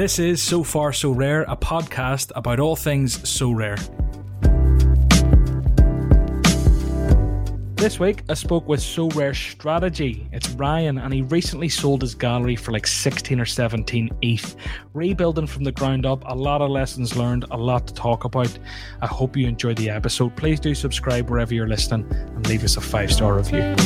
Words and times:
This 0.00 0.18
is 0.18 0.42
So 0.42 0.64
Far 0.64 0.94
So 0.94 1.10
Rare, 1.10 1.42
a 1.42 1.54
podcast 1.54 2.32
about 2.34 2.58
all 2.58 2.74
things 2.74 3.18
Sorare. 3.18 3.76
This 7.76 8.00
week, 8.00 8.22
I 8.30 8.32
spoke 8.32 8.66
with 8.66 8.80
Sorare 8.80 9.36
Strategy. 9.36 10.26
It's 10.32 10.48
Ryan, 10.52 10.96
and 10.96 11.12
he 11.12 11.20
recently 11.20 11.68
sold 11.68 12.00
his 12.00 12.14
gallery 12.14 12.56
for 12.56 12.72
like 12.72 12.86
16 12.86 13.38
or 13.38 13.44
17 13.44 14.08
ETH. 14.22 14.56
Rebuilding 14.94 15.46
from 15.46 15.64
the 15.64 15.72
ground 15.72 16.06
up, 16.06 16.22
a 16.24 16.34
lot 16.34 16.62
of 16.62 16.70
lessons 16.70 17.14
learned, 17.14 17.44
a 17.50 17.58
lot 17.58 17.86
to 17.88 17.92
talk 17.92 18.24
about. 18.24 18.58
I 19.02 19.06
hope 19.06 19.36
you 19.36 19.46
enjoyed 19.46 19.76
the 19.76 19.90
episode. 19.90 20.34
Please 20.34 20.60
do 20.60 20.74
subscribe 20.74 21.28
wherever 21.28 21.52
you're 21.52 21.68
listening 21.68 22.10
and 22.10 22.48
leave 22.48 22.64
us 22.64 22.78
a 22.78 22.80
five 22.80 23.12
star 23.12 23.34
review. 23.34 23.76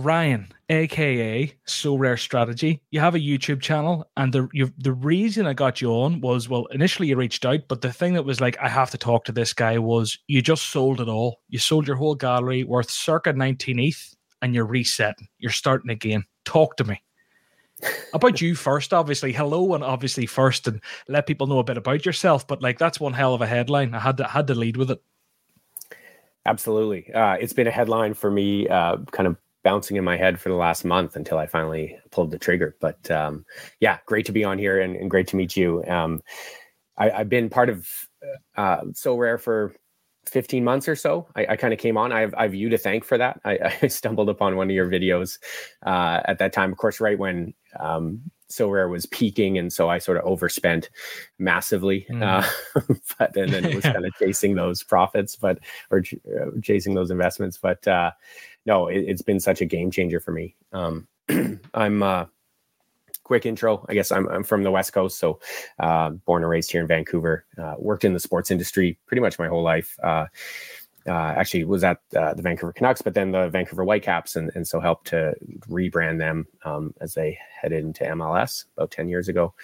Ryan, 0.00 0.50
aka 0.70 1.54
Sorare 1.66 2.18
Strategy, 2.18 2.80
you 2.90 3.00
have 3.00 3.14
a 3.14 3.20
YouTube 3.20 3.60
channel, 3.60 4.08
and 4.16 4.32
the 4.32 4.48
you, 4.52 4.72
the 4.78 4.94
reason 4.94 5.46
I 5.46 5.52
got 5.52 5.82
you 5.82 5.90
on 5.90 6.22
was 6.22 6.48
well, 6.48 6.66
initially 6.66 7.08
you 7.08 7.16
reached 7.16 7.44
out, 7.44 7.60
but 7.68 7.82
the 7.82 7.92
thing 7.92 8.14
that 8.14 8.24
was 8.24 8.40
like 8.40 8.56
I 8.60 8.68
have 8.68 8.90
to 8.92 8.98
talk 8.98 9.24
to 9.26 9.32
this 9.32 9.52
guy 9.52 9.78
was 9.78 10.18
you 10.26 10.40
just 10.40 10.70
sold 10.70 11.00
it 11.00 11.08
all. 11.08 11.40
You 11.48 11.58
sold 11.58 11.86
your 11.86 11.96
whole 11.96 12.14
gallery 12.14 12.64
worth 12.64 12.90
circa 12.90 13.34
19 13.34 13.78
ETH, 13.78 14.16
and 14.40 14.54
you're 14.54 14.64
resetting. 14.64 15.28
You're 15.38 15.52
starting 15.52 15.90
again. 15.90 16.24
Talk 16.46 16.76
to 16.78 16.84
me 16.84 17.02
about 18.14 18.40
you 18.40 18.54
first, 18.54 18.94
obviously. 18.94 19.32
Hello, 19.32 19.74
and 19.74 19.84
obviously 19.84 20.24
first, 20.24 20.66
and 20.66 20.80
let 21.08 21.26
people 21.26 21.46
know 21.46 21.58
a 21.58 21.64
bit 21.64 21.76
about 21.76 22.06
yourself. 22.06 22.46
But 22.46 22.62
like 22.62 22.78
that's 22.78 22.98
one 22.98 23.12
hell 23.12 23.34
of 23.34 23.42
a 23.42 23.46
headline. 23.46 23.94
I 23.94 23.98
had 23.98 24.16
to 24.16 24.24
had 24.24 24.46
to 24.46 24.54
lead 24.54 24.78
with 24.78 24.90
it. 24.92 25.02
Absolutely, 26.46 27.12
uh, 27.12 27.34
it's 27.34 27.52
been 27.52 27.66
a 27.66 27.70
headline 27.70 28.14
for 28.14 28.30
me, 28.30 28.66
uh, 28.66 28.96
kind 29.12 29.26
of 29.26 29.36
bouncing 29.62 29.96
in 29.96 30.04
my 30.04 30.16
head 30.16 30.40
for 30.40 30.48
the 30.48 30.54
last 30.54 30.84
month 30.84 31.16
until 31.16 31.38
I 31.38 31.46
finally 31.46 31.98
pulled 32.10 32.30
the 32.30 32.38
trigger. 32.38 32.76
But 32.80 33.10
um, 33.10 33.44
yeah, 33.80 33.98
great 34.06 34.26
to 34.26 34.32
be 34.32 34.44
on 34.44 34.58
here 34.58 34.80
and, 34.80 34.96
and 34.96 35.10
great 35.10 35.26
to 35.28 35.36
meet 35.36 35.56
you. 35.56 35.84
Um, 35.86 36.22
I, 36.96 37.10
have 37.10 37.28
been 37.28 37.48
part 37.48 37.70
of 37.70 37.88
uh, 38.56 38.82
Sorare 38.92 39.40
for 39.40 39.74
15 40.26 40.62
months 40.62 40.88
or 40.88 40.96
so. 40.96 41.26
I, 41.34 41.46
I 41.50 41.56
kind 41.56 41.72
of 41.72 41.80
came 41.80 41.96
on. 41.96 42.12
I 42.12 42.20
have, 42.20 42.34
I 42.34 42.42
have 42.42 42.54
you 42.54 42.68
to 42.68 42.78
thank 42.78 43.04
for 43.04 43.18
that. 43.18 43.40
I, 43.44 43.58
I 43.82 43.88
stumbled 43.88 44.28
upon 44.28 44.56
one 44.56 44.68
of 44.68 44.74
your 44.74 44.88
videos 44.88 45.38
uh, 45.84 46.20
at 46.24 46.38
that 46.38 46.52
time, 46.52 46.72
of 46.72 46.78
course, 46.78 47.00
right 47.00 47.18
when 47.18 47.54
um, 47.78 48.22
Sorare 48.50 48.90
was 48.90 49.06
peaking, 49.06 49.58
and 49.58 49.72
so 49.72 49.88
I 49.88 49.98
sort 49.98 50.18
of 50.18 50.24
overspent 50.24 50.90
massively. 51.38 52.06
Mm. 52.10 52.22
Uh, 52.22 52.82
but 53.18 53.36
and 53.36 53.52
then 53.52 53.64
it 53.64 53.74
was 53.74 53.84
kind 53.84 54.04
of 54.04 54.12
chasing 54.18 54.54
those 54.54 54.82
profits, 54.82 55.36
but 55.36 55.60
or 55.90 55.98
uh, 56.00 56.50
chasing 56.62 56.94
those 56.94 57.10
investments. 57.10 57.58
But 57.58 57.86
uh, 57.86 58.10
no, 58.66 58.88
it, 58.88 59.08
has 59.08 59.22
been 59.22 59.40
such 59.40 59.60
a 59.60 59.66
game 59.66 59.90
changer 59.90 60.20
for 60.20 60.32
me. 60.32 60.56
Um, 60.72 61.08
I'm 61.74 62.02
uh, 62.02 62.26
quick 63.30 63.46
intro. 63.46 63.86
I 63.88 63.94
guess 63.94 64.10
I'm, 64.10 64.28
I'm 64.28 64.42
from 64.42 64.64
the 64.64 64.70
West 64.70 64.92
Coast, 64.92 65.18
so 65.18 65.38
uh, 65.78 66.10
born 66.10 66.42
and 66.42 66.50
raised 66.50 66.72
here 66.72 66.80
in 66.80 66.88
Vancouver. 66.88 67.44
Uh, 67.56 67.74
worked 67.78 68.04
in 68.04 68.12
the 68.12 68.20
sports 68.20 68.50
industry 68.50 68.98
pretty 69.06 69.20
much 69.20 69.38
my 69.38 69.46
whole 69.46 69.62
life. 69.62 69.96
Uh, 70.02 70.26
uh, 71.06 71.32
actually, 71.36 71.64
was 71.64 71.82
at 71.82 71.98
uh, 72.14 72.34
the 72.34 72.42
Vancouver 72.42 72.72
Canucks, 72.72 73.02
but 73.02 73.14
then 73.14 73.30
the 73.30 73.48
Vancouver 73.48 73.84
Whitecaps, 73.84 74.36
and, 74.36 74.50
and 74.54 74.66
so 74.66 74.80
helped 74.80 75.06
to 75.08 75.34
rebrand 75.68 76.18
them 76.18 76.46
um, 76.64 76.92
as 77.00 77.14
they 77.14 77.38
headed 77.60 77.84
into 77.84 78.04
MLS 78.04 78.64
about 78.76 78.90
ten 78.90 79.08
years 79.08 79.28
ago. 79.28 79.54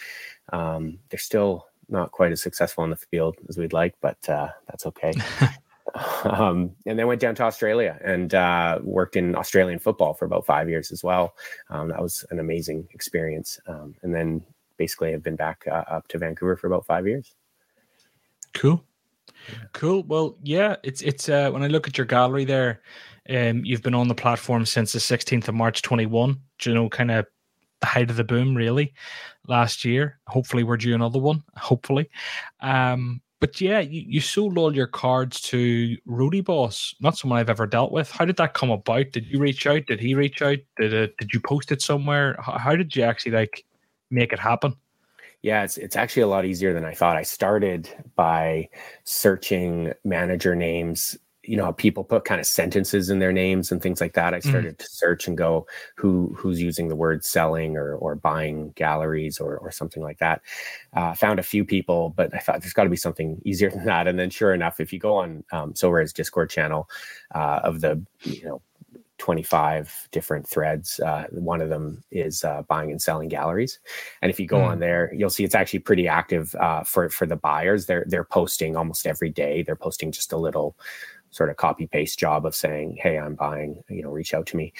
Um, 0.52 0.98
they're 1.11 1.19
still 1.19 1.67
not 1.89 2.12
quite 2.12 2.33
as 2.33 2.41
successful 2.41 2.84
in 2.84 2.91
the 2.91 2.97
field 2.97 3.36
as 3.48 3.58
we'd 3.58 3.72
like, 3.72 3.94
but 4.00 4.17
that's 4.22 4.86
okay. 4.86 5.12
um, 6.25 6.70
and 6.86 6.98
then 6.98 7.07
went 7.07 7.20
down 7.20 7.34
to 7.36 7.42
Australia 7.42 7.98
and 8.02 8.34
uh, 8.34 8.79
worked 8.83 9.17
in 9.17 9.34
Australian 9.34 9.79
football 9.79 10.14
for 10.14 10.24
about 10.24 10.46
five 10.46 10.68
years 10.68 10.90
as 10.90 11.02
well. 11.02 11.34
Um, 11.70 11.89
that 11.89 12.01
was 12.01 12.24
an 12.30 12.39
amazing 12.39 12.89
experience. 12.92 13.58
Um, 13.67 13.95
and 14.02 14.14
then 14.14 14.42
basically 14.77 15.12
have 15.12 15.23
been 15.23 15.36
back 15.36 15.64
uh, 15.70 15.85
up 15.89 16.08
to 16.08 16.18
Vancouver 16.18 16.56
for 16.56 16.67
about 16.67 16.86
five 16.86 17.06
years. 17.06 17.35
Cool. 18.55 18.83
Cool. 19.73 20.02
Well, 20.05 20.36
yeah, 20.42 20.77
it's 20.83 21.02
it's 21.02 21.29
uh, 21.29 21.51
when 21.51 21.62
I 21.62 21.68
look 21.68 21.86
at 21.86 21.98
your 21.98 22.06
gallery 22.06 22.45
there, 22.45 22.80
um, 23.29 23.64
you've 23.64 23.83
been 23.83 23.95
on 23.95 24.08
the 24.08 24.14
platform 24.14 24.64
since 24.67 24.92
the 24.92 24.98
16th 24.98 25.48
of 25.48 25.55
March 25.55 25.83
21. 25.83 26.40
You 26.64 26.74
know, 26.74 26.89
kind 26.89 27.11
of 27.11 27.27
the 27.80 27.86
height 27.86 28.11
of 28.11 28.17
the 28.17 28.24
boom, 28.24 28.55
really, 28.55 28.95
last 29.46 29.85
year. 29.85 30.18
Hopefully, 30.27 30.64
we're 30.64 30.77
due 30.77 30.95
another 30.95 31.18
one. 31.18 31.42
Hopefully, 31.56 32.11
um, 32.61 33.20
but 33.41 33.61
yeah, 33.61 33.80
you, 33.80 34.02
you 34.07 34.20
sold 34.20 34.57
all 34.57 34.74
your 34.74 34.86
cards 34.86 35.41
to 35.42 35.97
Rudy 36.07 36.41
Boss, 36.41 36.95
not 37.01 37.19
someone 37.19 37.39
I've 37.39 37.51
ever 37.51 37.67
dealt 37.67 37.92
with. 37.92 38.11
How 38.11 38.24
did 38.24 38.36
that 38.36 38.55
come 38.55 38.70
about? 38.70 39.13
Did 39.13 39.27
you 39.27 39.39
reach 39.39 39.67
out? 39.67 39.86
Did 39.86 40.01
he 40.01 40.14
reach 40.14 40.41
out? 40.41 40.58
Did 40.79 40.92
it, 40.92 41.17
did 41.19 41.33
you 41.35 41.41
post 41.41 41.70
it 41.70 41.83
somewhere? 41.83 42.36
How, 42.41 42.57
how 42.58 42.77
did 42.77 42.97
you 42.97 43.02
actually 43.02 43.33
like 43.33 43.64
make 44.11 44.33
it 44.33 44.39
happen? 44.39 44.74
Yeah, 45.42 45.63
it's 45.63 45.77
it's 45.77 45.97
actually 45.97 46.23
a 46.23 46.29
lot 46.29 46.45
easier 46.45 46.73
than 46.73 46.85
I 46.85 46.95
thought. 46.95 47.17
I 47.17 47.23
started 47.23 47.89
by 48.17 48.69
searching 49.05 49.92
manager 50.03 50.57
names 50.57 51.17
you 51.46 51.57
know 51.57 51.73
people 51.73 52.05
put 52.05 52.24
kind 52.24 52.40
of 52.40 52.46
sentences 52.46 53.11
in 53.11 53.18
their 53.18 53.33
names 53.33 53.70
and 53.70 53.83
things 53.83 54.01
like 54.01 54.14
that 54.14 54.34
i 54.34 54.39
mm. 54.39 54.48
started 54.48 54.74
mm. 54.74 54.79
to 54.79 54.86
search 54.89 55.27
and 55.27 55.39
go 55.39 55.67
who 55.96 56.34
who's 56.36 56.61
using 56.61 56.89
the 56.89 56.96
word 56.96 57.24
selling 57.24 57.77
or 57.77 57.95
or 57.96 58.14
buying 58.14 58.70
galleries 58.77 59.39
or 59.39 59.58
or 59.58 59.70
something 59.70 60.02
like 60.02 60.18
that 60.18 60.42
uh, 60.95 61.14
found 61.14 61.39
a 61.39 61.42
few 61.42 61.64
people 61.64 62.12
but 62.17 62.35
i 62.35 62.39
thought 62.39 62.61
there's 62.61 62.73
got 62.73 62.85
to 62.85 62.90
be 62.90 62.96
something 62.96 63.40
easier 63.45 63.70
than 63.70 63.85
that 63.85 64.06
and 64.06 64.18
then 64.18 64.30
sure 64.30 64.52
enough 64.52 64.80
if 64.80 64.92
you 64.92 64.98
go 64.98 65.17
on 65.17 65.45
um, 65.52 65.73
discord 66.14 66.51
channel 66.51 66.89
uh, 67.35 67.61
of 67.62 67.80
the 67.80 68.01
you 68.23 68.45
know 68.45 68.61
25 69.18 70.08
different 70.12 70.46
threads. 70.48 71.01
Uh, 71.01 71.27
one 71.30 71.61
of 71.61 71.68
them 71.68 72.02
is 72.11 72.45
uh, 72.45 72.62
buying 72.68 72.90
and 72.90 73.01
selling 73.01 73.29
galleries, 73.29 73.79
and 74.23 74.30
if 74.30 74.39
you 74.39 74.46
go 74.46 74.58
mm. 74.58 74.67
on 74.67 74.79
there, 74.79 75.12
you'll 75.14 75.30
see 75.30 75.45
it's 75.45 75.55
actually 75.55 75.79
pretty 75.79 76.06
active 76.06 76.55
uh, 76.56 76.83
for 76.85 77.08
for 77.08 77.27
the 77.27 77.36
buyers. 77.36 77.86
They're 77.86 78.05
they're 78.08 78.24
posting 78.24 78.77
almost 78.77 79.06
every 79.06 79.30
day. 79.30 79.62
They're 79.62 79.77
posting 79.77 80.12
just 80.12 80.33
a 80.33 80.36
little 80.36 80.77
sort 81.36 81.51
of 81.51 81.57
copy 81.57 81.86
paste 81.86 82.19
job 82.19 82.47
of 82.47 82.55
saying, 82.55 82.97
"Hey, 83.01 83.19
I'm 83.19 83.35
buying. 83.35 83.83
You 83.89 84.02
know, 84.02 84.11
reach 84.11 84.35
out 84.35 84.47
to 84.48 84.57
me." 84.57 84.73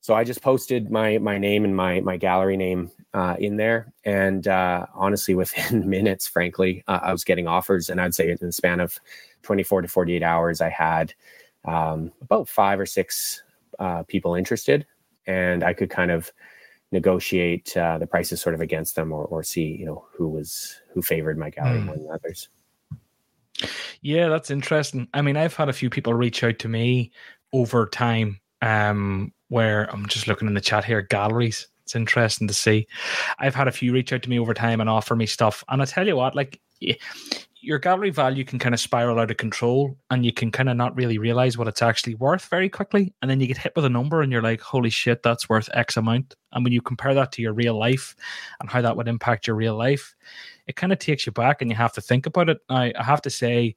So 0.00 0.14
I 0.14 0.24
just 0.24 0.42
posted 0.42 0.90
my 0.90 1.18
my 1.18 1.38
name 1.38 1.64
and 1.64 1.74
my 1.74 2.00
my 2.00 2.16
gallery 2.16 2.56
name 2.56 2.90
uh, 3.14 3.36
in 3.38 3.56
there, 3.56 3.92
and 4.04 4.46
uh, 4.46 4.86
honestly, 4.94 5.34
within 5.34 5.88
minutes, 5.96 6.26
frankly, 6.26 6.84
uh, 6.86 7.00
I 7.02 7.12
was 7.12 7.24
getting 7.24 7.48
offers, 7.48 7.90
and 7.90 8.00
I'd 8.00 8.14
say 8.14 8.30
in 8.30 8.38
the 8.40 8.52
span 8.52 8.80
of 8.80 8.98
24 9.42 9.82
to 9.82 9.88
48 9.88 10.22
hours, 10.22 10.60
I 10.60 10.68
had 10.68 11.14
um, 11.64 12.12
about 12.20 12.48
five 12.48 12.78
or 12.78 12.86
six 12.86 13.42
uh, 13.78 14.04
people 14.04 14.34
interested, 14.34 14.86
and 15.26 15.64
I 15.64 15.72
could 15.72 15.90
kind 15.90 16.10
of 16.10 16.32
negotiate 16.92 17.76
uh, 17.76 17.98
the 17.98 18.06
prices 18.06 18.40
sort 18.40 18.54
of 18.54 18.60
against 18.60 18.94
them, 18.94 19.12
or 19.12 19.24
or 19.24 19.42
see 19.42 19.64
you 19.64 19.84
know 19.84 20.06
who 20.16 20.28
was 20.28 20.80
who 20.94 21.02
favored 21.02 21.38
my 21.38 21.50
gallery 21.50 21.80
mm. 21.80 21.86
more 21.86 21.96
than 21.96 22.08
others. 22.12 22.48
Yeah, 24.02 24.28
that's 24.28 24.50
interesting. 24.50 25.08
I 25.14 25.22
mean, 25.22 25.36
I've 25.36 25.56
had 25.56 25.68
a 25.68 25.72
few 25.72 25.90
people 25.90 26.14
reach 26.14 26.44
out 26.44 26.58
to 26.60 26.68
me 26.68 27.10
over 27.52 27.86
time 27.86 28.40
um, 28.62 29.32
where 29.48 29.90
I'm 29.92 30.06
just 30.06 30.28
looking 30.28 30.48
in 30.48 30.54
the 30.54 30.60
chat 30.60 30.84
here, 30.84 31.02
galleries. 31.02 31.68
It's 31.84 31.96
interesting 31.96 32.46
to 32.48 32.54
see. 32.54 32.86
I've 33.38 33.54
had 33.54 33.68
a 33.68 33.72
few 33.72 33.92
reach 33.92 34.12
out 34.12 34.22
to 34.22 34.30
me 34.30 34.38
over 34.38 34.52
time 34.54 34.80
and 34.80 34.90
offer 34.90 35.16
me 35.16 35.26
stuff. 35.26 35.64
And 35.68 35.80
I 35.80 35.86
tell 35.86 36.06
you 36.06 36.16
what, 36.16 36.34
like 36.34 36.60
your 37.60 37.78
gallery 37.78 38.10
value 38.10 38.44
can 38.44 38.58
kind 38.58 38.74
of 38.74 38.80
spiral 38.80 39.18
out 39.18 39.30
of 39.30 39.36
control 39.36 39.96
and 40.10 40.24
you 40.24 40.32
can 40.32 40.50
kind 40.50 40.68
of 40.68 40.76
not 40.76 40.96
really 40.96 41.18
realize 41.18 41.58
what 41.58 41.66
it's 41.66 41.82
actually 41.82 42.14
worth 42.14 42.44
very 42.46 42.68
quickly. 42.68 43.12
And 43.20 43.30
then 43.30 43.40
you 43.40 43.46
get 43.46 43.56
hit 43.56 43.72
with 43.74 43.84
a 43.84 43.90
number 43.90 44.22
and 44.22 44.30
you're 44.30 44.42
like, 44.42 44.60
holy 44.60 44.90
shit, 44.90 45.22
that's 45.22 45.48
worth 45.48 45.68
X 45.72 45.96
amount. 45.96 46.36
And 46.52 46.62
when 46.62 46.72
you 46.72 46.80
compare 46.82 47.14
that 47.14 47.32
to 47.32 47.42
your 47.42 47.52
real 47.52 47.78
life 47.78 48.14
and 48.60 48.70
how 48.70 48.82
that 48.82 48.96
would 48.96 49.08
impact 49.08 49.46
your 49.46 49.56
real 49.56 49.76
life, 49.76 50.14
it 50.68 50.76
kind 50.76 50.92
of 50.92 50.98
takes 50.98 51.26
you 51.26 51.32
back 51.32 51.60
and 51.60 51.70
you 51.70 51.76
have 51.76 51.94
to 51.94 52.00
think 52.00 52.26
about 52.26 52.48
it. 52.48 52.58
I, 52.68 52.92
I 52.96 53.02
have 53.02 53.22
to 53.22 53.30
say, 53.30 53.74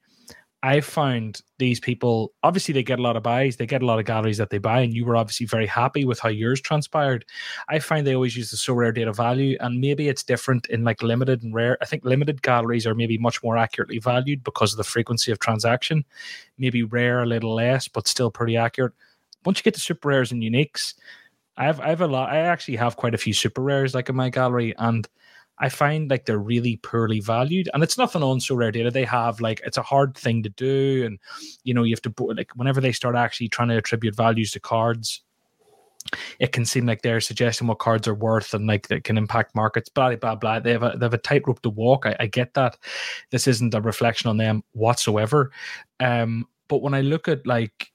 I 0.63 0.81
found 0.81 1.41
these 1.57 1.79
people 1.79 2.33
obviously 2.43 2.71
they 2.71 2.83
get 2.83 2.99
a 2.99 3.01
lot 3.01 3.17
of 3.17 3.23
buys, 3.23 3.55
they 3.55 3.65
get 3.65 3.81
a 3.81 3.85
lot 3.85 3.97
of 3.97 4.05
galleries 4.05 4.37
that 4.37 4.51
they 4.51 4.59
buy, 4.59 4.81
and 4.81 4.93
you 4.93 5.05
were 5.05 5.15
obviously 5.15 5.47
very 5.47 5.65
happy 5.65 6.05
with 6.05 6.19
how 6.19 6.29
yours 6.29 6.61
transpired. 6.61 7.25
I 7.67 7.79
find 7.79 8.05
they 8.05 8.13
always 8.13 8.37
use 8.37 8.51
the 8.51 8.57
Sorare 8.57 8.93
data 8.93 9.11
value, 9.11 9.57
and 9.59 9.81
maybe 9.81 10.07
it's 10.07 10.21
different 10.21 10.67
in 10.67 10.83
like 10.83 11.01
limited 11.01 11.41
and 11.41 11.53
rare. 11.53 11.79
I 11.81 11.85
think 11.85 12.05
limited 12.05 12.43
galleries 12.43 12.85
are 12.85 12.93
maybe 12.93 13.17
much 13.17 13.41
more 13.41 13.57
accurately 13.57 13.97
valued 13.97 14.43
because 14.43 14.71
of 14.71 14.77
the 14.77 14.83
frequency 14.83 15.31
of 15.31 15.39
transaction. 15.39 16.05
Maybe 16.59 16.83
rare 16.83 17.23
a 17.23 17.25
little 17.25 17.55
less, 17.55 17.87
but 17.87 18.07
still 18.07 18.29
pretty 18.29 18.55
accurate. 18.55 18.93
Once 19.45 19.57
you 19.57 19.63
get 19.63 19.73
to 19.73 19.79
super 19.79 20.09
rares 20.09 20.31
and 20.31 20.43
uniques, 20.43 20.93
I 21.57 21.65
have 21.65 21.79
I 21.79 21.89
have 21.89 22.01
a 22.01 22.07
lot. 22.07 22.29
I 22.29 22.37
actually 22.37 22.77
have 22.77 22.97
quite 22.97 23.15
a 23.15 23.17
few 23.17 23.33
super 23.33 23.63
rares 23.63 23.95
like 23.95 24.09
in 24.09 24.15
my 24.15 24.29
gallery, 24.29 24.75
and 24.77 25.07
I 25.61 25.69
find 25.69 26.09
like 26.09 26.25
they're 26.25 26.39
really 26.39 26.77
poorly 26.77 27.19
valued. 27.19 27.69
And 27.73 27.83
it's 27.83 27.97
nothing 27.97 28.23
on 28.23 28.39
Sorare 28.39 28.73
data. 28.73 28.89
They 28.89 29.05
have 29.05 29.39
like 29.39 29.61
it's 29.63 29.77
a 29.77 29.83
hard 29.83 30.15
thing 30.15 30.41
to 30.43 30.49
do, 30.49 31.03
and 31.05 31.19
you 31.63 31.73
know 31.73 31.83
you 31.83 31.93
have 31.93 32.01
to 32.01 32.13
like 32.33 32.51
whenever 32.55 32.81
they 32.81 32.91
start 32.91 33.15
actually 33.15 33.47
trying 33.47 33.69
to 33.69 33.77
attribute 33.77 34.15
values 34.15 34.51
to 34.51 34.59
cards. 34.59 35.21
It 36.39 36.51
can 36.51 36.65
seem 36.65 36.87
like 36.87 37.03
they're 37.03 37.21
suggesting 37.21 37.67
what 37.67 37.77
cards 37.77 38.07
are 38.07 38.15
worth 38.15 38.55
and 38.55 38.65
like 38.65 38.87
that 38.87 39.03
can 39.03 39.19
impact 39.19 39.55
markets. 39.55 39.87
Blah 39.87 40.15
blah 40.15 40.35
blah. 40.35 40.59
They 40.59 40.71
have 40.71 40.83
a 40.83 40.95
they 40.97 41.05
have 41.05 41.13
a 41.13 41.19
tightrope 41.19 41.61
to 41.61 41.69
walk. 41.69 42.07
I, 42.07 42.15
I 42.19 42.25
get 42.25 42.55
that. 42.55 42.77
This 43.29 43.47
isn't 43.47 43.75
a 43.75 43.81
reflection 43.81 44.29
on 44.29 44.37
them 44.37 44.63
whatsoever. 44.71 45.51
Um, 45.99 46.47
but 46.67 46.81
when 46.81 46.95
I 46.95 47.01
look 47.01 47.27
at 47.27 47.45
like 47.45 47.91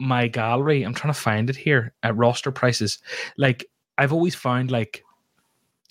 my 0.00 0.28
gallery, 0.28 0.82
I'm 0.82 0.94
trying 0.94 1.12
to 1.12 1.20
find 1.20 1.50
it 1.50 1.56
here 1.56 1.92
at 2.02 2.16
roster 2.16 2.50
prices. 2.50 2.98
Like 3.36 3.66
I've 3.98 4.14
always 4.14 4.34
found 4.34 4.70
like 4.70 5.02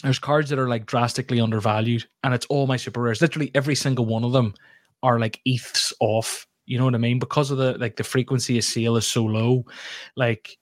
there's 0.05 0.19
cards 0.19 0.49
that 0.49 0.59
are 0.59 0.69
like 0.69 0.85
drastically 0.85 1.39
undervalued, 1.39 2.05
and 2.23 2.33
it's 2.33 2.45
all 2.47 2.67
my 2.67 2.77
super 2.77 3.01
rares. 3.01 3.21
Literally 3.21 3.51
every 3.55 3.75
single 3.75 4.05
one 4.05 4.23
of 4.23 4.31
them 4.31 4.53
are 5.03 5.19
like 5.19 5.41
ETHs 5.47 5.93
off. 5.99 6.47
You 6.65 6.77
know 6.77 6.85
what 6.85 6.95
I 6.95 6.99
mean? 6.99 7.19
Because 7.19 7.51
of 7.51 7.57
the 7.57 7.77
like 7.77 7.95
the 7.95 8.03
frequency 8.03 8.57
of 8.57 8.63
sale 8.63 8.97
is 8.97 9.05
so 9.07 9.23
low. 9.23 9.65
Like 10.15 10.57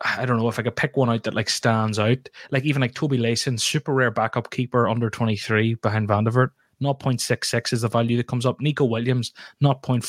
I 0.00 0.26
don't 0.26 0.38
know 0.38 0.48
if 0.48 0.58
I 0.58 0.62
could 0.62 0.76
pick 0.76 0.96
one 0.96 1.08
out 1.10 1.22
that 1.24 1.34
like 1.34 1.48
stands 1.48 1.98
out. 1.98 2.28
Like 2.50 2.64
even 2.64 2.82
like 2.82 2.94
Toby 2.94 3.18
Layson, 3.18 3.58
super 3.58 3.94
rare 3.94 4.10
backup 4.10 4.50
keeper 4.50 4.88
under 4.88 5.10
23 5.10 5.74
behind 5.76 6.08
Vandevoordt. 6.08 6.50
0.66 6.82 7.72
is 7.72 7.82
the 7.82 7.88
value 7.88 8.16
that 8.16 8.26
comes 8.26 8.44
up. 8.44 8.60
Nico 8.60 8.84
Williams, 8.84 9.32
0.46. 9.62 10.02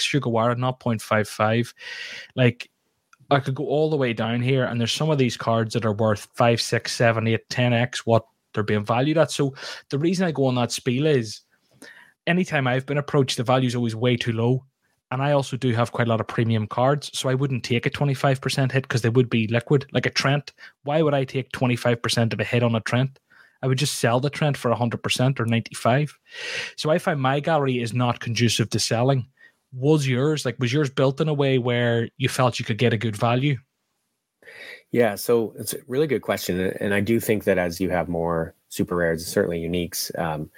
Sugawara, 0.00 0.56
0.55. 0.56 1.72
Like 2.34 2.68
I 3.30 3.40
could 3.40 3.54
go 3.54 3.66
all 3.66 3.90
the 3.90 3.96
way 3.96 4.12
down 4.12 4.40
here, 4.40 4.64
and 4.64 4.80
there's 4.80 4.92
some 4.92 5.10
of 5.10 5.18
these 5.18 5.36
cards 5.36 5.74
that 5.74 5.84
are 5.84 5.92
worth 5.92 6.28
5, 6.34 6.60
6, 6.60 6.92
7, 6.92 7.26
8, 7.26 7.48
10x 7.50 7.98
what 7.98 8.26
they're 8.54 8.62
being 8.62 8.84
valued 8.84 9.18
at. 9.18 9.30
So 9.30 9.54
the 9.90 9.98
reason 9.98 10.26
I 10.26 10.32
go 10.32 10.46
on 10.46 10.54
that 10.54 10.72
spiel 10.72 11.06
is 11.06 11.42
anytime 12.26 12.66
I've 12.66 12.86
been 12.86 12.98
approached, 12.98 13.36
the 13.36 13.42
value 13.42 13.66
is 13.66 13.74
always 13.74 13.94
way 13.94 14.16
too 14.16 14.32
low. 14.32 14.64
And 15.10 15.22
I 15.22 15.32
also 15.32 15.56
do 15.56 15.72
have 15.72 15.92
quite 15.92 16.06
a 16.06 16.10
lot 16.10 16.20
of 16.20 16.26
premium 16.26 16.66
cards, 16.66 17.10
so 17.18 17.28
I 17.30 17.34
wouldn't 17.34 17.64
take 17.64 17.86
a 17.86 17.90
25% 17.90 18.72
hit 18.72 18.82
because 18.82 19.00
they 19.00 19.08
would 19.08 19.30
be 19.30 19.46
liquid, 19.48 19.86
like 19.92 20.04
a 20.04 20.10
Trent. 20.10 20.52
Why 20.84 21.00
would 21.00 21.14
I 21.14 21.24
take 21.24 21.50
25% 21.52 22.34
of 22.34 22.40
a 22.40 22.44
hit 22.44 22.62
on 22.62 22.74
a 22.74 22.80
Trent? 22.80 23.18
I 23.62 23.66
would 23.66 23.78
just 23.78 23.98
sell 23.98 24.20
the 24.20 24.28
Trent 24.28 24.56
for 24.56 24.70
100% 24.70 25.40
or 25.40 25.46
95. 25.46 26.18
So 26.76 26.90
I 26.90 26.98
find 26.98 27.20
my 27.20 27.40
gallery 27.40 27.80
is 27.80 27.94
not 27.94 28.20
conducive 28.20 28.68
to 28.70 28.78
selling. 28.78 29.26
Was 29.72 30.08
yours 30.08 30.44
like 30.44 30.58
was 30.58 30.72
yours 30.72 30.90
built 30.90 31.20
in 31.20 31.28
a 31.28 31.34
way 31.34 31.58
where 31.58 32.08
you 32.16 32.28
felt 32.28 32.58
you 32.58 32.64
could 32.64 32.78
get 32.78 32.92
a 32.92 32.96
good 32.96 33.16
value? 33.16 33.58
Yeah, 34.90 35.16
so 35.16 35.54
it's 35.58 35.74
a 35.74 35.78
really 35.86 36.06
good 36.06 36.22
question, 36.22 36.58
and 36.80 36.94
I 36.94 37.00
do 37.00 37.20
think 37.20 37.44
that 37.44 37.58
as 37.58 37.78
you 37.78 37.90
have 37.90 38.08
more 38.08 38.54
super 38.70 38.96
rares, 38.96 39.26
certainly 39.26 39.60
uniques, 39.60 40.16
um, 40.18 40.50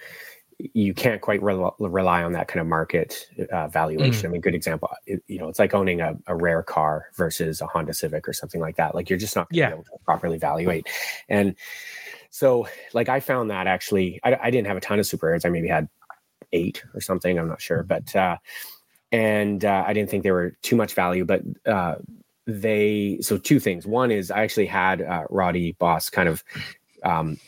you 0.75 0.95
can't 0.95 1.21
quite 1.21 1.43
re- 1.43 1.71
rely 1.79 2.23
on 2.23 2.33
that 2.33 2.49
kind 2.49 2.61
of 2.61 2.67
market 2.67 3.29
uh, 3.53 3.69
valuation. 3.69 4.23
Mm. 4.23 4.29
I 4.29 4.33
mean, 4.33 4.41
good 4.41 4.55
example, 4.55 4.91
it, 5.07 5.23
you 5.27 5.39
know, 5.39 5.49
it's 5.49 5.59
like 5.59 5.75
owning 5.75 6.01
a, 6.01 6.17
a, 6.27 6.37
rare 6.37 6.63
car 6.63 7.07
versus 7.17 7.61
a 7.61 7.67
Honda 7.67 7.95
Civic 7.95 8.29
or 8.29 8.33
something 8.33 8.61
like 8.61 8.77
that. 8.77 8.95
Like 8.95 9.09
you're 9.09 9.19
just 9.19 9.37
not 9.37 9.49
yeah. 9.51 9.73
able 9.73 9.85
to 9.85 9.91
properly 10.05 10.37
evaluate. 10.37 10.89
And 11.29 11.57
so, 12.31 12.69
like, 12.93 13.09
I 13.09 13.21
found 13.21 13.51
that 13.51 13.67
actually, 13.67 14.21
I, 14.23 14.37
I, 14.43 14.51
didn't 14.51 14.69
have 14.69 14.77
a 14.77 14.81
ton 14.81 14.99
of 14.99 15.07
super 15.07 15.27
rares. 15.27 15.45
I 15.45 15.49
maybe 15.49 15.69
had 15.69 15.89
eight 16.53 16.85
or 16.95 17.01
something. 17.01 17.39
I'm 17.39 17.49
not 17.49 17.61
sure, 17.61 17.83
but 17.83 18.15
uh, 18.15 18.37
and 19.13 19.65
uh, 19.65 19.85
I 19.87 19.93
didn't 19.93 20.11
think 20.11 20.23
they 20.23 20.31
were 20.31 20.57
too 20.63 20.77
much 20.77 20.95
value, 20.95 21.25
but. 21.25 21.43
Uh, 21.67 21.97
they 22.47 23.19
so 23.21 23.39
two 23.39 23.61
things. 23.61 23.87
One 23.87 24.11
is 24.11 24.31
I 24.31 24.43
actually 24.43 24.67
had 24.67 25.03
uh, 25.03 25.25
Roddy 25.31 25.73
Boss 25.73 26.11
kind 26.11 26.29
of 26.29 26.43
um, 27.05 27.39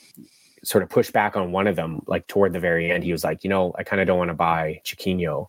sort 0.64 0.82
of 0.82 0.90
push 0.90 1.10
back 1.10 1.36
on 1.36 1.52
one 1.52 1.66
of 1.66 1.76
them, 1.76 2.02
like 2.06 2.26
toward 2.26 2.52
the 2.52 2.60
very 2.60 2.90
end. 2.90 3.04
He 3.04 3.12
was 3.12 3.24
like, 3.24 3.44
you 3.44 3.50
know, 3.50 3.74
I 3.78 3.82
kind 3.82 4.00
of 4.00 4.06
don't 4.06 4.18
want 4.18 4.28
to 4.28 4.34
buy 4.34 4.80
Chiquinho. 4.84 5.48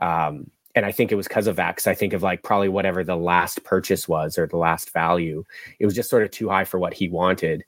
Um, 0.00 0.50
and 0.74 0.84
I 0.84 0.90
think 0.90 1.12
it 1.12 1.16
was 1.16 1.28
because 1.28 1.46
of 1.46 1.56
that. 1.56 1.76
Because 1.76 1.86
I 1.86 1.94
think 1.94 2.12
of 2.12 2.22
like 2.22 2.42
probably 2.42 2.68
whatever 2.68 3.04
the 3.04 3.16
last 3.16 3.62
purchase 3.64 4.08
was 4.08 4.38
or 4.38 4.46
the 4.46 4.56
last 4.56 4.92
value, 4.92 5.44
it 5.78 5.84
was 5.84 5.94
just 5.94 6.10
sort 6.10 6.24
of 6.24 6.30
too 6.30 6.48
high 6.48 6.64
for 6.64 6.78
what 6.78 6.94
he 6.94 7.08
wanted. 7.08 7.64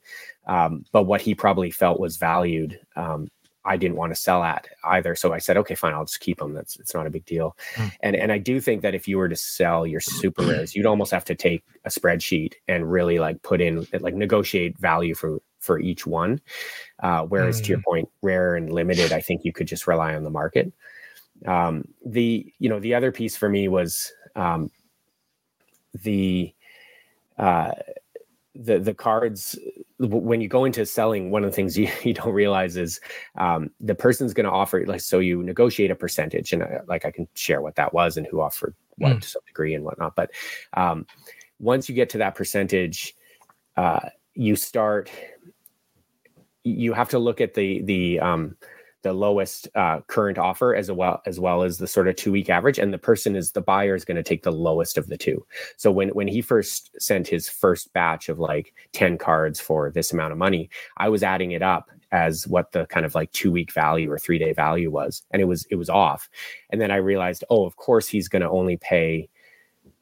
Um, 0.47 0.85
but 0.91 1.03
what 1.03 1.21
he 1.21 1.35
probably 1.35 1.71
felt 1.71 1.99
was 1.99 2.17
valued. 2.17 2.79
Um, 2.95 3.29
I 3.67 3.77
didn't 3.77 3.97
want 3.97 4.13
to 4.13 4.19
sell 4.19 4.43
at 4.43 4.67
either. 4.85 5.15
So 5.15 5.33
I 5.33 5.39
said, 5.39 5.57
okay, 5.57 5.75
fine, 5.75 5.93
I'll 5.93 6.05
just 6.05 6.21
keep 6.21 6.39
them. 6.39 6.53
That's 6.53 6.79
it's 6.79 6.93
not 6.93 7.05
a 7.05 7.09
big 7.09 7.25
deal. 7.25 7.55
Mm. 7.75 7.91
And 8.01 8.15
and 8.15 8.31
I 8.31 8.37
do 8.37 8.59
think 8.61 8.81
that 8.81 8.95
if 8.95 9.07
you 9.07 9.17
were 9.17 9.29
to 9.29 9.35
sell 9.35 9.85
your 9.85 9.99
super 9.99 10.41
rares, 10.47 10.75
you'd 10.75 10.85
almost 10.85 11.11
have 11.11 11.25
to 11.25 11.35
take 11.35 11.63
a 11.85 11.89
spreadsheet 11.89 12.53
and 12.67 12.89
really 12.91 13.19
like 13.19 13.41
put 13.43 13.61
in 13.61 13.85
like 13.99 14.15
negotiate 14.15 14.77
value 14.79 15.13
for 15.13 15.39
for 15.59 15.79
each 15.79 16.07
one. 16.07 16.39
Uh, 17.03 17.23
whereas 17.23 17.59
mm. 17.59 17.65
to 17.65 17.69
your 17.69 17.79
mm. 17.79 17.83
point, 17.83 18.09
rare 18.21 18.55
and 18.55 18.71
limited, 18.71 19.11
I 19.11 19.21
think 19.21 19.43
you 19.43 19.51
could 19.51 19.67
just 19.67 19.85
rely 19.85 20.15
on 20.15 20.23
the 20.23 20.29
market. 20.29 20.71
Um, 21.45 21.83
the 22.05 22.51
you 22.57 22.69
know 22.69 22.79
the 22.79 22.95
other 22.95 23.11
piece 23.11 23.35
for 23.35 23.49
me 23.49 23.67
was 23.67 24.11
um, 24.35 24.71
the 25.93 26.53
uh, 27.37 27.71
the 28.59 28.79
the 28.79 28.93
cards 28.93 29.57
when 29.99 30.41
you 30.41 30.47
go 30.47 30.65
into 30.65 30.85
selling 30.85 31.31
one 31.31 31.43
of 31.43 31.51
the 31.51 31.55
things 31.55 31.77
you, 31.77 31.89
you 32.03 32.13
don't 32.13 32.33
realize 32.33 32.75
is 32.77 32.99
um, 33.37 33.69
the 33.79 33.95
person's 33.95 34.33
going 34.33 34.45
to 34.45 34.51
offer 34.51 34.85
like 34.85 35.01
so 35.01 35.19
you 35.19 35.43
negotiate 35.43 35.91
a 35.91 35.95
percentage 35.95 36.53
and 36.53 36.63
uh, 36.63 36.79
like 36.87 37.05
i 37.05 37.11
can 37.11 37.27
share 37.35 37.61
what 37.61 37.75
that 37.75 37.93
was 37.93 38.17
and 38.17 38.27
who 38.27 38.41
offered 38.41 38.75
what 38.97 39.13
mm. 39.13 39.21
to 39.21 39.27
some 39.27 39.41
degree 39.47 39.73
and 39.73 39.83
whatnot 39.83 40.15
but 40.15 40.31
um, 40.73 41.05
once 41.59 41.87
you 41.87 41.95
get 41.95 42.09
to 42.09 42.17
that 42.17 42.35
percentage 42.35 43.15
uh, 43.75 44.09
you 44.33 44.55
start 44.55 45.11
you 46.63 46.93
have 46.93 47.09
to 47.09 47.19
look 47.19 47.39
at 47.39 47.53
the 47.53 47.81
the 47.83 48.19
um, 48.19 48.55
the 49.07 49.13
lowest 49.13 49.69
uh, 49.73 50.01
current 50.07 50.37
offer 50.37 50.75
as 50.75 50.91
well 50.91 51.21
as 51.25 51.39
well 51.39 51.63
as 51.63 51.77
the 51.77 51.87
sort 51.87 52.09
of 52.09 52.17
two 52.17 52.31
week 52.31 52.49
average 52.49 52.77
and 52.77 52.93
the 52.93 52.97
person 52.97 53.37
is 53.37 53.53
the 53.53 53.61
buyer 53.61 53.95
is 53.95 54.03
going 54.03 54.17
to 54.17 54.23
take 54.23 54.43
the 54.43 54.51
lowest 54.51 54.97
of 54.97 55.07
the 55.07 55.17
two. 55.17 55.45
So 55.77 55.91
when 55.91 56.09
when 56.09 56.27
he 56.27 56.41
first 56.41 56.91
sent 56.99 57.25
his 57.25 57.47
first 57.47 57.93
batch 57.93 58.27
of 58.27 58.37
like 58.37 58.73
10 58.91 59.17
cards 59.17 59.61
for 59.61 59.91
this 59.91 60.11
amount 60.11 60.33
of 60.33 60.37
money 60.37 60.69
i 60.97 61.07
was 61.07 61.23
adding 61.23 61.51
it 61.51 61.61
up 61.61 61.89
as 62.11 62.47
what 62.47 62.71
the 62.71 62.85
kind 62.87 63.05
of 63.05 63.15
like 63.15 63.31
two 63.31 63.51
week 63.51 63.71
value 63.71 64.11
or 64.11 64.19
three 64.19 64.37
day 64.37 64.51
value 64.51 64.91
was 64.91 65.23
and 65.31 65.41
it 65.41 65.45
was 65.45 65.65
it 65.69 65.75
was 65.75 65.89
off. 65.89 66.29
And 66.69 66.81
then 66.81 66.91
i 66.91 66.97
realized 66.97 67.45
oh 67.49 67.65
of 67.65 67.77
course 67.77 68.07
he's 68.09 68.27
going 68.27 68.41
to 68.41 68.49
only 68.49 68.75
pay 68.77 69.29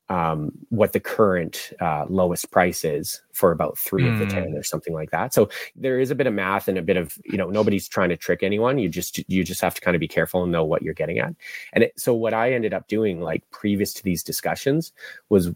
um, 0.09 0.51
what 0.69 0.93
the 0.93 0.99
current 0.99 1.73
uh, 1.81 2.05
lowest 2.07 2.51
price 2.51 2.83
is 2.83 3.21
for 3.33 3.51
about 3.51 3.77
three 3.77 4.03
mm. 4.03 4.13
of 4.13 4.19
the 4.19 4.27
10 4.27 4.49
hmm. 4.49 4.55
or 4.55 4.63
something 4.63 4.93
like 4.93 5.09
that. 5.11 5.33
So 5.33 5.49
there 5.75 5.99
is 5.99 6.11
a 6.11 6.15
bit 6.15 6.27
of 6.27 6.33
math 6.33 6.67
and 6.67 6.77
a 6.77 6.83
bit 6.83 6.95
of, 6.95 7.17
you 7.25 7.37
know, 7.37 7.49
nobody's 7.49 7.87
trying 7.87 8.09
to 8.09 8.17
trick 8.17 8.43
anyone. 8.43 8.77
You 8.77 8.87
just, 8.87 9.27
you 9.27 9.43
just 9.43 9.61
have 9.61 9.73
to 9.73 9.81
kind 9.81 9.95
of 9.95 9.99
be 9.99 10.07
careful 10.07 10.43
and 10.43 10.51
know 10.51 10.63
what 10.63 10.83
you're 10.83 10.93
getting 10.93 11.17
at. 11.17 11.33
And 11.73 11.85
it, 11.85 11.99
so 11.99 12.13
what 12.13 12.33
I 12.33 12.53
ended 12.53 12.73
up 12.73 12.87
doing 12.87 13.19
like 13.19 13.43
previous 13.49 13.93
to 13.95 14.03
these 14.03 14.23
discussions 14.23 14.93
was 15.29 15.51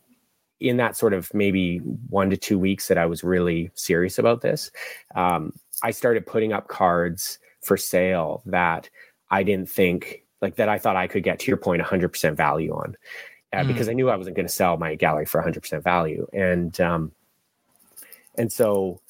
in 0.60 0.78
that 0.78 0.98
sort 0.98 1.14
of 1.14 1.34
maybe 1.34 1.78
one 2.10 2.30
to 2.30 2.38
two 2.38 2.60
weeks 2.60 2.88
that 2.88 2.98
I 2.98 3.06
was 3.06 3.24
really 3.24 3.72
serious 3.76 4.18
about 4.18 4.42
this, 4.42 4.72
um, 5.16 5.54
I 5.84 5.92
started 5.92 6.26
putting 6.26 6.54
up 6.54 6.68
cards 6.68 7.40
for 7.62 7.78
sale 7.78 8.42
that 8.46 8.90
I 9.32 9.44
didn't 9.44 9.70
think 9.70 10.24
like 10.42 10.56
that 10.56 10.70
I 10.70 10.78
thought 10.78 10.96
I 10.96 11.08
could 11.08 11.24
get 11.24 11.40
to 11.40 11.48
your 11.48 11.58
point 11.58 11.82
100% 11.82 12.36
value 12.36 12.74
on 12.74 12.96
uh, 13.54 13.58
mm. 13.58 13.68
because 13.68 13.90
I 13.90 13.94
knew 13.94 14.10
I 14.10 14.16
wasn't 14.16 14.36
going 14.36 14.48
to 14.48 14.54
sell 14.54 14.78
my 14.78 14.96
gallery 14.96 15.26
for 15.26 15.42
100% 15.42 15.84
value. 15.84 16.28
And 16.34 16.80
um, 16.80 17.12
and 18.36 18.52
so, 18.52 19.02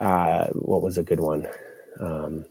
uh, 0.00 0.46
what 0.48 0.82
was 0.82 0.98
a 0.98 1.02
good 1.02 1.20
one? 1.20 1.48
Um, 2.00 2.44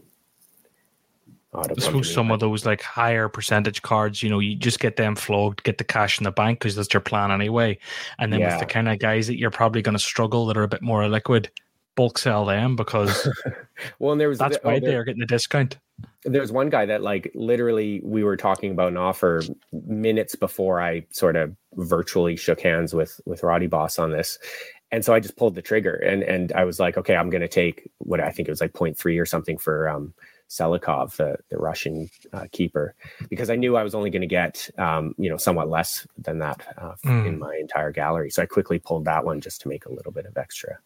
oh, 1.54 1.64
I 1.70 1.80
suppose 1.80 2.14
some 2.14 2.32
of 2.32 2.40
those 2.40 2.66
like 2.66 2.82
higher 2.82 3.30
percentage 3.30 3.82
cards, 3.82 4.22
you 4.24 4.30
know, 4.30 4.40
you 4.40 4.56
just 4.56 4.80
get 4.80 4.96
them 4.96 5.16
flogged, 5.16 5.64
get 5.64 5.78
the 5.78 5.84
cash 5.84 6.20
in 6.20 6.24
the 6.24 6.32
bank 6.32 6.60
because 6.60 6.76
that's 6.76 6.94
your 6.94 7.02
plan 7.02 7.32
anyway. 7.32 7.78
And 8.20 8.34
then 8.34 8.42
yeah. 8.42 8.52
with 8.52 8.60
the 8.60 8.66
kind 8.66 8.90
of 8.90 9.00
guys 9.00 9.28
that 9.28 9.38
you're 9.38 9.52
probably 9.52 9.82
going 9.82 9.94
to 9.94 10.00
struggle 10.00 10.46
that 10.48 10.58
are 10.58 10.64
a 10.64 10.68
bit 10.68 10.82
more 10.82 11.08
liquid, 11.08 11.50
bulk 11.96 12.18
sell 12.18 12.46
them 12.46 12.76
because 12.76 13.28
well, 14.00 14.12
and 14.12 14.22
there 14.22 14.30
was 14.30 14.40
that's 14.40 14.58
the, 14.58 14.68
why 14.68 14.76
oh, 14.76 14.80
there, 14.80 14.92
they're 14.92 15.04
getting 15.04 15.22
a 15.22 15.28
discount 15.28 15.78
there's 16.24 16.52
one 16.52 16.70
guy 16.70 16.86
that 16.86 17.02
like 17.02 17.32
literally 17.34 18.02
we 18.04 18.24
were 18.24 18.38
talking 18.38 18.72
about 18.72 18.90
an 18.90 18.98
offer 18.98 19.42
minutes 19.72 20.36
before 20.36 20.82
I 20.82 21.06
sort 21.12 21.36
of 21.36 21.56
virtually 21.74 22.36
shook 22.36 22.62
hands 22.62 22.94
with 22.94 23.20
with 23.26 23.44
Roddy 23.44 23.68
Boss 23.68 23.98
on 23.98 24.12
this. 24.12 24.38
And 24.92 25.06
so 25.06 25.14
I 25.14 25.20
just 25.20 25.38
pulled 25.38 25.56
the 25.56 25.62
trigger 25.62 25.96
and 25.96 26.24
and 26.24 26.52
I 26.54 26.66
was 26.66 26.80
like, 26.80 26.98
okay, 26.98 27.16
I'm 27.16 27.30
going 27.30 27.42
to 27.42 27.48
take 27.48 27.90
what 27.98 28.20
I 28.20 28.32
think 28.32 28.48
it 28.48 28.52
was 28.52 28.62
like 28.62 28.74
0.3 28.74 29.20
or 29.20 29.26
something 29.26 29.58
for 29.58 29.90
um 29.90 30.14
Selikhov, 30.52 31.16
the, 31.16 31.38
the 31.50 31.58
Russian 31.58 32.10
uh, 32.34 32.46
keeper, 32.52 32.94
because 33.30 33.50
I 33.50 33.56
knew 33.56 33.78
I 33.78 33.84
was 33.84 33.96
only 33.96 34.10
going 34.10 34.22
to 34.22 34.28
get, 34.28 34.70
um, 34.78 35.16
you 35.18 35.30
know, 35.30 35.38
somewhat 35.38 35.70
less 35.70 36.06
than 36.18 36.40
that 36.40 36.76
uh, 36.78 36.96
mm. 37.06 37.26
in 37.26 37.40
my 37.40 37.56
entire 37.56 37.90
gallery. 37.90 38.30
So 38.30 38.44
I 38.44 38.48
quickly 38.48 38.78
pulled 38.78 39.06
that 39.06 39.24
one 39.24 39.40
just 39.40 39.62
to 39.62 39.70
make 39.70 39.86
a 39.86 39.94
little 39.94 40.12
bit 40.12 40.26
of 40.26 40.38
extra. 40.38 40.80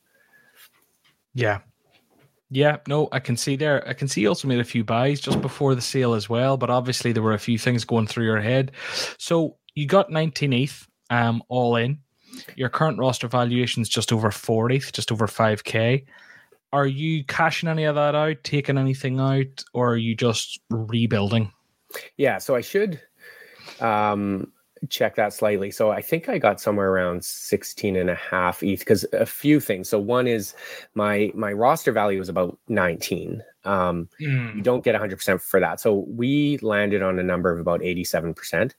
Yeah, 1.33 1.61
yeah, 2.49 2.77
no, 2.87 3.09
I 3.11 3.19
can 3.19 3.37
see 3.37 3.55
there. 3.55 3.87
I 3.87 3.93
can 3.93 4.07
see 4.07 4.21
you 4.21 4.29
also 4.29 4.47
made 4.47 4.59
a 4.59 4.65
few 4.65 4.83
buys 4.83 5.19
just 5.19 5.41
before 5.41 5.75
the 5.75 5.81
sale 5.81 6.13
as 6.13 6.29
well, 6.29 6.57
but 6.57 6.69
obviously 6.69 7.11
there 7.11 7.23
were 7.23 7.33
a 7.33 7.39
few 7.39 7.57
things 7.57 7.85
going 7.85 8.07
through 8.07 8.25
your 8.25 8.41
head. 8.41 8.71
So 9.17 9.57
you 9.73 9.87
got 9.87 10.09
19th 10.09 10.87
um, 11.09 11.41
all 11.49 11.75
in. 11.75 11.99
Your 12.55 12.69
current 12.69 12.99
roster 12.99 13.27
valuation 13.27 13.81
is 13.81 13.89
just 13.89 14.11
over 14.11 14.29
40th, 14.29 14.91
just 14.91 15.11
over 15.11 15.25
5k. 15.25 16.05
Are 16.73 16.87
you 16.87 17.23
cashing 17.23 17.69
any 17.69 17.85
of 17.85 17.95
that 17.95 18.15
out, 18.15 18.37
taking 18.43 18.77
anything 18.77 19.19
out, 19.19 19.63
or 19.73 19.93
are 19.93 19.97
you 19.97 20.15
just 20.15 20.59
rebuilding? 20.69 21.51
Yeah, 22.17 22.39
so 22.39 22.55
I 22.55 22.61
should 22.61 23.01
um 23.81 24.51
check 24.89 25.15
that 25.15 25.33
slightly. 25.33 25.71
So 25.71 25.91
I 25.91 26.01
think 26.01 26.29
I 26.29 26.37
got 26.37 26.59
somewhere 26.61 26.91
around 26.91 27.23
16 27.23 27.95
and 27.95 28.09
a 28.09 28.15
half 28.15 28.61
ETH 28.61 28.79
because 28.79 29.05
a 29.13 29.25
few 29.25 29.59
things. 29.59 29.89
So 29.89 29.99
one 29.99 30.27
is 30.27 30.53
my 30.93 31.31
my 31.33 31.51
roster 31.53 31.91
value 31.91 32.21
is 32.21 32.29
about 32.29 32.57
19. 32.67 33.43
Um, 33.63 34.09
mm. 34.21 34.55
You 34.55 34.61
don't 34.61 34.83
get 34.83 34.99
100% 34.99 35.41
for 35.41 35.59
that. 35.59 35.79
So 35.79 36.05
we 36.07 36.57
landed 36.59 37.01
on 37.01 37.19
a 37.19 37.23
number 37.23 37.51
of 37.51 37.59
about 37.59 37.81
87%. 37.81 38.73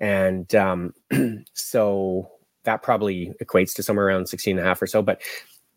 And 0.00 0.52
um, 0.54 0.94
so 1.54 2.30
that 2.64 2.82
probably 2.82 3.32
equates 3.42 3.74
to 3.76 3.82
somewhere 3.82 4.06
around 4.06 4.28
16 4.28 4.58
and 4.58 4.66
a 4.66 4.68
half 4.68 4.82
or 4.82 4.86
so. 4.86 5.02
But 5.02 5.22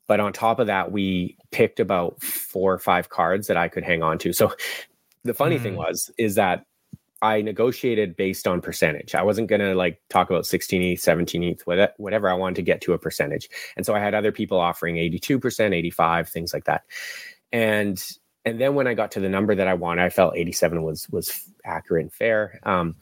but 0.08 0.20
on 0.20 0.34
top 0.34 0.60
of 0.60 0.67
that, 0.67 0.91
we 0.91 1.38
picked 1.51 1.79
about 1.79 2.22
four 2.22 2.74
or 2.74 2.79
five 2.79 3.10
cards 3.10 3.48
that 3.48 3.55
I 3.55 3.70
could 3.70 3.84
hang 3.84 4.03
on 4.03 4.17
to. 4.20 4.34
So 4.34 4.51
the 5.24 5.34
funny 5.34 5.58
mm. 5.58 5.63
thing 5.63 5.75
was 5.75 6.12
is 6.17 6.36
that 6.36 6.65
I 7.21 7.41
negotiated 7.41 8.15
based 8.15 8.47
on 8.47 8.61
percentage. 8.61 9.13
I 9.13 9.21
wasn't 9.21 9.47
going 9.47 9.61
to 9.61 9.75
like 9.75 10.01
talk 10.09 10.29
about 10.29 10.45
16 10.45 10.81
ETH, 10.81 10.99
17 10.99 11.43
ETH, 11.43 11.61
whatever. 11.97 12.29
I 12.29 12.33
wanted 12.33 12.55
to 12.55 12.61
get 12.63 12.81
to 12.81 12.93
a 12.93 12.97
percentage. 12.97 13.47
And 13.77 13.85
so 13.85 13.93
I 13.93 13.99
had 13.99 14.15
other 14.15 14.31
people 14.31 14.59
offering 14.59 14.95
82%, 14.95 15.73
85, 15.73 16.29
things 16.29 16.53
like 16.53 16.65
that. 16.65 16.83
And 17.51 18.03
and 18.43 18.59
then 18.59 18.73
when 18.73 18.87
I 18.87 18.95
got 18.95 19.11
to 19.11 19.19
the 19.19 19.29
number 19.29 19.53
that 19.53 19.67
I 19.67 19.75
wanted, 19.75 20.03
I 20.03 20.09
felt 20.09 20.35
87 20.35 20.81
was 20.81 21.07
was 21.09 21.43
accurate 21.63 22.03
and 22.03 22.13
fair. 22.13 22.59
Um, 22.63 22.95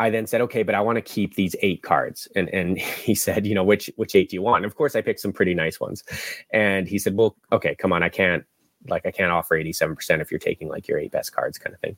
I 0.00 0.10
then 0.10 0.28
said, 0.28 0.40
okay, 0.42 0.62
but 0.62 0.76
I 0.76 0.80
want 0.80 0.96
to 0.96 1.02
keep 1.02 1.34
these 1.34 1.56
eight 1.60 1.82
cards. 1.82 2.28
And 2.36 2.48
and 2.50 2.78
he 2.78 3.14
said, 3.14 3.46
you 3.46 3.54
know, 3.54 3.64
which 3.64 3.90
which 3.96 4.14
eight 4.14 4.30
do 4.30 4.36
you 4.36 4.42
want? 4.42 4.64
And 4.64 4.70
of 4.70 4.76
course, 4.76 4.94
I 4.94 5.00
picked 5.00 5.20
some 5.20 5.32
pretty 5.32 5.54
nice 5.54 5.80
ones. 5.80 6.04
And 6.52 6.86
he 6.86 6.98
said, 6.98 7.16
well, 7.16 7.36
okay, 7.50 7.74
come 7.74 7.92
on, 7.92 8.04
I 8.04 8.08
can't 8.08 8.44
like 8.88 9.04
I 9.04 9.10
can't 9.10 9.32
offer 9.32 9.56
87% 9.56 10.20
if 10.20 10.30
you're 10.30 10.38
taking 10.38 10.68
like 10.68 10.86
your 10.86 10.98
eight 10.98 11.10
best 11.10 11.32
cards 11.32 11.58
kind 11.58 11.74
of 11.74 11.80
thing. 11.80 11.96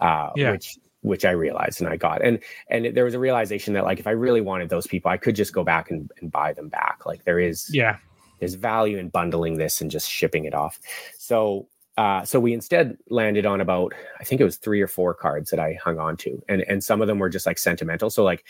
Uh, 0.00 0.30
yeah. 0.36 0.52
which 0.52 0.78
which 1.02 1.24
I 1.24 1.30
realized 1.30 1.80
and 1.80 1.88
I 1.88 1.96
got. 1.96 2.22
And 2.22 2.40
and 2.68 2.94
there 2.94 3.04
was 3.04 3.14
a 3.14 3.18
realization 3.18 3.74
that 3.74 3.84
like 3.84 4.00
if 4.00 4.06
I 4.06 4.12
really 4.12 4.40
wanted 4.40 4.68
those 4.68 4.86
people, 4.86 5.10
I 5.10 5.16
could 5.16 5.36
just 5.36 5.52
go 5.52 5.64
back 5.64 5.90
and, 5.90 6.10
and 6.20 6.30
buy 6.30 6.52
them 6.52 6.68
back. 6.68 7.06
Like 7.06 7.24
there 7.24 7.38
is 7.38 7.70
yeah, 7.72 7.96
there's 8.38 8.54
value 8.54 8.98
in 8.98 9.08
bundling 9.08 9.56
this 9.56 9.80
and 9.80 9.90
just 9.90 10.10
shipping 10.10 10.44
it 10.44 10.54
off. 10.54 10.78
So 11.18 11.68
uh, 11.96 12.24
so 12.24 12.40
we 12.40 12.52
instead 12.52 12.96
landed 13.10 13.46
on 13.46 13.60
about 13.60 13.92
I 14.18 14.24
think 14.24 14.40
it 14.40 14.44
was 14.44 14.56
three 14.56 14.80
or 14.80 14.88
four 14.88 15.14
cards 15.14 15.50
that 15.50 15.60
I 15.60 15.78
hung 15.82 15.98
on 15.98 16.16
to, 16.18 16.42
and 16.48 16.62
and 16.62 16.82
some 16.82 17.00
of 17.00 17.08
them 17.08 17.18
were 17.18 17.28
just 17.28 17.46
like 17.46 17.58
sentimental. 17.58 18.10
So 18.10 18.24
like, 18.24 18.44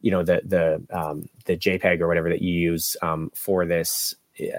you 0.00 0.10
know, 0.10 0.22
the 0.22 0.40
the 0.44 0.96
um, 0.96 1.24
the 1.44 1.56
JPEG 1.56 2.00
or 2.00 2.08
whatever 2.08 2.30
that 2.30 2.42
you 2.42 2.52
use 2.52 2.96
um, 3.02 3.30
for 3.34 3.66
this 3.66 4.14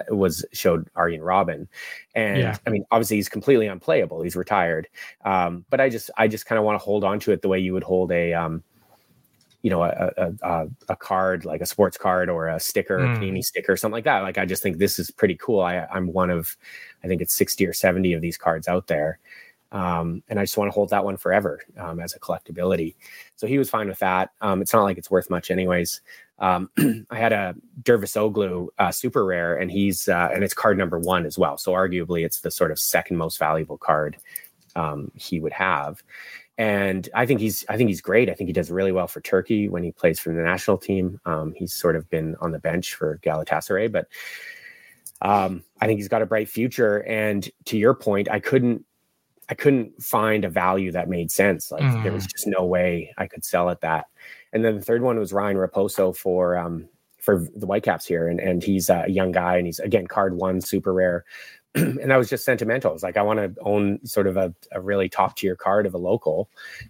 was 0.08 0.44
showed 0.52 0.88
Arjen 0.96 1.20
Robben, 1.20 1.68
and 2.14 2.38
yeah. 2.38 2.56
I 2.66 2.70
mean, 2.70 2.84
obviously 2.90 3.16
he's 3.16 3.28
completely 3.28 3.66
unplayable. 3.66 4.22
He's 4.22 4.36
retired, 4.36 4.88
um, 5.24 5.64
but 5.70 5.80
I 5.80 5.88
just 5.88 6.10
I 6.16 6.28
just 6.28 6.46
kind 6.46 6.58
of 6.58 6.64
want 6.64 6.80
to 6.80 6.84
hold 6.84 7.04
on 7.04 7.20
to 7.20 7.32
it 7.32 7.42
the 7.42 7.48
way 7.48 7.58
you 7.58 7.72
would 7.72 7.84
hold 7.84 8.12
a 8.12 8.32
um, 8.32 8.62
you 9.66 9.70
know, 9.70 9.82
a, 9.82 10.12
a, 10.42 10.68
a, 10.90 10.94
card 10.94 11.44
like 11.44 11.60
a 11.60 11.66
sports 11.66 11.96
card 11.96 12.30
or 12.30 12.46
a 12.46 12.60
sticker, 12.60 13.00
mm. 13.00 13.16
a 13.16 13.18
Panini 13.18 13.42
sticker, 13.42 13.76
something 13.76 13.94
like 13.94 14.04
that. 14.04 14.20
Like, 14.20 14.38
I 14.38 14.44
just 14.44 14.62
think 14.62 14.78
this 14.78 15.00
is 15.00 15.10
pretty 15.10 15.34
cool. 15.34 15.58
I, 15.58 15.84
I'm 15.92 16.12
one 16.12 16.30
of, 16.30 16.56
I 17.02 17.08
think 17.08 17.20
it's 17.20 17.34
60 17.34 17.66
or 17.66 17.72
70 17.72 18.12
of 18.12 18.20
these 18.20 18.36
cards 18.36 18.68
out 18.68 18.86
there. 18.86 19.18
Um, 19.72 20.22
and 20.28 20.38
I 20.38 20.44
just 20.44 20.56
want 20.56 20.70
to 20.70 20.72
hold 20.72 20.90
that 20.90 21.04
one 21.04 21.16
forever 21.16 21.62
um, 21.78 21.98
as 21.98 22.14
a 22.14 22.20
collectability. 22.20 22.94
So 23.34 23.48
he 23.48 23.58
was 23.58 23.68
fine 23.68 23.88
with 23.88 23.98
that. 23.98 24.30
Um, 24.40 24.62
it's 24.62 24.72
not 24.72 24.84
like 24.84 24.98
it's 24.98 25.10
worth 25.10 25.30
much, 25.30 25.50
anyways. 25.50 26.00
Um, 26.38 26.70
I 27.10 27.18
had 27.18 27.32
a 27.32 27.54
Dervisoglu 27.82 28.68
uh, 28.78 28.92
super 28.92 29.24
rare, 29.24 29.56
and 29.56 29.70
he's 29.70 30.08
uh, 30.08 30.28
and 30.32 30.44
it's 30.44 30.54
card 30.54 30.78
number 30.78 30.98
one 30.98 31.26
as 31.26 31.38
well. 31.38 31.58
So 31.58 31.72
arguably, 31.72 32.24
it's 32.24 32.40
the 32.40 32.50
sort 32.50 32.70
of 32.70 32.78
second 32.78 33.16
most 33.16 33.38
valuable 33.38 33.78
card 33.78 34.16
um, 34.74 35.10
he 35.14 35.40
would 35.40 35.52
have 35.52 36.02
and 36.58 37.08
I 37.14 37.26
think 37.26 37.40
he's 37.40 37.64
I 37.68 37.76
think 37.76 37.88
he's 37.88 38.00
great. 38.00 38.30
I 38.30 38.34
think 38.34 38.48
he 38.48 38.52
does 38.52 38.70
really 38.70 38.92
well 38.92 39.06
for 39.06 39.20
Turkey 39.20 39.68
when 39.68 39.82
he 39.82 39.92
plays 39.92 40.18
for 40.18 40.32
the 40.32 40.40
national 40.40 40.78
team. 40.78 41.20
Um, 41.26 41.52
he's 41.54 41.74
sort 41.74 41.96
of 41.96 42.08
been 42.08 42.34
on 42.40 42.52
the 42.52 42.58
bench 42.58 42.94
for 42.94 43.18
Galatasaray, 43.22 43.92
but 43.92 44.08
um, 45.20 45.62
I 45.80 45.86
think 45.86 45.98
he's 45.98 46.08
got 46.08 46.22
a 46.22 46.26
bright 46.26 46.48
future. 46.48 47.02
And 47.04 47.48
to 47.66 47.76
your 47.76 47.94
point, 47.94 48.30
I 48.30 48.40
couldn't 48.40 48.86
I 49.50 49.54
couldn't 49.54 50.02
find 50.02 50.44
a 50.44 50.50
value 50.50 50.92
that 50.92 51.08
made 51.08 51.30
sense. 51.30 51.70
Like 51.70 51.82
mm. 51.82 52.02
there 52.02 52.12
was 52.12 52.26
just 52.26 52.46
no 52.46 52.64
way 52.64 53.12
I 53.18 53.26
could 53.26 53.44
sell 53.44 53.68
at 53.68 53.82
that. 53.82 54.06
And 54.52 54.64
then 54.64 54.76
the 54.76 54.82
third 54.82 55.02
one 55.02 55.18
was 55.18 55.32
Ryan 55.32 55.56
Raposo 55.56 56.16
for 56.16 56.56
um, 56.56 56.88
for 57.18 57.46
the 57.56 57.66
Whitecaps 57.66 58.06
here, 58.06 58.28
and 58.28 58.40
and 58.40 58.62
he's 58.62 58.88
a 58.88 59.04
young 59.08 59.32
guy, 59.32 59.56
and 59.56 59.66
he's 59.66 59.80
again 59.80 60.06
card 60.06 60.34
one, 60.36 60.60
super 60.60 60.92
rare. 60.92 61.24
and 61.76 62.10
that 62.10 62.16
was 62.16 62.30
just 62.30 62.44
sentimental. 62.44 62.94
It's 62.94 63.02
like 63.02 63.18
I 63.18 63.22
want 63.22 63.38
to 63.38 63.60
own 63.60 63.98
sort 64.06 64.26
of 64.26 64.38
a, 64.38 64.54
a 64.72 64.80
really 64.80 65.10
top 65.10 65.36
tier 65.36 65.54
card 65.54 65.84
of 65.84 65.92
a 65.92 65.98
local, 65.98 66.48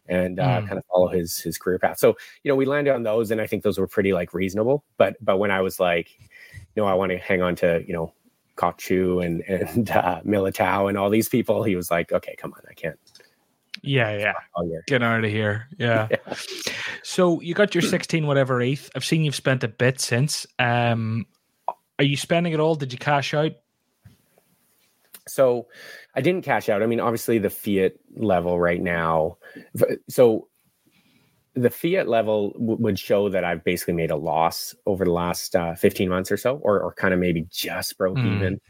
and 0.08 0.38
uh, 0.38 0.60
mm. 0.60 0.68
kind 0.68 0.78
of 0.78 0.84
follow 0.86 1.08
his 1.08 1.40
his 1.40 1.58
career 1.58 1.78
path. 1.78 1.98
So 1.98 2.16
you 2.44 2.52
know, 2.52 2.54
we 2.54 2.66
landed 2.66 2.94
on 2.94 3.02
those, 3.02 3.32
and 3.32 3.40
I 3.40 3.48
think 3.48 3.64
those 3.64 3.78
were 3.78 3.88
pretty 3.88 4.12
like 4.12 4.32
reasonable. 4.32 4.84
But 4.96 5.16
but 5.20 5.38
when 5.38 5.50
I 5.50 5.60
was 5.60 5.80
like, 5.80 6.10
you 6.20 6.82
know, 6.82 6.86
I 6.86 6.94
want 6.94 7.10
to 7.10 7.18
hang 7.18 7.42
on 7.42 7.56
to 7.56 7.82
you 7.84 7.94
know 7.94 8.12
Kochu 8.56 9.24
and 9.24 9.40
and 9.48 9.90
uh, 9.90 10.20
Militao 10.24 10.88
and 10.88 10.96
all 10.96 11.10
these 11.10 11.28
people, 11.28 11.64
he 11.64 11.74
was 11.74 11.90
like, 11.90 12.12
okay, 12.12 12.36
come 12.36 12.52
on, 12.52 12.60
I 12.70 12.74
can't. 12.74 12.98
Yeah, 13.82 14.16
yeah. 14.16 14.32
Get 14.86 15.02
out 15.02 15.24
of 15.24 15.30
here. 15.30 15.68
Yeah. 15.78 16.08
yeah. 16.10 16.34
So 17.02 17.40
you 17.40 17.54
got 17.54 17.74
your 17.74 17.82
16 17.82 18.26
whatever 18.26 18.60
ETH. 18.60 18.90
I've 18.94 19.04
seen 19.04 19.24
you've 19.24 19.34
spent 19.34 19.64
a 19.64 19.68
bit 19.68 20.00
since. 20.00 20.46
Um 20.58 21.26
are 21.98 22.04
you 22.04 22.16
spending 22.16 22.52
it 22.52 22.60
all? 22.60 22.74
Did 22.74 22.92
you 22.92 22.98
cash 22.98 23.32
out? 23.32 23.52
So 25.28 25.66
I 26.14 26.20
didn't 26.20 26.44
cash 26.44 26.68
out. 26.68 26.82
I 26.82 26.86
mean, 26.86 27.00
obviously 27.00 27.38
the 27.38 27.50
fiat 27.50 27.94
level 28.16 28.60
right 28.60 28.80
now. 28.80 29.38
So 30.08 30.48
the 31.54 31.70
fiat 31.70 32.06
level 32.06 32.52
w- 32.52 32.76
would 32.76 32.98
show 32.98 33.30
that 33.30 33.42
I've 33.42 33.64
basically 33.64 33.94
made 33.94 34.10
a 34.10 34.16
loss 34.16 34.74
over 34.84 35.04
the 35.04 35.10
last 35.10 35.56
uh, 35.56 35.74
15 35.74 36.08
months 36.08 36.30
or 36.30 36.36
so, 36.36 36.56
or, 36.58 36.80
or 36.80 36.92
kind 36.92 37.14
of 37.14 37.18
maybe 37.18 37.46
just 37.50 37.96
broke 37.96 38.18
mm. 38.18 38.36
even. 38.36 38.60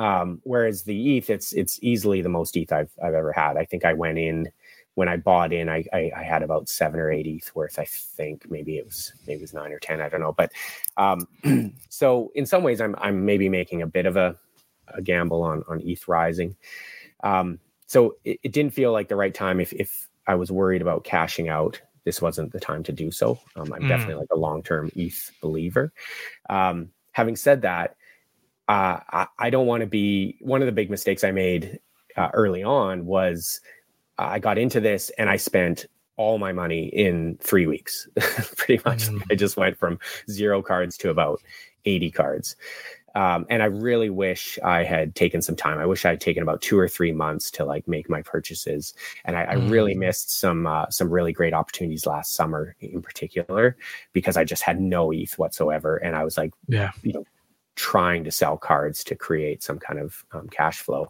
Um, 0.00 0.40
whereas 0.44 0.84
the 0.84 1.18
ETH, 1.18 1.28
it's 1.28 1.52
it's 1.52 1.78
easily 1.82 2.22
the 2.22 2.30
most 2.30 2.56
ETH 2.56 2.72
I've 2.72 2.90
I've 3.02 3.14
ever 3.14 3.32
had. 3.32 3.58
I 3.58 3.66
think 3.66 3.84
I 3.84 3.92
went 3.92 4.18
in 4.18 4.50
when 4.94 5.08
I 5.08 5.16
bought 5.16 5.52
in, 5.52 5.68
I, 5.68 5.84
I, 5.92 6.10
I 6.16 6.22
had 6.22 6.42
about 6.42 6.68
seven 6.68 6.98
or 6.98 7.10
eight 7.10 7.26
ETH 7.26 7.54
worth. 7.54 7.78
I 7.78 7.84
think 7.86 8.50
maybe 8.50 8.76
it 8.76 8.84
was 8.84 9.12
maybe 9.26 9.38
it 9.38 9.42
was 9.42 9.54
nine 9.54 9.72
or 9.72 9.78
ten. 9.78 10.00
I 10.00 10.08
don't 10.08 10.20
know. 10.20 10.32
But 10.32 10.52
um, 10.96 11.28
so 11.88 12.32
in 12.34 12.46
some 12.46 12.62
ways, 12.62 12.80
I'm 12.80 12.94
I'm 12.98 13.24
maybe 13.24 13.48
making 13.48 13.82
a 13.82 13.86
bit 13.86 14.06
of 14.06 14.16
a 14.16 14.36
a 14.88 15.02
gamble 15.02 15.42
on 15.42 15.64
on 15.68 15.80
ETH 15.84 16.08
rising. 16.08 16.56
Um, 17.22 17.60
so 17.86 18.16
it, 18.24 18.40
it, 18.42 18.52
didn't 18.52 18.72
feel 18.72 18.92
like 18.92 19.08
the 19.08 19.16
right 19.16 19.34
time. 19.34 19.60
If 19.60 19.72
if 19.74 20.08
I 20.26 20.34
was 20.34 20.50
worried 20.50 20.82
about 20.82 21.04
cashing 21.04 21.48
out, 21.48 21.80
this 22.04 22.22
wasn't 22.22 22.52
the 22.52 22.60
time 22.60 22.82
to 22.84 22.92
do 22.92 23.10
so. 23.10 23.38
Um, 23.56 23.72
I'm 23.72 23.82
mm. 23.82 23.88
definitely 23.88 24.14
like 24.14 24.32
a 24.32 24.38
long 24.38 24.62
term 24.62 24.90
ETH 24.96 25.30
believer. 25.42 25.92
Um, 26.48 26.90
having 27.12 27.36
said 27.36 27.62
that, 27.62 27.96
uh, 28.70 29.00
I, 29.10 29.26
I, 29.36 29.50
don't 29.50 29.66
want 29.66 29.80
to 29.80 29.86
be 29.88 30.36
one 30.40 30.62
of 30.62 30.66
the 30.66 30.72
big 30.72 30.90
mistakes 30.90 31.24
I 31.24 31.32
made 31.32 31.80
uh, 32.16 32.28
early 32.32 32.62
on 32.62 33.04
was 33.04 33.60
I 34.16 34.38
got 34.38 34.58
into 34.58 34.78
this 34.78 35.10
and 35.18 35.28
I 35.28 35.38
spent 35.38 35.86
all 36.16 36.38
my 36.38 36.52
money 36.52 36.86
in 36.86 37.36
three 37.40 37.66
weeks. 37.66 38.06
Pretty 38.56 38.80
much, 38.84 39.08
mm. 39.08 39.20
I 39.28 39.34
just 39.34 39.56
went 39.56 39.76
from 39.76 39.98
zero 40.30 40.62
cards 40.62 40.96
to 40.98 41.10
about 41.10 41.42
80 41.84 42.12
cards. 42.12 42.54
Um, 43.16 43.44
and 43.50 43.60
I 43.60 43.66
really 43.66 44.08
wish 44.08 44.56
I 44.62 44.84
had 44.84 45.16
taken 45.16 45.42
some 45.42 45.56
time. 45.56 45.80
I 45.80 45.86
wish 45.86 46.04
I 46.04 46.10
had 46.10 46.20
taken 46.20 46.44
about 46.44 46.62
two 46.62 46.78
or 46.78 46.86
three 46.86 47.10
months 47.10 47.50
to 47.52 47.64
like 47.64 47.88
make 47.88 48.08
my 48.08 48.22
purchases. 48.22 48.94
And 49.24 49.36
I, 49.36 49.42
I 49.42 49.54
really 49.54 49.96
mm. 49.96 49.98
missed 49.98 50.38
some 50.38 50.68
uh, 50.68 50.88
some 50.90 51.10
really 51.10 51.32
great 51.32 51.54
opportunities 51.54 52.06
last 52.06 52.36
summer 52.36 52.76
in 52.78 53.02
particular 53.02 53.76
because 54.12 54.36
I 54.36 54.44
just 54.44 54.62
had 54.62 54.80
no 54.80 55.10
ETH 55.10 55.36
whatsoever, 55.40 55.96
and 55.96 56.14
I 56.14 56.22
was 56.22 56.38
like, 56.38 56.52
yeah, 56.68 56.92
you 57.02 57.14
know, 57.14 57.24
trying 57.76 58.24
to 58.24 58.30
sell 58.30 58.56
cards 58.56 59.02
to 59.04 59.14
create 59.14 59.62
some 59.62 59.78
kind 59.78 59.98
of 59.98 60.24
um, 60.32 60.48
cash 60.48 60.80
flow. 60.80 61.08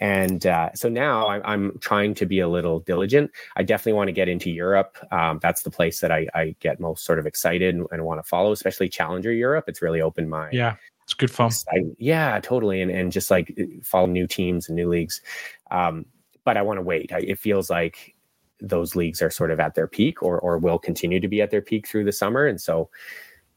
And 0.00 0.46
uh, 0.46 0.70
so 0.74 0.88
now 0.88 1.28
I'm, 1.28 1.42
I'm, 1.44 1.78
trying 1.80 2.14
to 2.14 2.26
be 2.26 2.40
a 2.40 2.48
little 2.48 2.80
diligent. 2.80 3.30
I 3.56 3.62
definitely 3.62 3.94
want 3.94 4.08
to 4.08 4.12
get 4.12 4.28
into 4.28 4.50
Europe. 4.50 4.96
Um, 5.12 5.40
that's 5.42 5.62
the 5.62 5.70
place 5.70 6.00
that 6.00 6.10
I, 6.10 6.26
I, 6.34 6.56
get 6.60 6.80
most 6.80 7.04
sort 7.04 7.18
of 7.18 7.26
excited 7.26 7.74
and, 7.74 7.86
and 7.90 8.04
want 8.04 8.18
to 8.22 8.28
follow, 8.28 8.52
especially 8.52 8.88
Challenger 8.88 9.32
Europe. 9.32 9.64
It's 9.68 9.82
really 9.82 10.00
opened 10.00 10.30
my 10.30 10.48
yeah 10.52 10.76
it's 11.06 11.14
good 11.14 11.30
fun. 11.30 11.46
Exciting. 11.46 11.94
Yeah, 12.00 12.40
totally. 12.40 12.82
And 12.82 12.90
and 12.90 13.12
just 13.12 13.30
like 13.30 13.56
follow 13.84 14.06
new 14.06 14.26
teams 14.26 14.68
and 14.68 14.74
new 14.74 14.88
leagues. 14.88 15.22
Um, 15.70 16.04
but 16.44 16.56
I 16.56 16.62
want 16.62 16.78
to 16.78 16.82
wait. 16.82 17.12
I, 17.12 17.20
it 17.20 17.38
feels 17.38 17.70
like 17.70 18.16
those 18.60 18.96
leagues 18.96 19.22
are 19.22 19.30
sort 19.30 19.52
of 19.52 19.60
at 19.60 19.76
their 19.76 19.86
peak 19.86 20.20
or 20.20 20.40
or 20.40 20.58
will 20.58 20.80
continue 20.80 21.20
to 21.20 21.28
be 21.28 21.40
at 21.40 21.52
their 21.52 21.62
peak 21.62 21.86
through 21.86 22.06
the 22.06 22.12
summer. 22.12 22.44
And 22.44 22.60
so 22.60 22.90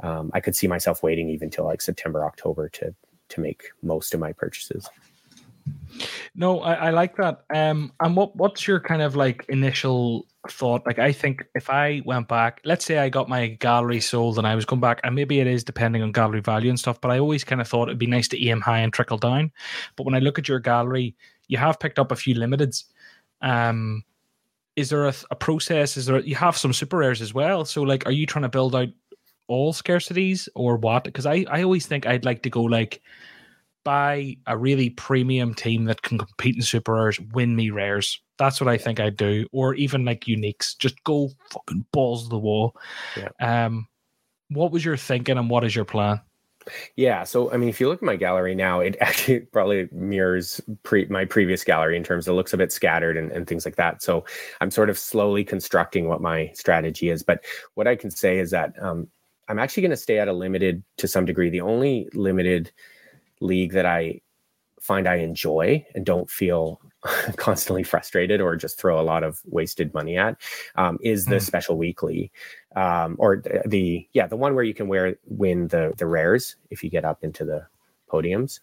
um, 0.02 0.32
I 0.34 0.40
could 0.40 0.56
see 0.56 0.68
myself 0.68 1.04
waiting 1.04 1.30
even 1.30 1.50
till 1.50 1.66
like 1.66 1.82
September, 1.82 2.26
October 2.26 2.70
to 2.70 2.94
to 3.30 3.42
make 3.42 3.64
most 3.84 4.14
of 4.14 4.20
my 4.20 4.34
purchases. 4.34 4.90
No, 6.36 6.62
I, 6.62 6.74
I 6.74 6.90
like 6.90 7.16
that. 7.18 7.44
Um, 7.54 7.92
and 8.00 8.16
what 8.16 8.36
what's 8.36 8.68
your 8.68 8.80
kind 8.80 9.02
of 9.02 9.16
like 9.16 9.46
initial 9.50 10.26
thought? 10.50 10.86
Like, 10.86 11.00
I 11.00 11.12
think 11.12 11.46
if 11.54 11.70
I 11.70 12.02
went 12.06 12.28
back, 12.28 12.62
let's 12.64 12.86
say 12.86 12.98
I 12.98 13.10
got 13.10 13.30
my 13.30 13.48
gallery 13.48 14.00
sold 14.00 14.38
and 14.38 14.48
I 14.48 14.56
was 14.56 14.66
going 14.66 14.82
back, 14.82 15.00
and 15.04 15.16
maybe 15.16 15.40
it 15.40 15.48
is 15.48 15.64
depending 15.64 16.02
on 16.02 16.12
gallery 16.12 16.42
value 16.42 16.70
and 16.70 16.80
stuff, 16.80 17.02
but 17.02 17.12
I 17.12 17.20
always 17.20 17.44
kind 17.44 17.62
of 17.62 17.68
thought 17.68 17.90
it'd 17.90 18.00
be 18.00 18.08
nice 18.08 18.28
to 18.30 18.48
aim 18.48 18.62
high 18.62 18.80
and 18.80 18.94
trickle 18.94 19.18
down. 19.18 19.52
But 19.96 20.06
when 20.06 20.16
I 20.16 20.20
look 20.20 20.40
at 20.40 20.48
your 20.48 20.60
gallery, 20.60 21.16
you 21.48 21.58
have 21.58 21.80
picked 21.80 22.00
up 22.00 22.12
a 22.12 22.16
few 22.16 22.36
limiteds. 22.36 22.86
Um, 23.42 24.04
is 24.76 24.90
there 24.90 25.08
a, 25.08 25.14
a 25.30 25.36
process? 25.36 25.98
Is 25.98 26.06
there 26.06 26.20
you 26.20 26.36
have 26.36 26.58
some 26.58 26.74
super 26.74 26.98
rares 26.98 27.22
as 27.22 27.34
well? 27.34 27.66
So, 27.66 27.84
like, 27.84 28.06
are 28.06 28.12
you 28.12 28.26
trying 28.26 28.44
to 28.44 28.50
build 28.50 28.76
out 28.76 28.90
all 29.50 29.74
scarcities 29.74 30.48
or 30.56 30.78
what? 30.78 31.04
Because 31.04 31.26
I 31.26 31.46
I 31.50 31.64
always 31.64 31.86
think 31.86 32.06
I'd 32.06 32.26
like 32.26 32.44
to 32.44 32.50
go 32.50 32.64
like 32.64 33.02
buy 33.84 34.38
a 34.46 34.58
really 34.58 34.90
premium 34.92 35.54
team 35.54 35.86
that 35.86 36.02
can 36.02 36.18
compete 36.18 36.56
in 36.56 36.62
super 36.62 36.94
rares, 36.94 37.20
win 37.34 37.56
me 37.56 37.70
rares. 37.70 38.22
That's 38.38 38.62
what 38.62 38.68
I 38.68 38.78
think 38.78 39.00
I'd 39.00 39.18
do. 39.18 39.48
Or 39.52 39.74
even 39.76 40.06
like 40.06 40.22
uniques. 40.22 40.78
Just 40.78 41.04
go 41.04 41.30
fucking 41.52 41.86
balls 41.92 42.24
to 42.24 42.30
the 42.30 42.38
wall. 42.38 42.76
Yeah. 43.18 43.66
Um 43.66 43.88
what 44.50 44.72
was 44.72 44.84
your 44.84 44.98
thinking 44.98 45.38
and 45.38 45.50
what 45.50 45.64
is 45.64 45.76
your 45.76 45.86
plan? 45.86 46.22
Yeah, 46.96 47.24
so 47.24 47.52
I 47.52 47.58
mean, 47.58 47.70
if 47.70 47.80
you 47.80 47.88
look 47.88 48.00
at 48.00 48.06
my 48.06 48.16
gallery 48.16 48.56
now, 48.56 48.80
it 48.80 48.98
actually 49.02 49.42
probably 49.42 49.90
mirrors 49.92 50.62
pre- 50.84 51.06
my 51.06 51.26
previous 51.26 51.64
gallery 51.64 51.98
in 51.98 52.04
terms 52.04 52.28
of 52.28 52.36
looks 52.36 52.54
a 52.54 52.58
bit 52.58 52.72
scattered 52.72 53.18
and, 53.18 53.32
and 53.32 53.48
things 53.48 53.66
like 53.66 53.76
that. 53.78 54.02
So 54.02 54.26
I'm 54.62 54.72
sort 54.72 54.90
of 54.90 54.98
slowly 54.98 55.44
constructing 55.44 56.08
what 56.08 56.22
my 56.22 56.52
strategy 56.54 57.10
is. 57.10 57.24
But 57.24 57.44
what 57.76 57.88
I 57.88 57.96
can 57.96 58.12
say 58.12 58.40
is 58.40 58.52
that 58.52 58.74
um, 58.82 59.08
I'm 59.50 59.60
actually 59.60 59.82
going 59.82 59.92
to 59.92 59.98
stay 59.98 60.20
at 60.20 60.28
a 60.28 60.34
limited 60.34 60.84
to 60.98 61.08
some 61.08 61.26
degree. 61.26 61.50
The 61.50 61.62
only 61.62 62.08
limited 62.14 62.72
league 63.42 63.74
that 63.74 63.86
I 63.86 64.22
find 64.80 65.08
I 65.08 65.16
enjoy 65.16 65.86
and 65.94 66.06
don't 66.06 66.30
feel 66.30 66.80
constantly 67.36 67.84
frustrated 67.84 68.42
or 68.42 68.56
just 68.56 68.80
throw 68.80 69.00
a 69.00 69.04
lot 69.04 69.24
of 69.24 69.42
wasted 69.46 69.94
money 69.94 70.18
at 70.18 70.38
um, 70.76 70.98
is 71.02 71.26
the 71.26 71.36
mm. 71.36 71.42
special 71.42 71.78
weekly 71.78 72.32
um, 72.76 73.16
or 73.20 73.38
the, 73.38 73.62
the, 73.66 74.08
yeah 74.14 74.28
the 74.28 74.38
one 74.38 74.56
where 74.56 74.64
you 74.64 74.74
can 74.74 74.88
wear 74.88 75.18
win 75.26 75.68
the 75.68 75.94
the 75.98 76.06
rares 76.06 76.56
if 76.70 76.84
you 76.84 76.90
get 76.90 77.06
up 77.06 77.24
into 77.24 77.46
the 77.46 77.66
podiums 78.12 78.60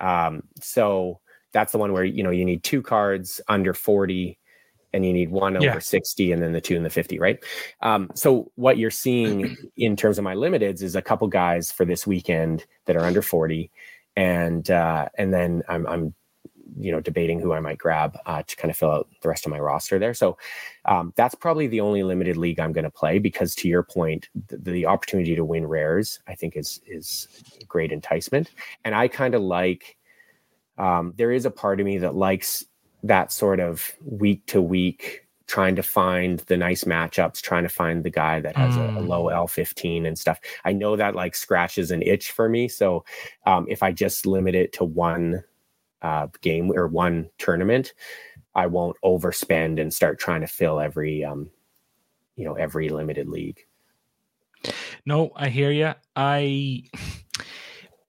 um, 0.00 0.42
so 0.60 1.20
that's 1.52 1.72
the 1.72 1.78
one 1.78 1.92
where 1.92 2.04
you 2.04 2.22
know 2.22 2.30
you 2.30 2.44
need 2.44 2.62
two 2.62 2.82
cards 2.82 3.40
under 3.48 3.72
40 3.72 4.38
and 4.96 5.04
you 5.04 5.12
need 5.12 5.30
one 5.30 5.56
over 5.56 5.80
60 5.80 6.32
and 6.32 6.42
then 6.42 6.52
the 6.52 6.60
two 6.60 6.76
and 6.76 6.84
the 6.84 6.90
50 6.90 7.18
right 7.18 7.38
um, 7.82 8.10
so 8.14 8.50
what 8.56 8.78
you're 8.78 8.90
seeing 8.90 9.56
in 9.76 9.96
terms 9.96 10.18
of 10.18 10.24
my 10.24 10.34
limiteds 10.34 10.82
is 10.82 10.96
a 10.96 11.02
couple 11.02 11.28
guys 11.28 11.70
for 11.70 11.84
this 11.84 12.06
weekend 12.06 12.64
that 12.86 12.96
are 12.96 13.04
under 13.04 13.22
40 13.22 13.70
and 14.16 14.70
uh, 14.70 15.08
and 15.16 15.32
then 15.32 15.62
I'm, 15.68 15.86
I'm 15.86 16.14
you 16.78 16.90
know 16.90 17.00
debating 17.00 17.40
who 17.40 17.52
I 17.52 17.60
might 17.60 17.78
grab 17.78 18.18
uh, 18.26 18.42
to 18.42 18.56
kind 18.56 18.70
of 18.70 18.76
fill 18.76 18.90
out 18.90 19.08
the 19.22 19.28
rest 19.28 19.46
of 19.46 19.52
my 19.52 19.58
roster 19.58 19.98
there. 19.98 20.14
So 20.14 20.36
um, 20.84 21.12
that's 21.16 21.34
probably 21.34 21.66
the 21.66 21.80
only 21.80 22.02
limited 22.02 22.36
league 22.36 22.58
I'm 22.58 22.72
going 22.72 22.84
to 22.84 22.90
play 22.90 23.18
because 23.18 23.54
to 23.56 23.68
your 23.68 23.82
point, 23.82 24.28
the, 24.48 24.56
the, 24.56 24.86
opportunity 24.86 25.34
to 25.36 25.44
win 25.44 25.66
rares 25.66 26.20
I 26.26 26.34
think 26.34 26.56
is 26.56 26.80
is 26.86 27.28
great 27.68 27.92
enticement, 27.92 28.50
and 28.84 28.94
I 28.94 29.08
kind 29.08 29.34
of 29.34 29.42
like. 29.42 29.96
Um, 30.78 31.14
there 31.16 31.32
is 31.32 31.46
a 31.46 31.50
part 31.50 31.80
of 31.80 31.86
me 31.86 31.96
that 31.96 32.14
likes 32.14 32.62
that 33.06 33.32
sort 33.32 33.60
of 33.60 33.92
week 34.04 34.46
to 34.46 34.60
week 34.60 35.26
trying 35.46 35.76
to 35.76 35.82
find 35.82 36.40
the 36.40 36.56
nice 36.56 36.84
matchups, 36.84 37.40
trying 37.40 37.62
to 37.62 37.68
find 37.68 38.04
the 38.04 38.10
guy 38.10 38.40
that 38.40 38.56
has 38.56 38.74
mm. 38.74 38.96
a, 38.96 38.98
a, 38.98 39.00
low 39.00 39.24
L15 39.26 40.06
and 40.06 40.18
stuff. 40.18 40.40
I 40.64 40.72
know 40.72 40.96
that 40.96 41.14
like 41.14 41.36
scratches 41.36 41.90
an 41.90 42.02
itch 42.02 42.32
for 42.32 42.48
me. 42.48 42.66
So 42.68 43.04
um, 43.46 43.66
if 43.68 43.82
I 43.82 43.92
just 43.92 44.26
limit 44.26 44.54
it 44.54 44.72
to 44.74 44.84
one 44.84 45.44
uh, 46.02 46.26
game 46.40 46.72
or 46.74 46.88
one 46.88 47.30
tournament, 47.38 47.94
I 48.54 48.66
won't 48.66 48.96
overspend 49.04 49.80
and 49.80 49.94
start 49.94 50.18
trying 50.18 50.40
to 50.40 50.46
fill 50.46 50.80
every, 50.80 51.24
um, 51.24 51.50
you 52.34 52.44
know, 52.44 52.54
every 52.54 52.88
limited 52.88 53.28
league. 53.28 53.60
No, 55.04 55.30
I 55.36 55.48
hear 55.48 55.70
you. 55.70 55.94
I 56.16 56.84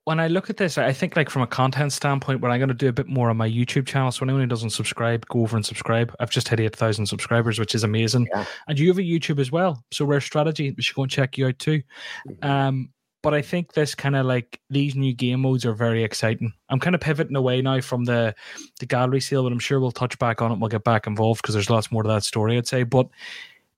when 0.07 0.21
I 0.21 0.29
look 0.29 0.49
at 0.49 0.55
this, 0.55 0.77
I 0.77 0.93
think 0.93 1.17
like 1.17 1.29
from 1.29 1.41
a 1.41 1.47
content 1.47 1.91
standpoint, 1.91 2.39
where 2.39 2.49
I'm 2.49 2.59
going 2.59 2.69
to 2.69 2.73
do 2.73 2.87
a 2.87 2.93
bit 2.93 3.09
more 3.09 3.29
on 3.29 3.35
my 3.35 3.49
YouTube 3.49 3.85
channel. 3.85 4.09
So 4.09 4.23
anyone 4.23 4.39
who 4.39 4.47
doesn't 4.47 4.69
subscribe, 4.69 5.27
go 5.27 5.41
over 5.41 5.57
and 5.57 5.65
subscribe. 5.65 6.15
I've 6.21 6.29
just 6.29 6.47
hit 6.47 6.61
eight 6.61 6.77
thousand 6.77 7.07
subscribers, 7.07 7.59
which 7.59 7.75
is 7.75 7.83
amazing. 7.83 8.29
Yeah. 8.33 8.45
And 8.69 8.79
you 8.79 8.87
have 8.87 8.99
a 8.99 9.01
YouTube 9.01 9.37
as 9.37 9.51
well. 9.51 9.83
Sorare 9.93 10.23
Strategy, 10.23 10.73
we 10.77 10.81
should 10.81 10.95
go 10.95 11.01
and 11.01 11.11
check 11.11 11.37
you 11.37 11.47
out 11.47 11.59
too. 11.59 11.83
Mm-hmm. 12.25 12.49
Um, 12.49 12.89
but 13.21 13.33
I 13.33 13.41
think 13.41 13.73
this 13.73 13.95
kind 13.95 14.15
of 14.15 14.25
like 14.25 14.61
these 14.69 14.95
new 14.95 15.13
game 15.13 15.41
modes 15.41 15.65
are 15.65 15.73
very 15.73 16.05
exciting. 16.05 16.53
I'm 16.69 16.79
kind 16.79 16.95
of 16.95 17.01
pivoting 17.01 17.35
away 17.35 17.61
now 17.61 17.81
from 17.81 18.05
the 18.05 18.33
the 18.79 18.85
gallery 18.85 19.19
sale, 19.19 19.43
but 19.43 19.51
I'm 19.51 19.59
sure 19.59 19.81
we'll 19.81 19.91
touch 19.91 20.17
back 20.19 20.41
on 20.41 20.53
it. 20.53 20.59
We'll 20.59 20.69
get 20.69 20.85
back 20.85 21.05
involved 21.05 21.41
because 21.41 21.53
there's 21.53 21.69
lots 21.69 21.91
more 21.91 22.03
to 22.03 22.09
that 22.09 22.23
story. 22.23 22.55
I'd 22.55 22.65
say, 22.65 22.83
but 22.83 23.09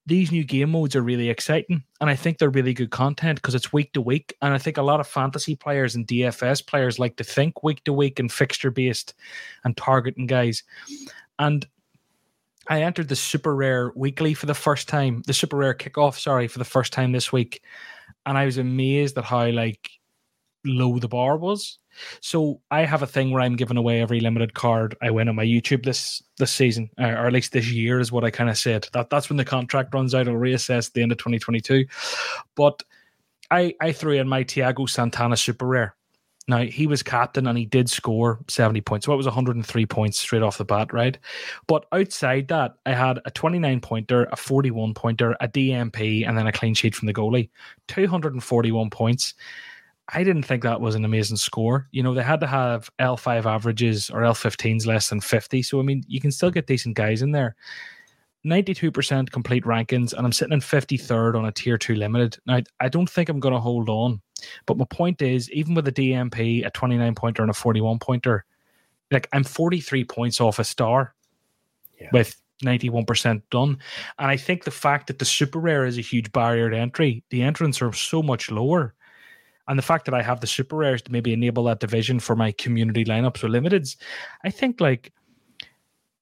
these 0.10 0.32
new 0.32 0.44
game 0.44 0.72
modes 0.72 0.96
are 0.96 1.02
really 1.02 1.30
exciting 1.30 1.84
and 2.02 2.10
I 2.10 2.16
think 2.16 2.38
they're 2.38 2.50
really 2.50 2.74
good 2.74 2.90
content 2.90 3.38
because 3.38 3.56
it's 3.56 3.72
week 3.72 3.94
to 3.94 4.02
week. 4.02 4.36
And 4.42 4.54
I 4.54 4.58
think 4.58 4.78
a 4.78 4.82
lot 4.82 5.00
of 5.00 5.08
fantasy 5.08 5.56
players 5.56 5.96
and 5.96 6.08
DFS 6.08 6.66
players 6.66 7.00
like 7.00 7.16
to 7.18 7.24
think 7.24 7.64
week 7.64 7.84
to 7.86 7.94
week 7.94 8.20
and 8.20 8.32
fixture 8.32 8.72
based 8.72 9.14
and 9.64 9.78
targeting 9.78 10.28
guys. 10.28 10.64
And 11.38 11.66
I 12.68 12.84
entered 12.84 13.08
the 13.08 13.16
super 13.16 13.56
rare 13.56 13.92
weekly 13.96 14.34
for 14.34 14.46
the 14.46 14.54
first 14.54 14.88
time, 14.88 15.24
the 15.26 15.34
super 15.34 15.58
rare 15.58 15.74
kickoff, 15.74 16.20
sorry, 16.20 16.48
for 16.48 16.60
the 16.60 16.66
first 16.66 16.94
time 16.94 17.12
this 17.12 17.32
week. 17.32 17.64
And 18.26 18.38
I 18.38 18.46
was 18.46 18.58
amazed 18.58 19.18
at 19.18 19.26
how 19.26 19.48
like 19.48 19.90
low 20.66 21.00
the 21.00 21.08
bar 21.08 21.38
was. 21.38 21.79
So 22.22 22.62
I 22.72 22.86
have 22.86 23.02
a 23.02 23.08
thing 23.08 23.32
where 23.32 23.42
I'm 23.42 23.56
giving 23.56 23.78
away 23.78 24.02
every 24.02 24.20
limited 24.20 24.54
card 24.54 24.96
I 25.02 25.12
win 25.12 25.30
on 25.30 25.36
my 25.36 25.46
YouTube 25.46 25.84
this 25.84 26.24
this 26.38 26.52
season, 26.52 26.90
or 26.98 27.28
at 27.28 27.34
least 27.34 27.52
this 27.52 27.72
year 27.72 28.00
is 28.00 28.12
what 28.12 28.24
I 28.24 28.32
kind 28.32 28.50
of 28.50 28.58
said. 28.58 28.88
That 28.94 29.10
that's 29.10 29.30
when 29.30 29.38
the 29.38 29.46
contract 29.46 29.94
runs 29.94 30.16
out. 30.16 30.28
I'll 30.28 30.36
reassess 30.36 30.92
the 30.92 31.02
end 31.02 31.12
of 31.12 31.18
2022. 31.18 31.86
But 32.56 32.84
I 33.52 33.74
I 33.82 33.92
threw 33.92 34.14
in 34.14 34.28
my 34.28 34.44
Thiago 34.44 34.90
Santana 34.90 35.38
super 35.38 35.68
rare. 35.68 35.96
Now 36.50 36.64
he 36.64 36.88
was 36.88 37.04
captain 37.04 37.46
and 37.46 37.58
he 37.58 37.66
did 37.66 37.90
score 37.90 38.40
70 38.48 38.82
points. 38.82 39.06
So 39.06 39.14
it 39.14 39.18
was 39.18 39.28
103 39.28 39.86
points 39.86 40.18
straight 40.18 40.42
off 40.42 40.58
the 40.58 40.66
bat, 40.66 40.92
right? 40.92 41.16
But 41.68 41.86
outside 41.92 42.48
that, 42.48 42.74
I 42.88 42.94
had 42.94 43.20
a 43.26 43.32
29 43.32 43.80
pointer, 43.82 44.28
a 44.32 44.36
41 44.36 44.96
pointer, 44.96 45.38
a 45.40 45.48
DMP, 45.48 46.28
and 46.28 46.36
then 46.36 46.48
a 46.48 46.52
clean 46.52 46.74
sheet 46.74 46.96
from 46.96 47.06
the 47.06 47.14
goalie. 47.14 47.50
241 47.88 48.90
points. 48.90 49.36
I 50.14 50.24
didn't 50.24 50.44
think 50.44 50.64
that 50.64 50.82
was 50.82 50.96
an 50.96 51.06
amazing 51.06 51.38
score. 51.38 51.88
You 51.92 52.04
know, 52.04 52.14
they 52.14 52.24
had 52.24 52.40
to 52.42 52.48
have 52.48 52.90
L5 53.00 53.46
averages 53.46 54.10
or 54.10 54.22
L15s 54.22 54.86
less 54.86 55.10
than 55.10 55.22
50. 55.22 55.62
So, 55.64 55.80
I 55.80 55.84
mean, 55.84 56.04
you 56.08 56.20
can 56.20 56.32
still 56.32 56.52
get 56.52 56.68
decent 56.68 56.96
guys 56.96 57.22
in 57.22 57.32
there. 57.32 57.56
92% 58.46 59.32
complete 59.32 59.66
rankings, 59.66 60.14
and 60.14 60.26
I'm 60.26 60.32
sitting 60.32 60.54
in 60.54 60.62
53rd 60.62 61.36
on 61.38 61.46
a 61.46 61.52
tier 61.52 61.78
2 61.78 61.96
limited. 61.96 62.38
Now, 62.46 62.62
I 62.80 62.88
don't 62.88 63.10
think 63.10 63.30
I'm 63.30 63.40
going 63.40 63.54
to 63.54 63.60
hold 63.60 63.90
on. 63.90 64.22
But 64.66 64.78
my 64.78 64.86
point 64.90 65.22
is, 65.22 65.52
even 65.52 65.74
with 65.76 65.88
a 65.88 65.92
DMP, 65.92 66.66
a 66.66 66.70
29 66.70 67.16
pointer, 67.16 67.42
and 67.42 67.52
a 67.52 67.54
41 67.54 68.00
pointer, 68.00 68.46
like 69.12 69.28
I'm 69.34 69.44
43 69.44 70.06
points 70.06 70.40
off 70.40 70.60
a 70.60 70.64
star 70.64 71.14
yeah. 72.00 72.10
with 72.14 72.40
91% 72.64 73.42
done. 73.52 73.78
And 74.18 74.32
I 74.32 74.38
think 74.38 74.64
the 74.64 74.72
fact 74.72 75.08
that 75.08 75.20
the 75.20 75.26
super 75.26 75.60
rare 75.60 75.86
is 75.86 75.98
a 75.98 76.02
huge 76.02 76.32
barrier 76.32 76.70
to 76.70 76.78
entry, 76.78 77.24
the 77.30 77.42
entrants 77.42 77.82
are 77.82 77.92
so 77.92 78.24
much 78.24 78.52
lower 78.52 78.94
and 79.70 79.78
the 79.78 79.84
fact 79.84 80.06
that 80.06 80.16
I 80.16 80.24
have 80.24 80.42
the 80.42 80.48
super 80.48 80.76
rares 80.76 81.04
to 81.04 81.12
maybe 81.12 81.32
enable 81.32 81.64
that 81.66 81.80
division 81.80 82.20
for 82.20 82.36
my 82.36 82.52
community 82.54 83.06
lineups 83.06 83.44
or 83.44 83.48
limiteds, 83.48 83.98
I 84.44 84.50
think 84.50 84.82
like 84.82 85.14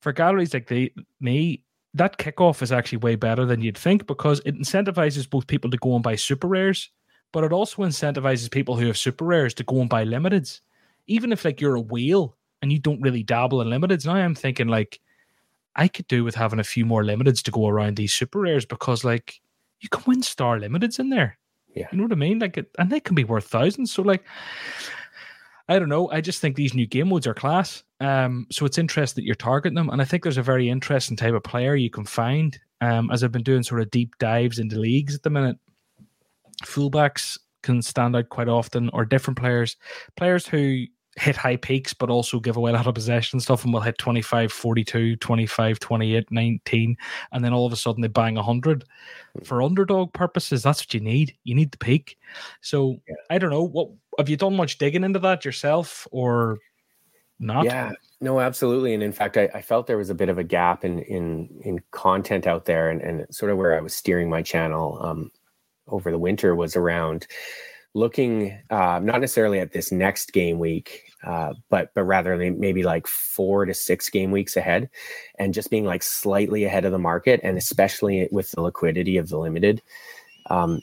for 0.01 0.11
galleries 0.11 0.53
like 0.53 0.67
they 0.67 0.93
me, 1.21 1.63
that 1.93 2.17
kickoff 2.17 2.61
is 2.61 2.73
actually 2.73 2.99
way 2.99 3.15
better 3.15 3.45
than 3.45 3.61
you'd 3.61 3.77
think 3.77 4.05
because 4.05 4.41
it 4.45 4.55
incentivizes 4.55 5.29
both 5.29 5.47
people 5.47 5.71
to 5.71 5.77
go 5.77 5.95
and 5.95 6.03
buy 6.03 6.15
super 6.15 6.47
rares, 6.47 6.91
but 7.31 7.45
it 7.45 7.53
also 7.53 7.83
incentivizes 7.83 8.51
people 8.51 8.75
who 8.75 8.87
have 8.87 8.97
super 8.97 9.23
rares 9.23 9.53
to 9.55 9.63
go 9.63 9.79
and 9.79 9.89
buy 9.89 10.03
limiteds. 10.03 10.59
Even 11.07 11.31
if 11.31 11.45
like 11.45 11.61
you're 11.61 11.75
a 11.75 11.81
wheel 11.81 12.35
and 12.61 12.73
you 12.73 12.79
don't 12.79 13.01
really 13.01 13.23
dabble 13.23 13.61
in 13.61 13.69
limiteds, 13.69 14.05
now 14.05 14.15
I'm 14.15 14.35
thinking 14.35 14.67
like 14.67 14.99
I 15.77 15.87
could 15.87 16.07
do 16.07 16.25
with 16.25 16.35
having 16.35 16.59
a 16.59 16.65
few 16.65 16.85
more 16.85 17.03
limiteds 17.03 17.41
to 17.43 17.51
go 17.51 17.69
around 17.69 17.95
these 17.95 18.13
super 18.13 18.41
rares 18.41 18.65
because 18.65 19.05
like 19.05 19.39
you 19.79 19.87
can 19.87 20.03
win 20.05 20.21
star 20.21 20.59
limiteds 20.59 20.99
in 20.99 21.11
there. 21.11 21.37
Yeah. 21.77 21.87
You 21.91 21.97
know 21.97 22.03
what 22.05 22.11
I 22.11 22.15
mean? 22.15 22.39
Like, 22.39 22.57
and 22.79 22.91
they 22.91 22.99
can 22.99 23.15
be 23.15 23.23
worth 23.23 23.45
thousands. 23.45 23.91
So, 23.91 24.01
like, 24.01 24.23
I 25.69 25.77
don't 25.77 25.89
know. 25.89 26.09
I 26.11 26.21
just 26.21 26.41
think 26.41 26.55
these 26.55 26.73
new 26.73 26.87
game 26.87 27.09
modes 27.09 27.27
are 27.27 27.33
class. 27.33 27.83
Um, 27.99 28.47
so 28.51 28.65
it's 28.65 28.77
interesting 28.77 29.21
that 29.21 29.25
you're 29.25 29.35
targeting 29.35 29.75
them, 29.75 29.89
and 29.89 30.01
I 30.01 30.05
think 30.05 30.23
there's 30.23 30.37
a 30.37 30.43
very 30.43 30.69
interesting 30.69 31.17
type 31.17 31.33
of 31.33 31.43
player 31.43 31.75
you 31.75 31.89
can 31.89 32.05
find. 32.05 32.57
Um, 32.79 33.11
as 33.11 33.23
I've 33.23 33.31
been 33.31 33.43
doing 33.43 33.63
sort 33.63 33.81
of 33.81 33.91
deep 33.91 34.17
dives 34.19 34.59
into 34.59 34.79
leagues 34.79 35.15
at 35.15 35.23
the 35.23 35.29
minute, 35.29 35.57
fullbacks 36.63 37.37
can 37.63 37.81
stand 37.81 38.15
out 38.15 38.29
quite 38.29 38.47
often, 38.47 38.89
or 38.93 39.03
different 39.05 39.37
players, 39.37 39.75
players 40.15 40.47
who 40.47 40.85
hit 41.17 41.35
high 41.35 41.55
peaks 41.55 41.93
but 41.93 42.09
also 42.09 42.39
give 42.39 42.57
away 42.57 42.71
a 42.71 42.73
lot 42.75 42.85
of 42.85 42.93
possession 42.93 43.39
stuff 43.39 43.63
and 43.63 43.73
we'll 43.73 43.81
hit 43.81 43.97
25 43.97 44.51
42 44.51 45.15
25 45.15 45.79
28 45.79 46.31
19 46.31 46.97
and 47.31 47.43
then 47.43 47.53
all 47.53 47.65
of 47.65 47.73
a 47.73 47.75
sudden 47.75 48.01
they 48.01 48.07
bang 48.07 48.35
100 48.35 48.83
for 49.43 49.61
underdog 49.61 50.13
purposes 50.13 50.63
that's 50.63 50.81
what 50.81 50.93
you 50.93 50.99
need. 50.99 51.35
You 51.43 51.55
need 51.55 51.71
the 51.71 51.77
peak. 51.77 52.17
So 52.61 53.01
yeah. 53.07 53.15
i 53.29 53.37
don't 53.37 53.49
know. 53.49 53.63
What 53.63 53.89
have 54.17 54.29
you 54.29 54.37
done 54.37 54.55
much 54.55 54.77
digging 54.77 55.03
into 55.03 55.19
that 55.19 55.43
yourself 55.43 56.07
or 56.11 56.59
not? 57.39 57.65
Yeah. 57.65 57.91
No 58.21 58.39
absolutely. 58.39 58.93
And 58.93 59.01
in 59.01 59.11
fact 59.11 59.37
I, 59.37 59.49
I 59.53 59.61
felt 59.61 59.87
there 59.87 59.97
was 59.97 60.09
a 60.09 60.15
bit 60.15 60.29
of 60.29 60.37
a 60.37 60.43
gap 60.43 60.85
in 60.85 60.99
in 60.99 61.49
in 61.63 61.79
content 61.91 62.45
out 62.45 62.65
there 62.65 62.89
and, 62.89 63.01
and 63.01 63.35
sort 63.35 63.51
of 63.51 63.57
where 63.57 63.75
i 63.75 63.81
was 63.81 63.93
steering 63.93 64.29
my 64.29 64.41
channel 64.41 64.99
um 65.01 65.31
over 65.87 66.11
the 66.11 66.19
winter 66.19 66.55
was 66.55 66.75
around 66.75 67.27
looking 67.97 68.57
uh, 68.69 68.99
not 69.01 69.21
necessarily 69.21 69.59
at 69.59 69.71
this 69.71 69.91
next 69.91 70.31
game 70.33 70.59
week 70.59 71.07
uh, 71.23 71.53
but 71.69 71.93
but 71.93 72.03
rather 72.03 72.37
maybe 72.37 72.83
like 72.83 73.07
four 73.07 73.65
to 73.65 73.73
six 73.73 74.09
game 74.09 74.31
weeks 74.31 74.55
ahead, 74.55 74.89
and 75.39 75.53
just 75.53 75.69
being 75.69 75.85
like 75.85 76.03
slightly 76.03 76.63
ahead 76.63 76.85
of 76.85 76.91
the 76.91 76.99
market, 76.99 77.39
and 77.43 77.57
especially 77.57 78.27
with 78.31 78.51
the 78.51 78.61
liquidity 78.61 79.17
of 79.17 79.29
the 79.29 79.37
limited. 79.37 79.81
Um, 80.49 80.79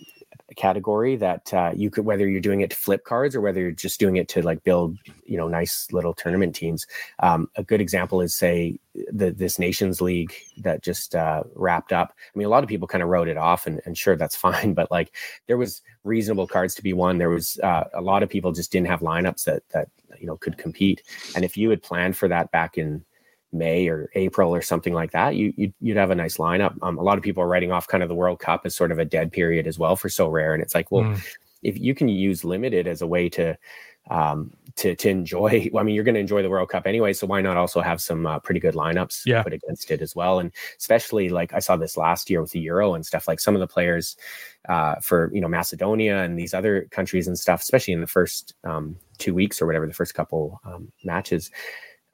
category 0.57 1.17
that 1.17 1.53
uh, 1.55 1.73
you 1.75 1.91
could 1.91 2.05
whether 2.05 2.29
you're 2.29 2.41
doing 2.41 2.61
it 2.61 2.71
to 2.71 2.77
flip 2.77 3.05
cards 3.05 3.35
or 3.35 3.41
whether 3.41 3.61
you're 3.61 3.71
just 3.71 3.99
doing 3.99 4.17
it 4.17 4.29
to 4.29 4.43
like 4.43 4.63
build 4.63 4.99
you 5.25 5.37
know 5.39 5.49
nice 5.49 5.91
little 5.91 6.13
tournament 6.13 6.55
teams 6.55 6.87
um, 7.21 7.49
a 7.57 7.63
good 7.63 7.81
example 7.81 8.21
is 8.21 8.37
say 8.37 8.79
the 9.11 9.31
this 9.31 9.59
nations 9.59 10.01
league 10.01 10.35
that 10.59 10.83
just 10.83 11.15
uh, 11.15 11.43
wrapped 11.55 11.93
up. 11.93 12.15
I 12.35 12.39
mean 12.39 12.47
a 12.47 12.51
lot 12.51 12.63
of 12.63 12.69
people 12.69 12.87
kind 12.87 13.03
of 13.03 13.09
wrote 13.09 13.29
it 13.29 13.37
off 13.37 13.67
and, 13.67 13.81
and 13.87 13.97
sure 13.97 14.17
that's 14.17 14.37
fine 14.45 14.75
but 14.75 14.91
like 14.91 15.15
there 15.47 15.57
was 15.57 15.83
reasonable 16.05 16.47
cards 16.47 16.75
to 16.75 16.83
be 16.83 16.93
won. 16.93 17.19
There 17.19 17.31
was 17.31 17.59
uh, 17.63 17.85
a 17.95 18.03
lot 18.03 18.23
of 18.23 18.29
people 18.29 18.53
just 18.53 18.71
didn't 18.71 18.89
have 18.89 19.01
lineups 19.01 19.45
that 19.45 19.63
that 19.71 19.89
you 20.21 20.27
know 20.27 20.37
could 20.37 20.59
compete. 20.59 21.03
And 21.35 21.45
if 21.45 21.57
you 21.57 21.71
had 21.71 21.83
planned 21.83 22.17
for 22.17 22.29
that 22.29 22.51
back 22.53 22.79
in 22.79 23.05
May 23.55 23.89
or 23.89 24.11
April 24.15 24.55
or 24.55 24.63
something 24.63 24.93
like 24.93 25.13
that, 25.13 25.37
you, 25.37 25.53
you'd, 25.57 25.75
you'd 25.81 25.97
have 25.97 26.11
a 26.11 26.15
nice 26.15 26.37
lineup. 26.37 26.77
Um, 26.83 26.99
a 26.99 27.03
lot 27.03 27.17
of 27.19 27.25
people 27.25 27.43
are 27.43 27.49
writing 27.49 27.73
off 27.73 27.89
kind 27.89 28.03
of 28.03 28.09
the 28.09 28.15
World 28.15 28.41
Cup 28.41 28.63
as 28.65 28.75
sort 28.75 28.93
of 28.93 28.99
a 28.99 29.05
dead 29.05 29.33
period 29.33 29.67
as 29.67 29.79
well 29.79 29.97
for 29.97 30.09
Sorare, 30.09 30.53
and 30.53 30.63
it's 30.63 30.75
like, 30.75 30.91
well, 30.91 31.05
mm. 31.05 31.25
if 31.63 31.79
you 31.79 31.95
can 31.95 32.09
use 32.09 32.45
limited 32.45 32.87
as 32.87 33.01
a 33.01 33.07
way 33.07 33.29
to 33.31 33.57
um, 34.11 34.53
to 34.77 34.95
to 34.97 35.09
enjoy, 35.09 35.69
well, 35.73 35.81
I 35.81 35.85
mean, 35.85 35.95
you're 35.95 36.05
going 36.05 36.15
to 36.15 36.21
enjoy 36.21 36.43
the 36.43 36.51
World 36.51 36.69
Cup 36.69 36.87
anyway, 36.87 37.13
so 37.13 37.27
why 37.27 37.41
not 37.41 37.57
also 37.57 37.81
have 37.81 38.01
some 38.01 38.27
uh, 38.27 38.39
pretty 38.39 38.61
good 38.61 38.75
lineups 38.75 39.25
yeah. 39.25 39.43
put 39.43 39.53
against 39.53 39.91
it 39.91 40.03
as 40.03 40.15
well? 40.15 40.39
And 40.39 40.53
especially 40.79 41.29
like 41.29 41.55
I 41.55 41.59
saw 41.61 41.77
this 41.77 41.97
last 41.97 42.29
year 42.29 42.41
with 42.41 42.51
the 42.51 42.61
Euro 42.61 42.95
and 42.95 43.07
stuff. 43.07 43.29
Like 43.29 43.41
some 43.41 43.55
of 43.55 43.61
the 43.61 43.67
players 43.67 44.17
uh, 44.69 44.97
for 44.97 45.31
you 45.33 45.41
know 45.41 45.49
Macedonia 45.49 46.23
and 46.23 46.39
these 46.39 46.55
other 46.55 46.89
countries 46.91 47.27
and 47.27 47.39
stuff, 47.39 47.63
especially 47.63 47.95
in 47.95 48.01
the 48.01 48.07
first 48.07 48.55
um, 48.65 48.97
two 49.19 49.35
weeks 49.35 49.63
or 49.63 49.67
whatever, 49.67 49.87
the 49.87 49.95
first 49.95 50.15
couple 50.15 50.61
um, 50.65 50.91
matches 51.05 51.51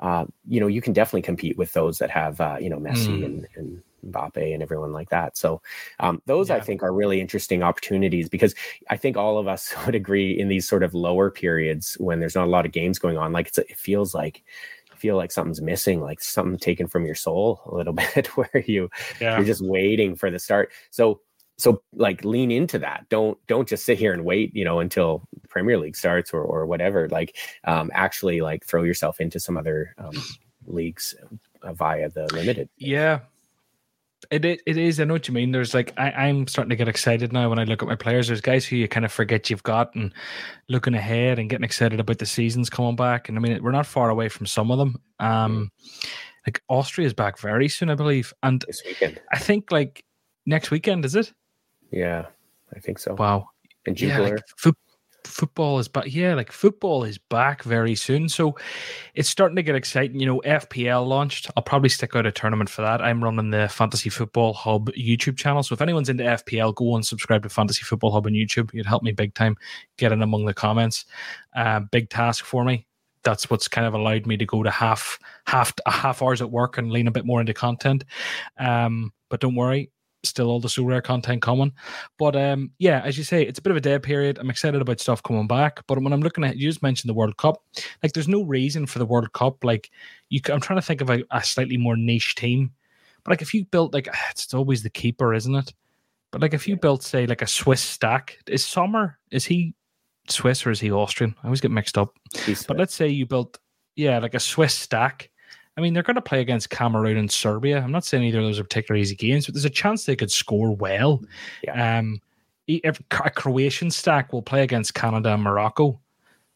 uh, 0.01 0.25
you 0.49 0.61
know, 0.61 0.67
you 0.67 0.81
can 0.81 0.93
definitely 0.93 1.23
compete 1.23 1.57
with 1.57 1.73
those 1.73 1.99
that 1.99 2.11
have, 2.11 2.41
uh, 2.41 2.57
you 2.61 2.71
know, 2.71 2.79
Messi 2.79 3.21
mm. 3.21 3.25
and, 3.25 3.49
and 3.57 3.83
Mbappe 4.07 4.53
and 4.55 4.63
everyone 4.63 4.93
like 4.93 5.11
that. 5.11 5.37
So 5.37 5.61
um, 6.01 6.23
those 6.27 6.49
yeah. 6.49 6.57
I 6.57 6.61
think 6.61 6.83
are 6.83 6.93
really 6.93 7.21
interesting 7.21 7.63
opportunities 7.63 8.29
because 8.29 8.55
I 8.89 8.97
think 8.97 9.17
all 9.17 9.39
of 9.39 9.47
us 9.47 9.75
would 9.87 9.95
agree 9.95 10.39
in 10.39 10.49
these 10.49 10.69
sort 10.69 10.83
of 10.83 10.95
lower 10.95 11.31
periods 11.31 11.95
when 12.01 12.21
there's 12.21 12.35
not 12.35 12.47
a 12.47 12.51
lot 12.51 12.67
of 12.67 12.73
games 12.73 12.99
going 12.99 13.19
on, 13.19 13.33
like 13.33 13.57
it 13.59 13.77
feels 13.77 14.15
like 14.15 14.43
feel 14.97 15.17
like 15.17 15.33
something's 15.33 15.63
missing, 15.63 16.01
like 16.01 16.21
something 16.21 16.59
taken 16.59 16.87
from 16.87 17.07
your 17.07 17.15
soul 17.15 17.63
a 17.67 17.75
little 17.75 17.93
bit, 18.15 18.27
where 18.37 18.65
you 18.67 18.91
yeah. 19.21 19.37
you're 19.37 19.47
just 19.47 19.65
waiting 19.65 20.15
for 20.15 20.31
the 20.31 20.39
start. 20.39 20.71
So 20.91 21.21
so 21.61 21.83
like 21.93 22.25
lean 22.25 22.51
into 22.51 22.79
that 22.79 23.07
don't 23.09 23.39
don't 23.47 23.69
just 23.69 23.85
sit 23.85 23.99
here 23.99 24.13
and 24.13 24.25
wait 24.25 24.55
you 24.55 24.65
know 24.65 24.81
until 24.81 25.23
premier 25.49 25.79
league 25.79 25.97
starts 25.97 26.33
or, 26.33 26.43
or 26.43 26.67
whatever 26.67 27.09
like 27.09 27.37
um 27.65 27.91
actually 27.95 28.41
like 28.41 28.65
throw 28.65 28.83
yourself 28.83 29.21
into 29.21 29.39
some 29.39 29.57
other 29.57 29.95
um 29.99 30.15
leagues 30.67 31.15
uh, 31.63 31.73
via 31.73 32.09
the 32.11 32.27
limited 32.33 32.69
yeah 32.77 33.21
it, 34.31 34.45
it 34.45 34.61
it 34.67 34.77
is. 34.77 35.01
I 35.01 35.05
know 35.05 35.15
what 35.15 35.29
you 35.29 35.35
mean. 35.35 35.51
There's 35.51 35.73
like 35.75 35.93
I, 35.97 36.11
I'm 36.11 36.47
starting 36.47 36.71
to 36.71 36.77
get 36.77 36.89
excited 36.89 37.33
now 37.33 37.49
when 37.49 37.59
I 37.59 37.65
look 37.65 37.83
at 37.83 37.89
my 37.89 37.97
players. 37.97 38.29
There's 38.29 38.41
guys 38.41 38.67
who 38.67 38.77
you 38.77 38.87
kind 38.87 39.07
of 39.07 39.13
forget 39.13 39.49
you've 39.49 39.63
got 39.63 39.95
and 39.95 40.13
looking 40.69 40.95
ahead 40.95 41.39
and 41.39 41.49
getting 41.49 41.65
excited 41.65 42.01
about 42.01 42.19
the 42.19 42.27
seasons 42.27 42.69
coming 42.69 42.97
back. 42.97 43.29
And 43.29 43.39
I 43.39 43.41
mean, 43.41 43.63
we're 43.63 43.71
not 43.71 43.87
far 43.87 44.11
away 44.11 44.29
from 44.29 44.47
some 44.47 44.71
of 44.71 44.79
them. 44.79 45.01
Um, 45.21 45.73
like 46.47 46.63
Austria 46.69 47.07
is 47.07 47.15
back 47.15 47.39
very 47.39 47.69
soon, 47.69 47.91
I 47.91 47.95
believe. 47.95 48.33
And 48.43 48.63
this 48.67 48.83
weekend, 48.85 49.21
I 49.33 49.39
think 49.39 49.73
like 49.73 50.05
next 50.47 50.71
weekend 50.71 51.05
is 51.05 51.15
it? 51.15 51.33
Yeah, 51.91 52.27
I 52.75 52.81
think 52.81 52.99
so. 52.99 53.15
Wow. 53.15 53.51
And 53.87 53.97
Jupiler. 53.97 54.27
Yeah, 54.27 54.31
like 54.35 54.43
fo- 54.57 54.73
football 55.25 55.79
is 55.79 55.89
back. 55.89 56.05
Yeah, 56.09 56.35
like 56.35 56.53
football 56.53 57.05
is 57.05 57.19
back 57.19 57.63
very 57.63 57.95
soon. 57.95 58.29
So 58.29 58.57
it's 59.15 59.29
starting 59.29 59.57
to 59.57 59.63
get 59.63 59.75
exciting. 59.75 60.21
You 60.21 60.27
know, 60.27 60.41
FPL 60.45 61.07
launched. 61.07 61.51
I'll 61.57 61.63
probably 61.63 61.89
stick 61.89 62.15
out 62.15 62.27
a 62.27 62.33
tournament 62.33 62.71
for 62.71 62.83
that. 62.83 63.01
I'm 63.01 63.23
running 63.23 63.51
the 63.51 63.69
Fantasy 63.69 64.11
Football 64.11 64.53
Hub 64.53 64.91
YouTube 64.93 65.37
channel. 65.37 65.63
So 65.63 65.75
if 65.75 65.81
anyone's 65.81 66.09
into 66.09 66.25
FPL, 66.25 66.75
go 66.75 66.95
and 66.95 67.05
subscribe 67.05 67.43
to 67.43 67.49
Fantasy 67.49 67.83
Football 67.83 68.13
Hub 68.13 68.27
on 68.27 68.33
YouTube. 68.33 68.73
You'd 68.73 68.87
help 68.87 69.03
me 69.03 69.13
big 69.13 69.35
time. 69.35 69.57
Get 69.97 70.13
in 70.13 70.23
among 70.23 70.47
the 70.47 70.55
comments. 70.55 71.05
Uh, 71.55 71.81
big 71.81 72.11
task 72.11 72.45
for 72.45 72.65
me. 72.65 72.87
That's 73.23 73.51
what's 73.51 73.69
kind 73.69 73.87
of 73.87 73.93
allowed 73.93 74.27
me 74.27 74.39
to 74.39 74.47
go 74.47 74.63
to 74.63 74.71
half 74.71 75.19
half 75.47 75.75
a 75.85 75.91
half 75.91 76.23
hours 76.23 76.41
at 76.41 76.51
work 76.51 76.79
and 76.79 76.91
lean 76.91 77.07
a 77.07 77.11
bit 77.11 77.27
more 77.27 77.41
into 77.41 77.53
content. 77.53 78.05
Um, 78.59 79.13
but 79.29 79.41
don't 79.41 79.57
worry, 79.57 79.91
still 80.25 80.49
all 80.49 80.61
the 80.61 80.69
Sorare 80.69 81.03
content 81.03 81.43
coming. 81.43 81.73
But 82.19 82.37
um, 82.37 82.71
yeah, 82.79 83.01
as 83.05 83.17
you 83.17 83.25
say, 83.25 83.43
it's 83.43 83.59
a 83.59 83.63
bit 83.63 83.71
of 83.71 83.77
a 83.77 83.81
dead 83.81 84.03
period. 84.03 84.39
I'm 84.39 84.51
excited 84.51 84.81
about 84.81 85.01
stuff 85.01 85.23
coming 85.23 85.47
back. 85.47 85.81
But 85.87 86.03
when 86.03 86.13
I'm 86.13 86.21
looking 86.21 86.45
at, 86.45 86.57
you 86.57 86.69
just 86.69 86.83
mentioned 86.83 87.09
the 87.09 87.15
World 87.15 87.37
Cup. 87.37 87.63
Like, 88.03 88.13
there's 88.13 88.29
no 88.29 88.43
reason 88.43 88.87
for 88.87 88.99
the 88.99 89.07
World 89.07 89.33
Cup. 89.33 89.65
Like, 89.65 89.91
you, 90.29 90.41
I'm 90.51 90.61
trying 90.61 90.79
to 90.79 90.87
think 90.87 91.01
of 91.01 91.11
a, 91.11 91.23
a 91.31 91.43
slightly 91.43 91.77
more 91.77 91.97
niche 91.97 92.35
team. 92.35 92.73
But 93.25 93.33
like, 93.33 93.43
if 93.43 93.55
you 93.55 93.65
built 93.65 93.95
like, 93.95 94.09
it's 94.31 94.53
always 94.55 94.83
the 94.83 94.91
keeper, 94.91 95.35
isn't 95.35 95.55
it? 95.55 95.73
But 96.31 96.43
like, 96.43 96.55
if 96.55 96.69
you 96.69 96.77
built 96.77 97.03
say 97.03 97.27
like 97.27 97.43
a 97.43 97.47
Swiss 97.47 97.83
stack, 97.83 98.39
is 98.47 98.65
Sommer 98.65 99.19
is 99.31 99.45
he 99.45 99.75
Swiss 100.29 100.65
or 100.65 100.71
is 100.71 100.81
he 100.81 100.93
Austrian? 100.93 101.35
I 101.43 101.47
always 101.47 101.61
get 101.61 101.71
mixed 101.71 101.99
up. 101.99 102.15
But 102.69 102.79
let's 102.79 102.95
say 102.95 103.09
you 103.09 103.27
built, 103.27 103.59
yeah, 103.97 104.19
like 104.19 104.35
a 104.35 104.41
Swiss 104.41 104.75
stack 104.75 105.30
I 105.81 105.83
mean, 105.83 105.95
they're 105.95 106.03
going 106.03 106.17
to 106.17 106.21
play 106.21 106.43
against 106.43 106.69
Cameroon 106.69 107.17
and 107.17 107.33
Serbia. 107.33 107.81
I'm 107.81 107.91
not 107.91 108.05
saying 108.05 108.23
either 108.23 108.41
of 108.41 108.45
those 108.45 108.59
are 108.59 108.65
particularly 108.65 109.01
easy 109.01 109.17
games, 109.17 109.47
but 109.47 109.55
there's 109.55 109.65
a 109.65 109.71
chance 109.71 110.05
they 110.05 110.15
could 110.15 110.31
score 110.31 110.77
well. 110.77 111.23
Yeah. 111.65 111.99
Um, 111.99 112.21
if 112.67 113.01
a 113.01 113.31
Croatian 113.31 113.91
stack 113.91 114.31
will 114.31 114.43
play 114.43 114.63
against 114.63 114.93
Canada 114.93 115.33
and 115.33 115.43
Morocco. 115.43 115.99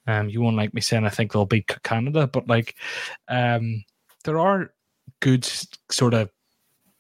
Um, 0.07 0.29
you 0.29 0.43
won't 0.43 0.59
like 0.59 0.75
me 0.75 0.83
saying 0.83 1.07
I 1.07 1.09
think 1.09 1.33
they'll 1.33 1.47
beat 1.47 1.75
Canada, 1.85 2.27
but 2.27 2.47
like, 2.49 2.75
um, 3.29 3.83
there 4.25 4.39
are 4.39 4.75
good 5.21 5.49
sort 5.91 6.13
of 6.13 6.31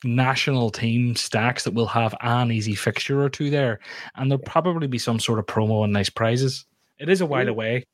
national 0.02 0.70
team 0.70 1.14
stacks 1.16 1.64
that 1.64 1.74
will 1.74 1.86
have 1.88 2.14
an 2.22 2.52
easy 2.52 2.74
fixture 2.74 3.22
or 3.22 3.28
two 3.28 3.50
there, 3.50 3.80
and 4.14 4.30
there'll 4.30 4.42
probably 4.44 4.86
be 4.86 4.98
some 4.98 5.20
sort 5.20 5.38
of 5.38 5.44
promo 5.44 5.84
and 5.84 5.92
nice 5.92 6.08
prizes. 6.08 6.64
It 6.98 7.10
is 7.10 7.20
a 7.20 7.26
while 7.26 7.48
away, 7.48 7.84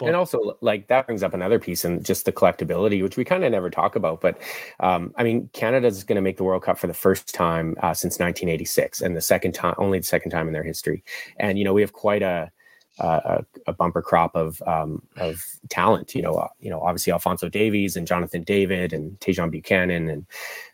and 0.00 0.16
also, 0.16 0.56
like 0.60 0.88
that 0.88 1.06
brings 1.06 1.22
up 1.22 1.34
another 1.34 1.58
piece 1.58 1.84
and 1.84 2.04
just 2.04 2.24
the 2.24 2.32
collectability, 2.32 3.02
which 3.02 3.16
we 3.16 3.24
kind 3.24 3.44
of 3.44 3.52
never 3.52 3.70
talk 3.70 3.94
about. 3.94 4.20
But 4.20 4.38
um, 4.80 5.12
I 5.16 5.22
mean, 5.22 5.48
Canada's 5.52 6.02
going 6.02 6.16
to 6.16 6.22
make 6.22 6.36
the 6.36 6.44
World 6.44 6.62
Cup 6.64 6.78
for 6.78 6.88
the 6.88 6.94
first 6.94 7.32
time 7.32 7.76
uh, 7.80 7.94
since 7.94 8.14
1986, 8.14 9.00
and 9.00 9.16
the 9.16 9.20
second 9.20 9.52
time, 9.52 9.74
only 9.78 9.98
the 9.98 10.04
second 10.04 10.32
time 10.32 10.48
in 10.48 10.52
their 10.52 10.64
history. 10.64 11.04
And 11.38 11.58
you 11.58 11.64
know, 11.64 11.72
we 11.72 11.80
have 11.80 11.92
quite 11.92 12.22
a 12.22 12.50
a, 12.98 13.44
a 13.66 13.72
bumper 13.72 14.02
crop 14.02 14.34
of 14.34 14.62
um, 14.66 15.02
of 15.16 15.44
talent. 15.68 16.14
You 16.14 16.22
know, 16.22 16.34
uh, 16.34 16.48
you 16.60 16.70
know, 16.70 16.80
obviously 16.80 17.12
Alphonso 17.12 17.48
Davies 17.48 17.96
and 17.96 18.06
Jonathan 18.06 18.42
David 18.42 18.92
and 18.92 19.18
Tajon 19.20 19.50
Buchanan, 19.50 20.08
and 20.08 20.26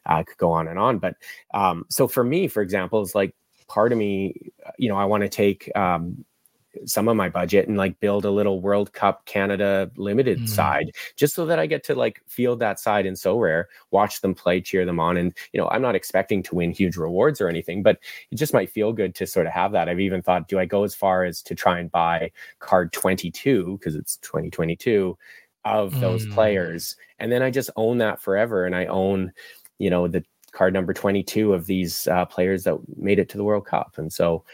uh, 0.06 0.22
could 0.22 0.38
go 0.38 0.50
on 0.50 0.68
and 0.68 0.78
on. 0.78 0.98
But 0.98 1.16
um, 1.54 1.84
so 1.88 2.08
for 2.08 2.24
me, 2.24 2.48
for 2.48 2.62
example, 2.62 3.02
is 3.02 3.14
like 3.14 3.34
part 3.68 3.92
of 3.92 3.98
me, 3.98 4.52
you 4.78 4.88
know, 4.88 4.96
I 4.96 5.04
want 5.04 5.22
to 5.22 5.28
take 5.28 5.70
um, 5.76 6.24
some 6.84 7.08
of 7.08 7.16
my 7.16 7.28
budget 7.28 7.68
and 7.68 7.76
like 7.76 7.98
build 8.00 8.24
a 8.24 8.30
little 8.30 8.60
World 8.60 8.92
Cup 8.92 9.24
Canada 9.26 9.90
limited 9.96 10.40
mm. 10.40 10.48
side 10.48 10.92
just 11.16 11.34
so 11.34 11.46
that 11.46 11.58
I 11.58 11.66
get 11.66 11.84
to 11.84 11.94
like 11.94 12.22
feel 12.26 12.56
that 12.56 12.78
side 12.78 13.06
in 13.06 13.14
Sorare, 13.14 13.64
watch 13.90 14.20
them 14.20 14.34
play, 14.34 14.60
cheer 14.60 14.84
them 14.84 15.00
on. 15.00 15.16
And, 15.16 15.34
you 15.52 15.60
know, 15.60 15.68
I'm 15.68 15.82
not 15.82 15.94
expecting 15.94 16.42
to 16.44 16.54
win 16.54 16.70
huge 16.70 16.96
rewards 16.96 17.40
or 17.40 17.48
anything, 17.48 17.82
but 17.82 17.98
it 18.30 18.36
just 18.36 18.54
might 18.54 18.70
feel 18.70 18.92
good 18.92 19.14
to 19.16 19.26
sort 19.26 19.46
of 19.46 19.52
have 19.52 19.72
that. 19.72 19.88
I've 19.88 20.00
even 20.00 20.22
thought, 20.22 20.48
do 20.48 20.58
I 20.58 20.64
go 20.64 20.84
as 20.84 20.94
far 20.94 21.24
as 21.24 21.42
to 21.42 21.54
try 21.54 21.78
and 21.78 21.90
buy 21.90 22.30
card 22.58 22.92
22 22.92 23.78
because 23.78 23.96
it's 23.96 24.16
2022 24.18 25.16
of 25.64 25.92
mm. 25.92 26.00
those 26.00 26.26
players? 26.26 26.96
And 27.18 27.30
then 27.32 27.42
I 27.42 27.50
just 27.50 27.70
own 27.76 27.98
that 27.98 28.20
forever. 28.20 28.64
And 28.64 28.74
I 28.74 28.86
own, 28.86 29.32
you 29.78 29.90
know, 29.90 30.08
the 30.08 30.24
card 30.52 30.74
number 30.74 30.92
22 30.92 31.52
of 31.52 31.66
these 31.66 32.08
uh, 32.08 32.24
players 32.26 32.64
that 32.64 32.78
made 32.96 33.18
it 33.18 33.28
to 33.30 33.36
the 33.36 33.44
World 33.44 33.66
Cup. 33.66 33.94
And 33.98 34.12
so, 34.12 34.44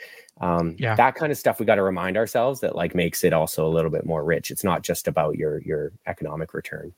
um, 0.41 0.77
yeah. 0.79 0.95
that 0.95 1.15
kind 1.15 1.33
of 1.33 1.39
stuff 1.39 1.59
we 1.59 1.67
got 1.67 1.77
to 1.77 1.83
remind 1.83 2.17
ourselves 2.17 2.61
that 2.61 2.77
like 2.77 2.95
makes 2.95 3.25
it 3.25 3.33
also 3.33 3.67
a 3.67 3.71
little 3.71 3.91
bit 3.91 4.05
more 4.05 4.25
rich. 4.25 4.51
It's 4.51 4.65
not 4.65 4.83
just 4.83 5.09
about 5.09 5.37
your 5.37 5.61
your 5.63 5.93
economic 6.07 6.55
return. 6.55 6.93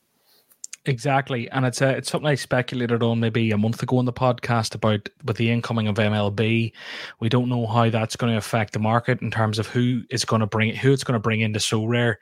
Exactly 0.85 1.51
and 1.51 1.67
it's 1.67 1.83
a, 1.83 1.91
it's 1.91 2.11
something 2.11 2.29
i 2.29 2.35
speculated 2.35 3.03
on 3.03 3.21
maybe 3.21 3.51
a 3.51 3.59
month 3.59 3.83
ago 3.83 3.99
on 3.99 4.07
the 4.07 4.13
podcast 4.13 4.75
about 4.75 5.07
with 5.25 5.37
the 5.37 5.51
incoming 5.51 5.87
of 5.87 5.97
mlb 5.97 6.73
we 7.21 7.29
don't 7.29 7.49
know 7.51 7.67
how 7.67 7.91
that's 7.91 8.17
going 8.17 8.33
to 8.33 8.39
affect 8.39 8.73
the 8.73 8.79
market 8.79 9.21
in 9.21 9.31
terms 9.31 9.59
of 9.59 9.67
who 9.67 10.03
is 10.09 10.25
going 10.25 10.41
to 10.41 10.47
bring 10.47 10.75
who 10.75 10.93
it's 10.93 11.05
going 11.05 11.15
to 11.15 11.19
bring 11.19 11.41
into 11.41 11.59
Sorare. 11.59 12.15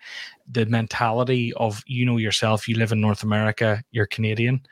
The 0.51 0.67
mentality 0.67 1.53
of 1.55 1.85
you 1.87 2.05
know 2.05 2.17
yourself 2.17 2.67
you 2.67 2.77
live 2.77 2.91
in 2.91 3.01
north 3.01 3.23
america 3.23 3.85
you're 3.93 4.07
canadian 4.07 4.67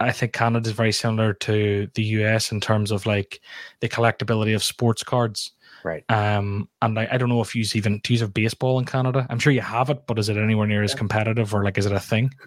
I 0.00 0.12
think 0.12 0.32
Canada 0.32 0.68
is 0.68 0.74
very 0.74 0.92
similar 0.92 1.34
to 1.34 1.88
the 1.94 2.02
US 2.02 2.52
in 2.52 2.60
terms 2.60 2.90
of 2.90 3.06
like 3.06 3.40
the 3.80 3.88
collectability 3.88 4.54
of 4.54 4.62
sports 4.62 5.02
cards. 5.02 5.52
Right. 5.84 6.04
Um, 6.08 6.68
and 6.82 6.98
I, 6.98 7.08
I 7.12 7.18
don't 7.18 7.28
know 7.28 7.40
if 7.40 7.54
you 7.54 7.64
even 7.74 8.00
do 8.02 8.12
you 8.12 8.20
have 8.20 8.34
baseball 8.34 8.78
in 8.78 8.84
Canada. 8.84 9.26
I'm 9.30 9.38
sure 9.38 9.52
you 9.52 9.60
have 9.60 9.90
it, 9.90 10.06
but 10.06 10.18
is 10.18 10.28
it 10.28 10.36
anywhere 10.36 10.66
near 10.66 10.82
as 10.82 10.94
competitive 10.94 11.54
or 11.54 11.64
like 11.64 11.78
is 11.78 11.86
it 11.86 11.92
a 11.92 12.00
thing? 12.00 12.30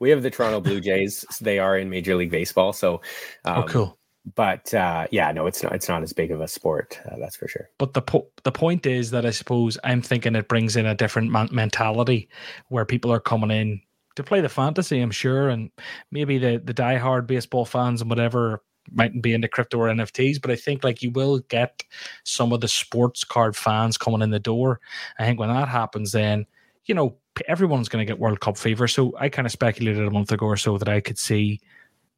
We 0.00 0.10
have 0.10 0.24
the 0.24 0.30
Toronto 0.30 0.60
Blue 0.60 0.80
Jays. 0.80 1.24
they 1.40 1.60
are 1.60 1.78
in 1.78 1.90
Major 1.90 2.16
League 2.16 2.32
Baseball. 2.32 2.72
So, 2.72 3.00
oh, 3.44 3.52
um, 3.52 3.58
oh, 3.58 3.66
cool. 3.68 3.98
But 4.34 4.74
uh, 4.74 5.06
yeah, 5.10 5.32
no, 5.32 5.46
it's 5.46 5.62
not. 5.62 5.72
It's 5.72 5.88
not 5.88 6.02
as 6.02 6.12
big 6.12 6.30
of 6.30 6.40
a 6.40 6.48
sport. 6.48 7.00
Uh, 7.10 7.16
that's 7.18 7.36
for 7.36 7.48
sure. 7.48 7.70
But 7.78 7.94
the 7.94 8.02
po- 8.02 8.28
the 8.42 8.52
point 8.52 8.84
is 8.84 9.10
that 9.12 9.24
I 9.24 9.30
suppose 9.30 9.78
I'm 9.82 10.02
thinking 10.02 10.34
it 10.34 10.48
brings 10.48 10.76
in 10.76 10.86
a 10.86 10.94
different 10.94 11.30
man- 11.30 11.48
mentality 11.52 12.28
where 12.68 12.84
people 12.84 13.12
are 13.12 13.20
coming 13.20 13.50
in 13.50 13.80
to 14.16 14.22
play 14.22 14.40
the 14.40 14.48
fantasy, 14.48 15.00
I'm 15.00 15.10
sure, 15.10 15.48
and 15.48 15.70
maybe 16.10 16.38
the 16.38 16.60
the 16.64 16.74
diehard 16.74 17.26
baseball 17.26 17.64
fans 17.64 18.00
and 18.00 18.10
whatever 18.10 18.62
mightn't 18.92 19.22
be 19.22 19.32
into 19.32 19.48
crypto 19.48 19.78
or 19.78 19.88
NFTs, 19.88 20.40
but 20.40 20.50
I 20.50 20.56
think 20.56 20.82
like 20.82 21.02
you 21.02 21.10
will 21.10 21.40
get 21.48 21.84
some 22.24 22.52
of 22.52 22.60
the 22.60 22.68
sports 22.68 23.24
card 23.24 23.56
fans 23.56 23.96
coming 23.96 24.22
in 24.22 24.30
the 24.30 24.38
door. 24.38 24.80
I 25.18 25.24
think 25.24 25.38
when 25.38 25.50
that 25.50 25.68
happens, 25.68 26.12
then 26.12 26.46
you 26.86 26.94
know 26.94 27.16
everyone's 27.46 27.88
going 27.88 28.04
to 28.04 28.10
get 28.10 28.18
World 28.18 28.40
Cup 28.40 28.58
fever. 28.58 28.88
So 28.88 29.14
I 29.18 29.28
kind 29.28 29.46
of 29.46 29.52
speculated 29.52 30.06
a 30.06 30.10
month 30.10 30.32
ago 30.32 30.46
or 30.46 30.56
so 30.56 30.78
that 30.78 30.88
I 30.88 31.00
could 31.00 31.18
see 31.18 31.60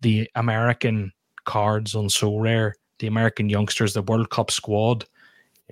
the 0.01 0.29
American 0.35 1.13
cards 1.45 1.95
on 1.95 2.07
Sorare, 2.07 2.73
the 2.99 3.07
American 3.07 3.49
youngsters, 3.49 3.95
the 3.95 4.03
World 4.03 4.31
Cup 4.31 4.51
squad 4.51 5.05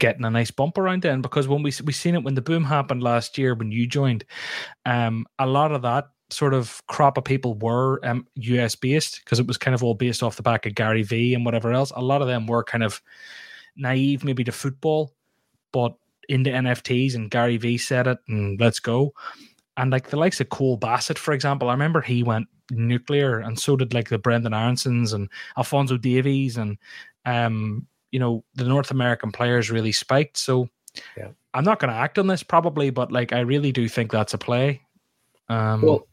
getting 0.01 0.25
a 0.25 0.31
nice 0.31 0.51
bump 0.51 0.79
around 0.79 1.03
then 1.03 1.21
because 1.21 1.47
when 1.47 1.63
we 1.63 1.73
we 1.85 1.93
seen 1.93 2.15
it 2.15 2.25
when 2.25 2.35
the 2.35 2.43
boom 2.43 2.65
happened 2.65 3.03
last 3.03 3.39
year 3.39 3.55
when 3.55 3.71
you 3.71 3.87
joined, 3.87 4.25
um, 4.87 5.27
a 5.39 5.47
lot 5.47 5.73
of 5.73 5.83
that 5.83 6.09
sort 6.31 6.55
of 6.55 6.83
crop 6.87 7.19
of 7.19 7.25
people 7.25 7.55
were 7.55 8.05
um, 8.05 8.27
US 8.35 8.75
based 8.75 9.21
because 9.25 9.39
it 9.39 9.47
was 9.47 9.57
kind 9.57 9.75
of 9.75 9.83
all 9.83 9.95
based 9.95 10.23
off 10.23 10.37
the 10.37 10.43
back 10.43 10.67
of 10.67 10.75
Gary 10.75 11.03
V 11.03 11.35
and 11.35 11.45
whatever 11.45 11.73
else. 11.73 11.93
A 11.95 12.03
lot 12.03 12.23
of 12.23 12.29
them 12.29 12.47
were 12.47 12.65
kind 12.65 12.85
of 12.85 13.01
naive 13.77 14.25
maybe 14.25 14.45
to 14.45 14.53
football, 14.53 15.15
but 15.73 15.95
into 16.29 16.51
NFTs 16.51 17.15
and 17.15 17.31
Gary 17.31 17.57
V 17.57 17.79
said 17.79 18.07
it 18.07 18.19
and 18.29 18.59
let's 18.61 18.81
go. 18.81 19.13
And 19.77 19.91
like 19.91 20.11
the 20.11 20.17
likes 20.17 20.41
of 20.41 20.49
Cole 20.51 20.77
Bassett, 20.77 21.19
for 21.19 21.33
example, 21.33 21.69
I 21.69 21.73
remember 21.73 22.01
he 22.01 22.23
went 22.23 22.49
nuclear 22.71 23.39
and 23.39 23.59
so 23.59 23.77
did 23.77 23.95
like 23.95 24.09
the 24.09 24.19
Brenden 24.19 24.53
Aaronsons 24.53 25.13
and 25.13 25.29
Alphonso 25.57 25.97
Davies 25.97 26.57
and 26.57 26.79
um 27.27 27.87
you 28.11 28.19
know 28.19 28.45
the 28.55 28.65
North 28.65 28.91
American 28.91 29.33
players 29.33 29.71
really 29.71 29.93
spiked. 29.93 30.37
So 30.37 30.69
yeah. 31.17 31.29
I'm 31.55 31.65
not 31.65 31.79
going 31.79 31.93
to 31.93 31.99
act 31.99 32.19
on 32.19 32.27
this 32.27 32.43
probably, 32.43 32.91
but 32.91 33.13
like 33.13 33.33
I 33.33 33.41
really 33.41 33.73
do 33.73 33.89
think 33.89 34.11
that's 34.11 34.35
a 34.35 34.39
play. 34.39 34.83
Um, 35.49 35.83
well, 35.83 36.07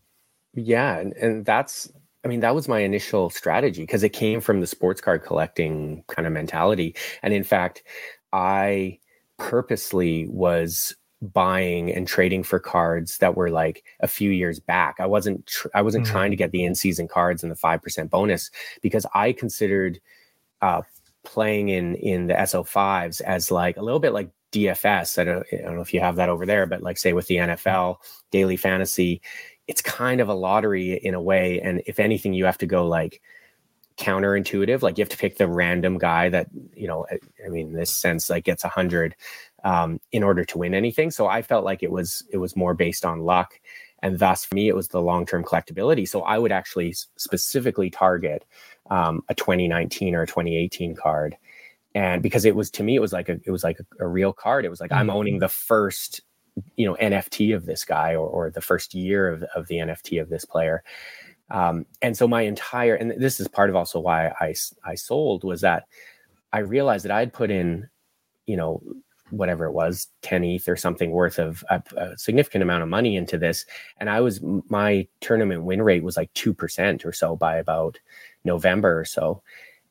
yeah, 0.54 0.98
and, 0.98 1.14
and 1.14 1.46
that's 1.46 1.92
I 2.26 2.28
mean 2.28 2.40
that 2.42 2.56
was 2.56 2.68
my 2.68 2.80
initial 2.80 3.30
strategy 3.30 3.84
because 3.84 4.04
it 4.04 4.10
came 4.10 4.42
from 4.42 4.60
the 4.60 4.68
sports 4.68 5.02
card 5.02 5.24
collecting 5.24 6.04
kind 6.08 6.28
of 6.28 6.34
mentality, 6.34 6.96
and 7.22 7.34
in 7.34 7.44
fact, 7.44 7.84
I 8.34 9.00
purposely 9.38 10.28
was 10.30 10.96
buying 11.22 11.92
and 11.92 12.08
trading 12.08 12.44
for 12.44 12.60
cards 12.60 13.18
that 13.20 13.36
were 13.36 13.50
like 13.50 13.84
a 14.02 14.08
few 14.08 14.30
years 14.32 14.60
back. 14.60 14.96
I 15.00 15.06
wasn't 15.06 15.46
tr- 15.48 15.68
I 15.74 15.82
wasn't 15.82 16.06
mm-hmm. 16.06 16.14
trying 16.14 16.32
to 16.32 16.38
get 16.38 16.52
the 16.52 16.64
in 16.64 16.76
season 16.76 17.08
cards 17.08 17.44
and 17.44 17.52
the 17.52 17.56
five 17.56 17.82
percent 17.82 18.10
bonus 18.10 18.50
because 18.82 19.06
I 19.14 19.34
considered 19.34 20.00
uh, 20.62 20.82
playing 21.28 21.70
in 21.70 21.96
in 21.96 22.28
the 22.28 22.34
SO5s 22.34 23.22
as 23.22 23.52
like 23.52 23.78
a 23.78 23.82
little 23.82 24.00
bit 24.00 24.14
like 24.14 24.30
DFS. 24.54 25.20
I 25.20 25.24
don't, 25.26 25.46
I 25.52 25.58
don't 25.58 25.76
know 25.76 25.82
if 25.82 25.94
you 25.94 26.00
have 26.00 26.16
that 26.16 26.30
over 26.30 26.46
there, 26.46 26.66
but 26.66 26.82
like 26.82 26.98
say 26.98 27.14
with 27.14 27.28
the 27.28 27.36
NFL 27.36 27.98
daily 28.32 28.58
fantasy, 28.58 29.22
it's 29.68 29.82
kind 29.82 30.22
of 30.22 30.30
a 30.30 30.34
lottery 30.34 30.94
in 30.94 31.14
a 31.14 31.22
way. 31.22 31.60
And 31.62 31.84
if 31.86 32.00
anything, 32.00 32.34
you 32.34 32.46
have 32.46 32.58
to 32.60 32.66
go 32.66 32.88
like 32.88 33.22
counterintuitive. 33.98 34.82
Like 34.82 34.98
you 34.98 35.02
have 35.02 35.10
to 35.10 35.18
pick 35.18 35.38
the 35.38 35.48
random 35.48 35.98
guy 35.98 36.30
that, 36.30 36.48
you 36.74 36.88
know, 36.88 37.06
I 37.46 37.50
mean, 37.50 37.68
in 37.68 37.74
this 37.74 37.92
sense, 37.92 38.30
like 38.30 38.46
gets 38.46 38.64
a 38.64 38.70
hundred 38.70 39.16
um, 39.64 40.00
in 40.12 40.24
order 40.24 40.46
to 40.46 40.58
win 40.58 40.74
anything. 40.74 41.12
So 41.12 41.28
I 41.28 41.42
felt 41.42 41.66
like 41.66 41.84
it 41.84 41.92
was, 41.92 42.24
it 42.32 42.38
was 42.38 42.56
more 42.56 42.74
based 42.74 43.04
on 43.04 43.22
luck. 43.22 43.60
And 44.04 44.20
thus 44.20 44.46
for 44.46 44.56
me, 44.56 44.70
it 44.70 44.76
was 44.76 44.90
the 44.90 45.02
long-term 45.02 45.44
collectability. 45.44 46.08
So 46.08 46.22
I 46.22 46.38
would 46.38 46.52
actually 46.52 46.94
specifically 46.94 47.90
target 47.90 48.46
um, 48.90 49.22
a 49.30 49.36
2019 49.36 50.16
or 50.16 50.24
a 50.24 50.28
2018 50.28 50.96
card. 50.96 51.36
And 51.96 52.22
because 52.22 52.46
it 52.46 52.56
was 52.56 52.70
to 52.72 52.84
me, 52.84 52.96
it 52.96 53.02
was 53.02 53.14
like 53.14 53.30
a 53.30 53.40
it 53.46 53.52
was 53.52 53.64
like 53.64 53.80
a, 53.80 54.04
a 54.04 54.08
real 54.08 54.34
card. 54.34 54.66
It 54.66 54.70
was 54.70 54.80
like 54.80 54.92
mm-hmm. 54.92 55.00
I'm 55.00 55.10
owning 55.10 55.40
the 55.40 55.50
first, 55.50 56.22
you 56.76 56.86
know, 56.86 56.96
NFT 56.96 57.56
of 57.56 57.66
this 57.66 57.86
guy 57.86 58.14
or, 58.14 58.28
or 58.28 58.52
the 58.52 58.62
first 58.62 58.94
year 58.94 59.30
of, 59.30 59.44
of 59.56 59.68
the 59.68 59.78
NFT 59.78 60.22
of 60.22 60.30
this 60.30 60.46
player. 60.46 60.84
Um, 61.50 61.86
and 62.02 62.16
so 62.16 62.28
my 62.28 62.42
entire 62.42 62.96
and 62.96 63.12
this 63.12 63.40
is 63.40 63.48
part 63.48 63.70
of 63.70 63.76
also 63.76 64.00
why 64.00 64.28
I 64.40 64.54
I 64.86 64.96
sold 64.96 65.44
was 65.44 65.62
that 65.62 65.86
I 66.54 66.60
realized 66.60 67.06
that 67.06 67.12
I'd 67.12 67.34
put 67.34 67.52
in, 67.52 67.90
you 68.46 68.58
know, 68.58 68.82
whatever 69.30 69.66
it 69.66 69.72
was 69.72 70.08
10 70.22 70.44
ETH 70.44 70.68
or 70.68 70.76
something 70.76 71.12
worth 71.12 71.40
of 71.40 71.64
a, 71.70 71.82
a, 71.96 72.18
significant 72.18 72.62
amount 72.64 72.84
of 72.84 72.90
money 72.90 73.16
into 73.16 73.38
this. 73.38 73.66
And 74.00 74.10
I 74.10 74.22
was, 74.22 74.42
my 74.70 75.08
tournament 75.22 75.64
win 75.64 75.82
rate 75.82 76.04
was 76.04 76.18
like 76.18 76.34
2% 76.34 77.06
or 77.06 77.12
so 77.14 77.36
by 77.36 77.58
about 77.58 78.00
November 78.44 79.00
or 79.00 79.06
so. 79.06 79.42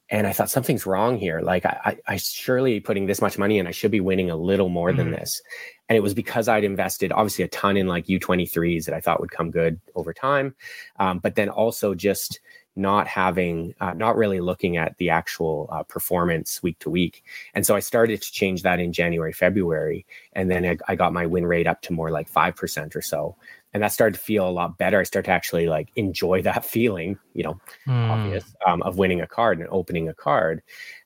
And 0.08 0.26
I 0.26 0.32
thought 0.32 0.50
something's 0.50 0.86
wrong 0.86 1.18
here. 1.18 1.40
Like 1.40 1.66
I, 1.66 1.78
I, 1.84 2.14
I 2.14 2.16
surely 2.16 2.78
putting 2.78 3.06
this 3.06 3.20
much 3.20 3.38
money 3.38 3.58
in, 3.58 3.66
I 3.66 3.72
should 3.72 3.90
be 3.90 4.00
winning 4.00 4.30
a 4.30 4.36
little 4.36 4.68
more 4.68 4.90
mm-hmm. 4.90 4.98
than 4.98 5.10
this. 5.10 5.42
And 5.88 5.96
it 5.96 6.00
was 6.00 6.14
because 6.14 6.48
I'd 6.48 6.64
invested 6.64 7.12
obviously 7.12 7.44
a 7.44 7.48
ton 7.48 7.76
in 7.76 7.88
like 7.88 8.06
U23s 8.06 8.84
that 8.84 8.94
I 8.94 9.00
thought 9.00 9.20
would 9.20 9.32
come 9.32 9.50
good 9.50 9.80
over 9.94 10.12
time. 10.12 10.54
Um, 11.00 11.18
but 11.18 11.34
then 11.34 11.48
also 11.48 11.94
just, 11.94 12.40
not 12.76 13.08
having 13.08 13.74
uh, 13.80 13.92
not 13.94 14.16
really 14.16 14.40
looking 14.40 14.76
at 14.76 14.96
the 14.98 15.10
actual 15.10 15.68
uh, 15.72 15.82
performance 15.82 16.62
week 16.62 16.78
to 16.80 16.90
week. 16.90 17.24
And 17.54 17.66
so 17.66 17.74
i 17.74 17.80
started 17.80 18.22
to 18.22 18.32
change 18.32 18.62
that 18.62 18.80
in 18.80 18.92
january 18.92 19.32
february 19.32 20.06
and 20.32 20.50
then 20.50 20.64
I, 20.64 20.76
I, 20.88 20.96
got 20.96 21.12
my 21.12 21.26
win 21.26 21.46
rate 21.46 21.66
up 21.66 21.82
to 21.82 21.92
more 21.92 22.10
like 22.10 22.30
5% 22.30 22.94
or 22.94 23.02
so. 23.02 23.36
And 23.72 23.82
that 23.82 23.92
started 23.92 24.18
to 24.18 24.24
feel 24.24 24.48
a 24.48 24.50
lot 24.50 24.78
better. 24.78 25.00
I 25.00 25.02
started 25.02 25.26
to 25.26 25.32
actually 25.32 25.66
like 25.66 25.90
enjoy 25.96 26.42
that 26.48 26.64
feeling 26.64 27.18
you 27.34 27.44
know 27.44 27.60
mm. 27.86 28.10
obvious 28.10 28.54
um, 28.66 28.82
of 28.82 28.98
winning 28.98 29.20
a 29.20 29.26
card 29.26 29.58
and 29.58 29.68
opening 29.70 30.08
a 30.08 30.14
card. 30.14 30.62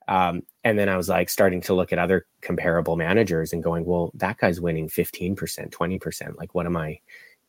Um, 0.09 0.43
and 0.65 0.79
then 0.79 0.89
i 0.89 0.97
was 0.97 1.09
like 1.09 1.31
starting 1.31 1.61
to 1.63 1.75
look 1.75 1.93
at 1.93 1.99
other 1.99 2.27
comparable 2.43 2.97
managers 2.97 3.53
and 3.53 3.63
going 3.63 3.85
well 3.85 4.11
that 4.15 4.39
guy's 4.39 4.61
winning 4.61 4.89
15% 4.89 5.37
20% 5.71 6.37
like 6.37 6.53
what 6.53 6.67
am 6.67 6.77
i 6.77 6.99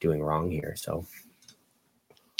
doing 0.01 0.21
wrong 0.21 0.51
here? 0.51 0.73
So 0.75 1.05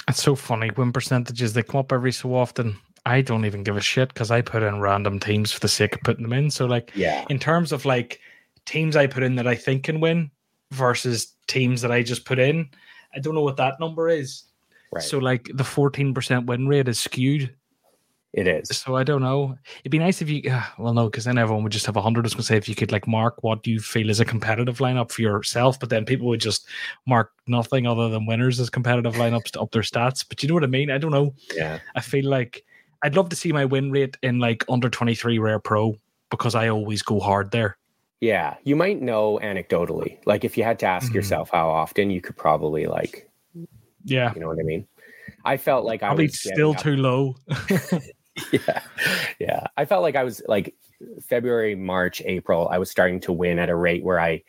it's 0.08 0.22
so 0.22 0.36
funny 0.36 0.70
win 0.78 0.92
percentages 0.92 1.54
they 1.54 1.64
come 1.64 1.80
up 1.80 1.92
every 1.92 2.12
so 2.12 2.36
often. 2.36 2.78
I 3.06 3.22
don't 3.22 3.46
even 3.46 3.64
give 3.64 3.78
a 3.78 3.82
shit 3.82 4.10
because 4.10 4.30
I 4.30 4.42
put 4.42 4.64
in 4.64 4.80
random 4.80 5.20
teams 5.20 5.52
for 5.52 5.60
the 5.60 5.68
sake 5.68 5.96
of 5.96 6.02
putting 6.02 6.24
them 6.24 6.34
in. 6.34 6.52
So 6.52 6.66
like, 6.66 6.92
yeah, 6.96 7.26
in 7.30 7.40
terms 7.40 7.72
of 7.72 7.86
like 7.86 8.20
teams 8.66 8.96
I 8.96 9.08
put 9.08 9.24
in 9.24 9.36
that 9.36 9.48
I 9.48 9.56
think 9.56 9.84
can 9.84 10.00
win 10.00 10.30
versus 10.72 11.34
teams 11.48 11.82
that 11.82 11.92
I 11.92 12.04
just 12.04 12.26
put 12.26 12.40
in, 12.40 12.70
I 13.16 13.20
don't 13.20 13.36
know 13.36 13.42
what 13.42 13.58
that 13.58 13.80
number 13.80 14.08
is. 14.08 14.44
Right. 14.92 15.04
So 15.04 15.18
like 15.18 15.50
the 15.54 15.64
fourteen 15.64 16.14
percent 16.14 16.46
win 16.46 16.68
rate 16.68 16.88
is 16.88 17.00
skewed 17.00 17.54
it 18.34 18.48
is. 18.48 18.70
So 18.78 18.96
I 18.96 19.04
don't 19.04 19.22
know. 19.22 19.58
It'd 19.82 19.92
be 19.92 20.00
nice 20.00 20.22
if 20.22 20.30
you, 20.30 20.50
uh, 20.50 20.64
well, 20.78 20.94
no, 20.94 21.06
because 21.10 21.26
then 21.26 21.38
everyone 21.38 21.64
would 21.64 21.74
just 21.74 21.86
have 21.86 21.98
a 21.98 22.02
hundred. 22.02 22.22
I 22.22 22.28
was 22.28 22.34
going 22.34 22.44
to 22.44 22.48
say 22.48 22.58
if 22.58 22.70
you 22.70 22.76
could 22.76 22.92
like 22.92 23.06
mark 23.06 23.44
what 23.44 23.68
you 23.68 23.80
feel 23.80 24.10
is 24.10 24.22
a 24.22 24.26
competitive 24.26 24.78
lineup 24.78 25.12
for 25.12 25.22
yourself, 25.22 25.80
but 25.80 25.90
then 25.90 26.06
people 26.06 26.28
would 26.28 26.40
just 26.40 26.66
mark 27.06 27.32
nothing 27.48 27.86
other 27.86 28.08
than 28.10 28.26
winners 28.26 28.60
as 28.60 28.70
competitive 28.70 29.16
lineups 29.16 29.52
to 29.52 29.62
up 29.62 29.72
their 29.72 29.82
stats. 29.82 30.26
But 30.28 30.42
you 30.42 30.48
know 30.48 30.56
what 30.56 30.64
I 30.64 30.68
mean? 30.68 30.90
I 30.90 30.98
don't 30.98 31.12
know. 31.12 31.34
Yeah. 31.56 31.80
I 31.96 32.00
feel 32.00 32.30
like 32.30 32.64
I'd 33.04 33.16
love 33.16 33.28
to 33.30 33.36
see 33.36 33.52
my 33.52 33.66
win 33.66 33.92
rate 33.92 34.18
in 34.22 34.40
like 34.40 34.64
under 34.70 34.90
23 34.90 35.38
rare 35.40 35.60
pro 35.60 35.98
because 36.30 36.56
I 36.56 36.70
always 36.70 37.02
go 37.02 37.20
hard 37.20 37.52
there. 37.52 37.78
Yeah. 38.22 38.56
You 38.64 38.78
might 38.78 39.02
know 39.02 39.40
anecdotally. 39.44 40.20
Like 40.26 40.46
if 40.46 40.58
you 40.58 40.64
had 40.64 40.80
to 40.80 40.86
ask 40.86 41.08
mm-hmm. 41.08 41.16
yourself 41.16 41.50
how 41.52 41.70
often, 41.70 42.10
you 42.10 42.22
could 42.22 42.38
probably 42.38 42.86
like, 42.86 43.30
yeah. 44.06 44.32
You 44.34 44.40
know 44.40 44.48
what 44.48 44.60
I 44.60 44.64
mean? 44.64 44.88
I 45.44 45.58
felt 45.58 45.86
like 45.86 46.02
I 46.02 46.14
was 46.14 46.40
still 46.40 46.74
too 46.74 46.96
low. 46.96 47.36
yeah. 48.52 48.82
Yeah. 49.40 49.64
I 49.78 49.86
felt 49.86 50.02
like 50.04 50.16
I 50.16 50.24
was 50.24 50.42
like 50.48 50.76
February, 51.22 51.76
March, 51.76 52.22
April, 52.26 52.68
I 52.70 52.78
was 52.78 52.90
starting 52.90 53.20
to 53.22 53.34
win 53.34 53.60
at 53.60 53.70
a 53.70 53.76
rate 53.76 54.04
where 54.04 54.20
I 54.20 54.44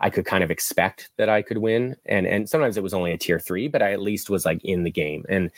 I 0.00 0.10
could 0.10 0.26
kind 0.26 0.42
of 0.42 0.50
expect 0.50 1.10
that 1.16 1.28
I 1.28 1.42
could 1.42 1.58
win. 1.58 1.96
And 2.06 2.26
and 2.26 2.48
sometimes 2.48 2.76
it 2.76 2.82
was 2.82 2.94
only 2.94 3.12
a 3.12 3.18
tier 3.18 3.38
three, 3.38 3.68
but 3.68 3.82
I 3.82 3.92
at 3.92 4.00
least 4.00 4.30
was 4.30 4.44
like 4.44 4.64
in 4.64 4.82
the 4.82 4.90
game. 4.90 5.24
And 5.28 5.50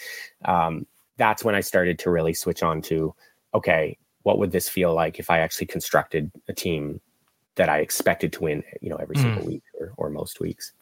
um, 0.45 0.87
that's 1.17 1.45
when 1.45 1.55
I 1.55 1.61
started 1.61 1.99
to 2.01 2.11
really 2.11 2.35
switch 2.35 2.63
on 2.63 2.83
to 2.83 3.15
okay, 3.55 3.97
what 4.23 4.39
would 4.39 4.53
this 4.53 4.69
feel 4.69 4.93
like 4.93 5.19
if 5.19 5.31
I 5.31 5.39
actually 5.39 5.67
constructed 5.67 6.31
a 6.49 6.53
team 6.53 7.01
that 7.57 7.69
I 7.69 7.79
expected 7.79 8.33
to 8.35 8.43
win, 8.43 8.63
you 8.81 8.91
know, 8.91 8.97
every 8.97 9.17
mm. 9.17 9.23
single 9.23 9.47
week 9.47 9.63
or, 9.81 9.93
or 9.97 10.11
most 10.11 10.41
weeks. 10.41 10.73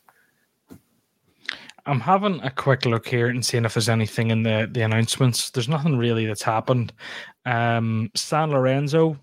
I'm 1.87 2.01
having 2.01 2.41
a 2.43 2.51
quick 2.51 2.87
look 2.87 3.07
here 3.07 3.29
and 3.29 3.45
seeing 3.45 3.65
if 3.65 3.75
there's 3.75 3.89
anything 3.89 4.31
in 4.31 4.43
the 4.43 4.69
the 4.71 4.83
announcements. 4.83 5.51
There's 5.51 5.69
nothing 5.69 5.99
really 5.99 6.27
that's 6.27 6.43
happened. 6.43 6.93
Um, 7.45 8.11
San 8.15 8.51
Lorenzo, 8.51 9.19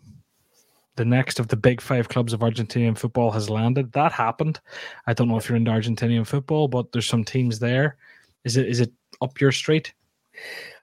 the 0.95 1.05
next 1.05 1.39
of 1.39 1.47
the 1.47 1.55
big 1.55 1.81
five 1.81 2.09
clubs 2.09 2.33
of 2.33 2.41
Argentinian 2.41 2.97
football, 2.97 3.31
has 3.31 3.49
landed. 3.49 3.91
That 3.93 4.11
happened. 4.11 4.59
I 5.07 5.13
don't 5.13 5.27
know 5.27 5.37
if 5.37 5.49
you're 5.49 5.55
into 5.55 5.71
Argentinian 5.71 6.27
football, 6.27 6.67
but 6.67 6.91
there's 6.91 7.07
some 7.07 7.23
teams 7.23 7.59
there. 7.59 7.97
Is 8.43 8.57
it 8.57 8.67
is 8.67 8.79
it 8.79 8.91
up 9.21 9.39
your 9.41 9.51
street? 9.51 9.93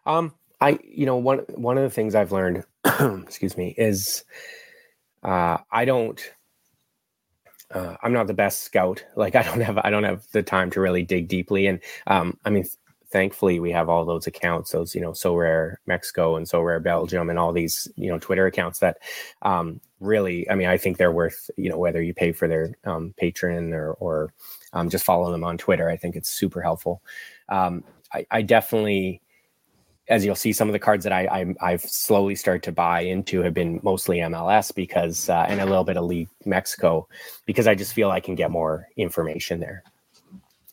Um, 0.05 0.35
I 0.61 0.79
you 0.83 1.07
know 1.07 1.17
one 1.17 1.39
one 1.55 1.79
of 1.79 1.85
the 1.85 1.91
things 1.91 2.15
I've 2.15 2.33
learned, 2.33 2.65
excuse 2.85 3.57
me, 3.57 3.75
is 3.79 4.25
uh, 5.23 5.59
I 5.71 5.85
don't 5.85 6.21
uh, 7.73 7.97
I'm 8.03 8.13
not 8.13 8.27
the 8.27 8.35
best 8.35 8.63
scout. 8.63 9.05
Like 9.17 9.35
I 9.35 9.43
don't 9.43 9.61
have 9.61 9.79
I 9.79 9.91
don't 9.91 10.05
have 10.05 10.27
the 10.33 10.43
time 10.43 10.71
to 10.71 10.81
really 10.81 11.03
dig 11.03 11.29
deeply. 11.29 11.67
And 11.67 11.81
um, 12.07 12.39
I 12.45 12.51
mean, 12.51 12.63
th- 12.63 12.77
thankfully 13.11 13.59
we 13.59 13.73
have 13.73 13.89
all 13.89 14.05
those 14.05 14.27
accounts, 14.27 14.71
those 14.71 14.95
you 14.95 15.01
know, 15.01 15.11
Sorare 15.11 15.77
Mexico 15.87 16.37
and 16.37 16.47
Sorare 16.47 16.83
Belgium, 16.83 17.31
and 17.31 17.39
all 17.39 17.53
these 17.53 17.89
you 17.97 18.09
know 18.09 18.19
Twitter 18.19 18.47
accounts 18.47 18.79
that 18.79 18.99
um, 19.43 19.81
really. 20.01 20.49
I 20.49 20.55
mean, 20.55 20.69
I 20.69 20.77
think 20.77 20.97
they're 20.97 21.13
worth 21.13 21.51
you 21.57 21.69
know 21.69 21.79
whether 21.79 22.01
you 22.01 22.15
pay 22.15 22.33
for 22.33 22.47
their 22.49 22.75
um, 22.85 23.15
Patreon 23.21 23.73
or 23.73 23.93
or 23.95 24.33
um, 24.73 24.89
just 24.89 25.05
follow 25.05 25.33
them 25.33 25.45
on 25.45 25.59
Twitter. 25.59 25.89
I 25.89 25.97
think 25.97 26.17
it's 26.17 26.31
super 26.31 26.63
helpful. 26.63 27.03
Um, 27.49 27.83
I, 28.13 28.27
I 28.31 28.43
definitely 28.43 29.21
as 30.09 30.25
you'll 30.25 30.35
see, 30.35 30.53
some 30.53 30.69
of 30.69 30.73
the 30.73 30.79
cards 30.79 31.05
that 31.05 31.13
I, 31.13 31.55
I 31.61 31.71
have 31.73 31.83
slowly 31.83 32.35
started 32.35 32.63
to 32.65 32.73
buy 32.73 33.01
into 33.01 33.43
have 33.43 33.53
been 33.53 33.79
mostly 33.83 34.19
MLS 34.19 34.75
because 34.75 35.29
uh, 35.29 35.45
and 35.49 35.61
a 35.61 35.67
little 35.67 35.85
bit 35.85 35.97
of 35.97 36.05
League 36.05 36.31
Mexico 36.47 37.07
because 37.45 37.67
I 37.67 37.75
just 37.75 37.93
feel 37.93 38.11
I 38.11 38.21
can 38.21 38.35
get 38.35 38.51
more 38.51 38.89
information 38.97 39.61
there. 39.61 39.83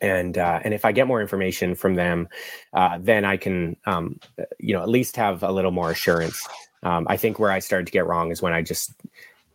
And 0.02 0.38
uh, 0.38 0.60
and 0.64 0.74
if 0.74 0.86
I 0.86 0.92
get 0.92 1.08
more 1.08 1.22
information 1.22 1.76
from 1.76 1.96
them, 1.96 2.28
uh, 2.74 2.98
then 3.02 3.26
I 3.26 3.38
can 3.38 3.76
um, 3.86 4.20
you 4.60 4.74
know 4.74 4.82
at 4.82 4.90
least 4.90 5.16
have 5.18 5.44
a 5.44 5.52
little 5.52 5.72
more 5.72 5.92
assurance. 5.92 6.48
Um, 6.84 7.08
I 7.10 7.18
think 7.18 7.40
where 7.40 7.52
I 7.52 7.60
started 7.60 7.88
to 7.88 7.92
get 7.92 8.06
wrong 8.06 8.32
is 8.32 8.42
when 8.42 8.54
I 8.54 8.62
just 8.62 8.94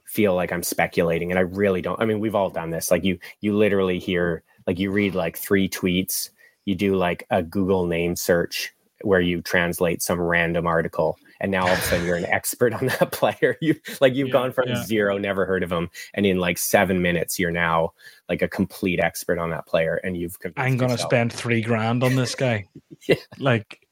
feel 0.05 0.35
like 0.35 0.53
I'm 0.53 0.63
speculating, 0.63 1.31
and 1.31 1.39
I 1.39 1.43
really 1.43 1.83
don't. 1.83 2.01
I 2.01 2.05
mean, 2.07 2.21
we've 2.21 2.35
all 2.35 2.51
done 2.51 2.71
this. 2.71 2.91
Like 2.91 3.05
you 3.05 3.19
you 3.41 3.57
literally 3.57 3.99
hear 3.99 4.43
like 4.67 4.79
you 4.79 4.91
read 4.91 5.15
like 5.15 5.37
three 5.37 5.69
tweets, 5.69 6.31
you 6.65 6.75
do 6.75 6.97
like 6.97 7.27
a 7.31 7.43
Google 7.43 7.87
name 7.87 8.17
search 8.17 8.73
where 9.03 9.21
you 9.21 9.41
translate 9.43 10.03
some 10.03 10.21
random 10.21 10.67
article 10.67 11.19
and 11.41 11.51
now 11.51 11.63
all 11.63 11.73
of 11.73 11.79
a 11.79 11.83
sudden 11.83 12.07
you're 12.07 12.17
an 12.17 12.27
expert 12.27 12.73
on 12.75 12.87
that 12.87 13.13
player 13.13 13.57
you 13.61 13.75
like 14.01 14.15
you've 14.15 14.29
yeah, 14.29 14.33
gone 14.33 14.53
from 14.53 14.69
yeah. 14.69 14.85
zero 14.85 15.19
never 15.19 15.47
heard 15.47 15.63
of 15.63 15.73
him 15.73 15.91
and 16.15 16.27
in 16.27 16.39
like 16.39 16.59
seven 16.59 17.03
minutes 17.03 17.39
you're 17.39 17.51
now 17.51 17.93
like 18.29 18.43
a 18.43 18.49
complete 18.49 19.01
expert 19.01 19.39
on 19.39 19.51
that 19.51 19.67
player 19.67 20.01
and 20.05 20.17
you've 20.17 20.37
i'm 20.57 20.77
gonna 20.77 20.93
yourself. 20.93 21.11
spend 21.11 21.33
three 21.33 21.63
grand 21.63 22.05
on 22.05 22.15
this 22.15 22.35
guy 22.35 22.67
yeah. 23.09 23.17
like 23.39 23.87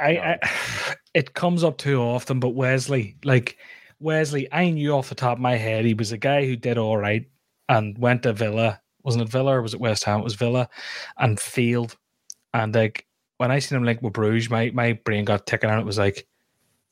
I, 0.00 0.10
I 0.18 0.38
it 1.14 1.34
comes 1.34 1.64
up 1.64 1.78
too 1.78 2.00
often 2.00 2.40
but 2.40 2.50
wesley 2.50 3.16
like 3.24 3.56
wesley 4.00 4.48
i 4.52 4.68
knew 4.70 4.92
off 4.92 5.08
the 5.08 5.14
top 5.14 5.38
of 5.38 5.42
my 5.42 5.56
head 5.56 5.84
he 5.84 5.94
was 5.94 6.12
a 6.12 6.18
guy 6.18 6.44
who 6.44 6.56
did 6.56 6.78
all 6.78 6.96
right 6.96 7.26
and 7.68 7.96
went 7.98 8.24
to 8.24 8.32
villa 8.32 8.80
wasn't 9.04 9.22
it 9.22 9.30
villa 9.30 9.56
or 9.56 9.62
was 9.62 9.74
it 9.74 9.80
west 9.80 10.04
ham 10.04 10.20
it 10.20 10.24
was 10.24 10.34
villa 10.34 10.68
and 11.18 11.38
failed 11.38 11.96
and 12.52 12.74
like 12.74 13.06
when 13.44 13.50
I 13.50 13.58
seen 13.58 13.76
him 13.76 13.84
linked 13.84 14.02
with 14.02 14.14
Bruges, 14.14 14.48
my, 14.48 14.70
my 14.72 14.94
brain 14.94 15.26
got 15.26 15.46
ticking 15.46 15.68
and 15.68 15.78
it 15.78 15.84
was 15.84 15.98
like, 15.98 16.26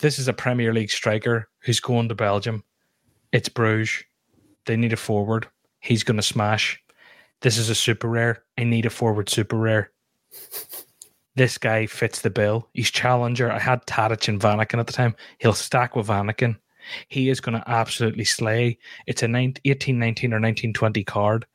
this 0.01 0.19
is 0.19 0.29
a 0.29 0.35
Premier 0.35 0.75
League 0.75 0.91
striker 0.91 1.49
who's 1.61 1.81
going 1.81 2.11
to 2.11 2.15
Belgium. 2.15 2.63
It's 3.33 3.49
Bruges. 3.49 4.05
They 4.67 4.77
need 4.77 4.93
a 4.93 4.99
forward. 4.99 5.49
He's 5.81 6.05
going 6.05 6.19
to 6.19 6.23
smash. 6.23 6.79
This 7.41 7.57
is 7.57 7.71
a 7.71 7.75
super 7.75 8.07
rare. 8.07 8.45
I 8.59 8.65
need 8.65 8.85
a 8.85 8.91
forward 8.91 9.31
super 9.31 9.57
rare. 9.57 9.93
This 11.37 11.57
guy 11.57 11.87
fits 11.87 12.21
the 12.21 12.29
bill. 12.29 12.69
He's 12.75 12.91
challenger. 12.91 13.51
I 13.51 13.59
had 13.59 13.87
Tadic 13.87 14.29
and 14.29 14.39
Vanaken 14.39 14.79
at 14.79 14.87
the 14.87 14.93
time. 14.93 15.17
He'll 15.39 15.55
stack 15.55 15.97
with 15.97 16.09
Vanaken. 16.09 16.59
He 17.09 17.31
is 17.31 17.41
going 17.41 17.59
to 17.59 17.71
absolutely 17.71 18.25
slay. 18.25 18.77
It's 19.07 19.23
a 19.23 19.29
19, 19.29 19.63
18, 19.65 19.99
19 19.99 20.33
or 20.35 20.37
1920 20.37 21.05
card. 21.05 21.47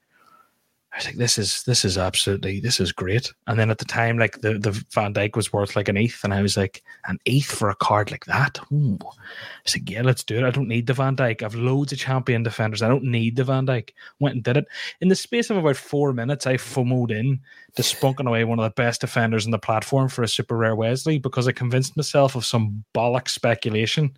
I 0.97 0.99
was 0.99 1.05
like, 1.05 1.17
this 1.17 1.37
is 1.37 1.61
this 1.61 1.85
is 1.85 1.95
absolutely 1.95 2.59
this 2.59 2.79
is 2.79 2.91
great. 2.91 3.31
And 3.45 3.59
then 3.59 3.69
at 3.69 3.77
the 3.77 3.85
time, 3.85 4.17
like 4.17 4.41
the, 4.41 4.57
the 4.57 4.71
Van 4.95 5.13
Dijk 5.13 5.35
was 5.35 5.53
worth 5.53 5.75
like 5.75 5.89
an 5.89 5.95
eighth, 5.95 6.23
and 6.23 6.33
I 6.33 6.41
was 6.41 6.57
like, 6.57 6.81
an 7.05 7.19
eighth 7.27 7.51
for 7.51 7.69
a 7.69 7.75
card 7.75 8.09
like 8.09 8.25
that. 8.25 8.57
Ooh. 8.71 8.97
I 9.03 9.61
was 9.63 9.75
like, 9.75 9.87
yeah, 9.91 10.01
let's 10.01 10.23
do 10.23 10.39
it. 10.39 10.43
I 10.43 10.49
don't 10.49 10.67
need 10.67 10.87
the 10.87 10.95
Van 10.95 11.15
Dijk. 11.15 11.43
I've 11.43 11.53
loads 11.53 11.91
of 11.91 11.99
champion 11.99 12.41
defenders. 12.41 12.81
I 12.81 12.87
don't 12.87 13.03
need 13.03 13.35
the 13.35 13.43
Van 13.43 13.67
Dijk. 13.67 13.91
Went 14.19 14.33
and 14.33 14.43
did 14.43 14.57
it. 14.57 14.65
In 14.99 15.09
the 15.09 15.15
space 15.15 15.51
of 15.51 15.57
about 15.57 15.75
four 15.75 16.13
minutes, 16.13 16.47
I 16.47 16.55
FOMOed 16.55 17.11
in 17.11 17.41
to 17.75 17.83
spunking 17.83 18.27
away 18.27 18.43
one 18.43 18.57
of 18.57 18.63
the 18.63 18.71
best 18.71 19.01
defenders 19.01 19.45
on 19.45 19.51
the 19.51 19.59
platform 19.59 20.09
for 20.09 20.23
a 20.23 20.27
super 20.27 20.57
rare 20.57 20.75
Wesley 20.75 21.19
because 21.19 21.47
I 21.47 21.51
convinced 21.51 21.95
myself 21.95 22.33
of 22.33 22.43
some 22.43 22.83
bollock 22.95 23.29
speculation. 23.29 24.17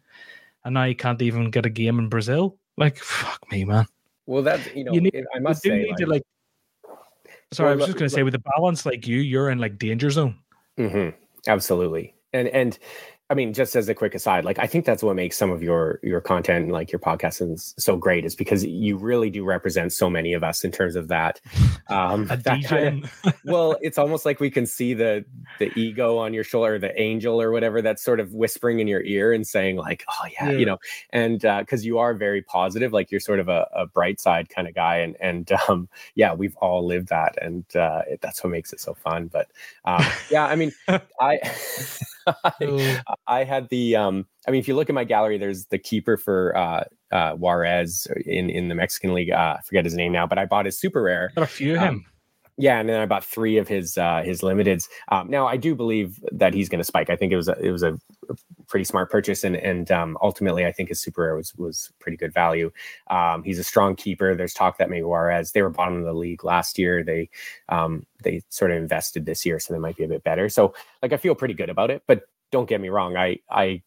And 0.64 0.76
now 0.76 0.86
you 0.86 0.96
can't 0.96 1.22
even 1.22 1.52
get 1.52 1.66
a 1.66 1.70
game 1.70 2.00
in 2.00 2.08
Brazil. 2.08 2.58
Like, 2.78 3.00
fuck 3.00 3.52
me, 3.52 3.66
man. 3.66 3.86
Well, 4.28 4.44
that 4.44 4.74
you 4.74 4.86
know, 4.86 4.94
you 4.94 5.02
need, 5.02 5.26
I 5.36 5.40
must 5.40 5.64
say, 5.64 5.88
like, 5.90 5.98
to, 5.98 6.06
like 6.06 6.24
Sorry, 7.52 7.70
well, 7.70 7.74
I 7.74 7.76
was 7.78 7.86
just 7.88 7.98
going 7.98 8.10
to 8.10 8.16
say, 8.16 8.24
with 8.24 8.36
a 8.36 8.44
balance 8.56 8.86
like 8.86 9.08
you, 9.08 9.18
you're 9.18 9.50
in 9.50 9.58
like 9.58 9.78
danger 9.78 10.10
zone. 10.10 10.38
Mm-hmm. 10.78 11.16
Absolutely, 11.48 12.14
and 12.34 12.48
and 12.50 12.78
I 13.32 13.36
mean, 13.36 13.54
just 13.54 13.76
as 13.76 13.88
a 13.88 13.94
quick 13.94 14.16
aside, 14.16 14.44
like 14.44 14.58
I 14.58 14.66
think 14.66 14.86
that's 14.86 15.04
what 15.04 15.16
makes 15.16 15.38
some 15.38 15.52
of 15.52 15.62
your 15.62 16.00
your 16.02 16.20
content 16.20 16.64
and 16.64 16.72
like 16.72 16.92
your 16.92 17.00
podcast 17.00 17.74
so 17.78 17.96
great 17.96 18.26
is 18.26 18.36
because 18.36 18.66
you 18.66 18.98
really 18.98 19.30
do 19.30 19.44
represent 19.44 19.94
so 19.94 20.10
many 20.10 20.34
of 20.34 20.44
us 20.44 20.64
in 20.64 20.72
terms 20.72 20.96
of 20.96 21.08
that. 21.10 21.40
Um, 21.90 22.28
that 22.28 22.64
kind 22.66 23.04
of, 23.04 23.34
well, 23.46 23.76
it's 23.82 23.98
almost 23.98 24.24
like 24.24 24.40
we 24.40 24.52
can 24.52 24.68
see 24.68 24.94
the 24.94 25.26
the 25.58 25.72
ego 25.76 26.20
on 26.20 26.36
your 26.36 26.44
shoulder, 26.44 26.78
the 26.78 27.00
angel 27.02 27.42
or 27.42 27.50
whatever 27.52 27.82
that's 27.82 28.04
sort 28.04 28.20
of 28.20 28.32
whispering 28.32 28.80
in 28.80 28.88
your 28.88 29.02
ear 29.02 29.34
and 29.34 29.48
saying 29.48 29.76
like, 29.76 30.06
oh 30.08 30.28
yeah, 30.32 30.52
yeah. 30.52 30.58
you 30.58 30.68
know, 30.68 30.78
and 31.10 31.40
because 31.40 31.82
uh, 31.82 31.86
you 31.86 31.98
are 31.98 32.14
very 32.14 32.44
positive, 32.44 32.94
like 32.94 33.10
you're 33.10 33.20
sort 33.20 33.40
of 33.40 33.50
a, 33.50 33.68
a 33.74 33.88
bright 33.88 34.22
side 34.22 34.50
kind 34.50 34.68
of 34.68 34.76
guy, 34.76 34.98
and 34.98 35.18
and 35.20 35.52
um, 35.68 35.90
yeah, 36.14 36.32
we've 36.32 36.56
all 36.58 36.86
lived 36.86 37.08
that, 37.08 37.36
and 37.42 37.66
uh, 37.76 38.04
it, 38.08 38.22
that's 38.22 38.44
what 38.44 38.52
makes 38.52 38.72
it 38.72 38.80
so 38.80 38.94
fun. 38.94 39.26
But 39.26 39.48
um, 39.86 40.06
yeah, 40.30 40.46
I 40.46 40.56
mean, 40.56 40.72
I. 41.20 41.40
I, 42.44 43.02
I, 43.28 43.44
had 43.44 43.70
the 43.70 43.96
um 43.96 44.26
I 44.48 44.52
mean 44.52 44.60
if 44.60 44.68
you 44.68 44.76
look 44.76 44.90
at 44.90 44.96
my 44.96 45.04
gallery 45.04 45.38
there's 45.38 45.66
the 45.66 45.78
keeper 45.78 46.18
for 46.18 46.56
uh 46.56 46.84
uh 47.12 47.34
Juarez 47.34 48.08
in 48.26 48.50
in 48.50 48.68
the 48.68 48.76
Mexican 48.76 49.14
league. 49.14 49.32
Uh 49.32 49.58
I 49.58 49.62
forget 49.62 49.86
his 49.86 49.96
name 49.96 50.12
now 50.12 50.28
but 50.28 50.38
I 50.38 50.46
bought 50.46 50.66
his 50.66 50.80
super 50.80 51.02
rare. 51.02 51.32
Got 51.36 51.44
a 51.44 51.48
few 51.48 51.76
of 51.76 51.82
um, 51.82 51.88
him 51.88 52.06
yeah, 52.60 52.78
and 52.78 52.90
then 52.90 53.00
I 53.00 53.06
bought 53.06 53.24
three 53.24 53.58
of 53.58 53.70
his 53.70 53.98
uh, 53.98 54.22
his 54.22 54.42
limiteds. 54.42 54.90
Um, 55.08 55.30
now 55.30 55.48
I 55.48 55.56
do 55.56 55.76
believe 55.76 56.20
that 56.34 56.54
he's 56.54 56.68
going 56.68 56.80
to 56.80 56.84
spike. 56.84 57.10
I 57.10 57.16
think 57.16 57.32
it 57.32 57.38
was 57.38 57.48
a, 57.48 57.58
it 57.58 57.72
was 57.72 57.84
a 57.84 57.98
pretty 58.68 58.84
smart 58.84 59.10
purchase, 59.10 59.46
and 59.46 59.56
and 59.56 59.90
um, 59.92 60.18
ultimately 60.22 60.66
I 60.66 60.74
think 60.74 60.90
his 60.90 61.00
super 61.00 61.22
rare 61.22 61.38
was 61.38 61.56
was 61.56 61.90
pretty 62.00 62.18
good 62.18 62.34
value. 62.34 62.70
Um, 63.10 63.44
he's 63.44 63.60
a 63.60 63.64
strong 63.64 63.96
keeper. 63.96 64.36
There's 64.36 64.54
talk 64.54 64.78
that 64.78 64.90
maybe 64.90 65.04
Juarez 65.04 65.54
they 65.54 65.62
were 65.62 65.70
bottom 65.70 66.00
of 66.00 66.04
the 66.04 66.14
league 66.14 66.44
last 66.44 66.78
year. 66.78 67.02
They 67.02 67.30
um, 67.70 68.06
they 68.24 68.42
sort 68.50 68.72
of 68.72 68.78
invested 68.78 69.26
this 69.26 69.46
year, 69.46 69.58
so 69.58 69.74
they 69.74 69.80
might 69.80 69.96
be 69.96 70.04
a 70.04 70.10
bit 70.10 70.26
better. 70.26 70.50
So 70.50 70.74
like 71.02 71.14
I 71.14 71.18
feel 71.18 71.36
pretty 71.36 71.54
good 71.54 71.70
about 71.70 71.92
it. 71.92 72.04
But 72.08 72.24
don't 72.52 72.68
get 72.68 72.82
me 72.82 72.90
wrong, 72.90 73.16
I 73.16 73.40
I 73.50 73.84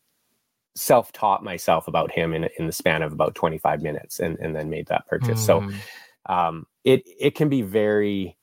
self 0.75 1.13
taught 1.13 1.45
myself 1.45 1.89
about 1.89 2.11
him 2.11 2.33
in 2.33 2.49
in 2.59 2.69
the 2.69 2.73
span 2.73 3.03
of 3.03 3.13
about 3.13 3.35
25 3.35 3.83
minutes, 3.83 4.19
and 4.19 4.39
and 4.39 4.57
then 4.57 4.71
made 4.71 4.87
that 4.87 5.07
purchase. 5.09 5.43
Mm. 5.43 5.45
So 5.45 6.33
um, 6.33 6.67
it 6.85 7.03
it 7.21 7.35
can 7.35 7.51
be 7.51 7.61
very 7.61 8.39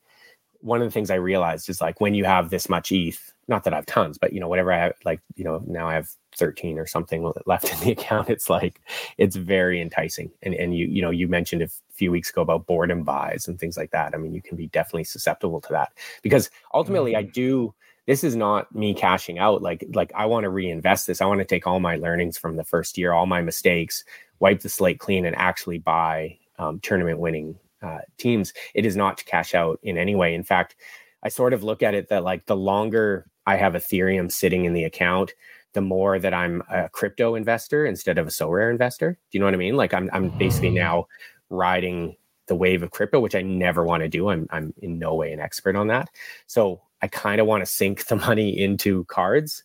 one 0.60 0.80
of 0.80 0.86
the 0.86 0.90
things 0.90 1.10
I 1.10 1.16
realized 1.16 1.68
is 1.68 1.80
like 1.80 2.00
when 2.00 2.14
you 2.14 2.24
have 2.24 2.50
this 2.50 2.68
much 2.68 2.92
ETH, 2.92 3.32
not 3.48 3.64
that 3.64 3.72
I 3.72 3.76
have 3.76 3.86
tons, 3.86 4.18
but 4.18 4.32
you 4.32 4.40
know, 4.40 4.48
whatever 4.48 4.72
I 4.72 4.78
have, 4.78 4.92
like, 5.04 5.20
you 5.34 5.44
know, 5.44 5.62
now 5.66 5.88
I 5.88 5.94
have 5.94 6.10
13 6.36 6.78
or 6.78 6.86
something 6.86 7.30
left 7.46 7.72
in 7.72 7.80
the 7.80 7.92
account. 7.92 8.28
It's 8.30 8.50
like, 8.50 8.80
it's 9.18 9.36
very 9.36 9.80
enticing. 9.80 10.30
And, 10.42 10.54
and 10.54 10.76
you, 10.76 10.86
you 10.86 11.02
know, 11.02 11.10
you 11.10 11.28
mentioned 11.28 11.62
a 11.62 11.68
few 11.92 12.10
weeks 12.10 12.30
ago 12.30 12.42
about 12.42 12.66
boredom 12.66 13.02
buys 13.02 13.48
and 13.48 13.58
things 13.58 13.76
like 13.76 13.90
that. 13.90 14.14
I 14.14 14.18
mean, 14.18 14.34
you 14.34 14.42
can 14.42 14.56
be 14.56 14.68
definitely 14.68 15.04
susceptible 15.04 15.60
to 15.62 15.72
that 15.72 15.92
because 16.22 16.50
ultimately 16.74 17.12
mm-hmm. 17.12 17.28
I 17.28 17.30
do, 17.30 17.74
this 18.06 18.24
is 18.24 18.36
not 18.36 18.74
me 18.74 18.94
cashing 18.94 19.38
out. 19.38 19.62
Like, 19.62 19.84
like 19.94 20.12
I 20.14 20.26
want 20.26 20.44
to 20.44 20.50
reinvest 20.50 21.06
this. 21.06 21.20
I 21.20 21.26
want 21.26 21.40
to 21.40 21.44
take 21.44 21.66
all 21.66 21.80
my 21.80 21.96
learnings 21.96 22.38
from 22.38 22.56
the 22.56 22.64
first 22.64 22.98
year, 22.98 23.12
all 23.12 23.26
my 23.26 23.42
mistakes, 23.42 24.04
wipe 24.38 24.60
the 24.60 24.68
slate 24.68 24.98
clean 24.98 25.24
and 25.24 25.36
actually 25.36 25.78
buy 25.78 26.38
um, 26.58 26.80
tournament 26.80 27.18
winning 27.18 27.58
uh, 27.82 27.98
teams, 28.18 28.52
it 28.74 28.84
is 28.84 28.96
not 28.96 29.18
to 29.18 29.24
cash 29.24 29.54
out 29.54 29.80
in 29.82 29.98
any 29.98 30.14
way. 30.14 30.34
In 30.34 30.44
fact, 30.44 30.76
I 31.22 31.28
sort 31.28 31.52
of 31.52 31.62
look 31.62 31.82
at 31.82 31.94
it 31.94 32.08
that 32.08 32.24
like 32.24 32.46
the 32.46 32.56
longer 32.56 33.26
I 33.46 33.56
have 33.56 33.74
Ethereum 33.74 34.30
sitting 34.30 34.64
in 34.64 34.72
the 34.72 34.84
account, 34.84 35.34
the 35.72 35.80
more 35.80 36.18
that 36.18 36.34
I'm 36.34 36.62
a 36.70 36.88
crypto 36.88 37.34
investor 37.34 37.86
instead 37.86 38.18
of 38.18 38.26
a 38.26 38.30
Sorare 38.30 38.70
investor. 38.70 39.12
Do 39.12 39.18
you 39.38 39.40
know 39.40 39.46
what 39.46 39.54
I 39.54 39.58
mean? 39.58 39.76
Like 39.76 39.94
I'm 39.94 40.10
I'm 40.12 40.30
basically 40.38 40.70
mm. 40.70 40.74
now 40.74 41.06
riding 41.48 42.16
the 42.46 42.56
wave 42.56 42.82
of 42.82 42.90
crypto, 42.90 43.20
which 43.20 43.34
I 43.34 43.42
never 43.42 43.84
want 43.84 44.02
to 44.02 44.08
do. 44.08 44.28
I'm 44.28 44.46
I'm 44.50 44.74
in 44.78 44.98
no 44.98 45.14
way 45.14 45.32
an 45.32 45.40
expert 45.40 45.76
on 45.76 45.88
that. 45.88 46.08
So 46.46 46.82
I 47.02 47.08
kind 47.08 47.40
of 47.40 47.46
want 47.46 47.62
to 47.62 47.66
sink 47.66 48.06
the 48.06 48.16
money 48.28 48.58
into 48.58 49.04
cards, 49.04 49.62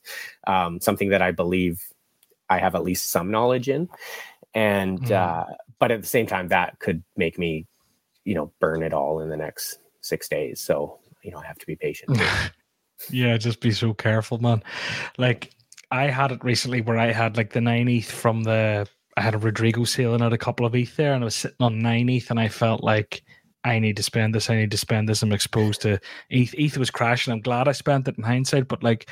um, 0.48 0.80
something 0.80 1.10
that 1.10 1.22
I 1.22 1.32
believe 1.32 1.84
I 2.50 2.60
have 2.60 2.76
at 2.76 2.84
least 2.84 3.10
some 3.10 3.32
knowledge 3.32 3.68
in. 3.68 3.90
And 4.54 5.02
mm. 5.02 5.12
uh, 5.12 5.46
but 5.80 5.92
at 5.92 6.02
the 6.02 6.08
same 6.08 6.28
time, 6.28 6.50
that 6.50 6.80
could 6.80 7.04
make 7.18 7.38
me 7.38 7.66
you 8.26 8.36
know 8.36 8.52
burn 8.60 8.84
it 8.84 8.94
all 8.94 9.22
in 9.22 9.30
the 9.30 9.38
next 9.38 9.80
six 10.02 10.28
days 10.28 10.60
so 10.60 11.00
you 11.24 11.32
know 11.32 11.38
i 11.38 11.46
have 11.46 11.58
to 11.58 11.66
be 11.66 11.76
patient 11.76 12.20
yeah 13.10 13.38
just 13.38 13.62
be 13.62 13.72
so 13.72 13.94
careful 13.94 14.38
man 14.40 14.62
like 15.18 15.52
i 15.92 16.08
had 16.08 16.32
it 16.32 16.44
recently 16.44 16.82
where 16.82 16.98
i 16.98 17.12
had 17.12 17.38
like 17.38 17.54
the 17.54 17.62
nine 17.62 17.88
ETH 17.88 18.12
from 18.12 18.44
the 18.44 18.88
i 19.16 19.22
had 19.22 19.36
a 19.36 19.40
rodrigo 19.40 19.84
sailing 19.84 20.22
out 20.22 20.34
a 20.34 20.38
couple 20.38 20.66
of 20.66 20.76
ETH 20.76 20.96
there 20.98 21.14
and 21.14 21.24
i 21.24 21.26
was 21.26 21.36
sitting 21.36 21.58
on 21.60 21.80
nine 21.80 22.10
ETH 22.10 22.30
and 22.30 22.40
i 22.40 22.48
felt 22.48 22.84
like 22.84 23.24
I 23.66 23.80
need 23.80 23.98
to 23.98 24.04
spend 24.04 24.36
this. 24.36 24.48
I 24.52 24.56
need 24.56 24.70
to 24.70 24.78
spend 24.78 25.10
this. 25.10 25.24
I'm 25.24 25.32
exposed 25.32 25.82
to 25.82 26.00
ETH. 26.30 26.54
ETH 26.56 26.78
was 26.78 26.92
crashing. 26.92 27.34
I'm 27.34 27.42
glad 27.42 27.68
I 27.68 27.72
spent 27.72 28.08
it 28.08 28.16
in 28.16 28.24
hindsight, 28.24 28.68
but 28.68 28.84
like 28.84 29.10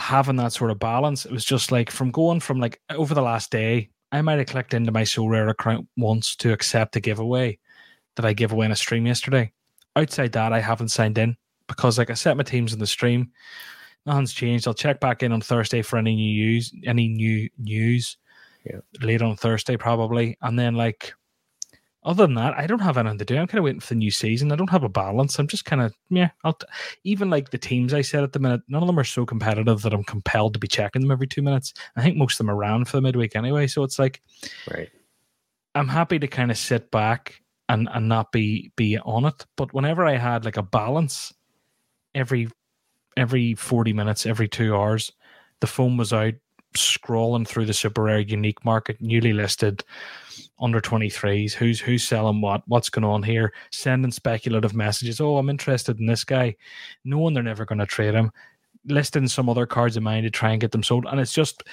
having 0.00 0.34
that 0.36 0.52
sort 0.52 0.72
of 0.72 0.80
balance, 0.80 1.24
it 1.24 1.30
was 1.30 1.44
just 1.44 1.70
like 1.70 1.88
from 1.88 2.10
going 2.10 2.40
from 2.40 2.58
like 2.58 2.80
over 2.90 3.14
the 3.14 3.22
last 3.22 3.52
day, 3.52 3.90
I 4.10 4.20
might 4.20 4.38
have 4.38 4.48
clicked 4.48 4.74
into 4.74 4.90
my 4.90 5.02
Sorare 5.02 5.48
account 5.48 5.86
once 5.96 6.34
to 6.36 6.52
accept 6.52 6.96
a 6.96 7.00
giveaway 7.00 7.60
that 8.16 8.26
I 8.26 8.32
gave 8.32 8.52
away 8.52 8.66
in 8.66 8.72
a 8.72 8.76
stream 8.76 9.06
yesterday. 9.06 9.52
Outside 9.94 10.32
that, 10.32 10.52
I 10.52 10.60
haven't 10.60 10.88
signed 10.88 11.18
in 11.18 11.36
because 11.68 11.98
like 11.98 12.10
I 12.10 12.14
set 12.14 12.36
my 12.36 12.42
teams 12.42 12.72
in 12.72 12.78
the 12.78 12.86
stream. 12.86 13.30
Nothing's 14.04 14.32
changed. 14.32 14.66
I'll 14.66 14.74
check 14.74 15.00
back 15.00 15.22
in 15.22 15.32
on 15.32 15.40
Thursday 15.40 15.82
for 15.82 15.98
any 15.98 16.14
new 16.14 16.44
news, 16.44 16.72
any 16.84 17.08
new 17.08 17.48
news. 17.58 18.16
Yeah. 18.64 18.80
Late 19.00 19.22
on 19.22 19.36
Thursday 19.36 19.76
probably, 19.76 20.36
and 20.42 20.58
then 20.58 20.74
like 20.74 21.14
other 22.06 22.24
than 22.24 22.34
that, 22.34 22.54
I 22.56 22.68
don't 22.68 22.78
have 22.78 22.98
anything 22.98 23.18
to 23.18 23.24
do. 23.24 23.36
I'm 23.36 23.48
kind 23.48 23.58
of 23.58 23.64
waiting 23.64 23.80
for 23.80 23.88
the 23.88 23.98
new 23.98 24.12
season. 24.12 24.52
I 24.52 24.56
don't 24.56 24.70
have 24.70 24.84
a 24.84 24.88
balance. 24.88 25.38
I'm 25.38 25.48
just 25.48 25.64
kind 25.64 25.82
of 25.82 25.92
yeah. 26.08 26.30
I'll 26.44 26.52
t- 26.52 26.66
even 27.02 27.30
like 27.30 27.50
the 27.50 27.58
teams 27.58 27.92
I 27.92 28.02
said 28.02 28.22
at 28.22 28.32
the 28.32 28.38
minute. 28.38 28.60
None 28.68 28.82
of 28.82 28.86
them 28.86 28.98
are 28.98 29.04
so 29.04 29.26
competitive 29.26 29.82
that 29.82 29.92
I'm 29.92 30.04
compelled 30.04 30.54
to 30.54 30.60
be 30.60 30.68
checking 30.68 31.02
them 31.02 31.10
every 31.10 31.26
two 31.26 31.42
minutes. 31.42 31.74
I 31.96 32.02
think 32.02 32.16
most 32.16 32.34
of 32.34 32.38
them 32.38 32.50
are 32.50 32.56
around 32.56 32.86
for 32.86 32.96
the 32.96 33.02
midweek 33.02 33.34
anyway. 33.34 33.66
So 33.66 33.82
it's 33.82 33.98
like, 33.98 34.22
right. 34.72 34.88
I'm 35.74 35.88
happy 35.88 36.20
to 36.20 36.28
kind 36.28 36.52
of 36.52 36.56
sit 36.56 36.92
back 36.92 37.42
and 37.68 37.88
and 37.92 38.08
not 38.08 38.32
be 38.32 38.72
be 38.76 38.98
on 38.98 39.24
it. 39.24 39.46
But 39.56 39.72
whenever 39.74 40.04
I 40.06 40.16
had 40.16 40.44
like 40.44 40.56
a 40.56 40.62
balance, 40.62 41.32
every 42.14 42.48
every 43.16 43.54
40 43.54 43.92
minutes, 43.92 44.26
every 44.26 44.48
two 44.48 44.74
hours, 44.74 45.12
the 45.60 45.66
phone 45.66 45.96
was 45.96 46.12
out 46.12 46.34
scrolling 46.76 47.46
through 47.46 47.64
the 47.64 47.72
super 47.72 48.02
rare 48.02 48.20
unique 48.20 48.64
market, 48.64 49.00
newly 49.00 49.32
listed 49.32 49.82
under 50.60 50.80
23s, 50.80 51.52
who's 51.52 51.80
who's 51.80 52.06
selling 52.06 52.40
what, 52.40 52.62
what's 52.66 52.90
going 52.90 53.04
on 53.04 53.22
here, 53.22 53.52
sending 53.70 54.10
speculative 54.10 54.74
messages. 54.74 55.20
Oh, 55.20 55.36
I'm 55.38 55.50
interested 55.50 55.98
in 55.98 56.06
this 56.06 56.24
guy, 56.24 56.56
knowing 57.04 57.34
they're 57.34 57.42
never 57.42 57.64
going 57.64 57.78
to 57.78 57.86
trade 57.86 58.14
him, 58.14 58.30
listing 58.88 59.28
some 59.28 59.48
other 59.48 59.66
cards 59.66 59.96
of 59.96 60.02
mine 60.02 60.22
to 60.22 60.30
try 60.30 60.50
and 60.50 60.60
get 60.60 60.72
them 60.72 60.82
sold. 60.82 61.06
And 61.10 61.20
it's 61.20 61.32
just 61.32 61.64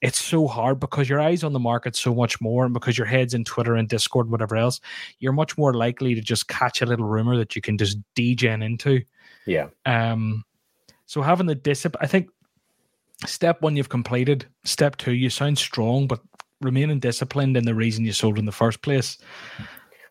it's 0.00 0.20
so 0.20 0.46
hard 0.46 0.80
because 0.80 1.08
your 1.08 1.20
eyes 1.20 1.44
on 1.44 1.52
the 1.52 1.58
market 1.58 1.96
so 1.96 2.14
much 2.14 2.40
more, 2.40 2.64
and 2.64 2.74
because 2.74 2.98
your 2.98 3.06
head's 3.06 3.34
in 3.34 3.44
Twitter 3.44 3.74
and 3.74 3.88
Discord 3.88 4.26
and 4.26 4.32
whatever 4.32 4.56
else, 4.56 4.80
you're 5.18 5.32
much 5.32 5.56
more 5.56 5.74
likely 5.74 6.14
to 6.14 6.20
just 6.20 6.48
catch 6.48 6.82
a 6.82 6.86
little 6.86 7.06
rumor 7.06 7.36
that 7.36 7.54
you 7.54 7.62
can 7.62 7.78
just 7.78 7.98
degen 8.14 8.62
into. 8.62 9.02
Yeah. 9.46 9.68
Um 9.86 10.44
so 11.06 11.22
having 11.22 11.46
the 11.46 11.54
discipline, 11.54 12.02
I 12.02 12.06
think 12.06 12.30
step 13.26 13.62
one 13.62 13.76
you've 13.76 13.88
completed. 13.88 14.46
Step 14.64 14.96
two, 14.96 15.12
you 15.12 15.30
sound 15.30 15.58
strong, 15.58 16.06
but 16.06 16.20
remaining 16.62 17.00
disciplined 17.00 17.56
in 17.56 17.64
the 17.64 17.74
reason 17.74 18.04
you 18.04 18.12
sold 18.12 18.38
in 18.38 18.46
the 18.46 18.52
first 18.52 18.82
place. 18.82 19.18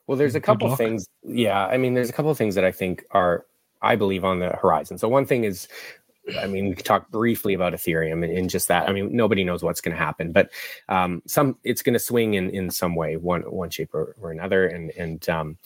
Well, 0.07 0.18
there's 0.18 0.36
a 0.36 0.41
couple 0.41 0.76
things. 0.76 1.07
Yeah, 1.24 1.66
I 1.66 1.78
mean, 1.78 1.93
there's 1.93 2.09
a 2.09 2.14
couple 2.14 2.32
of 2.32 2.38
things 2.38 2.55
that 2.55 2.66
I 2.66 2.72
think 2.72 3.05
are, 3.12 3.45
I 3.82 3.95
believe, 3.95 4.26
on 4.26 4.39
the 4.39 4.49
horizon. 4.49 4.97
So 4.97 5.07
one 5.07 5.26
thing 5.26 5.43
is, 5.43 5.68
I 6.38 6.47
mean, 6.47 6.69
we 6.69 6.75
could 6.75 6.86
talk 6.86 7.09
briefly 7.09 7.53
about 7.53 7.73
Ethereum 7.73 8.23
and, 8.23 8.49
just 8.49 8.67
that. 8.67 8.89
I 8.89 8.93
mean, 8.93 9.15
nobody 9.15 9.43
knows 9.43 9.63
what's 9.63 9.82
going 9.82 9.95
to 9.95 10.03
happen, 10.03 10.32
but 10.32 10.51
um, 10.89 11.21
some 11.25 11.57
it's 11.63 11.82
going 11.82 11.93
to 11.93 11.99
swing 11.99 12.34
in 12.34 12.49
in 12.49 12.69
some 12.69 12.95
way, 12.95 13.17
one 13.17 13.41
one 13.41 13.69
shape 13.69 13.93
or, 13.93 14.15
or 14.19 14.32
another, 14.32 14.67
and 14.67 14.91
and 14.91 15.27
um, 15.29 15.57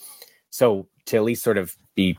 so 0.50 0.88
to 1.06 1.16
at 1.16 1.24
least 1.24 1.42
sort 1.42 1.58
of 1.58 1.76
be 1.94 2.18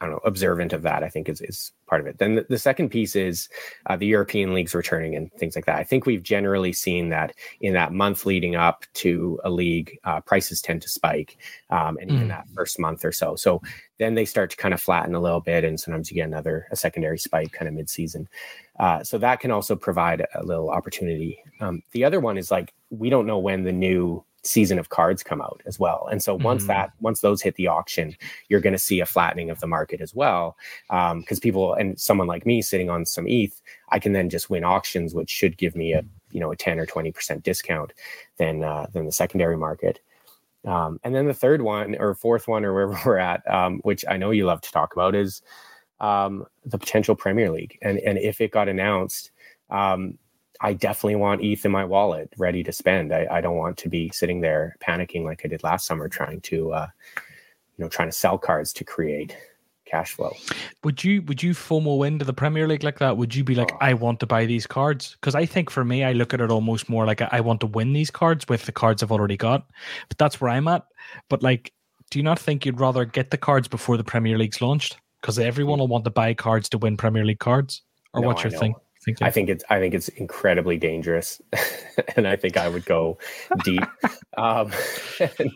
I 0.00 0.06
don't 0.06 0.14
know, 0.14 0.20
observant 0.24 0.72
of 0.72 0.82
that, 0.82 1.02
I 1.02 1.08
think 1.08 1.28
is, 1.28 1.42
is 1.42 1.72
part 1.86 2.00
of 2.00 2.06
it. 2.06 2.18
Then 2.18 2.36
the, 2.36 2.46
the 2.48 2.58
second 2.58 2.88
piece 2.88 3.14
is 3.14 3.48
uh, 3.86 3.96
the 3.96 4.06
European 4.06 4.54
leagues 4.54 4.74
returning 4.74 5.14
and 5.14 5.30
things 5.34 5.54
like 5.54 5.66
that. 5.66 5.76
I 5.76 5.84
think 5.84 6.06
we've 6.06 6.22
generally 6.22 6.72
seen 6.72 7.10
that 7.10 7.34
in 7.60 7.74
that 7.74 7.92
month 7.92 8.24
leading 8.24 8.56
up 8.56 8.86
to 8.94 9.38
a 9.44 9.50
league, 9.50 9.98
uh, 10.04 10.20
prices 10.22 10.62
tend 10.62 10.80
to 10.82 10.88
spike, 10.88 11.36
um, 11.68 11.98
and 12.00 12.10
even 12.10 12.26
mm. 12.26 12.28
that 12.28 12.48
first 12.54 12.78
month 12.78 13.04
or 13.04 13.12
so. 13.12 13.36
So 13.36 13.60
then 13.98 14.14
they 14.14 14.24
start 14.24 14.50
to 14.50 14.56
kind 14.56 14.72
of 14.72 14.80
flatten 14.80 15.14
a 15.14 15.20
little 15.20 15.40
bit, 15.40 15.64
and 15.64 15.78
sometimes 15.78 16.10
you 16.10 16.14
get 16.14 16.26
another 16.26 16.66
a 16.70 16.76
secondary 16.76 17.18
spike 17.18 17.52
kind 17.52 17.68
of 17.68 17.74
mid 17.74 17.90
season. 17.90 18.26
Uh, 18.78 19.04
so 19.04 19.18
that 19.18 19.40
can 19.40 19.50
also 19.50 19.76
provide 19.76 20.26
a 20.34 20.42
little 20.42 20.70
opportunity. 20.70 21.42
Um, 21.60 21.82
the 21.92 22.04
other 22.04 22.20
one 22.20 22.38
is 22.38 22.50
like 22.50 22.72
we 22.88 23.10
don't 23.10 23.26
know 23.26 23.38
when 23.38 23.64
the 23.64 23.72
new 23.72 24.24
season 24.42 24.78
of 24.78 24.88
cards 24.88 25.22
come 25.22 25.40
out 25.40 25.60
as 25.66 25.78
well. 25.78 26.08
And 26.10 26.22
so 26.22 26.34
once 26.34 26.62
mm-hmm. 26.62 26.68
that 26.68 26.92
once 27.00 27.20
those 27.20 27.42
hit 27.42 27.56
the 27.56 27.66
auction, 27.66 28.16
you're 28.48 28.60
going 28.60 28.72
to 28.72 28.78
see 28.78 29.00
a 29.00 29.06
flattening 29.06 29.50
of 29.50 29.60
the 29.60 29.66
market 29.66 30.00
as 30.00 30.14
well. 30.14 30.56
Because 30.88 31.38
um, 31.38 31.40
people 31.42 31.74
and 31.74 31.98
someone 32.00 32.26
like 32.26 32.46
me 32.46 32.62
sitting 32.62 32.90
on 32.90 33.04
some 33.04 33.26
ETH, 33.28 33.60
I 33.90 33.98
can 33.98 34.12
then 34.12 34.30
just 34.30 34.50
win 34.50 34.64
auctions, 34.64 35.14
which 35.14 35.30
should 35.30 35.58
give 35.58 35.76
me 35.76 35.92
a 35.92 36.04
you 36.30 36.40
know 36.40 36.52
a 36.52 36.56
10 36.56 36.78
or 36.78 36.86
20 36.86 37.12
percent 37.12 37.42
discount 37.42 37.92
than 38.38 38.64
uh, 38.64 38.86
than 38.92 39.06
the 39.06 39.12
secondary 39.12 39.56
market. 39.56 40.00
Um, 40.66 41.00
and 41.04 41.14
then 41.14 41.26
the 41.26 41.34
third 41.34 41.62
one 41.62 41.96
or 41.98 42.14
fourth 42.14 42.46
one 42.46 42.64
or 42.64 42.74
wherever 42.74 42.98
we're 43.06 43.18
at, 43.18 43.48
um, 43.50 43.80
which 43.82 44.04
I 44.08 44.16
know 44.16 44.30
you 44.30 44.46
love 44.46 44.60
to 44.62 44.72
talk 44.72 44.92
about, 44.92 45.14
is 45.14 45.42
um, 46.00 46.46
the 46.64 46.78
potential 46.78 47.14
Premier 47.14 47.50
League. 47.50 47.78
And 47.82 47.98
and 47.98 48.18
if 48.18 48.40
it 48.40 48.52
got 48.52 48.68
announced, 48.68 49.30
um, 49.70 50.18
I 50.60 50.74
definitely 50.74 51.16
want 51.16 51.42
ETH 51.42 51.64
in 51.64 51.72
my 51.72 51.84
wallet 51.84 52.32
ready 52.36 52.62
to 52.64 52.72
spend. 52.72 53.12
I, 53.12 53.26
I, 53.30 53.40
don't 53.40 53.56
want 53.56 53.78
to 53.78 53.88
be 53.88 54.10
sitting 54.10 54.40
there 54.40 54.76
panicking 54.80 55.24
like 55.24 55.40
I 55.44 55.48
did 55.48 55.62
last 55.62 55.86
summer, 55.86 56.08
trying 56.08 56.42
to, 56.42 56.72
uh, 56.72 56.86
you 57.78 57.84
know, 57.84 57.88
trying 57.88 58.08
to 58.08 58.12
sell 58.12 58.36
cards 58.36 58.72
to 58.74 58.84
create 58.84 59.36
cash 59.90 60.12
flow. 60.12 60.34
Would 60.84 61.02
you 61.02 61.22
would 61.22 61.42
you 61.42 61.52
FOMO 61.52 62.06
into 62.06 62.24
the 62.24 62.32
Premier 62.32 62.68
League 62.68 62.84
like 62.84 62.98
that? 62.98 63.16
Would 63.16 63.34
you 63.34 63.42
be 63.42 63.54
like, 63.54 63.72
oh. 63.72 63.78
I 63.80 63.94
want 63.94 64.20
to 64.20 64.26
buy 64.26 64.46
these 64.46 64.66
cards? 64.66 65.16
Because 65.20 65.34
I 65.34 65.46
think 65.46 65.70
for 65.70 65.84
me, 65.84 66.04
I 66.04 66.12
look 66.12 66.32
at 66.32 66.40
it 66.40 66.50
almost 66.50 66.88
more 66.88 67.06
like 67.06 67.20
I 67.20 67.40
want 67.40 67.60
to 67.60 67.66
win 67.66 67.92
these 67.92 68.10
cards 68.10 68.46
with 68.48 68.66
the 68.66 68.72
cards 68.72 69.02
I've 69.02 69.12
already 69.12 69.36
got. 69.36 69.66
But 70.08 70.18
that's 70.18 70.40
where 70.40 70.50
I'm 70.50 70.68
at. 70.68 70.86
But 71.28 71.42
like, 71.42 71.72
do 72.10 72.18
you 72.18 72.22
not 72.22 72.38
think 72.38 72.64
you'd 72.64 72.80
rather 72.80 73.04
get 73.04 73.30
the 73.30 73.38
cards 73.38 73.66
before 73.66 73.96
the 73.96 74.04
Premier 74.04 74.38
League's 74.38 74.60
launched? 74.60 74.98
Because 75.20 75.38
everyone 75.38 75.80
will 75.80 75.88
want 75.88 76.04
to 76.04 76.10
buy 76.10 76.32
cards 76.34 76.68
to 76.70 76.78
win 76.78 76.96
Premier 76.96 77.24
League 77.24 77.40
cards. 77.40 77.82
Or 78.12 78.20
no, 78.20 78.28
what's 78.28 78.42
your 78.42 78.52
thing? 78.52 78.74
Thinking? 79.10 79.26
I 79.26 79.30
think 79.30 79.48
it's 79.48 79.64
I 79.70 79.78
think 79.78 79.94
it's 79.94 80.08
incredibly 80.08 80.76
dangerous, 80.76 81.40
and 82.16 82.26
I 82.26 82.36
think 82.36 82.56
I 82.56 82.68
would 82.68 82.84
go 82.84 83.18
deep. 83.64 83.82
um, 84.36 84.72
and, 85.20 85.50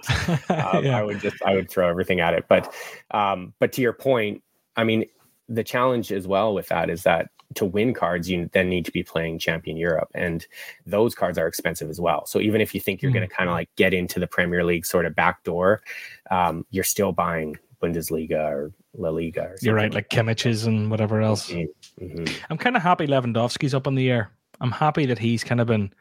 um, 0.48 0.84
yeah. 0.84 0.98
I 0.98 1.02
would 1.02 1.20
just 1.20 1.42
I 1.42 1.54
would 1.54 1.70
throw 1.70 1.88
everything 1.88 2.20
at 2.20 2.34
it. 2.34 2.46
But 2.48 2.72
um, 3.10 3.54
but 3.58 3.72
to 3.72 3.82
your 3.82 3.92
point, 3.92 4.42
I 4.76 4.84
mean, 4.84 5.06
the 5.48 5.64
challenge 5.64 6.12
as 6.12 6.26
well 6.26 6.54
with 6.54 6.68
that 6.68 6.90
is 6.90 7.02
that 7.04 7.28
to 7.54 7.64
win 7.64 7.94
cards, 7.94 8.28
you 8.28 8.50
then 8.52 8.68
need 8.68 8.84
to 8.84 8.92
be 8.92 9.02
playing 9.02 9.38
Champion 9.38 9.76
Europe, 9.76 10.08
and 10.14 10.46
those 10.86 11.14
cards 11.14 11.38
are 11.38 11.46
expensive 11.46 11.90
as 11.90 12.00
well. 12.00 12.26
So 12.26 12.40
even 12.40 12.60
if 12.60 12.74
you 12.74 12.80
think 12.80 13.02
you're 13.02 13.10
mm-hmm. 13.10 13.18
going 13.18 13.28
to 13.28 13.34
kind 13.34 13.48
of 13.48 13.54
like 13.54 13.68
get 13.76 13.94
into 13.94 14.18
the 14.18 14.26
Premier 14.26 14.64
League 14.64 14.86
sort 14.86 15.06
of 15.06 15.14
back 15.14 15.44
door, 15.44 15.82
um, 16.30 16.66
you're 16.70 16.84
still 16.84 17.12
buying 17.12 17.56
Bundesliga 17.82 18.50
or 18.50 18.72
La 18.96 19.10
Liga. 19.10 19.54
You're 19.60 19.74
right, 19.74 19.92
like, 19.92 20.08
Kimmich's 20.08 20.66
and 20.66 20.90
whatever 20.90 21.20
else. 21.20 21.50
Mm-hmm. 21.50 22.04
mm-hmm. 22.04 22.42
I'm 22.50 22.58
kind 22.58 22.76
of 22.76 22.82
happy 22.82 23.06
Lewandowski's 23.06 23.74
up 23.74 23.86
in 23.86 23.94
the 23.94 24.10
air. 24.10 24.32
I'm 24.60 24.70
happy 24.70 25.06
that 25.06 25.18
he's 25.18 25.44
kind 25.44 25.60
of 25.60 25.66
been 25.66 25.92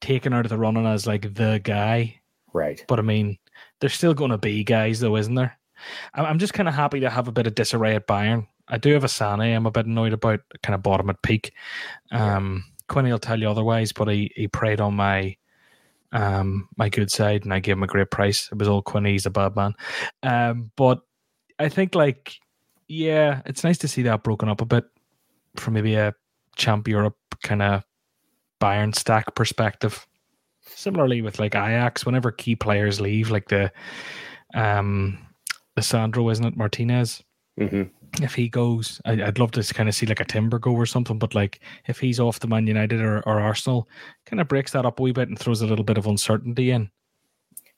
taken 0.00 0.32
out 0.32 0.44
of 0.44 0.50
the 0.50 0.58
running 0.58 0.86
as 0.86 1.06
like 1.06 1.34
the 1.34 1.60
guy. 1.62 2.20
Right. 2.52 2.84
But 2.86 2.98
I 2.98 3.02
mean, 3.02 3.38
there's 3.80 3.94
still 3.94 4.14
going 4.14 4.30
to 4.30 4.38
be 4.38 4.64
guys 4.64 5.00
though, 5.00 5.16
isn't 5.16 5.34
there? 5.34 5.58
I'm 6.14 6.38
just 6.38 6.54
kind 6.54 6.68
of 6.68 6.74
happy 6.74 7.00
to 7.00 7.10
have 7.10 7.28
a 7.28 7.32
bit 7.32 7.46
of 7.46 7.54
disarray 7.54 7.94
at 7.94 8.06
Bayern. 8.06 8.46
I 8.66 8.78
do 8.78 8.92
have 8.92 9.04
a 9.04 9.08
Sané. 9.08 9.54
I'm 9.54 9.66
a 9.66 9.70
bit 9.70 9.86
annoyed 9.86 10.12
about 10.12 10.40
kind 10.62 10.74
of 10.74 10.82
bottom 10.82 11.10
at 11.10 11.22
peak. 11.22 11.52
Um. 12.10 12.64
Quinny 12.88 13.10
will 13.10 13.18
tell 13.18 13.38
you 13.38 13.48
otherwise, 13.48 13.92
but 13.92 14.08
he, 14.08 14.32
he 14.34 14.48
preyed 14.48 14.80
on 14.80 14.94
my 14.94 15.36
um 16.12 16.70
my 16.78 16.88
good 16.88 17.10
side 17.10 17.44
and 17.44 17.52
I 17.52 17.60
gave 17.60 17.76
him 17.76 17.82
a 17.82 17.86
great 17.86 18.10
price. 18.10 18.48
It 18.50 18.58
was 18.58 18.68
all 18.68 18.82
Quinny, 18.82 19.12
he's 19.12 19.26
a 19.26 19.30
bad 19.30 19.54
man. 19.54 19.74
Um, 20.22 20.70
but 20.74 21.02
I 21.58 21.68
think 21.68 21.94
like 21.94 22.38
yeah, 22.88 23.42
it's 23.44 23.64
nice 23.64 23.78
to 23.78 23.88
see 23.88 24.02
that 24.02 24.22
broken 24.22 24.48
up 24.48 24.60
a 24.60 24.66
bit 24.66 24.84
from 25.56 25.74
maybe 25.74 25.94
a 25.94 26.14
champ 26.56 26.88
Europe 26.88 27.16
kind 27.42 27.62
of 27.62 27.84
Bayern 28.60 28.94
stack 28.94 29.34
perspective. 29.34 30.06
Similarly 30.62 31.22
with 31.22 31.38
like 31.38 31.54
Ajax, 31.54 32.06
whenever 32.06 32.30
key 32.30 32.56
players 32.56 33.00
leave, 33.00 33.30
like 33.30 33.48
the 33.48 33.70
um 34.54 35.18
Lisandro, 35.78 36.30
isn't 36.32 36.44
it, 36.44 36.56
Martinez? 36.56 37.22
Mm-hmm. 37.58 38.24
If 38.24 38.34
he 38.34 38.48
goes, 38.48 39.00
I, 39.04 39.16
would 39.16 39.38
love 39.38 39.50
to 39.52 39.74
kind 39.74 39.88
of 39.88 39.94
see 39.94 40.06
like 40.06 40.20
a 40.20 40.24
Timber 40.24 40.58
go 40.58 40.72
or 40.72 40.86
something. 40.86 41.18
But 41.18 41.34
like 41.34 41.60
if 41.86 41.98
he's 42.00 42.18
off 42.18 42.40
the 42.40 42.48
Man 42.48 42.66
United 42.66 43.00
or, 43.00 43.18
or 43.26 43.40
Arsenal, 43.40 43.88
kind 44.26 44.40
of 44.40 44.48
breaks 44.48 44.72
that 44.72 44.86
up 44.86 44.98
a 44.98 45.02
wee 45.02 45.12
bit 45.12 45.28
and 45.28 45.38
throws 45.38 45.60
a 45.60 45.66
little 45.66 45.84
bit 45.84 45.98
of 45.98 46.06
uncertainty 46.06 46.70
in. 46.70 46.90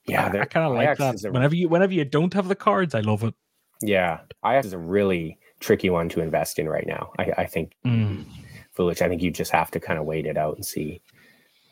Yeah, 0.07 0.31
I, 0.33 0.41
I 0.41 0.45
kind 0.47 0.67
of 0.67 0.75
like 0.75 0.99
that. 0.99 1.33
Whenever 1.33 1.55
you 1.55 1.69
whenever 1.69 1.93
you 1.93 2.05
don't 2.05 2.33
have 2.35 2.49
the 2.49 2.55
cards, 2.55 2.95
I 2.95 3.01
love 3.01 3.25
it. 3.25 3.35
Yeah, 3.83 4.21
Ajax 4.45 4.67
is 4.67 4.73
a 4.73 4.79
really 4.79 5.39
tricky 5.61 5.91
one 5.91 6.09
to 6.11 6.21
invest 6.21 6.59
in 6.59 6.69
right 6.69 6.87
now. 6.87 7.13
I, 7.19 7.33
I 7.39 7.47
think 7.47 7.73
mm. 7.85 8.25
foolish. 8.73 9.03
I 9.03 9.09
think 9.09 9.23
you 9.23 9.31
just 9.31 9.51
have 9.53 9.71
to 9.73 9.81
kind 9.81 9.99
of 9.99 10.05
wait 10.05 10.27
it 10.27 10.37
out 10.37 10.57
and 10.57 10.65
see 10.65 11.01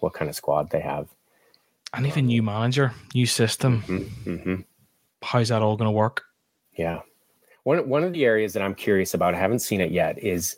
what 0.01 0.15
kind 0.15 0.29
of 0.29 0.35
squad 0.35 0.71
they 0.71 0.81
have. 0.81 1.09
And 1.95 2.07
even 2.07 2.27
new 2.27 2.43
manager, 2.43 2.93
new 3.15 3.27
system. 3.27 3.83
Mm-hmm, 3.83 4.31
mm-hmm. 4.31 4.55
How's 5.23 5.49
that 5.49 5.63
all 5.63 5.77
going 5.77 5.87
to 5.87 5.93
work? 5.93 6.25
Yeah. 6.77 7.01
One 7.65 7.89
one 7.89 8.05
of 8.05 8.13
the 8.13 8.25
areas 8.25 8.53
that 8.53 8.63
I'm 8.63 8.75
curious 8.75 9.15
about, 9.15 9.35
I 9.35 9.39
haven't 9.39 9.61
seen 9.61 9.81
it 9.81 9.91
yet, 9.91 10.19
is 10.23 10.57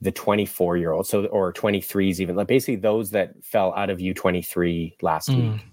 the 0.00 0.12
24 0.12 0.76
year 0.76 0.92
old, 0.92 1.06
so 1.06 1.24
or 1.26 1.52
23s 1.52 2.20
even, 2.20 2.36
like 2.36 2.48
basically 2.48 2.76
those 2.76 3.10
that 3.10 3.32
fell 3.42 3.72
out 3.74 3.88
of 3.88 3.98
U23 3.98 4.94
last 5.00 5.30
mm. 5.30 5.52
week 5.52 5.64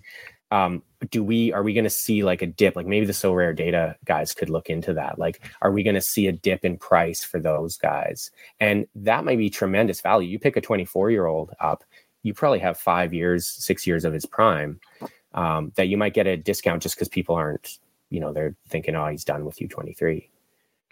um, 0.51 0.83
do 1.09 1.23
we 1.23 1.51
are 1.53 1.63
we 1.63 1.73
going 1.73 1.85
to 1.85 1.89
see 1.89 2.23
like 2.23 2.41
a 2.41 2.47
dip? 2.47 2.75
Like 2.75 2.85
maybe 2.85 3.05
the 3.05 3.13
Sorare 3.13 3.55
data 3.55 3.95
guys 4.05 4.33
could 4.33 4.49
look 4.49 4.69
into 4.69 4.93
that. 4.93 5.17
Like 5.17 5.41
are 5.61 5.71
we 5.71 5.81
going 5.81 5.95
to 5.95 6.01
see 6.01 6.27
a 6.27 6.31
dip 6.31 6.63
in 6.63 6.77
price 6.77 7.23
for 7.23 7.39
those 7.39 7.77
guys? 7.77 8.31
And 8.59 8.85
that 8.95 9.25
might 9.25 9.37
be 9.37 9.49
tremendous 9.49 10.01
value. 10.01 10.29
You 10.29 10.39
pick 10.39 10.57
a 10.57 10.61
24 10.61 11.09
year 11.09 11.25
old 11.25 11.51
up 11.59 11.83
you 12.23 12.33
probably 12.33 12.59
have 12.59 12.77
five 12.77 13.13
years 13.13 13.47
six 13.47 13.85
years 13.87 14.05
of 14.05 14.13
his 14.13 14.25
prime 14.25 14.79
um, 15.33 15.71
that 15.75 15.87
you 15.87 15.97
might 15.97 16.13
get 16.13 16.27
a 16.27 16.37
discount 16.37 16.83
just 16.83 16.95
because 16.95 17.09
people 17.09 17.35
aren't 17.35 17.79
you 18.09 18.19
know 18.19 18.33
they're 18.33 18.55
thinking 18.67 18.95
oh 18.95 19.07
he's 19.07 19.25
done 19.25 19.45
with 19.45 19.57
U23 19.57 20.27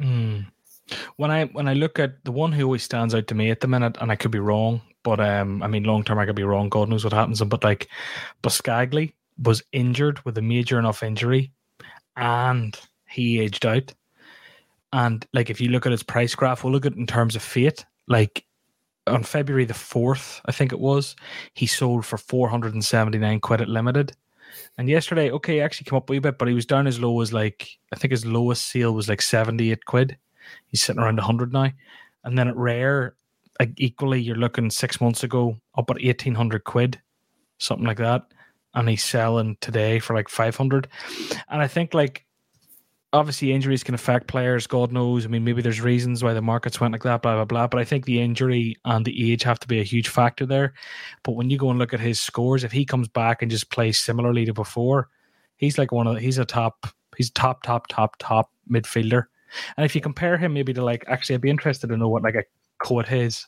mm. 0.01 0.45
when 1.17 1.31
i 1.31 1.45
when 1.45 1.67
i 1.67 1.73
look 1.73 1.99
at 1.99 2.23
the 2.23 2.31
one 2.31 2.51
who 2.51 2.63
always 2.63 2.83
stands 2.83 3.13
out 3.13 3.27
to 3.27 3.35
me 3.35 3.49
at 3.49 3.59
the 3.59 3.67
minute 3.67 3.97
and 3.99 4.11
i 4.11 4.15
could 4.15 4.31
be 4.31 4.39
wrong 4.39 4.81
but 5.03 5.19
um 5.19 5.61
i 5.61 5.67
mean 5.67 5.83
long 5.83 6.03
term 6.03 6.19
i 6.19 6.25
could 6.25 6.35
be 6.35 6.43
wrong 6.43 6.69
god 6.69 6.89
knows 6.89 7.03
what 7.03 7.13
happens 7.13 7.41
but 7.41 7.63
like 7.63 7.89
Boscagli 8.41 9.13
was 9.41 9.63
injured 9.71 10.23
with 10.25 10.37
a 10.37 10.41
major 10.41 10.79
enough 10.79 11.03
injury 11.03 11.51
and 12.15 12.77
he 13.07 13.39
aged 13.39 13.65
out. 13.65 13.93
And 14.91 15.25
like 15.33 15.49
if 15.49 15.61
you 15.61 15.69
look 15.69 15.85
at 15.85 15.91
his 15.91 16.03
price 16.03 16.35
graph, 16.35 16.63
we'll 16.63 16.73
look 16.73 16.85
at 16.85 16.93
it 16.93 16.97
in 16.97 17.07
terms 17.07 17.35
of 17.35 17.41
fiat. 17.41 17.85
Like 18.07 18.45
on 19.07 19.23
February 19.23 19.65
the 19.65 19.73
4th, 19.73 20.41
I 20.45 20.51
think 20.51 20.71
it 20.71 20.79
was, 20.79 21.15
he 21.53 21.67
sold 21.67 22.05
for 22.05 22.17
479 22.17 23.39
quid 23.39 23.61
at 23.61 23.69
limited. 23.69 24.13
And 24.77 24.89
yesterday, 24.89 25.29
okay, 25.31 25.55
he 25.55 25.61
actually 25.61 25.85
came 25.85 25.97
up 25.97 26.09
a 26.09 26.13
wee 26.13 26.19
bit, 26.19 26.37
but 26.37 26.47
he 26.47 26.53
was 26.53 26.65
down 26.65 26.87
as 26.87 26.99
low 26.99 27.21
as 27.21 27.31
like, 27.31 27.69
I 27.93 27.97
think 27.97 28.11
his 28.11 28.25
lowest 28.25 28.67
sale 28.67 28.93
was 28.93 29.07
like 29.07 29.21
78 29.21 29.85
quid. 29.85 30.17
He's 30.67 30.81
sitting 30.81 31.01
around 31.01 31.17
100 31.17 31.53
now. 31.53 31.71
And 32.23 32.37
then 32.37 32.47
at 32.47 32.55
Rare, 32.55 33.15
like 33.59 33.73
equally, 33.77 34.21
you're 34.21 34.35
looking 34.35 34.69
six 34.69 34.99
months 34.99 35.23
ago 35.23 35.57
up 35.77 35.89
at 35.89 36.03
1800 36.03 36.63
quid, 36.63 36.99
something 37.59 37.85
like 37.85 37.97
that. 37.97 38.23
And 38.73 38.87
he's 38.87 39.03
selling 39.03 39.57
today 39.61 39.99
for 39.99 40.15
like 40.15 40.29
500. 40.29 40.87
And 41.49 41.61
I 41.61 41.67
think 41.67 41.93
like 41.93 42.25
obviously 43.11 43.51
injuries 43.51 43.83
can 43.83 43.95
affect 43.95 44.27
players. 44.27 44.67
God 44.67 44.91
knows. 44.91 45.25
I 45.25 45.29
mean, 45.29 45.43
maybe 45.43 45.61
there's 45.61 45.81
reasons 45.81 46.23
why 46.23 46.33
the 46.33 46.41
markets 46.41 46.79
went 46.79 46.91
like 46.91 47.03
that, 47.03 47.21
blah 47.21 47.35
blah 47.35 47.45
blah. 47.45 47.67
But 47.67 47.79
I 47.79 47.85
think 47.85 48.05
the 48.05 48.21
injury 48.21 48.75
and 48.85 49.05
the 49.05 49.31
age 49.31 49.43
have 49.43 49.59
to 49.59 49.67
be 49.67 49.79
a 49.79 49.83
huge 49.83 50.09
factor 50.09 50.45
there. 50.45 50.73
But 51.23 51.33
when 51.33 51.49
you 51.49 51.57
go 51.57 51.69
and 51.69 51.79
look 51.79 51.93
at 51.93 51.99
his 51.99 52.19
scores, 52.19 52.63
if 52.63 52.71
he 52.71 52.85
comes 52.85 53.07
back 53.07 53.41
and 53.41 53.51
just 53.51 53.71
plays 53.71 53.99
similarly 53.99 54.45
to 54.45 54.53
before, 54.53 55.09
he's 55.55 55.77
like 55.77 55.91
one 55.91 56.07
of 56.07 56.15
the, 56.15 56.21
he's 56.21 56.37
a 56.37 56.45
top 56.45 56.87
he's 57.17 57.31
top 57.31 57.63
top 57.63 57.87
top 57.87 58.15
top 58.19 58.51
midfielder. 58.71 59.25
And 59.77 59.85
if 59.85 59.95
you 59.95 60.01
compare 60.01 60.37
him 60.37 60.53
maybe 60.53 60.73
to 60.73 60.83
like 60.83 61.03
actually, 61.07 61.35
I'd 61.35 61.41
be 61.41 61.49
interested 61.49 61.87
to 61.87 61.97
know 61.97 62.09
what 62.09 62.23
like 62.23 62.35
a 62.35 62.43
Coates, 62.83 63.47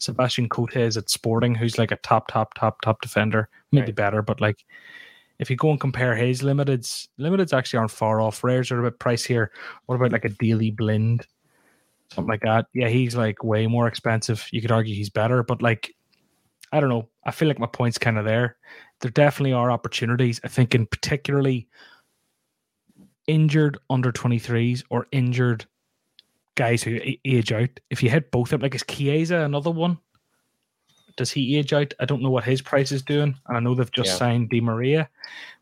Sebastian 0.00 0.48
Coates 0.48 0.96
at 0.96 1.10
Sporting, 1.10 1.54
who's 1.54 1.78
like 1.78 1.92
a 1.92 1.96
top 1.96 2.28
top 2.28 2.54
top 2.54 2.80
top 2.82 3.00
defender, 3.00 3.48
maybe 3.72 3.86
right. 3.86 3.94
better, 3.94 4.22
but 4.22 4.40
like 4.40 4.64
if 5.38 5.48
you 5.48 5.56
go 5.56 5.70
and 5.70 5.80
compare 5.80 6.14
his 6.14 6.42
limiteds, 6.42 7.08
limiteds 7.18 7.56
actually 7.56 7.78
aren't 7.78 7.90
far 7.90 8.20
off. 8.20 8.44
Rares 8.44 8.70
are 8.70 8.84
a 8.84 8.90
bit 8.90 9.00
pricier. 9.00 9.48
What 9.86 9.94
about 9.94 10.12
like 10.12 10.26
a 10.26 10.28
Daley 10.28 10.70
Blind? 10.70 11.26
Something 12.12 12.28
like 12.28 12.42
that. 12.42 12.66
Yeah, 12.74 12.88
he's 12.88 13.16
like 13.16 13.42
way 13.42 13.66
more 13.66 13.86
expensive. 13.86 14.46
You 14.52 14.60
could 14.60 14.72
argue 14.72 14.94
he's 14.94 15.10
better, 15.10 15.42
but 15.42 15.62
like 15.62 15.94
I 16.72 16.80
don't 16.80 16.90
know. 16.90 17.08
I 17.24 17.30
feel 17.30 17.48
like 17.48 17.58
my 17.58 17.66
point's 17.66 17.98
kind 17.98 18.18
of 18.18 18.24
there. 18.24 18.56
There 19.00 19.10
definitely 19.10 19.52
are 19.52 19.70
opportunities. 19.70 20.40
I 20.44 20.48
think 20.48 20.74
in 20.74 20.86
particularly 20.86 21.68
injured 23.26 23.78
under 23.88 24.12
23s 24.12 24.82
or 24.90 25.06
injured 25.12 25.64
guys 26.54 26.82
who 26.82 26.98
age 27.24 27.52
out. 27.52 27.70
If 27.90 28.02
you 28.02 28.10
hit 28.10 28.30
both 28.30 28.48
of 28.48 28.50
them, 28.50 28.62
like 28.62 28.74
is 28.74 28.84
Chiesa 28.86 29.40
another 29.40 29.70
one? 29.70 29.98
does 31.20 31.30
he 31.30 31.56
age 31.56 31.74
out? 31.74 31.92
I 32.00 32.06
don't 32.06 32.22
know 32.22 32.30
what 32.30 32.44
his 32.44 32.62
price 32.62 32.92
is 32.92 33.02
doing, 33.02 33.36
and 33.46 33.56
I 33.56 33.60
know 33.60 33.74
they've 33.74 33.92
just 33.92 34.08
yeah. 34.08 34.16
signed 34.16 34.48
Di 34.48 34.62
Maria, 34.62 35.08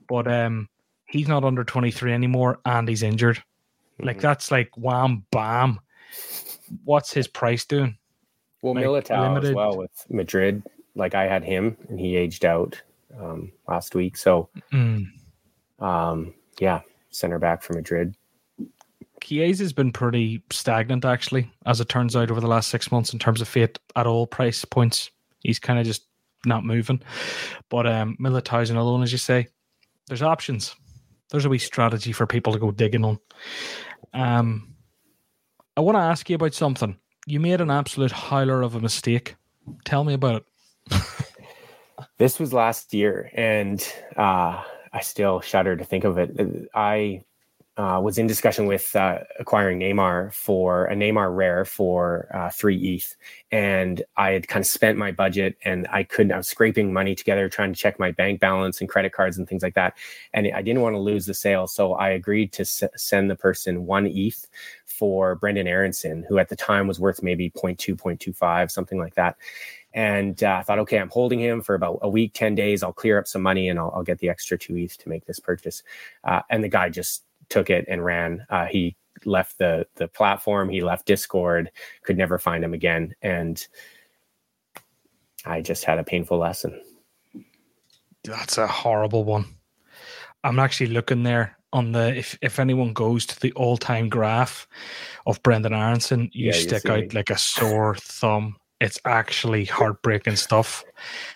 but 0.08 0.30
um, 0.30 0.68
he's 1.06 1.26
not 1.26 1.44
under 1.44 1.64
twenty 1.64 1.90
three 1.90 2.12
anymore, 2.12 2.60
and 2.64 2.88
he's 2.88 3.02
injured. 3.02 3.36
Mm-hmm. 3.38 4.06
Like 4.06 4.20
that's 4.20 4.52
like 4.52 4.70
wham 4.76 5.24
bam. 5.32 5.80
What's 6.84 7.12
his 7.12 7.26
price 7.26 7.64
doing? 7.64 7.98
Well, 8.62 8.74
like, 8.74 8.84
Militao 8.84 9.28
limited... 9.28 9.48
as 9.50 9.54
well 9.54 9.76
with 9.76 10.06
Madrid. 10.08 10.62
Like 10.94 11.16
I 11.16 11.24
had 11.24 11.42
him, 11.42 11.76
and 11.88 11.98
he 11.98 12.16
aged 12.16 12.44
out 12.44 12.80
um, 13.18 13.50
last 13.66 13.96
week. 13.96 14.16
So, 14.16 14.48
mm. 14.72 15.06
um, 15.80 16.34
yeah, 16.60 16.82
center 17.10 17.40
back 17.40 17.62
for 17.62 17.72
Madrid. 17.74 18.14
Chiesa 19.22 19.62
has 19.62 19.72
been 19.72 19.92
pretty 19.92 20.42
stagnant, 20.50 21.04
actually, 21.04 21.50
as 21.66 21.80
it 21.80 21.88
turns 21.88 22.16
out, 22.16 22.30
over 22.30 22.40
the 22.40 22.46
last 22.46 22.70
six 22.70 22.90
months 22.92 23.12
in 23.12 23.18
terms 23.18 23.40
of 23.40 23.48
fiat 23.48 23.78
at 23.96 24.06
all 24.06 24.26
price 24.26 24.64
points. 24.64 25.10
He's 25.40 25.58
kind 25.58 25.78
of 25.78 25.86
just 25.86 26.04
not 26.46 26.64
moving. 26.64 27.02
But 27.68 27.86
um, 27.86 28.16
Militao's 28.18 28.70
alone, 28.70 29.02
as 29.02 29.12
you 29.12 29.18
say, 29.18 29.48
there's 30.06 30.22
options. 30.22 30.74
There's 31.30 31.44
a 31.44 31.48
wee 31.48 31.58
strategy 31.58 32.12
for 32.12 32.26
people 32.26 32.52
to 32.52 32.58
go 32.58 32.70
digging 32.70 33.04
on. 33.04 33.18
Um, 34.14 34.74
I 35.76 35.80
want 35.80 35.96
to 35.96 36.02
ask 36.02 36.28
you 36.28 36.36
about 36.36 36.54
something. 36.54 36.96
You 37.26 37.40
made 37.40 37.60
an 37.60 37.70
absolute 37.70 38.12
howler 38.12 38.62
of 38.62 38.74
a 38.74 38.80
mistake. 38.80 39.36
Tell 39.84 40.04
me 40.04 40.14
about 40.14 40.44
it. 40.90 41.02
this 42.18 42.38
was 42.38 42.54
last 42.54 42.94
year, 42.94 43.30
and 43.34 43.80
uh, 44.16 44.62
I 44.92 45.00
still 45.02 45.40
shudder 45.40 45.76
to 45.76 45.84
think 45.84 46.04
of 46.04 46.16
it. 46.16 46.68
I 46.74 47.22
uh, 47.78 48.00
was 48.02 48.18
in 48.18 48.26
discussion 48.26 48.66
with 48.66 48.94
uh, 48.96 49.20
acquiring 49.38 49.78
Neymar 49.78 50.34
for 50.34 50.86
a 50.86 50.94
Neymar 50.94 51.34
rare 51.34 51.64
for 51.64 52.28
uh, 52.34 52.50
three 52.50 52.76
ETH, 52.76 53.16
and 53.52 54.02
I 54.16 54.32
had 54.32 54.48
kind 54.48 54.62
of 54.64 54.66
spent 54.66 54.98
my 54.98 55.12
budget, 55.12 55.56
and 55.64 55.86
I 55.90 56.02
couldn't. 56.02 56.32
I 56.32 56.38
was 56.38 56.48
scraping 56.48 56.92
money 56.92 57.14
together, 57.14 57.48
trying 57.48 57.72
to 57.72 57.78
check 57.78 57.98
my 58.00 58.10
bank 58.10 58.40
balance 58.40 58.80
and 58.80 58.88
credit 58.88 59.12
cards 59.12 59.38
and 59.38 59.48
things 59.48 59.62
like 59.62 59.74
that, 59.74 59.94
and 60.34 60.50
I 60.54 60.60
didn't 60.60 60.82
want 60.82 60.94
to 60.94 61.00
lose 61.00 61.26
the 61.26 61.34
sale, 61.34 61.68
so 61.68 61.94
I 61.94 62.10
agreed 62.10 62.52
to 62.54 62.62
s- 62.62 62.82
send 62.96 63.30
the 63.30 63.36
person 63.36 63.86
one 63.86 64.06
ETH 64.06 64.46
for 64.84 65.38
Brenden 65.38 65.68
Aaronson, 65.68 66.24
who 66.28 66.38
at 66.38 66.48
the 66.48 66.56
time 66.56 66.88
was 66.88 66.98
worth 66.98 67.22
maybe 67.22 67.50
0.2, 67.50 67.94
0.25, 67.96 68.70
something 68.72 68.98
like 68.98 69.14
that. 69.14 69.36
And 69.94 70.42
uh, 70.42 70.56
I 70.58 70.62
thought, 70.62 70.80
okay, 70.80 70.98
I'm 70.98 71.08
holding 71.08 71.40
him 71.40 71.62
for 71.62 71.74
about 71.74 72.00
a 72.02 72.08
week, 72.08 72.32
10 72.34 72.54
days. 72.54 72.82
I'll 72.82 72.92
clear 72.92 73.18
up 73.18 73.26
some 73.26 73.42
money 73.42 73.68
and 73.68 73.78
I'll, 73.78 73.92
I'll 73.94 74.02
get 74.02 74.18
the 74.18 74.28
extra 74.28 74.58
two 74.58 74.76
ETH 74.76 74.98
to 74.98 75.08
make 75.08 75.26
this 75.26 75.40
purchase. 75.40 75.82
Uh, 76.24 76.42
and 76.50 76.62
the 76.62 76.68
guy 76.68 76.88
just 76.90 77.24
took 77.48 77.70
it 77.70 77.84
and 77.88 78.04
ran. 78.04 78.44
Uh, 78.50 78.66
he 78.66 78.96
left 79.24 79.58
the 79.58 79.86
the 79.96 80.08
platform. 80.08 80.68
He 80.68 80.82
left 80.82 81.06
Discord. 81.06 81.70
Could 82.02 82.18
never 82.18 82.38
find 82.38 82.62
him 82.62 82.74
again, 82.74 83.14
and 83.22 83.66
I 85.44 85.60
just 85.60 85.84
had 85.84 85.98
a 85.98 86.04
painful 86.04 86.38
lesson. 86.38 86.80
That's 88.24 88.58
a 88.58 88.66
horrible 88.66 89.24
one. 89.24 89.46
I'm 90.44 90.58
actually 90.58 90.88
looking 90.88 91.22
there 91.22 91.56
on 91.72 91.92
the 91.92 92.16
if 92.16 92.38
if 92.42 92.58
anyone 92.58 92.92
goes 92.92 93.26
to 93.26 93.40
the 93.40 93.52
all 93.52 93.76
time 93.76 94.08
graph 94.08 94.66
of 95.26 95.42
Brenden 95.42 95.72
Aaronson, 95.72 96.30
you 96.32 96.46
yeah, 96.46 96.52
stick 96.52 96.86
out 96.86 97.00
me. 97.00 97.08
like 97.10 97.30
a 97.30 97.38
sore 97.38 97.96
thumb. 97.96 98.56
It's 98.80 99.00
actually 99.04 99.64
heartbreaking 99.64 100.36
stuff. 100.36 100.84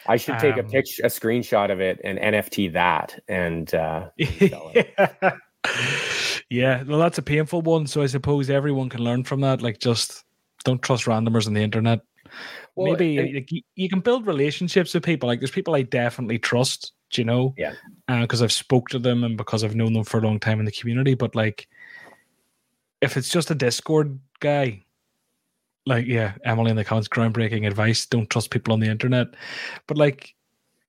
I 0.07 0.17
should 0.17 0.39
take 0.39 0.55
um, 0.55 0.61
a 0.61 0.63
picture, 0.63 1.03
a 1.03 1.09
screenshot 1.09 1.73
of 1.73 1.81
it, 1.81 2.01
and 2.05 2.17
NFT 2.19 2.73
that, 2.75 3.19
and 3.27 3.75
uh, 3.75 4.11
yeah 4.17 5.33
yeah, 6.51 6.83
well, 6.85 6.99
that's 6.99 7.19
a 7.19 7.23
painful 7.23 7.63
one. 7.63 7.87
So 7.87 8.03
I 8.03 8.07
suppose 8.07 8.51
everyone 8.51 8.89
can 8.89 9.03
learn 9.03 9.25
from 9.25 9.41
that. 9.41 9.63
Like, 9.63 9.79
just 9.79 10.25
don't 10.65 10.83
trust 10.83 11.05
randomers 11.05 11.47
on 11.47 11.55
the 11.55 11.63
internet. 11.63 12.01
Well, 12.75 12.93
Maybe 12.93 13.19
it, 13.19 13.35
like, 13.35 13.53
you, 13.53 13.63
you, 13.75 13.89
can 13.89 14.01
build 14.01 14.27
relationships 14.27 14.95
with 14.95 15.05
people. 15.05 15.27
Like, 15.27 15.41
there's 15.41 15.51
people 15.51 15.75
I 15.75 15.83
definitely 15.83 16.39
trust. 16.39 16.93
you 17.13 17.25
know? 17.25 17.55
Yeah. 17.57 17.75
Because 18.09 18.41
uh, 18.41 18.45
I've 18.45 18.53
spoke 18.53 18.89
to 18.91 18.99
them 18.99 19.25
and 19.25 19.37
because 19.37 19.63
I've 19.63 19.75
known 19.75 19.93
them 19.93 20.05
for 20.05 20.19
a 20.19 20.23
long 20.23 20.41
time 20.41 20.59
in 20.59 20.65
the 20.65 20.73
community. 20.73 21.15
But 21.15 21.35
like, 21.35 21.69
if 23.01 23.17
it's 23.17 23.29
just 23.29 23.51
a 23.51 23.55
Discord 23.55 24.19
guy, 24.41 24.85
like 25.87 26.07
yeah, 26.07 26.35
Emily 26.45 26.71
in 26.71 26.77
the 26.77 26.85
comments, 26.85 27.09
groundbreaking 27.09 27.67
advice. 27.67 28.07
Don't 28.07 28.31
trust 28.31 28.51
people 28.51 28.73
on 28.73 28.81
the 28.81 28.89
internet. 28.89 29.29
But 29.87 29.99
like, 29.99 30.35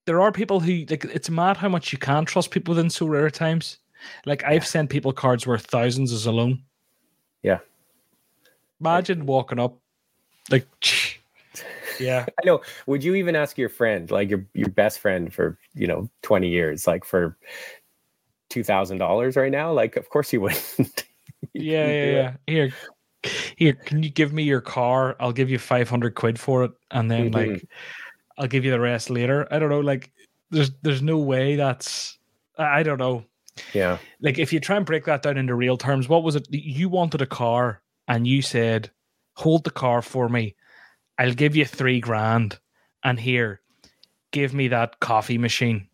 there 0.06 0.22
are 0.22 0.32
people 0.32 0.60
who 0.60 0.86
like. 0.90 1.06
It's 1.06 1.30
mad 1.30 1.58
how 1.58 1.70
much 1.70 1.92
you 1.92 1.98
can 1.98 2.26
trust 2.26 2.52
people 2.52 2.76
within 2.76 2.90
Sorare 2.90 3.32
times. 3.32 3.80
Like 4.26 4.44
I've 4.44 4.66
sent 4.66 4.90
people 4.90 5.14
cards 5.14 5.46
worth 5.48 5.66
thousands 5.66 6.12
as 6.12 6.26
a 6.26 6.32
loan. 6.32 6.64
Yeah. 7.42 7.60
Imagine 8.80 9.26
walking 9.26 9.60
up, 9.60 9.78
like, 10.50 10.68
yeah. 12.00 12.26
I 12.42 12.46
know. 12.46 12.62
Would 12.88 13.04
you 13.04 13.16
even 13.16 13.36
ask 13.36 13.58
your 13.58 13.70
friend, 13.70 14.10
like 14.12 14.30
your 14.30 14.46
your 14.54 14.70
best 14.70 15.00
friend 15.00 15.34
for 15.34 15.58
you 15.74 15.88
know 15.88 16.10
twenty 16.22 16.50
years, 16.50 16.88
like 16.88 17.06
for 17.06 17.38
two 18.50 18.64
thousand 18.64 18.98
dollars 18.98 19.36
right 19.36 19.52
now? 19.52 19.72
Like, 19.72 19.96
of 19.96 20.10
course 20.10 20.34
you 20.34 20.42
wouldn't. 20.42 21.06
yeah, 21.54 21.88
yeah, 21.88 22.06
yeah. 22.06 22.34
Here, 22.48 22.74
here. 23.58 23.74
Can 23.74 24.04
you 24.04 24.10
give 24.10 24.34
me 24.34 24.44
your 24.44 24.62
car? 24.62 25.16
I'll 25.20 25.34
give 25.34 25.50
you 25.50 25.60
five 25.60 25.90
hundred 25.90 26.16
quid 26.16 26.40
for 26.40 26.64
it, 26.66 26.72
and 26.92 27.10
then 27.10 27.32
mm-hmm. 27.32 27.54
like, 27.54 27.68
I'll 28.38 28.48
give 28.48 28.66
you 28.66 28.72
the 28.72 28.80
rest 28.80 29.10
later. 29.10 29.48
I 29.52 29.60
don't 29.60 29.70
know. 29.70 29.82
Like, 29.82 30.12
there's 30.50 30.72
there's 30.82 31.02
no 31.02 31.18
way 31.18 31.56
that's. 31.56 32.18
I 32.58 32.84
don't 32.84 33.00
know. 33.00 33.26
Yeah. 33.74 33.98
Like 34.22 34.40
if 34.40 34.52
you 34.52 34.60
try 34.60 34.78
and 34.78 34.86
break 34.86 35.06
that 35.06 35.22
down 35.22 35.38
into 35.38 35.56
real 35.56 35.78
terms, 35.78 36.10
what 36.10 36.24
was 36.24 36.36
it? 36.36 36.48
You 36.50 36.90
wanted 36.90 37.22
a 37.22 37.26
car 37.26 37.82
and 38.08 38.28
you 38.28 38.42
said, 38.42 38.92
hold 39.36 39.64
the 39.64 39.72
car 39.72 40.02
for 40.02 40.30
me. 40.30 40.56
I'll 41.18 41.34
give 41.34 41.56
you 41.56 41.66
three 41.66 42.00
grand. 42.00 42.60
And 43.04 43.20
here, 43.20 43.62
give 44.32 44.54
me 44.54 44.70
that 44.70 45.00
coffee 45.00 45.38
machine. 45.38 45.88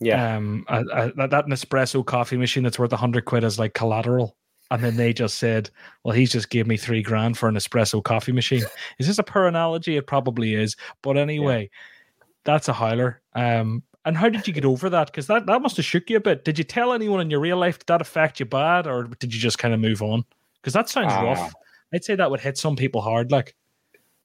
Yeah. 0.00 0.36
Um, 0.36 0.64
that 0.68 1.46
Nespresso 1.48 2.04
coffee 2.04 2.36
machine 2.36 2.62
that's 2.62 2.78
worth 2.78 2.92
a 2.92 2.96
hundred 2.96 3.24
quid 3.24 3.44
as 3.44 3.58
like 3.58 3.74
collateral. 3.74 4.36
And 4.70 4.84
then 4.84 4.96
they 4.96 5.14
just 5.14 5.38
said, 5.38 5.70
well, 6.04 6.14
he's 6.14 6.30
just 6.30 6.50
gave 6.50 6.66
me 6.66 6.76
three 6.76 7.02
grand 7.02 7.38
for 7.38 7.48
an 7.48 7.54
espresso 7.54 8.04
coffee 8.04 8.32
machine. 8.32 8.64
Is 8.98 9.06
this 9.06 9.18
a 9.18 9.22
poor 9.22 9.46
analogy? 9.46 9.96
It 9.96 10.06
probably 10.06 10.54
is. 10.54 10.76
But 11.02 11.16
anyway, 11.16 11.70
yeah. 11.72 12.26
that's 12.44 12.68
a 12.68 12.74
howler. 12.74 13.22
Um, 13.34 13.82
and 14.08 14.16
how 14.16 14.30
did 14.30 14.48
you 14.48 14.54
get 14.54 14.64
over 14.64 14.88
that? 14.88 15.08
Because 15.08 15.26
that, 15.26 15.44
that 15.44 15.60
must 15.60 15.76
have 15.76 15.84
shook 15.84 16.08
you 16.08 16.16
a 16.16 16.20
bit. 16.20 16.42
Did 16.42 16.56
you 16.56 16.64
tell 16.64 16.94
anyone 16.94 17.20
in 17.20 17.30
your 17.30 17.40
real 17.40 17.58
life 17.58 17.78
did 17.78 17.88
that 17.88 18.00
affect 18.00 18.40
you 18.40 18.46
bad, 18.46 18.86
or 18.86 19.04
did 19.04 19.34
you 19.34 19.38
just 19.38 19.58
kind 19.58 19.74
of 19.74 19.80
move 19.80 20.00
on? 20.00 20.24
Because 20.62 20.72
that 20.72 20.88
sounds 20.88 21.12
uh, 21.12 21.22
rough. 21.22 21.52
I'd 21.92 22.04
say 22.04 22.14
that 22.14 22.30
would 22.30 22.40
hit 22.40 22.56
some 22.56 22.74
people 22.74 23.02
hard. 23.02 23.30
Like 23.30 23.54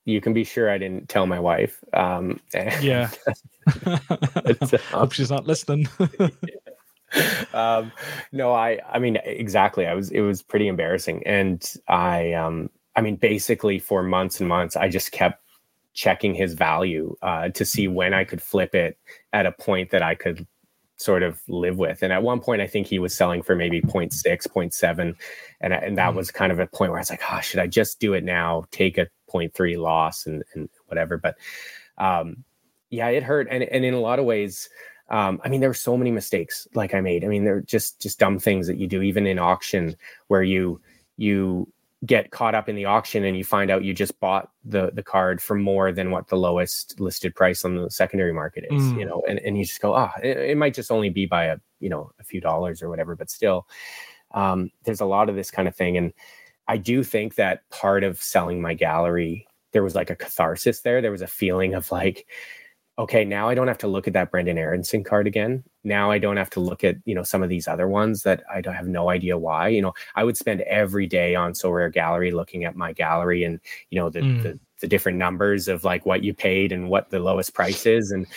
you 0.06 0.22
can 0.22 0.32
be 0.32 0.46
sure 0.46 0.72
I 0.72 0.78
didn't 0.78 1.10
tell 1.10 1.26
my 1.26 1.40
wife. 1.40 1.84
Um, 1.92 2.40
yeah. 2.54 3.10
Hope 4.92 5.12
she's 5.12 5.30
not 5.30 5.48
listening. 5.48 5.90
um, 7.54 7.92
no, 8.32 8.54
I, 8.54 8.80
I 8.90 9.00
mean, 9.00 9.18
exactly. 9.26 9.86
I 9.86 9.96
was, 9.96 10.12
it 10.12 10.22
was 10.22 10.42
pretty 10.42 10.70
embarrassing. 10.70 11.24
And 11.26 11.62
I, 11.90 12.32
um, 12.32 12.70
I 12.96 13.02
mean, 13.02 13.18
basically 13.18 13.80
for 13.80 14.02
months 14.02 14.40
and 14.40 14.48
months, 14.48 14.78
I 14.78 14.88
just 14.88 15.12
kept 15.12 15.43
checking 15.94 16.34
his 16.34 16.54
value 16.54 17.16
uh, 17.22 17.50
to 17.50 17.66
see 17.66 17.88
when 17.88 18.14
I 18.14 18.24
could 18.24 18.42
flip 18.42 18.74
it 18.76 18.98
at 19.32 19.46
a 19.46 19.52
point 19.52 19.92
that 19.92 20.02
I 20.02 20.16
could 20.16 20.46
sort 20.98 21.24
of 21.24 21.42
live 21.48 21.78
with. 21.78 22.04
And 22.04 22.14
at 22.14 22.24
one 22.24 22.40
point, 22.40 22.62
I 22.62 22.68
think 22.68 22.88
he 22.88 23.00
was 23.00 23.14
selling 23.14 23.42
for 23.42 23.56
maybe 23.56 23.82
0. 23.82 24.06
0.6, 24.06 24.48
0.7. 24.48 25.16
And, 25.62 25.74
and 25.74 25.98
that 25.98 26.14
mm. 26.14 26.16
was 26.16 26.32
kind 26.32 26.52
of 26.52 26.60
a 26.60 26.68
point 26.68 26.92
where 26.92 27.00
I 27.00 27.02
was 27.02 27.10
like, 27.10 27.24
oh, 27.32 27.42
should 27.42 27.60
I 27.60 27.68
just 27.68 28.00
do 28.00 28.14
it 28.14 28.24
now, 28.24 28.66
take 28.72 28.98
a 28.98 29.08
0.3 29.32 29.78
loss 29.78 30.26
and, 30.26 30.44
and 30.54 30.70
whatever. 30.88 31.18
But 31.18 31.36
um, 31.98 32.44
yeah, 32.90 33.08
it 33.08 33.24
hurt. 33.24 33.48
And, 33.50 33.64
and 33.64 33.84
in 33.84 33.94
a 33.94 34.00
lot 34.00 34.20
of 34.20 34.26
ways, 34.26 34.70
um, 35.10 35.42
I 35.44 35.50
mean, 35.50 35.60
there 35.60 35.70
were 35.70 35.76
so 35.76 35.98
many 35.98 36.12
mistakes 36.12 36.68
like 36.74 36.94
I 36.94 37.02
made. 37.02 37.24
I 37.24 37.28
mean, 37.28 37.44
they're 37.44 37.62
just 37.62 38.02
just 38.02 38.20
dumb 38.20 38.40
things 38.40 38.68
that 38.68 38.78
you 38.78 38.88
do, 38.88 39.02
even 39.02 39.28
in 39.28 39.38
auction, 39.38 39.96
where 40.28 40.44
you 40.44 40.80
you 41.18 41.72
get 42.06 42.32
caught 42.32 42.56
up 42.56 42.68
in 42.68 42.76
the 42.76 42.86
auction 42.86 43.24
and 43.24 43.38
you 43.38 43.44
find 43.44 43.72
out 43.72 43.84
you 43.84 43.94
just 43.94 44.20
bought 44.20 44.50
the 44.66 44.92
the 44.94 45.04
card 45.04 45.42
for 45.42 45.56
more 45.56 45.92
than 45.92 46.12
what 46.12 46.28
the 46.28 46.36
lowest 46.36 47.00
listed 47.00 47.34
price 47.34 47.64
on 47.64 47.76
the 47.76 47.90
secondary 47.90 48.34
market 48.34 48.66
is 48.70 48.84
mm. 48.84 49.00
you 49.00 49.06
know 49.06 49.22
and, 49.28 49.40
and 49.40 49.58
you 49.58 49.64
just 49.64 49.82
go 49.82 49.94
ah 49.94 50.12
oh, 50.18 50.22
it, 50.22 50.38
it, 50.38 50.58
might 50.58 50.74
just 50.74 50.92
only 50.92 51.10
be 51.10 51.26
by 51.26 51.46
a 51.46 51.58
you 51.80 51.90
know 51.90 52.12
a 52.20 52.24
few 52.24 52.42
dollars 52.42 52.82
or 52.82 52.90
whatever 52.90 53.16
but 53.16 53.30
still 53.30 53.68
um, 54.34 54.72
there's 54.84 55.02
a 55.02 55.06
lot 55.06 55.30
of 55.30 55.36
this 55.36 55.52
kind 55.52 55.68
of 55.68 55.76
thing 55.76 55.96
and 55.96 56.12
i 56.68 56.78
do 56.78 57.04
think 57.04 57.36
that 57.36 57.68
part 57.70 58.04
of 58.04 58.22
selling 58.22 58.62
my 58.62 58.74
gallery 58.74 59.48
there 59.72 59.84
was 59.84 59.96
like 59.96 60.10
a 60.10 60.16
catharsis 60.16 60.82
there 60.82 61.02
there 61.02 61.12
was 61.12 61.22
a 61.22 61.28
feeling 61.28 61.74
of 61.74 61.90
like 61.92 62.28
okay, 63.00 63.26
now 63.26 63.50
I 63.50 63.56
don't 63.56 63.68
have 63.68 63.80
to 63.80 63.88
look 63.88 64.08
at 64.08 64.14
that 64.14 64.32
Brenden 64.32 64.58
Aaronson 64.58 65.04
card 65.04 65.26
again. 65.26 65.64
Now 65.84 66.12
I 66.12 66.20
don't 66.20 66.38
have 66.38 66.52
to 66.52 66.60
look 66.60 66.84
at, 66.84 66.98
you 67.06 67.16
know, 67.16 67.24
some 67.24 67.42
of 67.42 67.50
these 67.50 67.68
other 67.68 67.88
ones 67.88 68.22
that 68.24 68.44
I 68.54 68.62
don't 68.62 68.76
have 68.76 68.88
no 68.88 69.10
idea 69.10 69.38
why. 69.38 69.70
You 69.70 69.82
know, 69.82 69.94
I 70.16 70.24
would 70.24 70.38
spend 70.38 70.62
every 70.62 71.08
day 71.08 71.34
on 71.34 71.54
Sorare 71.54 71.92
Gallery 71.92 72.32
looking 72.32 72.66
at 72.66 72.76
my 72.76 72.94
gallery 72.94 73.44
and, 73.44 73.60
you 73.90 74.00
know, 74.00 74.10
the, 74.10 74.20
mm. 74.20 74.44
the, 74.44 74.60
the 74.82 74.88
different 74.88 75.18
numbers 75.18 75.68
of 75.68 75.84
like 75.84 76.06
what 76.06 76.24
you 76.24 76.34
paid 76.34 76.72
and 76.72 76.90
what 76.90 77.10
the 77.10 77.20
lowest 77.20 77.54
price 77.54 77.86
is. 77.86 78.12
And 78.12 78.28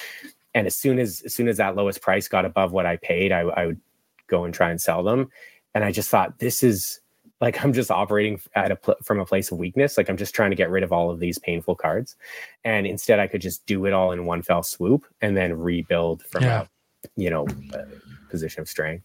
and 0.54 0.66
as 0.66 0.74
soon 0.74 0.98
as 0.98 1.20
as 1.26 1.34
soon 1.34 1.48
as 1.48 1.58
that 1.58 1.76
lowest 1.76 2.00
price 2.00 2.26
got 2.28 2.46
above 2.46 2.72
what 2.72 2.86
I 2.86 2.96
paid, 2.96 3.32
I, 3.32 3.40
I 3.40 3.66
would 3.66 3.80
go 4.26 4.44
and 4.44 4.54
try 4.54 4.70
and 4.70 4.80
sell 4.80 5.02
them. 5.02 5.28
And 5.74 5.84
I 5.84 5.92
just 5.92 6.08
thought 6.08 6.38
this 6.38 6.62
is 6.62 7.00
like 7.40 7.62
i'm 7.62 7.72
just 7.72 7.90
operating 7.90 8.40
at 8.54 8.70
a 8.70 8.76
pl- 8.76 8.96
from 9.02 9.20
a 9.20 9.26
place 9.26 9.50
of 9.50 9.58
weakness. 9.58 9.96
Like 9.96 10.08
i'm 10.08 10.16
just 10.16 10.34
trying 10.34 10.50
to 10.50 10.56
get 10.56 10.70
rid 10.70 10.82
of 10.82 10.92
all 10.92 11.10
of 11.10 11.20
these 11.20 11.38
painful 11.38 11.74
cards. 11.74 12.16
And 12.64 12.86
instead 12.86 13.18
i 13.18 13.26
could 13.26 13.40
just 13.40 13.66
do 13.66 13.84
it 13.86 13.92
all 13.92 14.12
in 14.12 14.24
one 14.24 14.42
fell 14.42 14.62
swoop 14.62 15.06
and 15.20 15.36
then 15.36 15.58
rebuild 15.58 16.22
from 16.24 16.44
yeah. 16.44 16.62
a 16.62 17.08
you 17.16 17.30
know 17.30 17.46
a 17.74 17.84
position 18.30 18.62
of 18.62 18.68
strength. 18.68 19.04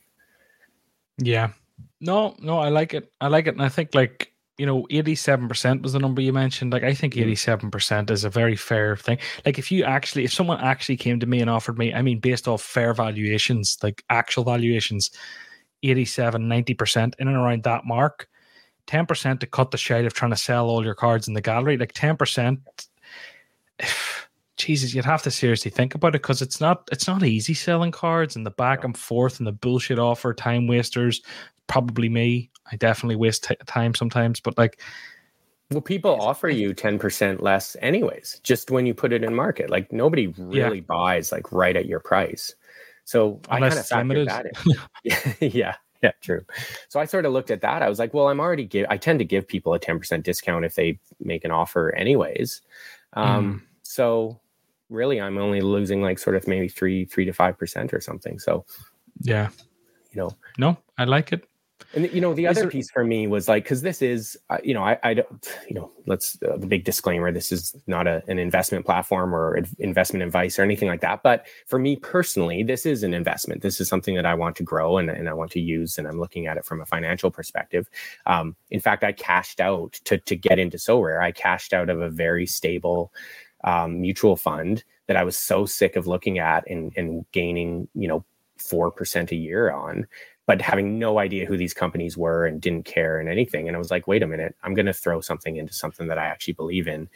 Yeah. 1.17 1.49
No 1.99 2.35
no 2.39 2.59
i 2.59 2.69
like 2.69 2.93
it. 2.93 3.11
I 3.19 3.27
like 3.27 3.47
it. 3.47 3.55
And 3.55 3.63
i 3.63 3.69
think 3.69 3.93
like 3.93 4.29
you 4.57 4.65
know 4.65 4.85
87% 4.91 5.81
was 5.81 5.93
the 5.93 5.99
number 5.99 6.21
you 6.21 6.33
mentioned. 6.33 6.71
Like 6.71 6.83
i 6.83 6.93
think 6.93 7.15
87% 7.15 7.71
mm. 7.71 8.11
is 8.11 8.23
a 8.23 8.29
very 8.29 8.55
fair 8.55 8.95
thing. 8.95 9.17
Like 9.45 9.59
if 9.59 9.71
you 9.71 9.83
actually 9.83 10.23
if 10.23 10.33
someone 10.33 10.59
actually 10.61 10.97
came 10.97 11.19
to 11.19 11.25
me 11.25 11.41
and 11.41 11.49
offered 11.49 11.77
me 11.77 11.93
i 11.93 12.01
mean 12.01 12.19
based 12.19 12.47
off 12.47 12.61
fair 12.61 12.93
valuations 12.93 13.77
like 13.83 14.03
actual 14.09 14.43
valuations 14.43 15.11
87, 15.83 16.41
90% 16.41 17.13
in 17.19 17.27
and 17.27 17.37
around 17.37 17.63
that 17.63 17.85
mark. 17.85 18.27
10% 18.87 19.39
to 19.39 19.47
cut 19.47 19.71
the 19.71 19.77
shade 19.77 20.05
of 20.05 20.13
trying 20.13 20.31
to 20.31 20.37
sell 20.37 20.67
all 20.67 20.83
your 20.83 20.95
cards 20.95 21.27
in 21.27 21.33
the 21.33 21.41
gallery. 21.41 21.77
Like 21.77 21.93
10%, 21.93 22.57
if, 23.79 24.27
Jesus, 24.57 24.93
you'd 24.93 25.05
have 25.05 25.23
to 25.23 25.31
seriously 25.31 25.71
think 25.71 25.95
about 25.95 26.13
it 26.13 26.21
because 26.21 26.41
it's 26.41 26.61
not 26.61 26.87
it's 26.91 27.07
not 27.07 27.23
easy 27.23 27.55
selling 27.55 27.89
cards 27.89 28.35
and 28.35 28.45
the 28.45 28.51
back 28.51 28.83
and 28.83 28.95
forth 28.95 29.39
and 29.39 29.47
the 29.47 29.51
bullshit 29.51 29.97
offer, 29.97 30.35
time 30.35 30.67
wasters. 30.67 31.21
Probably 31.65 32.09
me. 32.09 32.51
I 32.71 32.75
definitely 32.75 33.15
waste 33.15 33.45
t- 33.45 33.55
time 33.65 33.95
sometimes, 33.95 34.39
but 34.39 34.55
like 34.59 34.79
well, 35.71 35.81
people 35.81 36.21
offer 36.21 36.49
you 36.49 36.75
10% 36.75 37.41
less 37.41 37.77
anyways, 37.81 38.41
just 38.43 38.69
when 38.71 38.85
you 38.85 38.93
put 38.93 39.13
it 39.13 39.23
in 39.23 39.33
market. 39.33 39.69
Like 39.69 39.91
nobody 39.91 40.27
really 40.27 40.77
yeah. 40.79 40.85
buys 40.85 41.31
like 41.31 41.51
right 41.51 41.75
at 41.75 41.85
your 41.85 42.01
price. 42.01 42.53
So 43.11 43.41
Unless 43.49 43.91
I 43.91 44.03
kind 44.03 44.11
of 44.13 44.17
factored 44.17 44.53
that 45.03 45.25
in. 45.41 45.51
yeah, 45.51 45.75
yeah, 46.01 46.11
true. 46.21 46.45
So 46.87 46.97
I 46.97 47.03
sort 47.03 47.25
of 47.25 47.33
looked 47.33 47.51
at 47.51 47.59
that. 47.59 47.81
I 47.81 47.89
was 47.89 47.99
like, 47.99 48.13
well, 48.13 48.29
I'm 48.29 48.39
already 48.39 48.63
give. 48.63 48.85
I 48.89 48.95
tend 48.95 49.19
to 49.19 49.25
give 49.25 49.45
people 49.45 49.73
a 49.73 49.79
10% 49.79 50.23
discount 50.23 50.63
if 50.63 50.75
they 50.75 50.97
make 51.19 51.43
an 51.43 51.51
offer, 51.51 51.93
anyways. 51.95 52.61
Um, 53.11 53.59
mm. 53.59 53.67
So 53.83 54.39
really, 54.89 55.19
I'm 55.19 55.37
only 55.37 55.59
losing 55.59 56.01
like 56.01 56.19
sort 56.19 56.37
of 56.37 56.47
maybe 56.47 56.69
three, 56.69 57.03
three 57.03 57.25
to 57.25 57.33
five 57.33 57.57
percent 57.57 57.93
or 57.93 57.99
something. 57.99 58.39
So 58.39 58.63
yeah, 59.23 59.49
you 60.13 60.21
know, 60.21 60.31
no, 60.57 60.77
I 60.97 61.03
like 61.03 61.33
it. 61.33 61.45
And 61.93 62.11
you 62.11 62.21
know, 62.21 62.33
the 62.33 62.47
other 62.47 62.69
piece 62.69 62.89
for 62.89 63.03
me 63.03 63.27
was 63.27 63.47
like, 63.47 63.63
because 63.63 63.81
this 63.81 64.01
is, 64.01 64.37
uh, 64.49 64.57
you 64.63 64.73
know, 64.73 64.83
I, 64.83 64.97
I 65.03 65.13
don't, 65.15 65.57
you 65.67 65.75
know, 65.75 65.91
let's 66.05 66.37
uh, 66.43 66.57
the 66.57 66.67
big 66.67 66.83
disclaimer: 66.83 67.31
this 67.31 67.51
is 67.51 67.75
not 67.87 68.07
a, 68.07 68.23
an 68.27 68.39
investment 68.39 68.85
platform 68.85 69.33
or 69.35 69.59
investment 69.79 70.23
advice 70.23 70.57
or 70.57 70.63
anything 70.63 70.87
like 70.87 71.01
that. 71.01 71.23
But 71.23 71.45
for 71.67 71.79
me 71.79 71.95
personally, 71.95 72.63
this 72.63 72.85
is 72.85 73.03
an 73.03 73.13
investment. 73.13 73.61
This 73.61 73.81
is 73.81 73.87
something 73.87 74.15
that 74.15 74.25
I 74.25 74.33
want 74.33 74.55
to 74.57 74.63
grow 74.63 74.97
and, 74.97 75.09
and 75.09 75.27
I 75.29 75.33
want 75.33 75.51
to 75.51 75.59
use, 75.59 75.97
and 75.97 76.07
I'm 76.07 76.19
looking 76.19 76.47
at 76.47 76.57
it 76.57 76.65
from 76.65 76.81
a 76.81 76.85
financial 76.85 77.31
perspective. 77.31 77.89
Um, 78.25 78.55
in 78.69 78.79
fact, 78.79 79.03
I 79.03 79.11
cashed 79.11 79.59
out 79.59 79.93
to 80.05 80.17
to 80.17 80.35
get 80.35 80.59
into 80.59 80.77
Sorare. 80.77 81.21
I 81.21 81.31
cashed 81.31 81.73
out 81.73 81.89
of 81.89 82.01
a 82.01 82.09
very 82.09 82.45
stable 82.45 83.13
um, 83.63 84.01
mutual 84.01 84.35
fund 84.35 84.83
that 85.07 85.17
I 85.17 85.23
was 85.23 85.37
so 85.37 85.65
sick 85.65 85.95
of 85.95 86.07
looking 86.07 86.39
at 86.39 86.63
and 86.69 86.93
and 86.95 87.25
gaining, 87.31 87.87
you 87.93 88.07
know, 88.07 88.23
four 88.57 88.91
percent 88.91 89.31
a 89.31 89.35
year 89.35 89.71
on 89.71 90.07
but 90.47 90.61
having 90.61 90.97
no 90.99 91.19
idea 91.19 91.45
who 91.45 91.57
these 91.57 91.73
companies 91.73 92.17
were 92.17 92.45
and 92.45 92.61
didn't 92.61 92.85
care 92.85 93.19
and 93.19 93.29
anything. 93.29 93.67
And 93.67 93.75
I 93.75 93.79
was 93.79 93.91
like, 93.91 94.07
wait 94.07 94.23
a 94.23 94.27
minute, 94.27 94.55
I'm 94.63 94.73
going 94.73 94.87
to 94.87 94.93
throw 94.93 95.21
something 95.21 95.55
into 95.55 95.73
something 95.73 96.07
that 96.07 96.17
I 96.17 96.25
actually 96.25 96.53
believe 96.53 96.87
in, 96.87 97.09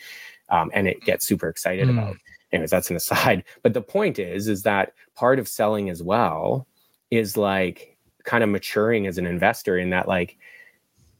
um, 0.50 0.72
and 0.74 0.88
it 0.88 1.02
gets 1.02 1.28
super 1.28 1.50
excited 1.50 1.88
mm. 1.88 1.92
about. 1.92 2.18
Anyways, 2.52 2.72
that's 2.72 2.90
an 2.90 2.96
aside. 2.96 3.44
But 3.64 3.74
the 3.74 3.82
point 3.82 4.20
is, 4.20 4.48
is 4.48 4.64
that 4.64 4.94
part 5.16 5.40
of 5.40 5.48
selling 5.48 5.90
as 5.90 6.04
well 6.04 6.68
is 7.12 7.36
like 7.36 7.98
kind 8.24 8.44
of 8.44 8.50
maturing 8.50 9.08
as 9.08 9.18
an 9.18 9.26
investor 9.26 9.78
in 9.78 9.90
that 9.92 10.08
like 10.08 10.38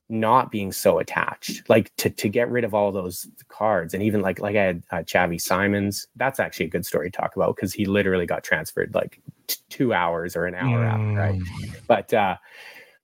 not 0.08 0.52
being 0.52 0.72
so 0.72 1.00
attached 1.00 1.68
like 1.68 1.94
to 1.96 2.10
to 2.12 2.30
get 2.30 2.50
rid 2.50 2.64
of 2.64 2.76
all 2.76 2.92
those 2.92 3.28
cards 3.48 3.94
and 3.94 4.04
even 4.04 4.22
like 4.22 4.40
like 4.40 4.56
i 4.56 4.62
had 4.62 4.84
uh, 4.92 4.98
Xavi 4.98 5.42
Simons 5.42 6.08
that's 6.16 6.40
actually 6.40 6.68
a 6.68 6.70
good 6.70 6.86
story 6.86 7.10
to 7.10 7.18
talk 7.18 7.36
about 7.36 7.56
because 7.56 7.74
he 7.74 7.86
literally 7.86 8.28
got 8.28 8.44
transferred 8.44 8.94
like 8.94 9.20
t- 9.48 9.58
two 9.70 9.94
hours 9.94 10.36
or 10.36 10.46
an 10.46 10.54
hour 10.54 10.80
mm. 10.80 10.86
after 10.86 11.20
right 11.20 11.42
but 11.88 12.14
uh 12.14 12.38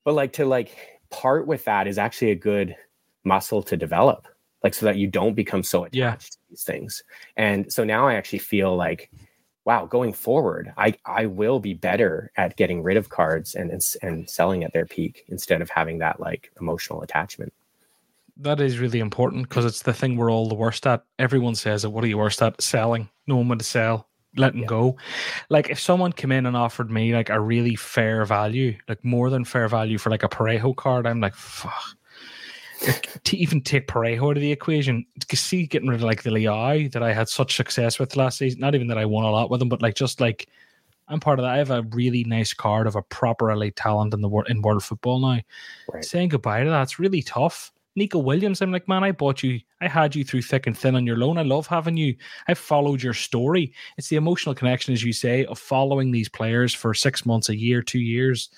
but 0.04 0.14
like 0.14 0.32
to 0.34 0.46
like 0.46 1.02
part 1.10 1.48
with 1.48 1.66
that 1.66 1.88
is 1.88 1.98
actually 1.98 2.32
a 2.32 2.36
good 2.36 2.76
muscle 3.24 3.64
to 3.64 3.76
develop 3.76 4.28
like 4.64 4.76
so 4.76 4.86
that 4.86 4.98
you 4.98 5.08
don't 5.08 5.34
become 5.34 5.64
so 5.64 5.86
attached 5.86 5.96
yeah. 5.96 6.16
to 6.16 6.38
these 6.52 6.64
things 6.64 7.04
and 7.36 7.72
so 7.74 7.84
now 7.84 8.08
i 8.08 8.14
actually 8.14 8.40
feel 8.40 8.76
like 8.76 9.10
wow, 9.66 9.86
going 9.86 10.14
forward, 10.14 10.74
I 10.78 10.96
I 11.06 11.26
will 11.26 11.60
be 11.60 11.74
better 11.74 12.32
at 12.36 12.58
getting 12.58 12.84
rid 12.84 12.98
of 12.98 13.10
cards 13.10 13.56
and 13.56 13.72
and, 13.72 13.82
and 14.02 14.30
selling 14.30 14.64
at 14.64 14.74
their 14.74 14.86
peak 14.86 15.26
instead 15.28 15.62
of 15.62 15.70
having 15.70 16.00
that 16.00 16.20
like 16.20 16.52
emotional 16.60 17.02
attachment. 17.02 17.54
That 18.38 18.60
is 18.60 18.80
really 18.80 19.00
important 19.00 19.48
because 19.48 19.66
it's 19.66 19.84
the 19.84 19.94
thing 19.94 20.18
we're 20.18 20.32
all 20.32 20.50
the 20.50 20.56
worst 20.56 20.88
at. 20.88 21.04
Everyone 21.20 21.56
says 21.56 21.86
it. 21.86 21.92
What 21.92 22.04
are 22.04 22.08
you 22.08 22.18
worst 22.18 22.42
at? 22.42 22.62
Selling. 22.62 23.10
No 23.28 23.36
one 23.38 23.58
to 23.58 23.64
sell. 23.64 24.08
Letting 24.38 24.62
yeah. 24.62 24.68
go. 24.68 24.98
Like 25.50 25.70
if 25.70 25.80
someone 25.80 26.14
came 26.14 26.32
in 26.32 26.46
and 26.46 26.56
offered 26.56 26.90
me 26.90 27.14
like 27.14 27.30
a 27.30 27.40
really 27.40 27.76
fair 27.76 28.26
value, 28.26 28.78
like 28.88 29.04
more 29.04 29.30
than 29.30 29.44
fair 29.44 29.68
value 29.68 29.98
for 29.98 30.10
like 30.10 30.24
a 30.24 30.30
Parejo 30.30 30.76
card, 30.76 31.06
I'm 31.06 31.20
like, 31.20 31.36
fuck 31.36 31.98
to 33.24 33.38
even 33.38 33.62
take 33.62 33.88
Parejo 33.88 34.30
out 34.30 34.38
of 34.38 34.42
the 34.42 34.52
equation, 34.52 35.06
to 35.28 35.36
see 35.36 35.66
getting 35.66 35.90
rid 35.90 35.96
of 35.96 36.04
like 36.04 36.24
the 36.24 36.30
Leao 36.30 36.92
that 36.92 37.04
I 37.04 37.14
had 37.14 37.30
such 37.30 37.56
success 37.56 38.00
with 38.00 38.16
last 38.16 38.38
season, 38.38 38.60
not 38.60 38.76
even 38.76 38.88
that 38.88 38.98
I 38.98 39.06
won 39.06 39.26
a 39.26 39.32
lot 39.32 39.50
with 39.50 39.62
him, 39.62 39.70
but 39.70 39.82
like 39.82 39.96
just 39.96 40.20
like 40.20 40.48
I'm 41.08 41.20
part 41.20 41.40
of 41.40 41.44
that. 41.44 41.54
I 41.54 41.58
have 41.58 41.72
a 41.72 41.84
really 41.92 42.24
nice 42.24 42.54
card 42.54 42.88
of 42.88 42.96
a 42.96 43.02
proper 43.02 43.52
elite 43.52 43.76
talent 43.76 44.14
in 44.14 44.22
the 44.22 44.30
world 44.30 44.50
in 44.50 44.62
world 44.62 44.84
football 44.84 45.20
now. 45.20 45.42
Right. 45.92 46.06
Saying 46.06 46.30
goodbye 46.30 46.64
to 46.64 46.70
that's 46.70 47.00
really 47.00 47.22
tough. 47.22 47.72
Nico 47.98 48.20
Williams, 48.20 48.62
I'm 48.62 48.72
like, 48.72 48.88
man, 48.88 49.04
I 49.04 49.12
bought 49.12 49.44
you, 49.44 49.60
I 49.82 49.90
had 49.90 50.16
you 50.16 50.24
through 50.24 50.44
thick 50.44 50.66
and 50.66 50.78
thin 50.78 50.96
on 50.96 51.06
your 51.06 51.18
loan. 51.18 51.38
I 51.38 51.42
love 51.42 51.68
having 51.68 51.98
you. 51.98 52.16
I 52.48 52.54
followed 52.54 53.04
your 53.04 53.14
story. 53.14 53.74
It's 53.98 54.08
the 54.08 54.16
emotional 54.16 54.56
connection, 54.56 54.94
as 54.94 55.04
you 55.04 55.12
say, 55.12 55.44
of 55.46 55.60
following 55.60 56.12
these 56.12 56.30
players 56.30 56.74
for 56.74 56.94
six 56.94 57.26
months, 57.26 57.50
a 57.50 57.58
year, 57.58 57.82
two 57.82 58.00
years 58.00 58.50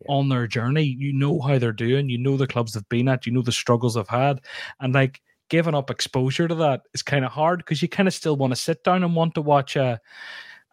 yeah. 0.00 0.14
on 0.14 0.28
their 0.28 0.46
journey. 0.46 0.84
You 0.84 1.12
know 1.12 1.40
how 1.40 1.58
they're 1.58 1.72
doing. 1.72 2.08
You 2.08 2.18
know 2.18 2.36
the 2.36 2.46
clubs 2.46 2.72
they've 2.72 2.88
been 2.88 3.08
at. 3.08 3.26
You 3.26 3.32
know 3.32 3.42
the 3.42 3.52
struggles 3.52 3.94
they've 3.94 4.08
had, 4.08 4.40
and 4.80 4.94
like 4.94 5.20
giving 5.48 5.74
up 5.74 5.90
exposure 5.90 6.48
to 6.48 6.54
that 6.54 6.82
is 6.94 7.02
kind 7.02 7.24
of 7.24 7.32
hard 7.32 7.58
because 7.58 7.82
you 7.82 7.88
kind 7.88 8.08
of 8.08 8.14
still 8.14 8.36
want 8.36 8.52
to 8.52 8.56
sit 8.56 8.84
down 8.84 9.02
and 9.02 9.14
want 9.14 9.34
to 9.34 9.42
watch 9.42 9.76
a 9.76 10.00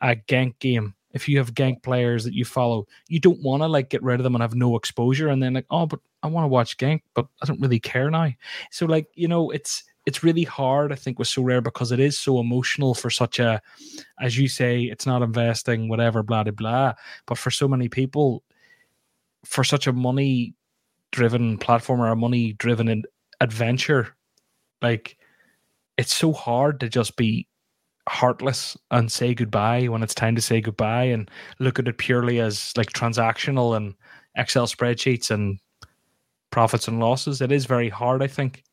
a 0.01 0.15
Genk 0.15 0.59
game. 0.59 0.93
If 1.13 1.27
you 1.27 1.39
have 1.39 1.55
Genk 1.55 1.81
players 1.81 2.23
that 2.25 2.33
you 2.33 2.45
follow, 2.45 2.85
you 3.07 3.19
don't 3.19 3.41
want 3.41 3.63
to 3.63 3.67
like 3.67 3.89
get 3.89 4.03
rid 4.03 4.19
of 4.19 4.23
them 4.23 4.35
and 4.35 4.41
have 4.41 4.55
no 4.55 4.75
exposure, 4.75 5.29
and 5.29 5.41
then 5.41 5.53
like, 5.53 5.65
oh, 5.69 5.85
but 5.85 5.99
I 6.23 6.27
want 6.27 6.45
to 6.45 6.49
watch 6.49 6.77
Genk, 6.77 7.01
but 7.13 7.27
I 7.41 7.45
don't 7.45 7.61
really 7.61 7.79
care 7.79 8.09
now. 8.09 8.31
So 8.71 8.85
like, 8.85 9.07
you 9.15 9.27
know, 9.27 9.49
it's 9.49 9.83
it's 10.05 10.23
really 10.23 10.43
hard, 10.43 10.93
I 10.93 10.95
think, 10.95 11.19
with 11.19 11.27
Sorare 11.27 11.61
because 11.61 11.91
it 11.91 11.99
is 11.99 12.17
so 12.17 12.39
emotional 12.39 12.93
for 12.93 13.09
such 13.09 13.39
a, 13.39 13.61
as 14.21 14.37
you 14.37 14.47
say, 14.47 14.83
it's 14.83 15.05
not 15.05 15.21
investing, 15.21 15.89
whatever, 15.89 16.23
blah 16.23 16.43
blah 16.43 16.53
blah. 16.53 16.93
But 17.25 17.37
for 17.37 17.51
so 17.51 17.67
many 17.67 17.89
people, 17.89 18.43
for 19.45 19.63
such 19.63 19.87
a 19.87 19.93
money 19.93 20.53
driven 21.11 21.57
platform 21.57 22.01
or 22.01 22.09
a 22.09 22.15
money 22.15 22.53
driven 22.53 23.03
adventure, 23.39 24.15
like 24.81 25.17
it's 25.97 26.15
so 26.15 26.31
hard 26.33 26.79
to 26.79 26.89
just 26.89 27.15
be 27.17 27.47
heartless 28.07 28.77
and 28.91 29.11
say 29.11 29.33
goodbye 29.33 29.87
when 29.87 30.01
it's 30.01 30.15
time 30.15 30.35
to 30.35 30.41
say 30.41 30.61
goodbye 30.61 31.03
and 31.03 31.29
look 31.59 31.77
at 31.77 31.87
it 31.87 31.97
purely 31.97 32.39
as 32.39 32.71
like 32.77 32.91
transactional 32.93 33.75
and 33.75 33.93
Excel 34.35 34.67
spreadsheets 34.67 35.31
and 35.31 35.59
profits 36.51 36.87
and 36.87 36.99
losses. 36.99 37.41
It 37.41 37.51
is 37.51 37.65
very 37.65 37.89
hard, 37.89 38.21
I 38.21 38.27
think. 38.27 38.63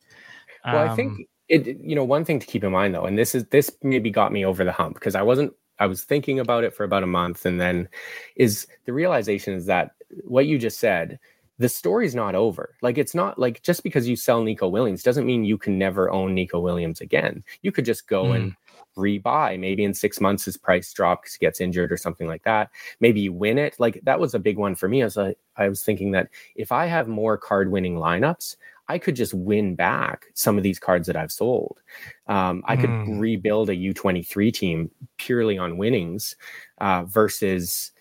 Well, 0.64 0.78
um, 0.78 0.90
I 0.90 0.94
think 0.94 1.12
um, 1.12 1.24
it. 1.48 1.66
You 1.80 1.94
know, 1.94 2.04
one 2.04 2.24
thing 2.24 2.38
to 2.38 2.46
keep 2.46 2.64
in 2.64 2.72
mind 2.72 2.94
though, 2.94 3.04
and 3.04 3.18
this 3.18 3.34
is 3.34 3.44
this 3.46 3.70
maybe 3.82 4.10
got 4.10 4.32
me 4.32 4.44
over 4.44 4.64
the 4.64 4.72
hump 4.72 4.94
because 4.94 5.14
I 5.14 5.22
wasn't. 5.22 5.52
I 5.78 5.86
was 5.86 6.04
thinking 6.04 6.38
about 6.38 6.64
it 6.64 6.74
for 6.74 6.84
about 6.84 7.02
a 7.02 7.08
month, 7.08 7.46
and 7.46 7.60
then 7.60 7.88
is 8.36 8.66
the 8.84 8.92
realization 8.92 9.54
is 9.54 9.66
that 9.66 9.92
what 10.24 10.46
you 10.46 10.58
just 10.58 10.78
said 10.78 11.18
the 11.58 11.68
story's 11.68 12.14
not 12.14 12.34
over. 12.34 12.74
Like 12.82 12.98
it's 12.98 13.14
not 13.14 13.38
like 13.38 13.62
just 13.62 13.82
because 13.82 14.08
you 14.08 14.16
sell 14.16 14.42
Nico 14.42 14.68
Williams 14.68 15.02
doesn't 15.02 15.26
mean 15.26 15.44
you 15.44 15.56
can 15.56 15.78
never 15.78 16.10
own 16.10 16.34
Nico 16.34 16.58
Williams 16.58 17.00
again. 17.00 17.44
You 17.62 17.70
could 17.70 17.84
just 17.84 18.08
go 18.08 18.24
mm. 18.24 18.36
and 18.36 18.56
rebuy. 18.96 19.58
Maybe 19.58 19.84
in 19.84 19.94
six 19.94 20.20
months 20.20 20.44
his 20.44 20.56
price 20.56 20.92
drops 20.92 21.22
because 21.22 21.34
he 21.34 21.46
gets 21.46 21.60
injured 21.60 21.92
or 21.92 21.96
something 21.96 22.26
like 22.26 22.42
that. 22.42 22.70
Maybe 22.98 23.20
you 23.20 23.32
win 23.32 23.58
it. 23.58 23.76
Like 23.78 24.00
that 24.02 24.18
was 24.18 24.34
a 24.34 24.40
big 24.40 24.58
one 24.58 24.74
for 24.74 24.88
me. 24.88 25.02
As 25.02 25.16
I, 25.16 25.36
I 25.56 25.68
was 25.68 25.82
thinking 25.82 26.10
that 26.12 26.28
if 26.56 26.72
I 26.72 26.86
have 26.86 27.06
more 27.06 27.38
card 27.38 27.70
winning 27.70 27.96
lineups, 27.96 28.56
I 28.89 28.99
could 28.99 29.16
just 29.16 29.32
win 29.32 29.74
back 29.74 30.26
some 30.35 30.59
of 30.59 30.62
these 30.62 30.78
cards 30.78 31.07
that 31.07 31.16
I've 31.16 31.32
sold. 31.32 31.80
Um, 32.26 32.62
I 32.66 32.76
could 32.76 32.91
mm. 32.91 33.18
rebuild 33.18 33.70
a 33.70 33.76
U23 33.76 34.53
team 34.53 34.91
purely 35.16 35.57
on 35.57 35.78
winnings 35.78 36.37
uh, 36.78 37.05
versus 37.05 37.93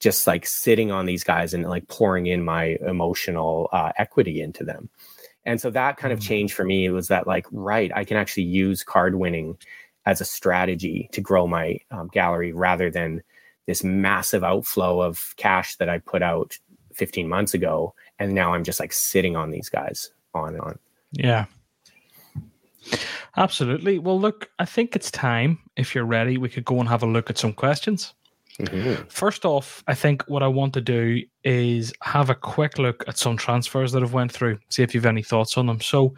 just 0.00 0.26
like 0.26 0.44
sitting 0.44 0.90
on 0.90 1.06
these 1.06 1.22
guys 1.22 1.54
and 1.54 1.68
like 1.68 1.86
pouring 1.86 2.26
in 2.26 2.44
my 2.44 2.76
emotional 2.86 3.68
uh, 3.72 3.92
equity 3.98 4.40
into 4.40 4.64
them. 4.64 4.90
And 5.44 5.60
so 5.60 5.70
that 5.70 5.96
kind 5.96 6.12
of 6.12 6.18
mm. 6.18 6.26
changed 6.26 6.54
for 6.54 6.64
me 6.64 6.90
was 6.90 7.08
that 7.08 7.26
like, 7.26 7.46
right, 7.52 7.92
I 7.94 8.04
can 8.04 8.16
actually 8.16 8.44
use 8.44 8.82
card 8.82 9.14
winning 9.14 9.56
as 10.06 10.20
a 10.20 10.24
strategy 10.24 11.08
to 11.12 11.20
grow 11.20 11.46
my 11.46 11.78
um, 11.92 12.08
gallery 12.08 12.52
rather 12.52 12.90
than 12.90 13.22
this 13.66 13.84
massive 13.84 14.42
outflow 14.42 15.00
of 15.00 15.34
cash 15.36 15.76
that 15.76 15.88
I 15.88 15.98
put 15.98 16.22
out 16.22 16.58
15 16.94 17.28
months 17.28 17.54
ago. 17.54 17.94
And 18.18 18.34
now 18.34 18.54
I'm 18.54 18.64
just 18.64 18.80
like 18.80 18.92
sitting 18.92 19.36
on 19.36 19.52
these 19.52 19.68
guys 19.68 20.10
on 20.34 20.54
and 20.54 20.60
on. 20.60 20.78
Yeah. 21.12 21.46
Absolutely. 23.36 23.98
Well, 23.98 24.20
look, 24.20 24.50
I 24.58 24.64
think 24.64 24.94
it's 24.94 25.10
time. 25.10 25.58
If 25.76 25.94
you're 25.94 26.04
ready, 26.04 26.36
we 26.36 26.48
could 26.48 26.64
go 26.64 26.80
and 26.80 26.88
have 26.88 27.02
a 27.02 27.06
look 27.06 27.30
at 27.30 27.38
some 27.38 27.52
questions. 27.52 28.14
Mm-hmm. 28.60 29.08
First 29.08 29.46
off, 29.46 29.82
I 29.86 29.94
think 29.94 30.22
what 30.28 30.42
I 30.42 30.46
want 30.46 30.74
to 30.74 30.82
do 30.82 31.22
is 31.42 31.92
have 32.02 32.28
a 32.28 32.34
quick 32.34 32.78
look 32.78 33.02
at 33.08 33.16
some 33.16 33.36
transfers 33.36 33.92
that 33.92 34.02
have 34.02 34.12
went 34.12 34.30
through. 34.30 34.58
See 34.68 34.82
if 34.82 34.94
you've 34.94 35.06
any 35.06 35.22
thoughts 35.22 35.56
on 35.56 35.66
them. 35.66 35.80
So 35.80 36.14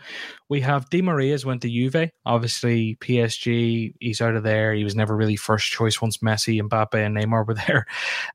we 0.49 0.61
have 0.63 0.91
Di 0.91 1.01
Maria's 1.01 1.47
went 1.47 1.63
to 1.63 1.69
Juve. 1.69 2.11
Obviously, 2.27 2.97
PSG. 3.01 3.95
He's 4.01 4.21
out 4.21 4.35
of 4.35 4.43
there. 4.43 4.75
He 4.75 4.83
was 4.83 4.97
never 4.97 5.17
really 5.17 5.37
first 5.37 5.71
choice 5.71 6.03
once 6.03 6.19
Messi, 6.19 6.61
Mbappe, 6.61 6.95
and 6.95 7.17
Neymar 7.17 7.47
were 7.47 7.55
there. 7.67 7.87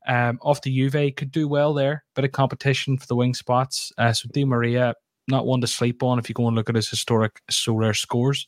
Um, 0.08 0.38
off 0.40 0.62
to 0.62 0.70
Juve 0.70 1.14
could 1.14 1.30
do 1.30 1.46
well 1.46 1.74
there. 1.74 2.04
Bit 2.14 2.24
of 2.24 2.32
competition 2.32 2.96
for 2.96 3.06
the 3.06 3.16
wing 3.16 3.34
spots. 3.34 3.92
Uh, 3.98 4.14
so 4.14 4.28
Di 4.32 4.46
Maria 4.46 4.94
not 5.30 5.46
one 5.46 5.60
to 5.60 5.66
sleep 5.66 6.02
on 6.02 6.18
if 6.18 6.28
you 6.28 6.34
go 6.34 6.46
and 6.46 6.56
look 6.56 6.68
at 6.68 6.74
his 6.74 6.88
historic 6.88 7.40
Sorare 7.50 7.96
scores. 7.96 8.46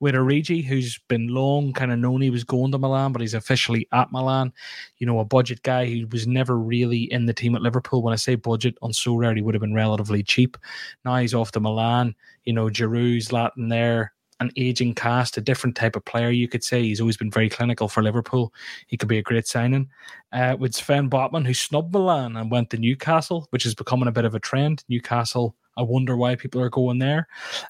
With 0.00 0.14
Origi, 0.14 0.64
who's 0.64 1.00
been 1.08 1.28
long 1.28 1.72
kind 1.72 1.90
of 1.90 1.98
known 1.98 2.20
he 2.20 2.30
was 2.30 2.44
going 2.44 2.72
to 2.72 2.78
Milan, 2.78 3.12
but 3.12 3.22
he's 3.22 3.34
officially 3.34 3.88
at 3.92 4.12
Milan. 4.12 4.52
You 4.98 5.06
know, 5.06 5.18
a 5.20 5.24
budget 5.24 5.62
guy 5.62 5.86
who 5.86 6.06
was 6.08 6.26
never 6.26 6.58
really 6.58 7.10
in 7.12 7.26
the 7.26 7.34
team 7.34 7.54
at 7.54 7.62
Liverpool. 7.62 8.02
When 8.02 8.12
I 8.12 8.16
say 8.16 8.34
budget 8.34 8.76
on 8.82 8.92
Sorare, 8.92 9.36
he 9.36 9.42
would 9.42 9.54
have 9.54 9.62
been 9.62 9.74
relatively 9.74 10.22
cheap. 10.22 10.56
Now 11.04 11.16
he's 11.16 11.34
off 11.34 11.52
to 11.52 11.60
Milan. 11.60 12.14
You 12.44 12.52
know, 12.52 12.68
Giroud's 12.68 13.32
Latin 13.32 13.68
there 13.68 14.12
an 14.40 14.50
aging 14.56 14.94
cast, 14.94 15.36
a 15.36 15.40
different 15.40 15.76
type 15.76 15.96
of 15.96 16.04
player, 16.04 16.30
you 16.30 16.48
could 16.48 16.62
say. 16.62 16.82
He's 16.82 17.00
always 17.00 17.16
been 17.16 17.30
very 17.30 17.48
clinical 17.48 17.88
for 17.88 18.02
Liverpool. 18.02 18.52
He 18.86 18.96
could 18.96 19.08
be 19.08 19.18
a 19.18 19.22
great 19.22 19.46
signing. 19.46 19.88
Uh, 20.32 20.56
with 20.58 20.74
Sven 20.74 21.10
Botman, 21.10 21.46
who 21.46 21.54
snubbed 21.54 21.92
Milan 21.92 22.36
and 22.36 22.50
went 22.50 22.70
to 22.70 22.76
Newcastle, 22.76 23.48
which 23.50 23.66
is 23.66 23.74
becoming 23.74 24.08
a 24.08 24.12
bit 24.12 24.24
of 24.24 24.34
a 24.34 24.40
trend. 24.40 24.84
Newcastle 24.88 25.56
I 25.78 25.82
wonder 25.82 26.16
why 26.16 26.34
people 26.34 26.60
are 26.60 26.68
going 26.68 26.98
there. 26.98 27.28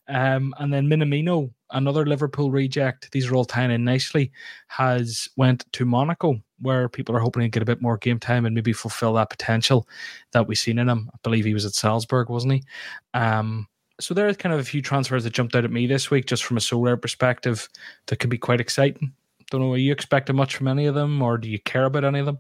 Um, 0.09 0.55
and 0.59 0.73
then 0.73 0.89
Minamino, 0.89 1.51
another 1.71 2.07
Liverpool 2.07 2.51
reject. 2.51 3.13
These 3.13 3.29
are 3.29 3.35
all 3.35 3.45
tying 3.45 3.71
in 3.71 3.85
nicely. 3.85 4.33
Has 4.69 5.29
went 5.37 5.71
to 5.73 5.85
Monaco, 5.85 6.43
where 6.61 6.89
people 6.89 7.15
are 7.15 7.21
hoping 7.21 7.43
to 7.43 7.49
get 7.49 7.63
a 7.63 7.67
bit 7.67 7.83
more 7.83 7.99
game 7.99 8.19
time 8.19 8.47
and 8.47 8.55
maybe 8.55 8.73
fulfill 8.73 9.13
that 9.13 9.31
potential 9.31 9.87
that 10.33 10.49
we've 10.49 10.59
seen 10.59 10.79
in 10.79 10.89
him. 10.89 11.11
I 11.15 11.19
believe 11.23 11.45
he 11.45 11.55
was 11.55 11.67
at 11.67 11.75
Salzburg, 11.75 12.31
wasn't 12.31 12.55
he? 12.55 12.65
Um, 13.15 13.69
so 14.01 14.15
there 14.15 14.29
are 14.29 14.35
kind 14.35 14.55
of 14.55 14.61
a 14.61 14.65
few 14.65 14.81
transfers 14.81 15.25
that 15.25 15.33
jumped 15.33 15.55
out 15.55 15.65
at 15.65 15.73
me 15.73 15.87
this 15.87 16.11
week, 16.11 16.27
just 16.27 16.45
from 16.45 16.57
a 16.57 16.61
Sorare 16.61 17.01
perspective, 17.01 17.69
that 18.07 18.17
could 18.17 18.31
be 18.31 18.39
quite 18.39 18.61
exciting. 18.61 19.13
Don't 19.51 19.61
know, 19.61 19.73
are 19.73 19.77
you 19.77 19.93
expecting 19.93 20.37
much 20.37 20.57
from 20.57 20.69
any 20.69 20.87
of 20.87 20.95
them, 20.95 21.21
or 21.21 21.37
do 21.39 21.49
you 21.51 21.59
care 21.59 21.85
about 21.85 22.05
any 22.05 22.21
of 22.21 22.27
them? 22.27 22.39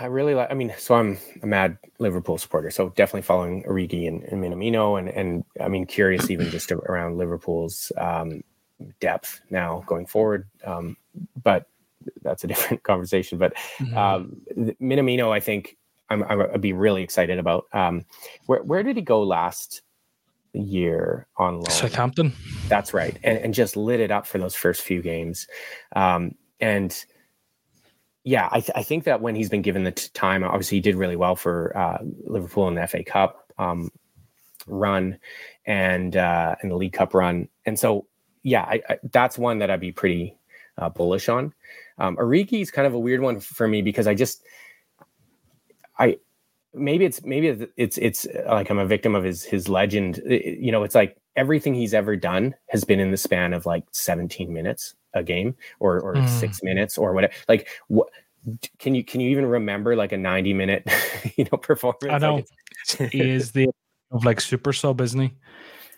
I 0.00 0.06
really 0.06 0.34
like. 0.34 0.50
I 0.50 0.54
mean, 0.54 0.72
so 0.78 0.94
I'm 0.94 1.18
a 1.42 1.46
mad 1.46 1.78
Liverpool 1.98 2.38
supporter, 2.38 2.70
so 2.70 2.90
definitely 2.90 3.22
following 3.22 3.64
Origi 3.64 4.06
and, 4.06 4.22
and 4.24 4.42
Minamino, 4.42 4.98
and 4.98 5.08
and 5.08 5.44
I 5.60 5.68
mean, 5.68 5.86
curious 5.86 6.30
even 6.30 6.50
just 6.50 6.70
around 6.72 7.18
Liverpool's 7.18 7.92
um, 7.96 8.42
depth 9.00 9.40
now 9.50 9.82
going 9.86 10.06
forward. 10.06 10.48
Um, 10.64 10.96
but 11.42 11.66
that's 12.22 12.44
a 12.44 12.46
different 12.48 12.82
conversation. 12.82 13.38
But 13.38 13.54
mm-hmm. 13.78 13.96
um, 13.96 14.40
Minamino, 14.80 15.30
I 15.30 15.40
think 15.40 15.76
I'm, 16.10 16.22
I'd 16.24 16.60
be 16.60 16.72
really 16.72 17.02
excited 17.02 17.38
about. 17.38 17.64
Um, 17.72 18.04
where 18.46 18.62
where 18.62 18.82
did 18.82 18.96
he 18.96 19.02
go 19.02 19.22
last 19.22 19.82
year 20.52 21.26
on 21.36 21.54
loan? 21.54 21.70
Southampton. 21.70 22.32
That's 22.68 22.94
right, 22.94 23.16
and, 23.22 23.38
and 23.38 23.54
just 23.54 23.76
lit 23.76 24.00
it 24.00 24.10
up 24.10 24.26
for 24.26 24.38
those 24.38 24.54
first 24.54 24.82
few 24.82 25.02
games. 25.02 25.46
Um, 25.96 26.34
and 26.60 27.04
yeah, 28.24 28.48
I, 28.52 28.60
th- 28.60 28.72
I, 28.74 28.82
think 28.82 29.04
that 29.04 29.20
when 29.20 29.34
he's 29.34 29.48
been 29.48 29.62
given 29.62 29.84
the 29.84 29.90
t- 29.90 30.08
time, 30.14 30.44
obviously 30.44 30.78
he 30.78 30.80
did 30.80 30.94
really 30.94 31.16
well 31.16 31.34
for 31.34 31.76
uh, 31.76 31.98
Liverpool 32.24 32.68
in 32.68 32.74
the 32.74 32.86
FA 32.86 33.02
Cup 33.02 33.52
um, 33.58 33.90
run 34.66 35.18
and 35.66 36.16
uh, 36.16 36.54
in 36.62 36.68
the 36.68 36.76
League 36.76 36.92
Cup 36.92 37.14
run, 37.14 37.48
and 37.66 37.78
so 37.78 38.06
yeah, 38.42 38.62
I, 38.62 38.82
I, 38.88 38.98
that's 39.10 39.38
one 39.38 39.58
that 39.58 39.70
I'd 39.70 39.80
be 39.80 39.92
pretty 39.92 40.36
uh, 40.78 40.88
bullish 40.88 41.28
on. 41.28 41.52
Um, 41.98 42.16
is 42.18 42.70
kind 42.70 42.86
of 42.86 42.94
a 42.94 42.98
weird 42.98 43.20
one 43.20 43.38
for 43.40 43.68
me 43.68 43.82
because 43.82 44.06
I 44.06 44.14
just 44.14 44.42
I 45.98 46.18
maybe 46.74 47.04
it's 47.04 47.22
maybe 47.24 47.68
it's 47.76 47.98
it's 47.98 48.26
like 48.46 48.70
I'm 48.70 48.78
a 48.78 48.86
victim 48.86 49.14
of 49.14 49.24
his 49.24 49.44
his 49.44 49.68
legend. 49.68 50.20
you 50.26 50.72
know, 50.72 50.84
it's 50.84 50.94
like 50.94 51.16
everything 51.36 51.74
he's 51.74 51.94
ever 51.94 52.16
done 52.16 52.54
has 52.68 52.84
been 52.84 53.00
in 53.00 53.10
the 53.10 53.16
span 53.16 53.52
of 53.52 53.66
like 53.66 53.84
17 53.92 54.52
minutes 54.52 54.94
a 55.14 55.22
game 55.22 55.54
or 55.80 56.00
or 56.00 56.14
mm. 56.14 56.28
six 56.28 56.62
minutes 56.62 56.98
or 56.98 57.12
whatever. 57.12 57.32
Like 57.48 57.68
what 57.88 58.08
can 58.78 58.94
you 58.94 59.04
can 59.04 59.20
you 59.20 59.30
even 59.30 59.46
remember 59.46 59.94
like 59.94 60.12
a 60.12 60.16
90 60.16 60.52
minute 60.54 60.88
you 61.36 61.46
know 61.50 61.58
performance? 61.58 62.04
I 62.10 62.18
know 62.18 62.36
like 62.36 63.12
he 63.12 63.20
is 63.30 63.52
the 63.52 63.68
of 64.10 64.24
like 64.24 64.40
super 64.40 64.72
sub, 64.72 65.00
isn't 65.00 65.20
he? 65.20 65.32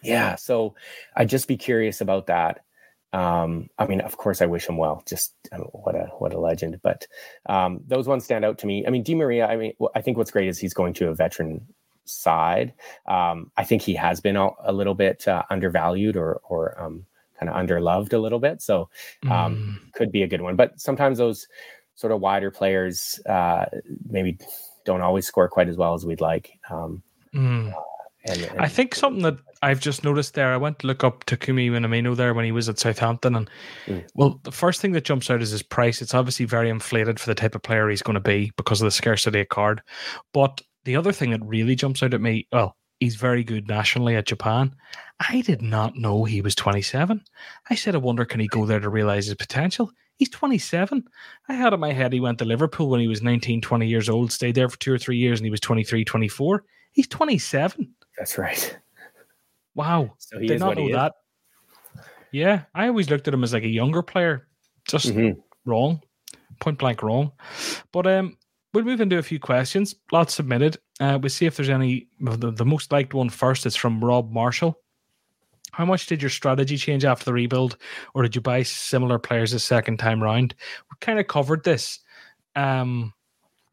Yeah. 0.03 0.37
So 0.37 0.75
I'd 1.17 1.29
just 1.29 1.49
be 1.49 1.57
curious 1.57 2.01
about 2.01 2.27
that. 2.27 2.65
Um, 3.13 3.69
I 3.79 3.87
mean, 3.87 4.01
of 4.01 4.17
course, 4.17 4.43
I 4.43 4.47
wish 4.47 4.69
him 4.69 4.77
well. 4.77 5.03
Just 5.09 5.35
I 5.53 5.59
mean, 5.59 5.69
what 5.73 5.95
a 5.95 6.07
what 6.19 6.35
a 6.35 6.41
legend. 6.41 6.81
But 6.83 7.07
um, 7.47 7.81
those 7.87 8.09
ones 8.09 8.25
stand 8.25 8.45
out 8.45 8.59
to 8.59 8.67
me. 8.67 8.87
I 8.87 8.91
mean, 8.91 9.03
Di 9.03 9.15
Maria. 9.15 9.47
I 9.47 9.57
mean, 9.57 9.73
I 9.95 10.01
think 10.01 10.17
what's 10.17 10.33
great 10.33 10.49
is 10.49 10.59
he's 10.59 10.75
going 10.75 10.95
to 10.95 11.09
a 11.09 11.15
veteran 11.15 11.65
side. 12.05 12.75
Um, 13.07 13.53
I 13.57 13.65
think 13.65 13.83
he 13.83 13.95
has 13.95 14.21
been 14.21 14.37
a, 14.37 14.51
a 14.65 14.73
little 14.73 14.95
bit 14.95 15.29
uh, 15.29 15.45
undervalued 15.49 16.17
or 16.17 16.41
or 16.49 16.81
um, 16.81 17.07
kind 17.45 17.71
of 17.71 17.85
underloved 17.85 18.13
a 18.13 18.19
little 18.19 18.39
bit. 18.39 18.63
So 18.63 18.89
um, 19.25 19.81
mm. 19.81 19.93
could 19.93 20.13
be 20.13 20.23
a 20.23 20.27
good 20.27 20.43
one. 20.43 20.57
But 20.57 20.81
sometimes 20.81 21.19
those 21.19 21.47
sort 21.95 22.13
of 22.13 22.21
wider 22.21 22.51
players 22.51 23.21
uh, 23.29 23.67
maybe 24.09 24.39
don't 24.85 25.01
always 25.01 25.27
score 25.27 25.49
quite 25.49 25.69
as 25.69 25.77
well 25.77 25.95
as 25.95 26.05
we'd 26.05 26.21
like. 26.21 26.59
Um, 26.71 27.03
mm. 27.35 27.73
uh, 27.73 27.81
and, 28.27 28.43
and, 28.43 28.61
I 28.61 28.69
think 28.69 28.95
something 28.95 29.23
that 29.23 29.37
I've 29.63 29.81
just 29.81 30.03
noticed 30.03 30.35
there, 30.35 30.53
I 30.53 30.57
went 30.57 30.79
to 30.81 30.87
look 30.87 31.05
up 31.05 31.27
Takumi 31.27 31.71
Minamino 31.71 32.17
there 32.17 32.35
when 32.35 32.45
he 32.45 32.53
was 32.53 32.69
at 32.69 32.79
Southampton. 32.79 33.35
And 33.35 33.51
mm. 33.87 34.05
well, 34.15 34.41
the 34.43 34.53
first 34.53 34.81
thing 34.81 34.93
that 34.93 35.05
jumps 35.05 35.31
out 35.31 35.43
is 35.43 35.51
his 35.51 35.63
price. 35.63 36.03
It's 36.03 36.15
obviously 36.15 36.47
very 36.47 36.71
inflated 36.71 37.21
for 37.21 37.27
the 37.27 37.35
type 37.35 37.55
of 37.55 37.63
player 37.63 37.89
he's 37.89 38.03
going 38.03 38.15
to 38.15 38.21
be 38.21 38.53
because 38.57 38.81
of 38.81 38.87
the 38.87 38.91
scarcity 38.91 39.41
of 39.41 39.49
card. 39.49 39.83
But 40.33 40.63
the 40.85 40.97
other 40.97 41.13
thing 41.13 41.31
that 41.31 41.45
really 41.45 41.75
jumps 41.75 42.03
out 42.03 42.15
at 42.15 42.21
me, 42.21 42.47
well, 42.53 42.77
he's 43.05 43.17
very 43.17 43.45
good 43.45 43.69
nationally 43.69 44.17
at 44.17 44.27
Japan. 44.27 44.75
I 45.21 45.43
did 45.43 45.63
not 45.63 45.97
know 45.97 46.25
he 46.25 46.41
was 46.41 46.55
27. 46.55 47.23
I 47.71 47.75
said, 47.75 47.95
I 47.95 47.99
wonder, 47.99 48.25
can 48.25 48.41
he 48.41 48.49
go 48.49 48.67
there 48.67 48.81
to 48.81 48.89
realize 48.89 49.27
his 49.27 49.37
potential? 49.37 49.93
He's 50.17 50.31
27. 50.31 51.05
I 51.49 51.53
had 51.53 51.73
in 51.73 51.81
my 51.81 51.93
head 51.93 52.13
he 52.13 52.21
went 52.21 52.39
to 52.39 52.45
Liverpool 52.45 52.89
when 52.89 53.01
he 53.01 53.09
was 53.09 53.23
19, 53.23 53.61
20 53.61 53.87
years 53.87 54.09
old, 54.09 54.33
stayed 54.33 54.55
there 54.55 54.69
for 54.69 54.79
two 54.79 54.93
or 54.93 54.99
three 54.99 55.19
years, 55.19 55.39
and 55.39 55.47
he 55.47 55.51
was 55.51 55.61
23, 55.61 56.05
24. 56.05 56.65
He's 56.93 57.09
27. 57.09 57.95
That's 58.17 58.39
right. 58.39 58.79
Wow. 59.75 60.15
So 60.19 60.39
he 60.39 60.47
did 60.47 60.61
not 60.61 60.77
know 60.77 60.91
that. 60.93 61.15
Yeah, 62.33 62.63
I 62.75 62.89
always 62.89 63.11
looked 63.11 63.29
at 63.29 63.35
him 63.35 63.45
as 63.45 63.53
like 63.53 63.63
a 63.65 63.69
younger 63.69 64.03
player. 64.03 64.49
Just 64.89 65.09
mm-hmm. 65.09 65.41
wrong, 65.65 66.01
point 66.61 66.79
blank 66.79 67.03
wrong. 67.03 67.33
But 67.93 68.07
um, 68.07 68.37
we'll 68.75 68.85
move 68.85 69.01
into 69.01 69.19
a 69.19 69.23
few 69.23 69.39
questions. 69.39 69.95
Lots 70.13 70.35
submitted. 70.35 70.77
Uh, 71.01 71.19
we'll 71.21 71.31
see 71.31 71.47
if 71.47 71.57
there's 71.57 71.71
any. 71.71 72.09
The, 72.21 72.51
the 72.51 72.67
most 72.67 72.93
liked 72.93 73.15
one 73.15 73.31
first 73.31 73.65
is 73.65 73.77
from 73.77 74.05
Rob 74.05 74.31
Marshall. 74.31 74.79
How 75.73 75.85
much 75.85 76.07
did 76.07 76.23
your 76.23 76.31
strategy 76.31 76.77
change 76.77 77.05
after 77.05 77.25
the 77.25 77.33
rebuild, 77.33 77.77
or 78.15 78.23
did 78.23 78.35
you 78.35 78.41
buy 78.41 78.63
similar 78.63 79.19
players 79.19 79.53
a 79.53 79.59
second 79.59 79.99
time 79.99 80.23
round? 80.23 80.55
We 80.91 80.97
kind 81.01 81.19
of 81.19 81.27
covered 81.27 81.65
this. 81.65 82.01
Um, 82.55 83.13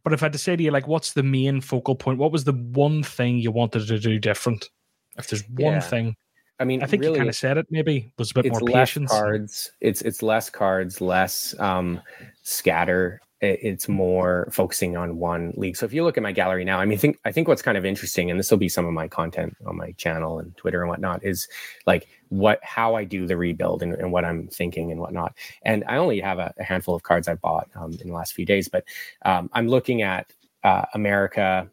but 0.03 0.13
if 0.13 0.23
I 0.23 0.25
had 0.25 0.33
to 0.33 0.39
say 0.39 0.55
to 0.55 0.63
you, 0.63 0.71
like, 0.71 0.87
what's 0.87 1.13
the 1.13 1.21
main 1.21 1.61
focal 1.61 1.95
point? 1.95 2.17
What 2.17 2.31
was 2.31 2.43
the 2.43 2.53
one 2.53 3.03
thing 3.03 3.37
you 3.37 3.51
wanted 3.51 3.87
to 3.87 3.99
do 3.99 4.17
different? 4.17 4.69
If 5.17 5.27
there's 5.27 5.47
one 5.49 5.73
yeah. 5.73 5.79
thing, 5.79 6.15
I 6.59 6.63
mean, 6.63 6.81
I 6.81 6.87
think 6.87 7.01
really, 7.01 7.13
you 7.13 7.19
kind 7.19 7.29
of 7.29 7.35
said 7.35 7.57
it. 7.57 7.67
Maybe 7.69 8.11
was 8.17 8.31
a 8.31 8.35
bit 8.35 8.51
more 8.51 8.61
patience. 8.61 9.11
Cards. 9.11 9.71
It's 9.79 10.01
it's 10.01 10.23
less 10.23 10.49
cards, 10.49 11.01
less 11.01 11.53
um, 11.59 12.01
scatter 12.41 13.21
it's 13.41 13.87
more 13.87 14.47
focusing 14.51 14.95
on 14.95 15.17
one 15.17 15.53
league. 15.57 15.75
So 15.75 15.85
if 15.85 15.93
you 15.93 16.03
look 16.03 16.15
at 16.15 16.23
my 16.23 16.31
gallery 16.31 16.63
now, 16.63 16.79
I 16.79 16.85
mean, 16.85 16.99
think 16.99 17.19
I 17.25 17.31
think 17.31 17.47
what's 17.47 17.61
kind 17.61 17.77
of 17.77 17.85
interesting, 17.85 18.29
and 18.29 18.39
this 18.39 18.51
will 18.51 18.59
be 18.59 18.69
some 18.69 18.85
of 18.85 18.93
my 18.93 19.07
content 19.07 19.57
on 19.65 19.75
my 19.75 19.91
channel 19.93 20.39
and 20.39 20.55
Twitter 20.57 20.81
and 20.81 20.89
whatnot, 20.89 21.23
is 21.23 21.47
like 21.87 22.07
what 22.29 22.59
how 22.63 22.95
I 22.95 23.03
do 23.03 23.25
the 23.25 23.37
rebuild 23.37 23.81
and, 23.81 23.93
and 23.93 24.11
what 24.11 24.25
I'm 24.25 24.47
thinking 24.47 24.91
and 24.91 24.99
whatnot. 24.99 25.33
And 25.63 25.83
I 25.87 25.97
only 25.97 26.19
have 26.19 26.37
a, 26.37 26.53
a 26.59 26.63
handful 26.63 26.93
of 26.93 27.03
cards 27.03 27.27
I 27.27 27.35
bought 27.35 27.67
um, 27.75 27.93
in 27.99 28.07
the 28.09 28.13
last 28.13 28.33
few 28.33 28.45
days, 28.45 28.69
but 28.69 28.83
um, 29.23 29.49
I'm 29.53 29.67
looking 29.67 30.03
at 30.03 30.31
uh, 30.63 30.85
America. 30.93 31.67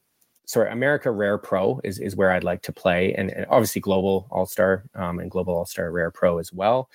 Sorry, 0.49 0.73
America 0.73 1.11
Rare 1.11 1.37
Pro 1.37 1.79
is, 1.85 1.99
is 1.99 2.17
where 2.17 2.33
I'd 2.33 2.43
like 2.43 2.63
to 2.63 2.73
play, 2.73 3.13
and, 3.13 3.31
and 3.31 3.45
obviously 3.51 3.83
Global 3.83 4.27
All 4.31 4.47
Star 4.47 4.85
um, 4.95 5.19
and 5.19 5.31
Global 5.31 5.55
All 5.55 5.67
Star 5.67 5.91
Rare 5.91 6.11
Pro 6.11 6.39
as 6.39 6.51
well. 6.53 6.89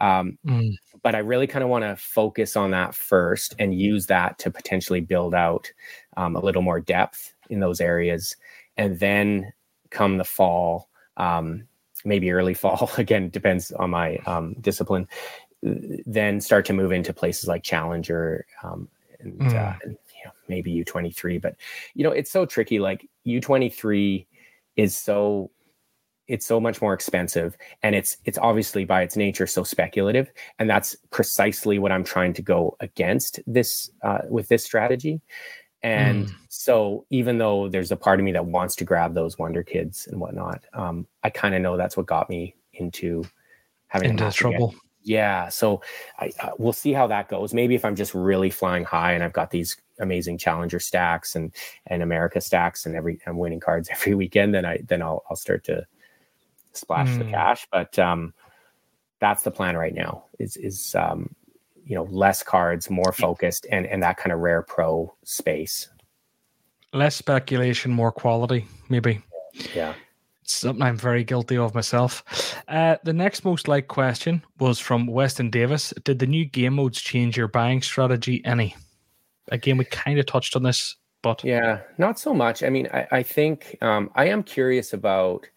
Um, 0.00 0.38
mm 0.44 0.76
but 1.06 1.14
I 1.14 1.18
really 1.18 1.46
kind 1.46 1.62
of 1.62 1.70
want 1.70 1.84
to 1.84 1.94
focus 1.94 2.56
on 2.56 2.72
that 2.72 2.92
first 2.92 3.54
and 3.60 3.78
use 3.78 4.06
that 4.06 4.40
to 4.40 4.50
potentially 4.50 5.00
build 5.00 5.36
out 5.36 5.70
um, 6.16 6.34
a 6.34 6.40
little 6.40 6.62
more 6.62 6.80
depth 6.80 7.32
in 7.48 7.60
those 7.60 7.80
areas. 7.80 8.34
And 8.76 8.98
then 8.98 9.52
come 9.90 10.16
the 10.18 10.24
fall, 10.24 10.88
um, 11.16 11.68
maybe 12.04 12.32
early 12.32 12.54
fall, 12.62 12.90
again, 12.98 13.30
depends 13.30 13.70
on 13.70 13.90
my 13.90 14.16
um, 14.26 14.54
discipline, 14.54 15.06
then 15.62 16.40
start 16.40 16.64
to 16.66 16.72
move 16.72 16.90
into 16.90 17.12
places 17.12 17.48
like 17.48 17.62
Challenger 17.62 18.44
um, 18.64 18.88
and, 19.20 19.38
mm. 19.38 19.54
uh, 19.54 19.78
and 19.84 19.96
maybe 20.48 20.84
U23. 20.84 21.40
But, 21.40 21.56
you 21.94 22.04
know, 22.04 22.12
it's 22.12 22.30
so 22.30 22.46
tricky. 22.46 22.78
Like 22.78 23.08
U23 23.26 24.26
is 24.76 24.96
so 24.96 25.50
it's 26.28 26.46
so 26.46 26.58
much 26.58 26.82
more 26.82 26.92
expensive 26.92 27.56
and 27.82 27.94
it's 27.94 28.16
it's 28.24 28.38
obviously 28.38 28.84
by 28.84 29.02
its 29.02 29.16
nature 29.16 29.46
so 29.46 29.62
speculative 29.62 30.30
and 30.58 30.68
that's 30.68 30.96
precisely 31.10 31.78
what 31.78 31.92
i'm 31.92 32.04
trying 32.04 32.32
to 32.32 32.42
go 32.42 32.76
against 32.80 33.40
this 33.46 33.90
uh, 34.02 34.18
with 34.28 34.48
this 34.48 34.64
strategy 34.64 35.20
and 35.82 36.26
mm. 36.26 36.34
so 36.48 37.04
even 37.10 37.38
though 37.38 37.68
there's 37.68 37.92
a 37.92 37.96
part 37.96 38.18
of 38.18 38.24
me 38.24 38.32
that 38.32 38.44
wants 38.44 38.74
to 38.74 38.84
grab 38.84 39.14
those 39.14 39.38
wonder 39.38 39.62
kids 39.62 40.08
and 40.10 40.20
whatnot 40.20 40.62
um, 40.74 41.06
i 41.22 41.30
kind 41.30 41.54
of 41.54 41.62
know 41.62 41.76
that's 41.76 41.96
what 41.96 42.06
got 42.06 42.28
me 42.28 42.54
into 42.74 43.24
having 43.88 44.10
into 44.10 44.30
trouble 44.32 44.74
yeah 45.02 45.48
so 45.48 45.80
I, 46.18 46.32
uh, 46.40 46.50
we'll 46.58 46.72
see 46.72 46.92
how 46.92 47.06
that 47.06 47.28
goes 47.28 47.54
maybe 47.54 47.74
if 47.74 47.84
i'm 47.84 47.96
just 47.96 48.14
really 48.14 48.50
flying 48.50 48.84
high 48.84 49.12
and 49.12 49.22
i've 49.22 49.32
got 49.32 49.50
these 49.50 49.76
amazing 50.00 50.36
challenger 50.38 50.78
stacks 50.78 51.34
and 51.34 51.54
and 51.86 52.02
america 52.02 52.40
stacks 52.40 52.86
and 52.86 52.94
every 52.94 53.18
i'm 53.26 53.38
winning 53.38 53.60
cards 53.60 53.88
every 53.92 54.14
weekend 54.14 54.54
then 54.54 54.64
i 54.64 54.78
then 54.86 55.02
i'll, 55.02 55.24
I'll 55.30 55.36
start 55.36 55.64
to 55.64 55.86
splash 56.76 57.08
mm. 57.08 57.18
the 57.18 57.24
hmm. 57.24 57.30
cash. 57.30 57.66
But 57.70 57.98
um, 57.98 58.34
that's 59.18 59.42
the 59.42 59.50
plan 59.50 59.76
right 59.76 59.94
now. 59.94 60.24
Is 60.38 60.56
is 60.56 60.94
um, 60.94 61.34
you 61.84 61.94
know 61.94 62.04
less 62.04 62.42
cards, 62.42 62.90
more 62.90 63.12
focused, 63.12 63.66
and 63.70 63.86
and 63.86 64.02
that 64.02 64.16
kind 64.16 64.32
of 64.32 64.40
rare 64.40 64.62
pro 64.62 65.14
space. 65.24 65.88
Less 66.92 67.16
speculation, 67.16 67.90
more 67.90 68.12
quality, 68.12 68.66
maybe. 68.88 69.20
Yeah. 69.74 69.94
something 70.44 70.82
I'm 70.82 70.96
very 70.96 71.24
guilty 71.24 71.58
of 71.58 71.74
myself. 71.74 72.54
Uh, 72.68 72.96
the 73.02 73.12
next 73.12 73.44
most 73.44 73.68
liked 73.68 73.88
question 73.88 74.42
was 74.60 74.78
from 74.78 75.06
Weston 75.06 75.50
Davis. 75.50 75.92
Did 76.04 76.20
the 76.20 76.26
new 76.26 76.44
game 76.44 76.74
modes 76.74 77.02
change 77.02 77.36
your 77.36 77.48
buying 77.48 77.82
strategy 77.82 78.40
any? 78.44 78.76
Again, 79.48 79.76
we 79.76 79.84
kind 79.84 80.18
of 80.18 80.26
touched 80.26 80.56
on 80.56 80.62
this, 80.62 80.96
but 81.22 81.42
yeah, 81.44 81.80
not 81.98 82.18
so 82.18 82.34
much. 82.34 82.62
I 82.62 82.68
mean, 82.68 82.88
I, 82.92 83.06
I 83.12 83.22
think 83.22 83.76
um, 83.80 84.10
I 84.14 84.26
am 84.26 84.42
curious 84.42 84.92
about 84.92 85.48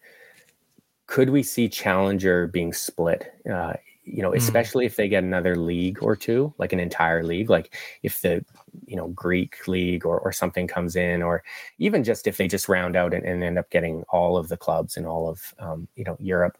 could 1.06 1.30
we 1.30 1.42
see 1.42 1.68
Challenger 1.68 2.46
being 2.46 2.72
split? 2.72 3.32
Uh, 3.50 3.74
you 4.04 4.22
know, 4.22 4.30
hmm. 4.30 4.36
especially 4.36 4.84
mm. 4.84 4.86
if 4.88 4.96
they 4.96 5.08
get 5.08 5.24
another 5.24 5.56
league 5.56 6.02
or 6.02 6.16
two, 6.16 6.52
like 6.58 6.72
an 6.72 6.80
entire 6.80 7.22
league, 7.22 7.50
like 7.50 7.76
if 8.02 8.20
the 8.20 8.44
you 8.86 8.96
know 8.96 9.08
Greek 9.08 9.66
league 9.68 10.06
or 10.06 10.18
or 10.18 10.32
something 10.32 10.66
comes 10.66 10.96
in, 10.96 11.22
or 11.22 11.42
even 11.78 12.02
just 12.04 12.26
if 12.26 12.36
they 12.36 12.48
just 12.48 12.68
round 12.68 12.96
out 12.96 13.14
and, 13.14 13.24
and 13.24 13.42
end 13.42 13.58
up 13.58 13.70
getting 13.70 14.02
all 14.08 14.36
of 14.36 14.48
the 14.48 14.56
clubs 14.56 14.96
in 14.96 15.04
all 15.04 15.28
of 15.28 15.54
um, 15.58 15.88
you 15.96 16.04
know 16.04 16.16
Europe, 16.18 16.56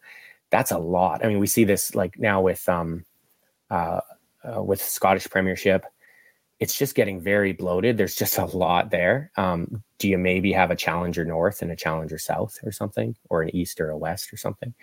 that's 0.49 0.71
a 0.71 0.77
lot. 0.77 1.23
I 1.23 1.27
mean, 1.27 1.39
we 1.39 1.47
see 1.47 1.63
this 1.63 1.95
like 1.95 2.17
now 2.19 2.41
with 2.41 2.67
um, 2.69 3.05
uh, 3.69 4.01
uh, 4.43 4.61
with 4.61 4.81
Scottish 4.81 5.27
Premiership 5.29 5.85
it's 6.61 6.77
just 6.77 6.93
getting 6.93 7.19
very 7.19 7.53
bloated. 7.53 7.97
There's 7.97 8.15
just 8.15 8.37
a 8.37 8.45
lot 8.45 8.91
there. 8.91 9.31
Um, 9.35 9.83
do 9.97 10.07
you 10.07 10.19
maybe 10.19 10.53
have 10.53 10.69
a 10.69 10.75
Challenger 10.75 11.25
North 11.25 11.63
and 11.63 11.71
a 11.71 11.75
Challenger 11.75 12.19
South 12.19 12.59
or 12.63 12.71
something, 12.71 13.15
or 13.29 13.41
an 13.41 13.53
East 13.53 13.81
or 13.81 13.89
a 13.89 13.97
West 13.97 14.31
or 14.31 14.37
something? 14.37 14.75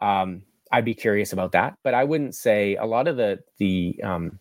Um, 0.00 0.42
I'd 0.70 0.84
be 0.84 0.94
curious 0.94 1.32
about 1.32 1.52
that, 1.52 1.76
but 1.82 1.92
I 1.92 2.04
wouldn't 2.04 2.36
say 2.36 2.76
a 2.76 2.86
lot 2.86 3.08
of 3.08 3.16
the 3.16 3.40
the 3.58 4.00
um, 4.04 4.38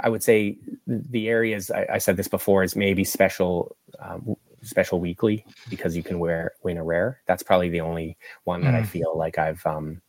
I 0.00 0.08
would 0.08 0.24
say 0.24 0.58
the 0.88 1.28
areas 1.28 1.70
I, 1.70 1.86
I, 1.92 1.98
said 1.98 2.16
this 2.16 2.26
before 2.26 2.64
is 2.64 2.74
maybe 2.74 3.04
special 3.04 3.76
um, 4.00 4.34
special 4.62 4.98
weekly 4.98 5.46
because 5.70 5.96
you 5.96 6.02
can 6.02 6.18
wear 6.18 6.54
win 6.64 6.76
a 6.76 6.82
rare. 6.82 7.20
That's 7.26 7.44
probably 7.44 7.68
the 7.68 7.82
only 7.82 8.16
one 8.42 8.62
that 8.62 8.74
mm. 8.74 8.80
I 8.80 8.82
feel 8.82 9.16
like 9.16 9.38
I've 9.38 9.64
um, 9.64 10.02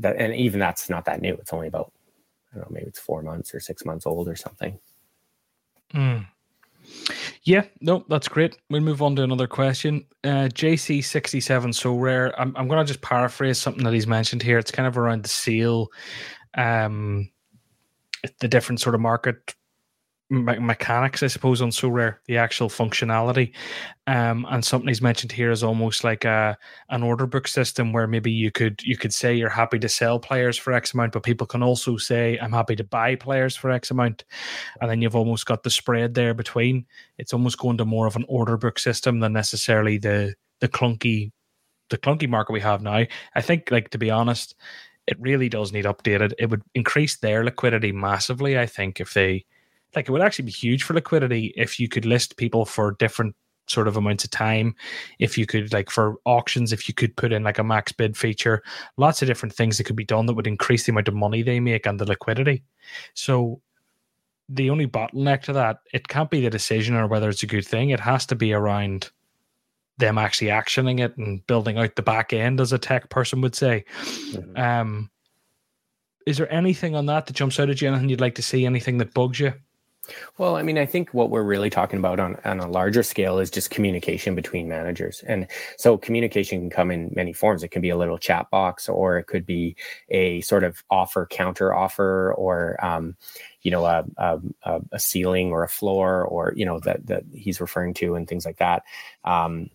that 0.00 0.16
and 0.16 0.34
even 0.34 0.60
that's 0.60 0.90
not 0.90 1.06
that 1.06 1.22
new. 1.22 1.32
It's 1.34 1.54
only 1.54 1.68
about 1.68 1.90
I 2.56 2.60
don't 2.60 2.70
know, 2.70 2.74
maybe 2.74 2.86
it's 2.86 2.98
four 2.98 3.22
months 3.22 3.54
or 3.54 3.60
six 3.60 3.84
months 3.84 4.06
old 4.06 4.28
or 4.28 4.36
something. 4.36 4.78
Mm. 5.94 6.26
Yeah, 7.42 7.64
no, 7.80 8.04
that's 8.08 8.28
great. 8.28 8.56
We'll 8.70 8.80
move 8.80 9.02
on 9.02 9.16
to 9.16 9.22
another 9.22 9.46
question. 9.46 10.06
Uh, 10.24 10.48
JC67 10.52 11.74
Sorare. 11.74 12.32
I'm, 12.38 12.56
I'm 12.56 12.68
going 12.68 12.84
to 12.84 12.88
just 12.90 13.02
paraphrase 13.02 13.58
something 13.58 13.84
that 13.84 13.92
he's 13.92 14.06
mentioned 14.06 14.42
here. 14.42 14.58
It's 14.58 14.70
kind 14.70 14.86
of 14.86 14.96
around 14.96 15.22
the 15.22 15.28
seal, 15.28 15.88
um, 16.56 17.30
the 18.40 18.48
different 18.48 18.80
sort 18.80 18.94
of 18.94 19.00
market 19.00 19.54
me- 20.30 20.58
mechanics, 20.58 21.22
I 21.22 21.28
suppose, 21.28 21.62
on 21.62 21.70
Sorare, 21.70 22.16
the 22.26 22.36
actual 22.36 22.68
functionality. 22.68 23.52
Um, 24.06 24.46
and 24.50 24.64
something 24.64 24.88
he's 24.88 25.02
mentioned 25.02 25.32
here 25.32 25.50
is 25.50 25.62
almost 25.62 26.04
like 26.04 26.24
a 26.24 26.56
an 26.90 27.02
order 27.02 27.26
book 27.26 27.48
system 27.48 27.92
where 27.92 28.06
maybe 28.06 28.30
you 28.30 28.50
could 28.50 28.82
you 28.84 28.96
could 28.96 29.12
say 29.12 29.34
you're 29.34 29.48
happy 29.48 29.78
to 29.78 29.88
sell 29.88 30.18
players 30.18 30.56
for 30.56 30.72
X 30.72 30.94
amount, 30.94 31.12
but 31.12 31.22
people 31.22 31.46
can 31.46 31.62
also 31.62 31.96
say 31.96 32.38
I'm 32.38 32.52
happy 32.52 32.76
to 32.76 32.84
buy 32.84 33.16
players 33.16 33.56
for 33.56 33.70
X 33.70 33.90
amount, 33.90 34.24
and 34.80 34.90
then 34.90 35.02
you've 35.02 35.16
almost 35.16 35.46
got 35.46 35.62
the 35.62 35.70
spread 35.70 36.14
there 36.14 36.34
between. 36.34 36.86
It's 37.18 37.32
almost 37.32 37.58
going 37.58 37.78
to 37.78 37.84
more 37.84 38.06
of 38.06 38.16
an 38.16 38.24
order 38.28 38.56
book 38.56 38.78
system 38.78 39.20
than 39.20 39.32
necessarily 39.32 39.98
the 39.98 40.34
the 40.60 40.68
clunky 40.68 41.32
the 41.90 41.98
clunky 41.98 42.28
market 42.28 42.52
we 42.52 42.60
have 42.60 42.82
now. 42.82 43.04
I 43.34 43.40
think, 43.40 43.70
like 43.70 43.90
to 43.90 43.98
be 43.98 44.10
honest, 44.10 44.54
it 45.06 45.20
really 45.20 45.48
does 45.48 45.72
need 45.72 45.84
updated. 45.84 46.32
It 46.38 46.50
would 46.50 46.62
increase 46.74 47.16
their 47.16 47.44
liquidity 47.44 47.92
massively. 47.92 48.58
I 48.58 48.66
think 48.66 49.00
if 49.00 49.14
they 49.14 49.44
like 49.94 50.08
it 50.08 50.12
would 50.12 50.22
actually 50.22 50.46
be 50.46 50.52
huge 50.52 50.82
for 50.82 50.94
liquidity 50.94 51.52
if 51.56 51.78
you 51.78 51.88
could 51.88 52.04
list 52.04 52.36
people 52.36 52.64
for 52.64 52.92
different 52.92 53.34
sort 53.68 53.88
of 53.88 53.96
amounts 53.96 54.24
of 54.24 54.30
time 54.30 54.74
if 55.18 55.36
you 55.36 55.46
could 55.46 55.72
like 55.72 55.90
for 55.90 56.16
auctions 56.24 56.72
if 56.72 56.88
you 56.88 56.94
could 56.94 57.16
put 57.16 57.32
in 57.32 57.42
like 57.42 57.58
a 57.58 57.64
max 57.64 57.92
bid 57.92 58.16
feature. 58.16 58.62
Lots 58.96 59.22
of 59.22 59.28
different 59.28 59.54
things 59.54 59.78
that 59.78 59.84
could 59.84 59.96
be 59.96 60.04
done 60.04 60.26
that 60.26 60.34
would 60.34 60.46
increase 60.46 60.84
the 60.84 60.92
amount 60.92 61.08
of 61.08 61.14
money 61.14 61.42
they 61.42 61.60
make 61.60 61.86
and 61.86 61.98
the 61.98 62.04
liquidity. 62.04 62.62
So 63.14 63.60
the 64.48 64.70
only 64.70 64.86
bottleneck 64.86 65.42
to 65.42 65.52
that 65.54 65.78
it 65.92 66.06
can't 66.08 66.30
be 66.30 66.40
the 66.40 66.50
decision 66.50 66.94
or 66.94 67.06
whether 67.06 67.28
it's 67.28 67.42
a 67.42 67.48
good 67.48 67.66
thing. 67.66 67.90
It 67.90 68.00
has 68.00 68.26
to 68.26 68.36
be 68.36 68.52
around 68.52 69.10
them 69.98 70.18
actually 70.18 70.48
actioning 70.48 71.00
it 71.00 71.16
and 71.16 71.44
building 71.46 71.78
out 71.78 71.96
the 71.96 72.02
back 72.02 72.32
end 72.32 72.60
as 72.60 72.72
a 72.72 72.78
tech 72.78 73.08
person 73.08 73.40
would 73.40 73.54
say. 73.54 73.84
Mm-hmm. 74.32 74.60
um 74.60 75.10
is 76.26 76.38
there 76.38 76.52
anything 76.52 76.96
on 76.96 77.06
that 77.06 77.26
that 77.26 77.36
jumps 77.36 77.60
out 77.60 77.70
at 77.70 77.80
you? 77.80 77.86
Anything 77.86 78.08
you'd 78.08 78.20
like 78.20 78.34
to 78.34 78.42
see? 78.42 78.66
Anything 78.66 78.98
that 78.98 79.14
bugs 79.14 79.38
you 79.38 79.54
well, 80.38 80.56
I 80.56 80.62
mean, 80.62 80.78
I 80.78 80.86
think 80.86 81.12
what 81.12 81.30
we're 81.30 81.42
really 81.42 81.70
talking 81.70 81.98
about 81.98 82.20
on, 82.20 82.36
on 82.44 82.60
a 82.60 82.68
larger 82.68 83.02
scale 83.02 83.38
is 83.38 83.50
just 83.50 83.70
communication 83.70 84.34
between 84.34 84.68
managers. 84.68 85.22
And 85.26 85.46
so 85.76 85.96
communication 85.96 86.60
can 86.60 86.70
come 86.70 86.90
in 86.90 87.12
many 87.14 87.32
forms. 87.32 87.62
It 87.62 87.68
can 87.68 87.82
be 87.82 87.90
a 87.90 87.96
little 87.96 88.18
chat 88.18 88.50
box, 88.50 88.88
or 88.88 89.18
it 89.18 89.24
could 89.24 89.46
be 89.46 89.76
a 90.08 90.40
sort 90.42 90.64
of 90.64 90.82
offer, 90.90 91.26
counter 91.26 91.74
offer, 91.74 92.34
or, 92.34 92.84
um, 92.84 93.16
you 93.62 93.70
know, 93.70 93.84
a, 93.84 94.04
a, 94.18 94.40
a, 94.92 94.98
ceiling 94.98 95.50
or 95.50 95.64
a 95.64 95.68
floor, 95.68 96.24
or, 96.24 96.52
you 96.56 96.64
know, 96.64 96.78
that, 96.80 97.06
that 97.06 97.24
he's 97.32 97.60
referring 97.60 97.94
to 97.94 98.14
and 98.14 98.28
things 98.28 98.44
like 98.44 98.58
that. 98.58 98.82
Um, 99.24 99.70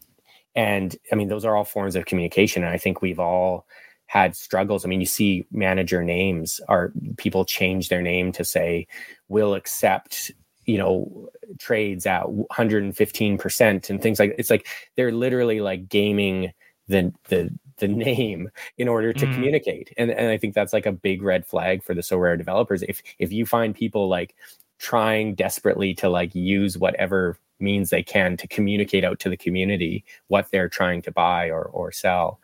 and 0.56 0.96
I 1.12 1.16
mean, 1.16 1.28
those 1.28 1.46
are 1.46 1.56
all 1.56 1.64
forms 1.64 1.96
of 1.96 2.06
communication. 2.06 2.64
And 2.64 2.74
I 2.74 2.78
think 2.78 3.02
we've 3.02 3.20
all 3.20 3.66
had 4.12 4.36
struggles. 4.36 4.84
I 4.84 4.90
mean, 4.90 5.00
you 5.00 5.06
see 5.06 5.46
manager 5.54 6.04
names 6.04 6.60
are 6.68 6.92
people 7.16 7.46
change 7.46 7.88
their 7.88 8.02
name 8.02 8.34
to 8.34 8.44
say, 8.44 8.86
"Will 9.32 9.56
accept." 9.56 10.32
you 10.66 10.78
know 10.78 11.28
trades 11.60 12.06
at 12.06 12.24
115% 12.24 13.90
and 13.90 14.02
things 14.02 14.20
like 14.20 14.36
it's 14.38 14.52
like 14.52 14.68
they're 14.96 15.12
literally 15.12 15.60
like 15.60 15.90
gaming 15.90 16.54
the 16.88 17.12
the 17.30 17.50
the 17.78 17.88
name 17.88 18.50
in 18.78 18.88
order 18.88 19.12
to 19.12 19.26
mm. 19.26 19.34
communicate 19.34 19.92
and 19.98 20.12
and 20.12 20.30
i 20.30 20.38
think 20.38 20.54
that's 20.54 20.72
like 20.72 20.86
a 20.86 20.92
big 20.92 21.22
red 21.24 21.46
flag 21.46 21.84
for 21.84 21.94
the 21.94 22.02
Sorare 22.02 22.38
developers 22.38 22.84
if 22.84 23.02
if 23.18 23.32
you 23.32 23.46
find 23.46 23.76
people 23.76 24.08
like 24.08 24.36
trying 24.78 25.36
desperately 25.36 25.94
to 25.96 26.10
like 26.10 26.34
use 26.36 26.78
whatever 26.78 27.38
means 27.60 27.90
they 27.90 28.04
can 28.04 28.38
to 28.38 28.48
communicate 28.48 29.04
out 29.04 29.20
to 29.20 29.30
the 29.30 29.38
community 29.38 30.04
what 30.28 30.50
they're 30.52 30.70
trying 30.70 31.02
to 31.02 31.12
buy 31.12 31.50
or 31.50 31.64
or 31.64 31.92
sell 31.92 32.40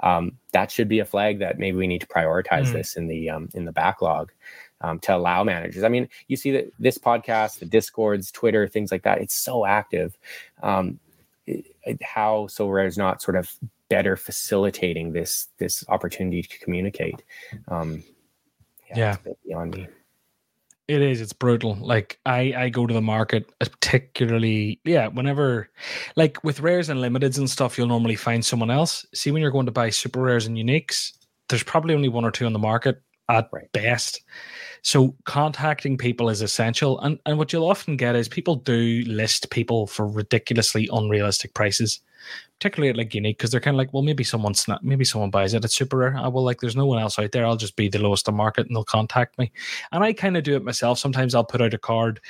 um, 0.00 0.36
that 0.52 0.70
should 0.70 0.88
be 0.88 0.98
a 0.98 1.04
flag 1.04 1.38
that 1.38 1.60
maybe 1.60 1.76
we 1.76 1.86
need 1.86 2.00
to 2.00 2.08
prioritize 2.08 2.66
mm. 2.66 2.72
this 2.72 2.96
in 2.96 3.06
the 3.06 3.30
um, 3.30 3.48
in 3.54 3.64
the 3.64 3.72
backlog 3.72 4.32
um, 4.82 4.98
to 5.00 5.14
allow 5.14 5.44
managers. 5.44 5.82
I 5.82 5.88
mean, 5.88 6.08
you 6.28 6.36
see 6.36 6.50
that 6.52 6.72
this 6.78 6.98
podcast, 6.98 7.58
the 7.58 7.66
discords, 7.66 8.30
Twitter, 8.30 8.68
things 8.68 8.92
like 8.92 9.02
that. 9.04 9.20
It's 9.20 9.34
so 9.34 9.64
active. 9.64 10.18
Um, 10.62 10.98
it, 11.46 11.64
it, 11.84 12.02
how 12.02 12.46
Sorare 12.50 12.86
is 12.86 12.98
not 12.98 13.22
sort 13.22 13.36
of 13.36 13.50
better 13.88 14.16
facilitating 14.16 15.12
this 15.12 15.48
this 15.58 15.84
opportunity 15.88 16.42
to 16.42 16.58
communicate. 16.58 17.22
Um, 17.68 18.02
yeah, 18.90 19.16
yeah. 19.26 19.32
beyond 19.46 19.74
me. 19.74 19.88
It 20.88 21.00
is. 21.00 21.20
It's 21.20 21.32
brutal. 21.32 21.76
Like 21.76 22.18
I, 22.26 22.52
I 22.56 22.68
go 22.68 22.86
to 22.86 22.92
the 22.92 23.00
market 23.00 23.50
particularly, 23.60 24.80
yeah. 24.84 25.06
Whenever, 25.06 25.70
like 26.16 26.42
with 26.42 26.60
rares 26.60 26.88
and 26.88 27.00
limiteds 27.00 27.38
and 27.38 27.48
stuff, 27.48 27.78
you'll 27.78 27.86
normally 27.86 28.16
find 28.16 28.44
someone 28.44 28.70
else. 28.70 29.06
See, 29.14 29.30
when 29.30 29.42
you're 29.42 29.52
going 29.52 29.66
to 29.66 29.72
buy 29.72 29.90
super 29.90 30.20
rares 30.20 30.46
and 30.46 30.56
uniques, 30.56 31.12
there's 31.48 31.62
probably 31.62 31.94
only 31.94 32.08
one 32.08 32.24
or 32.24 32.30
two 32.30 32.46
on 32.46 32.52
the 32.52 32.58
market 32.58 33.00
at 33.28 33.48
right. 33.52 33.70
best. 33.72 34.22
So 34.82 35.14
contacting 35.24 35.96
people 35.96 36.28
is 36.28 36.42
essential. 36.42 37.00
And 37.00 37.18
and 37.26 37.38
what 37.38 37.52
you'll 37.52 37.68
often 37.68 37.96
get 37.96 38.16
is 38.16 38.28
people 38.28 38.56
do 38.56 39.04
list 39.06 39.50
people 39.50 39.86
for 39.86 40.06
ridiculously 40.06 40.88
unrealistic 40.92 41.54
prices 41.54 42.00
particularly 42.62 42.90
at 42.90 42.96
like 42.96 43.12
unique 43.12 43.38
because 43.38 43.50
they're 43.50 43.60
kind 43.60 43.74
of 43.74 43.78
like, 43.78 43.92
well, 43.92 44.04
maybe 44.04 44.22
someone 44.22 44.54
snap, 44.54 44.80
maybe 44.84 45.04
someone 45.04 45.30
buys 45.30 45.52
it. 45.52 45.64
It's 45.64 45.74
super 45.74 45.96
rare. 45.96 46.16
I 46.16 46.28
will 46.28 46.44
like, 46.44 46.60
there's 46.60 46.76
no 46.76 46.86
one 46.86 47.00
else 47.00 47.18
out 47.18 47.32
there. 47.32 47.44
I'll 47.44 47.56
just 47.56 47.74
be 47.74 47.88
the 47.88 47.98
lowest 47.98 48.28
on 48.28 48.36
market 48.36 48.68
and 48.68 48.76
they'll 48.76 48.84
contact 48.84 49.36
me. 49.36 49.50
And 49.90 50.04
I 50.04 50.12
kind 50.12 50.36
of 50.36 50.44
do 50.44 50.54
it 50.54 50.62
myself. 50.62 51.00
Sometimes 51.00 51.34
I'll 51.34 51.44
put 51.44 51.60
out 51.60 51.74
a 51.74 51.78
card 51.78 52.20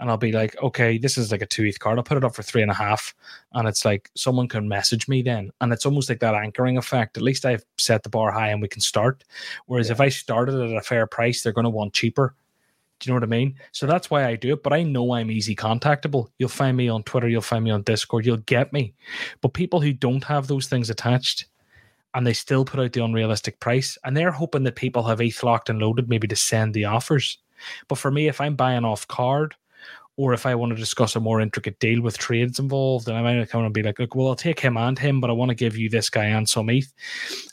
and 0.00 0.08
I'll 0.08 0.16
be 0.16 0.32
like, 0.32 0.56
okay, 0.62 0.96
this 0.96 1.18
is 1.18 1.30
like 1.30 1.42
a 1.42 1.46
two 1.46 1.64
ETH 1.64 1.78
card. 1.78 1.98
I'll 1.98 2.04
put 2.04 2.16
it 2.16 2.24
up 2.24 2.34
for 2.34 2.42
three 2.42 2.62
and 2.62 2.70
a 2.70 2.74
half. 2.74 3.14
And 3.52 3.68
it's 3.68 3.84
like 3.84 4.10
someone 4.16 4.48
can 4.48 4.66
message 4.66 5.08
me 5.08 5.20
then. 5.20 5.50
And 5.60 5.74
it's 5.74 5.84
almost 5.84 6.08
like 6.08 6.20
that 6.20 6.34
anchoring 6.34 6.78
effect. 6.78 7.18
At 7.18 7.22
least 7.22 7.44
I've 7.44 7.64
set 7.76 8.02
the 8.02 8.08
bar 8.08 8.32
high 8.32 8.48
and 8.48 8.62
we 8.62 8.68
can 8.68 8.80
start. 8.80 9.24
Whereas 9.66 9.88
yeah. 9.88 9.92
if 9.92 10.00
I 10.00 10.08
started 10.08 10.58
at 10.58 10.74
a 10.74 10.80
fair 10.80 11.06
price, 11.06 11.42
they're 11.42 11.52
going 11.52 11.64
to 11.64 11.70
want 11.70 11.92
cheaper. 11.92 12.34
Do 13.02 13.08
you 13.08 13.14
know 13.14 13.16
what 13.16 13.24
I 13.24 13.36
mean? 13.36 13.56
So 13.72 13.84
that's 13.84 14.10
why 14.10 14.26
I 14.26 14.36
do 14.36 14.52
it. 14.52 14.62
But 14.62 14.72
I 14.72 14.84
know 14.84 15.12
I'm 15.12 15.28
easy 15.28 15.56
contactable. 15.56 16.28
You'll 16.38 16.48
find 16.48 16.76
me 16.76 16.88
on 16.88 17.02
Twitter. 17.02 17.28
You'll 17.28 17.40
find 17.40 17.64
me 17.64 17.72
on 17.72 17.82
Discord. 17.82 18.24
You'll 18.24 18.36
get 18.36 18.72
me. 18.72 18.94
But 19.40 19.54
people 19.54 19.80
who 19.80 19.92
don't 19.92 20.22
have 20.22 20.46
those 20.46 20.68
things 20.68 20.88
attached 20.88 21.46
and 22.14 22.24
they 22.24 22.32
still 22.32 22.64
put 22.64 22.78
out 22.78 22.92
the 22.92 23.02
unrealistic 23.02 23.58
price 23.58 23.98
and 24.04 24.16
they're 24.16 24.30
hoping 24.30 24.62
that 24.62 24.76
people 24.76 25.02
have 25.02 25.20
ETH 25.20 25.42
locked 25.42 25.68
and 25.68 25.80
loaded 25.80 26.08
maybe 26.08 26.28
to 26.28 26.36
send 26.36 26.74
the 26.74 26.84
offers. 26.84 27.38
But 27.88 27.98
for 27.98 28.12
me, 28.12 28.28
if 28.28 28.40
I'm 28.40 28.54
buying 28.54 28.84
off 28.84 29.08
card 29.08 29.56
or 30.16 30.34
if 30.34 30.44
I 30.44 30.54
want 30.54 30.70
to 30.72 30.76
discuss 30.76 31.16
a 31.16 31.20
more 31.20 31.40
intricate 31.40 31.78
deal 31.78 32.02
with 32.02 32.18
trades 32.18 32.58
involved, 32.58 33.08
and 33.08 33.16
I 33.16 33.22
might 33.22 33.48
come 33.48 33.64
and 33.64 33.72
be 33.72 33.82
like, 33.82 33.98
look, 33.98 34.14
well, 34.14 34.28
I'll 34.28 34.34
take 34.34 34.60
him 34.60 34.76
and 34.76 34.98
him, 34.98 35.20
but 35.20 35.30
I 35.30 35.32
want 35.32 35.48
to 35.48 35.54
give 35.54 35.76
you 35.76 35.88
this 35.88 36.10
guy 36.10 36.26
and 36.26 36.46
some 36.46 36.68
ETH. 36.68 36.92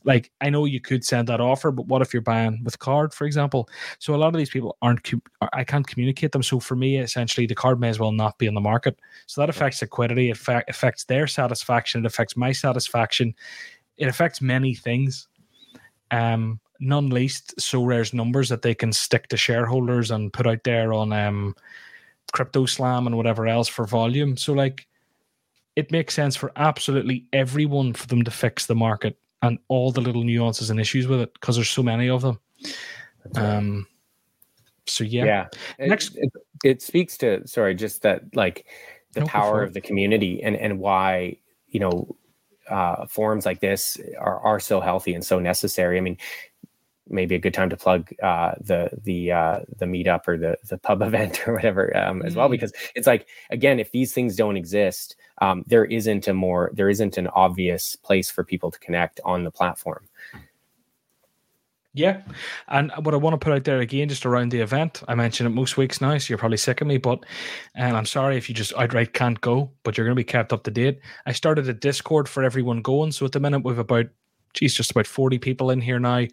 Like, 0.03 0.30
I 0.41 0.49
know 0.49 0.66
you 0.66 0.82
could 0.82 1.05
send 1.05 1.30
that 1.30 1.39
offer, 1.39 1.72
but 1.72 1.88
what 1.88 2.01
if 2.01 2.14
you're 2.14 2.22
buying 2.22 2.62
with 2.64 2.78
card, 2.80 3.14
for 3.14 3.26
example? 3.26 3.70
So 3.99 4.14
a 4.14 4.18
lot 4.18 4.28
of 4.28 4.38
these 4.38 4.49
people 4.49 4.78
aren't, 4.82 5.10
I 5.53 5.64
can't 5.64 5.88
communicate 5.88 6.34
them. 6.34 6.43
So 6.43 6.60
for 6.60 6.76
me, 6.76 6.97
essentially, 6.97 7.47
the 7.47 7.55
card 7.55 7.80
may 7.80 7.89
as 7.89 7.99
well 7.99 8.12
not 8.12 8.38
be 8.38 8.47
on 8.47 8.55
the 8.55 8.62
market. 8.62 8.99
So 9.28 9.39
that 9.39 9.49
affects 9.49 9.82
liquidity, 9.82 10.30
it 10.30 10.39
affects 10.68 11.05
their 11.05 11.28
satisfaction, 11.28 12.03
it 12.03 12.07
affects 12.07 12.36
my 12.36 12.51
satisfaction, 12.51 13.36
it 13.97 14.10
affects 14.10 14.41
many 14.41 14.76
things. 14.76 15.30
Um, 16.12 16.60
none 16.80 17.10
least 17.10 17.60
Sorare's 17.60 18.14
numbers 18.14 18.49
that 18.49 18.64
they 18.64 18.74
can 18.74 18.91
stick 18.91 19.28
to 19.30 19.38
shareholders 19.38 20.12
and 20.12 20.34
put 20.34 20.47
out 20.47 20.64
there 20.64 20.93
on 20.93 21.12
um 21.14 21.55
CryptoSlam 22.32 23.05
and 23.05 23.17
whatever 23.17 23.47
else 23.47 23.67
for 23.67 23.86
volume. 23.86 24.38
So 24.38 24.53
like 24.53 24.88
it 25.75 25.91
makes 25.91 26.13
sense 26.13 26.36
for 26.36 26.51
absolutely 26.55 27.25
everyone 27.32 27.93
for 27.93 28.07
them 28.07 28.23
to 28.23 28.32
fix 28.32 28.65
the 28.65 28.75
market 28.75 29.17
and 29.41 29.57
all 29.67 29.91
the 29.91 30.01
little 30.01 30.23
nuances 30.23 30.69
and 30.69 30.80
issues 30.80 31.07
with 31.07 31.21
it 31.21 31.34
because 31.34 31.55
there's 31.55 31.69
so 31.69 31.84
many 31.84 32.09
of 32.09 32.21
them. 32.21 32.39
Um 33.36 33.88
so 34.86 35.03
yeah. 35.03 35.25
Yeah. 35.25 35.47
Next 35.80 36.15
it, 36.15 36.32
it, 36.34 36.69
it, 36.69 36.82
speaks 36.82 37.17
to 37.19 37.47
sorry, 37.47 37.75
just 37.75 38.01
that 38.01 38.36
like 38.36 38.65
the 39.13 39.21
no, 39.21 39.25
power 39.27 39.63
of 39.63 39.73
the 39.73 39.82
community 39.82 40.41
and 40.43 40.55
and 40.55 40.80
why, 40.80 41.38
you 41.67 41.80
know, 41.80 42.15
uh, 42.69 43.05
forums 43.07 43.45
like 43.45 43.59
this 43.59 43.97
are, 44.19 44.39
are 44.39 44.59
so 44.59 44.80
healthy 44.80 45.13
and 45.13 45.25
so 45.25 45.39
necessary. 45.39 45.97
I 45.97 46.01
mean, 46.01 46.17
maybe 47.10 47.36
a 47.36 47.39
good 47.39 47.53
time 47.53 47.70
to 47.70 47.78
plug 47.78 48.10
uh, 48.22 48.53
the 48.60 48.89
the 49.03 49.32
uh, 49.32 49.60
the 49.78 49.86
meetup 49.86 50.28
or 50.28 50.38
the 50.38 50.57
the 50.68 50.78
pub 50.78 51.01
event 51.10 51.47
or 51.47 51.53
whatever 51.53 51.95
um, 51.97 52.22
as 52.22 52.32
mm-hmm. 52.32 52.39
well 52.39 52.49
because 52.49 52.74
it's 52.95 53.07
like 53.07 53.28
again 53.49 53.80
if 53.80 53.91
these 53.91 54.14
things 54.14 54.36
don't 54.36 54.57
exist 54.57 55.16
um, 55.41 55.64
there 55.68 55.86
isn't 55.86 56.28
a 56.28 56.34
more 56.34 56.72
there 56.74 56.89
isn't 56.89 57.18
an 57.18 57.28
obvious 57.28 57.95
place 57.95 58.30
for 58.30 58.43
people 58.43 58.72
to 58.72 58.80
connect 58.80 59.20
on 59.26 59.43
the 59.43 59.51
platform 59.51 60.07
yeah. 61.93 62.22
And 62.68 62.91
what 63.01 63.16
I 63.16 63.18
want 63.18 63.34
to 63.34 63.43
put 63.43 63.51
out 63.51 63.64
there 63.64 63.80
again, 63.80 64.10
just 64.10 64.26
around 64.26 64.51
the 64.51 64.62
event, 64.62 65.01
I 65.07 65.16
mention 65.16 65.47
it 65.47 65.49
most 65.49 65.76
weeks 65.76 65.99
now, 65.99 66.18
so 66.18 66.30
you're 66.30 66.38
probably 66.38 66.57
sick 66.57 66.82
of 66.82 66.88
me, 66.88 66.97
but 66.97 67.26
and 67.74 67.97
I'm 67.97 68.05
sorry 68.05 68.38
if 68.38 68.47
you 68.47 68.53
just 68.53 68.74
outright 68.78 69.14
can't 69.14 69.41
go, 69.41 69.72
but 69.84 69.97
you're 69.97 70.05
going 70.05 70.16
to 70.16 70.20
be 70.20 70.24
kept 70.24 70.53
up 70.53 70.64
to 70.66 70.72
date. 70.72 70.99
I 71.26 71.32
started 71.32 71.68
a 71.68 71.74
Discord 71.74 72.30
for 72.30 72.43
everyone 72.43 72.84
going. 72.84 73.12
So 73.12 73.26
at 73.26 73.32
the 73.32 73.39
minute, 73.39 73.66
we've 73.66 73.80
about 73.80 74.05
geez, 74.53 74.73
just 74.73 74.91
about 74.91 75.07
40 75.07 75.39
people 75.39 75.71
in 75.71 75.81
here 75.81 75.99
now. 75.99 76.25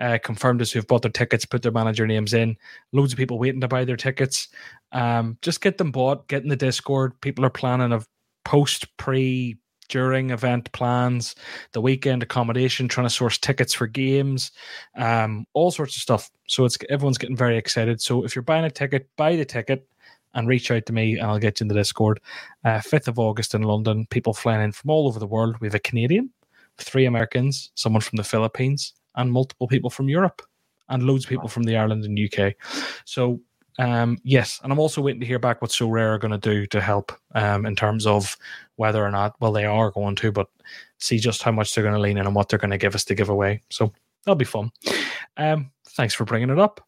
Uh, 0.00 0.18
confirmed 0.22 0.62
us 0.62 0.72
who've 0.72 0.86
bought 0.86 1.02
their 1.02 1.10
tickets, 1.10 1.44
put 1.44 1.62
their 1.62 1.72
manager 1.72 2.06
names 2.06 2.34
in. 2.34 2.56
Loads 2.92 3.12
of 3.12 3.18
people 3.18 3.38
waiting 3.38 3.60
to 3.60 3.68
buy 3.68 3.84
their 3.84 3.96
tickets. 3.96 4.48
Um, 4.92 5.38
just 5.42 5.60
get 5.60 5.78
them 5.78 5.90
bought, 5.90 6.28
get 6.28 6.42
in 6.42 6.48
the 6.48 6.56
Discord. 6.56 7.20
People 7.20 7.44
are 7.44 7.50
planning 7.50 7.92
of 7.92 8.08
post, 8.44 8.96
pre, 8.96 9.58
during 9.88 10.30
event 10.30 10.70
plans, 10.72 11.34
the 11.72 11.80
weekend 11.80 12.22
accommodation, 12.22 12.88
trying 12.88 13.06
to 13.06 13.12
source 13.12 13.38
tickets 13.38 13.72
for 13.72 13.86
games, 13.86 14.52
um, 14.96 15.46
all 15.54 15.70
sorts 15.70 15.96
of 15.96 16.02
stuff. 16.02 16.30
So 16.46 16.64
it's 16.64 16.78
everyone's 16.88 17.18
getting 17.18 17.36
very 17.36 17.56
excited. 17.56 18.00
So 18.00 18.24
if 18.24 18.36
you're 18.36 18.42
buying 18.42 18.64
a 18.64 18.70
ticket, 18.70 19.08
buy 19.16 19.36
the 19.36 19.44
ticket 19.44 19.86
and 20.34 20.46
reach 20.46 20.70
out 20.70 20.86
to 20.86 20.92
me 20.92 21.18
and 21.18 21.26
I'll 21.26 21.38
get 21.38 21.60
you 21.60 21.64
in 21.64 21.68
the 21.68 21.74
Discord. 21.74 22.20
Uh, 22.64 22.78
5th 22.78 23.08
of 23.08 23.18
August 23.18 23.54
in 23.54 23.62
London, 23.62 24.06
people 24.10 24.34
flying 24.34 24.62
in 24.62 24.72
from 24.72 24.90
all 24.90 25.08
over 25.08 25.18
the 25.18 25.26
world. 25.26 25.56
We 25.60 25.66
have 25.66 25.74
a 25.74 25.80
Canadian, 25.80 26.30
three 26.78 27.06
Americans, 27.06 27.70
someone 27.74 28.00
from 28.00 28.16
the 28.16 28.24
Philippines, 28.24 28.94
and 29.16 29.30
multiple 29.30 29.66
people 29.66 29.90
from 29.90 30.08
Europe, 30.08 30.42
and 30.88 31.02
loads 31.02 31.24
of 31.24 31.28
people 31.28 31.48
from 31.48 31.64
the 31.64 31.76
Ireland 31.76 32.04
and 32.04 32.18
UK. 32.18 32.54
So 33.04 33.40
um, 33.78 34.18
yes, 34.24 34.60
and 34.62 34.72
I'm 34.72 34.78
also 34.78 35.00
waiting 35.00 35.20
to 35.20 35.26
hear 35.26 35.38
back 35.38 35.62
what 35.62 35.70
Sorare 35.70 36.14
are 36.14 36.18
going 36.18 36.32
to 36.32 36.38
do 36.38 36.66
to 36.66 36.80
help 36.80 37.12
um, 37.34 37.64
in 37.64 37.76
terms 37.76 38.06
of 38.06 38.36
whether 38.76 39.04
or 39.04 39.10
not, 39.10 39.36
well, 39.40 39.52
they 39.52 39.64
are 39.64 39.92
going 39.92 40.16
to, 40.16 40.32
but 40.32 40.48
see 40.98 41.18
just 41.18 41.42
how 41.42 41.52
much 41.52 41.74
they're 41.74 41.84
going 41.84 41.94
to 41.94 42.00
lean 42.00 42.18
in 42.18 42.26
and 42.26 42.34
what 42.34 42.48
they're 42.48 42.58
going 42.58 42.72
to 42.72 42.78
give 42.78 42.96
us 42.96 43.04
to 43.04 43.14
give 43.14 43.28
away. 43.28 43.62
So 43.70 43.92
that'll 44.24 44.36
be 44.36 44.44
fun. 44.44 44.72
Um, 45.36 45.70
thanks 45.90 46.12
for 46.12 46.24
bringing 46.24 46.50
it 46.50 46.58
up. 46.58 46.84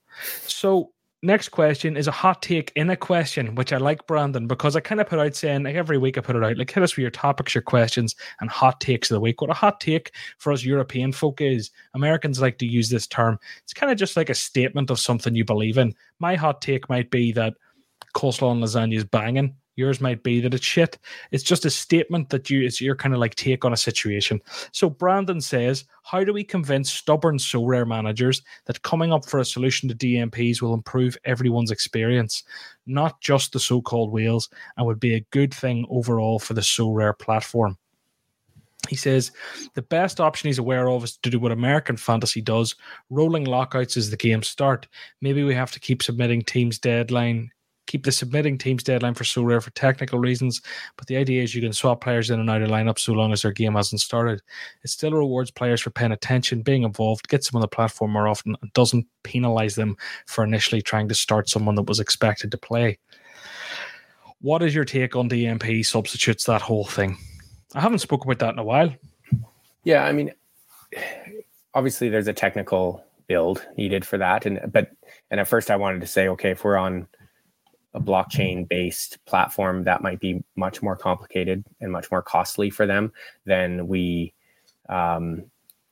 So 0.47 0.91
next 1.22 1.50
question 1.50 1.96
is 1.96 2.08
a 2.08 2.12
hot 2.12 2.40
take 2.42 2.72
in 2.76 2.90
a 2.90 2.96
question, 2.96 3.54
which 3.54 3.72
I 3.72 3.76
like, 3.76 4.06
Brandon, 4.06 4.46
because 4.46 4.76
I 4.76 4.80
kind 4.80 5.00
of 5.00 5.08
put 5.08 5.18
out 5.18 5.34
saying 5.34 5.64
like 5.64 5.74
every 5.74 5.98
week 5.98 6.16
I 6.16 6.22
put 6.22 6.36
it 6.36 6.44
out, 6.44 6.56
like 6.56 6.70
hit 6.70 6.82
us 6.82 6.96
with 6.96 7.02
your 7.02 7.10
topics, 7.10 7.54
your 7.54 7.62
questions, 7.62 8.14
and 8.40 8.48
hot 8.48 8.80
takes 8.80 9.10
of 9.10 9.16
the 9.16 9.20
week. 9.20 9.40
What 9.40 9.50
a 9.50 9.54
hot 9.54 9.80
take 9.80 10.12
for 10.38 10.52
us 10.52 10.64
European 10.64 11.12
folk 11.12 11.40
is 11.40 11.70
Americans 11.94 12.40
like 12.40 12.58
to 12.58 12.66
use 12.66 12.88
this 12.88 13.06
term. 13.06 13.38
It's 13.62 13.74
kind 13.74 13.92
of 13.92 13.98
just 13.98 14.16
like 14.16 14.30
a 14.30 14.34
statement 14.34 14.90
of 14.90 14.98
something 14.98 15.34
you 15.34 15.44
believe 15.44 15.78
in. 15.78 15.94
My 16.18 16.36
hot 16.36 16.62
take 16.62 16.88
might 16.88 17.10
be 17.10 17.32
that 17.32 17.54
coleslaw 18.14 18.52
and 18.52 18.62
lasagna 18.62 18.96
is 18.96 19.04
banging. 19.04 19.54
Yours 19.80 20.00
might 20.00 20.22
be 20.22 20.40
that 20.40 20.52
it's 20.52 20.64
shit. 20.64 20.98
It's 21.30 21.42
just 21.42 21.64
a 21.64 21.70
statement 21.70 22.28
that 22.28 22.50
you 22.50 22.62
it's 22.62 22.80
your 22.80 22.94
kind 22.94 23.14
of 23.14 23.20
like 23.20 23.34
take 23.34 23.64
on 23.64 23.72
a 23.72 23.78
situation. 23.78 24.40
So 24.72 24.90
Brandon 24.90 25.40
says, 25.40 25.84
how 26.02 26.22
do 26.22 26.34
we 26.34 26.44
convince 26.44 26.92
stubborn 26.92 27.38
Sorare 27.38 27.88
managers 27.88 28.42
that 28.66 28.82
coming 28.82 29.10
up 29.10 29.24
for 29.24 29.40
a 29.40 29.44
solution 29.44 29.88
to 29.88 29.94
DMPs 29.94 30.60
will 30.60 30.74
improve 30.74 31.16
everyone's 31.24 31.70
experience, 31.70 32.44
not 32.86 33.20
just 33.22 33.54
the 33.54 33.60
so-called 33.60 34.12
whales, 34.12 34.50
and 34.76 34.86
would 34.86 35.00
be 35.00 35.14
a 35.14 35.26
good 35.30 35.54
thing 35.54 35.86
overall 35.88 36.38
for 36.38 36.52
the 36.52 36.60
Sorare 36.60 37.18
platform? 37.18 37.78
He 38.88 38.96
says 38.96 39.32
the 39.74 39.82
best 39.82 40.20
option 40.20 40.48
he's 40.48 40.58
aware 40.58 40.90
of 40.90 41.04
is 41.04 41.16
to 41.18 41.30
do 41.30 41.38
what 41.38 41.52
American 41.52 41.96
fantasy 41.96 42.40
does. 42.40 42.74
Rolling 43.08 43.44
lockouts 43.44 43.96
as 43.96 44.10
the 44.10 44.16
game 44.16 44.42
start. 44.42 44.88
Maybe 45.20 45.42
we 45.42 45.54
have 45.54 45.70
to 45.72 45.80
keep 45.80 46.02
submitting 46.02 46.42
teams' 46.42 46.78
deadline 46.78 47.50
keep 47.91 48.05
the 48.05 48.12
submitting 48.12 48.57
teams 48.57 48.84
deadline 48.84 49.14
for 49.14 49.24
Sorare 49.24 49.61
for 49.61 49.70
technical 49.70 50.20
reasons, 50.20 50.62
but 50.97 51.09
the 51.09 51.16
idea 51.16 51.43
is 51.43 51.57
you 51.57 51.61
can 51.61 51.72
swap 51.72 52.01
players 52.01 52.30
in 52.30 52.38
and 52.38 52.49
out 52.49 52.62
of 52.62 52.68
lineups 52.68 53.01
so 53.01 53.12
long 53.12 53.32
as 53.32 53.43
their 53.43 53.51
game 53.51 53.74
hasn't 53.74 54.01
started. 54.01 54.41
It 54.84 54.91
still 54.91 55.11
rewards 55.11 55.51
players 55.51 55.80
for 55.80 55.91
paying 55.91 56.12
attention, 56.12 56.62
being 56.62 56.84
involved, 56.84 57.26
gets 57.26 57.51
them 57.51 57.57
on 57.57 57.62
the 57.62 57.68
platform 57.68 58.12
more 58.12 58.28
often, 58.28 58.57
and 58.62 58.72
doesn't 58.74 59.09
penalize 59.24 59.74
them 59.74 59.97
for 60.26 60.45
initially 60.45 60.80
trying 60.80 61.09
to 61.09 61.16
start 61.16 61.49
someone 61.49 61.74
that 61.74 61.88
was 61.88 61.99
expected 61.99 62.53
to 62.53 62.59
play. 62.59 62.97
What 64.41 64.62
is 64.62 64.72
your 64.72 64.84
take 64.84 65.16
on 65.16 65.28
DMP 65.28 65.84
substitutes 65.84 66.45
that 66.45 66.62
whole 66.62 66.84
thing? 66.84 67.18
I 67.74 67.80
haven't 67.80 67.99
spoken 67.99 68.30
about 68.30 68.38
that 68.38 68.53
in 68.53 68.61
a 68.61 68.64
while. 68.64 68.95
Yeah, 69.82 70.05
I 70.05 70.12
mean, 70.12 70.32
obviously 71.74 72.09
there's 72.09 72.28
a 72.28 72.32
technical 72.32 73.05
build 73.26 73.66
needed 73.76 74.05
for 74.05 74.16
that, 74.18 74.47
and 74.47 74.61
but 74.72 74.93
and 75.28 75.41
at 75.41 75.49
first 75.49 75.72
I 75.72 75.76
wanted 75.76 76.03
to 76.03 76.07
say, 76.07 76.28
okay, 76.28 76.51
if 76.51 76.62
we're 76.62 76.76
on 76.76 77.09
a 77.95 78.01
blockchain 78.01 78.68
based 78.68 79.18
platform, 79.24 79.84
that 79.84 80.03
might 80.03 80.20
be 80.20 80.43
much 80.57 80.82
more 80.82 80.97
complicated 80.97 81.64
and 81.80 81.91
much 81.91 82.11
more 82.11 82.22
costly 82.22 82.70
for 82.70 82.86
them 82.86 83.12
than 83.47 83.88
we 83.88 84.32
um, 84.88 85.45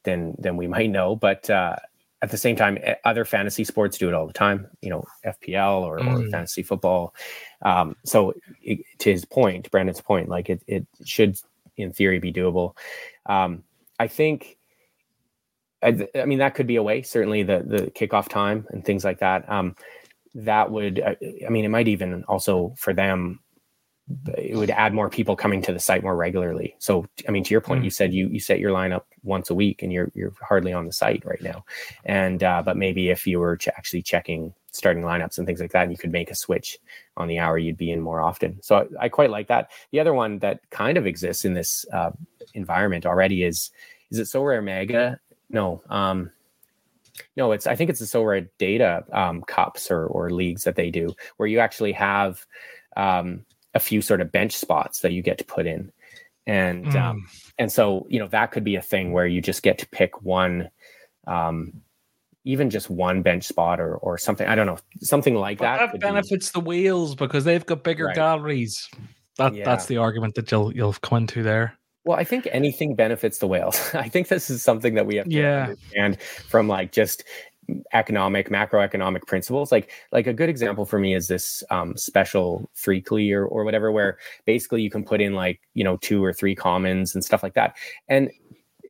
than 0.05 0.35
than 0.39 0.57
we 0.57 0.67
might 0.67 0.91
know. 0.91 1.17
But 1.17 1.49
uh, 1.51 1.77
at 2.23 2.31
the 2.31 2.37
same 2.37 2.57
time, 2.57 2.79
other 3.05 3.25
fantasy 3.25 3.65
sports 3.65 3.99
do 3.99 4.09
it 4.09 4.15
all 4.15 4.27
the 4.27 4.33
time. 4.33 4.69
You 4.81 4.91
know, 4.91 5.05
FPL 5.25 5.83
or, 5.83 5.99
mm. 5.99 6.27
or 6.27 6.31
fantasy 6.31 6.63
football. 6.63 7.15
Um, 7.63 7.97
so 8.05 8.35
it, 8.63 8.81
to 8.99 9.13
his 9.13 9.25
point, 9.25 9.71
Brandon's 9.71 10.01
point, 10.01 10.29
like 10.29 10.51
it, 10.51 10.63
it 10.67 10.87
should 11.05 11.39
in 11.77 11.93
theory 11.93 12.19
be 12.19 12.33
doable. 12.33 12.77
Um, 13.27 13.65
I 13.99 14.09
think. 14.09 14.57
I, 15.81 16.09
I, 16.17 16.25
mean, 16.25 16.41
that 16.41 16.57
could 16.57 16.67
be 16.67 16.75
a 16.75 16.83
way. 16.83 17.03
Certainly, 17.03 17.45
the 17.45 17.63
the 17.65 17.91
kickoff 17.93 18.29
time 18.29 18.67
and 18.71 18.85
things 18.85 19.05
like 19.05 19.21
that. 19.21 19.49
Um, 19.49 19.77
that 20.39 20.71
would. 20.71 21.01
I, 21.01 21.17
I 21.47 21.51
mean, 21.51 21.65
it 21.65 21.69
might 21.69 21.89
even 21.89 22.25
also 22.25 22.75
for 22.77 22.93
them 22.93 23.41
it 24.39 24.57
would 24.57 24.71
add 24.71 24.95
more 24.95 25.11
people 25.11 25.37
coming 25.37 25.61
to 25.63 25.73
the 25.73 25.79
site 25.79 26.03
more 26.03 26.17
regularly. 26.17 26.75
So, 26.79 27.07
I 27.29 27.31
mean, 27.31 27.45
to 27.45 27.53
your 27.53 27.61
point, 27.61 27.83
mm. 27.83 27.85
you 27.85 27.91
said 27.91 28.15
you 28.15 28.29
you 28.29 28.41
set 28.41 28.59
your 28.59 28.73
lineup 28.73 29.03
once 29.23 29.51
a 29.51 29.55
week, 29.55 29.83
and 29.83 29.93
you're 29.93 30.11
you're 30.15 30.33
hardly 30.41 30.73
on 30.73 30.87
the 30.87 30.93
site 30.93 31.25
right 31.25 31.43
now. 31.43 31.65
And 32.05 32.43
uh, 32.43 32.63
but 32.65 32.77
maybe 32.77 33.11
if 33.11 33.27
you 33.27 33.39
were 33.39 33.57
ch- 33.57 33.69
actually 33.69 34.03
checking 34.03 34.55
starting 34.73 35.03
lineups 35.03 35.39
and 35.39 35.47
things 35.47 35.61
like 35.61 35.73
that, 35.73 35.83
and 35.83 35.93
you 35.93 35.99
could 35.99 36.13
make 36.13 36.31
a 36.31 36.35
switch 36.35 36.79
on 37.17 37.29
the 37.29 37.39
hour 37.39 37.59
you'd 37.59 37.77
be 37.77 37.91
in 37.91 38.01
more 38.01 38.23
often. 38.23 38.59
So 38.63 38.89
I, 38.99 39.05
I 39.05 39.09
quite 39.09 39.31
like 39.31 39.49
that. 39.49 39.71
The 39.91 40.01
other 40.01 40.15
one 40.15 40.39
that 40.39 40.61
kind 40.71 40.97
of 40.97 41.07
exists 41.07 41.45
in 41.45 41.55
this 41.55 41.85
uh, 41.93 42.13
environment 42.55 43.05
already 43.05 43.43
is 43.43 43.71
is 44.11 44.19
it 44.19 44.25
Sorare 44.25 44.65
Mega? 44.65 45.21
No, 45.51 45.83
um, 45.91 46.31
no, 47.37 47.53
it's 47.53 47.67
I 47.67 47.77
think 47.77 47.91
it's 47.91 48.01
the 48.01 48.07
Sorare 48.07 48.49
Data 48.59 49.05
um, 49.13 49.43
cups 49.43 49.91
or 49.91 50.07
or 50.07 50.31
leagues 50.31 50.65
that 50.65 50.77
they 50.77 50.91
do 50.91 51.15
where 51.37 51.49
you 51.49 51.59
actually 51.59 51.93
have. 51.93 52.45
Um, 52.97 53.45
a 53.75 53.81
few 53.81 54.01
sort 54.01 54.23
of 54.23 54.33
bench 54.33 54.57
spots 54.57 55.01
that 55.01 55.13
you 55.13 55.23
get 55.23 55.39
to 55.39 55.45
put 55.45 55.67
in 55.67 55.93
and 56.49 56.87
mm. 56.87 57.01
um, 57.01 57.29
and 57.59 57.71
so 57.71 58.07
you 58.09 58.19
know 58.19 58.27
that 58.27 58.51
could 58.51 58.65
be 58.65 58.75
a 58.75 58.83
thing 58.83 59.13
where 59.13 59.27
you 59.27 59.41
just 59.41 59.63
get 59.63 59.79
to 59.79 59.87
pick 59.89 60.23
one 60.23 60.69
um, 61.27 61.73
even 62.45 62.71
just 62.71 62.89
one 62.89 63.23
bench 63.23 63.45
spot 63.45 63.79
or 63.79 63.97
or 63.97 64.17
something 64.19 64.49
i 64.49 64.55
don't 64.55 64.67
know 64.67 64.79
something 65.01 65.35
like 65.35 65.59
but 65.59 65.77
that, 65.77 65.93
that 65.93 66.01
benefits 66.01 66.51
be... 66.51 66.59
the 66.59 66.67
wheels 66.67 67.15
because 67.15 67.45
they've 67.45 67.67
got 67.67 67.85
bigger 67.85 68.07
right. 68.07 68.17
galleries 68.17 68.89
that 69.37 69.55
yeah. 69.55 69.65
that's 69.65 69.87
the 69.87 69.99
argument 69.99 70.35
that 70.35 70.51
you'll 70.51 70.75
you'll 70.75 70.95
come 70.95 71.19
into 71.19 71.43
there 71.43 71.78
well, 72.09 72.19
I 72.19 72.25
think 72.25 72.49
anything 72.53 72.95
benefits 72.95 73.37
the 73.37 73.47
whales. 73.47 73.79
I 73.95 74.09
think 74.09 74.29
this 74.29 74.49
is 74.49 74.63
something 74.63 74.95
that 74.95 75.05
we 75.05 75.17
have 75.17 75.29
to 75.29 75.31
yeah. 75.31 75.63
understand 75.65 76.23
from 76.23 76.67
like 76.67 76.91
just 76.91 77.23
economic 77.93 78.49
macroeconomic 78.49 79.27
principles 79.27 79.71
like 79.71 79.91
like 80.11 80.27
a 80.27 80.33
good 80.33 80.49
example 80.49 80.87
for 80.87 80.99
me 80.99 81.15
is 81.15 81.29
this 81.29 81.63
um, 81.71 81.95
special 81.99 82.71
Freakly 82.75 83.31
or, 83.31 83.45
or 83.45 83.63
whatever 83.63 83.93
where 83.93 84.17
basically 84.47 84.81
you 84.81 84.89
can 84.89 85.05
put 85.05 85.21
in 85.21 85.35
like 85.35 85.61
you 85.75 85.85
know 85.85 85.99
two 85.99 86.25
or 86.25 86.33
three 86.33 86.55
commons 86.55 87.15
and 87.15 87.23
stuff 87.23 87.43
like 87.43 87.53
that 87.53 87.77
and 88.09 88.31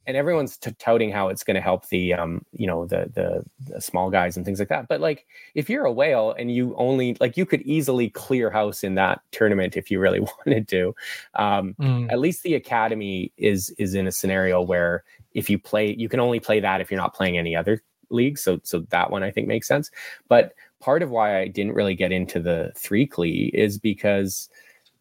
and 0.09 0.17
everyone's 0.17 0.57
t- 0.57 0.75
touting 0.81 1.13
how 1.13 1.29
it's 1.29 1.45
going 1.45 1.55
to 1.55 1.61
help 1.61 1.89
the 1.91 2.13
um 2.13 2.45
you 2.53 2.67
know 2.67 2.87
the, 2.87 3.09
the, 3.15 3.45
the 3.73 3.81
small 3.81 4.11
guys 4.11 4.37
and 4.37 4.45
things 4.45 4.59
like 4.59 4.69
that 4.69 4.89
but 4.89 5.01
like 5.01 5.27
if 5.55 5.71
you're 5.71 5.85
a 5.85 5.93
whale 5.93 6.35
and 6.37 6.53
you 6.53 6.75
only 6.77 7.17
like 7.21 7.37
you 7.37 7.47
could 7.47 7.63
easily 7.63 8.11
clear 8.11 8.51
house 8.51 8.83
in 8.83 8.97
that 8.97 9.21
tournament 9.31 9.77
if 9.77 9.91
you 9.91 10.01
really 10.01 10.21
wanted 10.47 10.67
to 10.67 10.93
um 11.35 11.77
mm. 11.81 12.11
at 12.11 12.19
least 12.19 12.43
the 12.43 12.55
academy 12.55 13.31
is 13.37 13.71
is 13.79 13.95
in 13.95 14.09
a 14.09 14.13
scenario 14.13 14.61
where 14.61 15.05
if 15.35 15.49
you 15.49 15.59
play 15.59 15.95
you 15.95 16.09
can 16.09 16.19
only 16.19 16.41
play 16.41 16.59
that 16.59 16.81
if 16.81 16.91
you're 16.91 17.01
not 17.01 17.15
playing 17.15 17.39
any 17.39 17.55
other 17.55 17.81
league. 18.11 18.39
So 18.39 18.61
so 18.63 18.81
that 18.91 19.11
one 19.11 19.23
I 19.23 19.31
think 19.31 19.49
makes 19.49 19.69
sense. 19.69 19.91
But 20.29 20.55
part 20.81 21.03
of 21.03 21.11
why 21.11 21.39
I 21.39 21.49
didn't 21.49 21.75
really 21.75 21.95
get 21.95 22.13
into 22.13 22.41
the 22.41 22.73
Freakly 22.77 23.51
is 23.53 23.79
because 23.79 24.49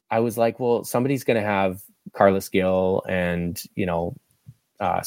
I 0.10 0.20
was 0.20 0.38
like, 0.38 0.60
well, 0.60 0.84
somebody's 0.84 1.24
going 1.24 1.42
to 1.42 1.48
have 1.48 1.82
Carles 2.14 2.50
Gil 2.50 3.04
and 3.08 3.62
you 3.76 3.86
know 3.86 4.16
uh 4.80 5.02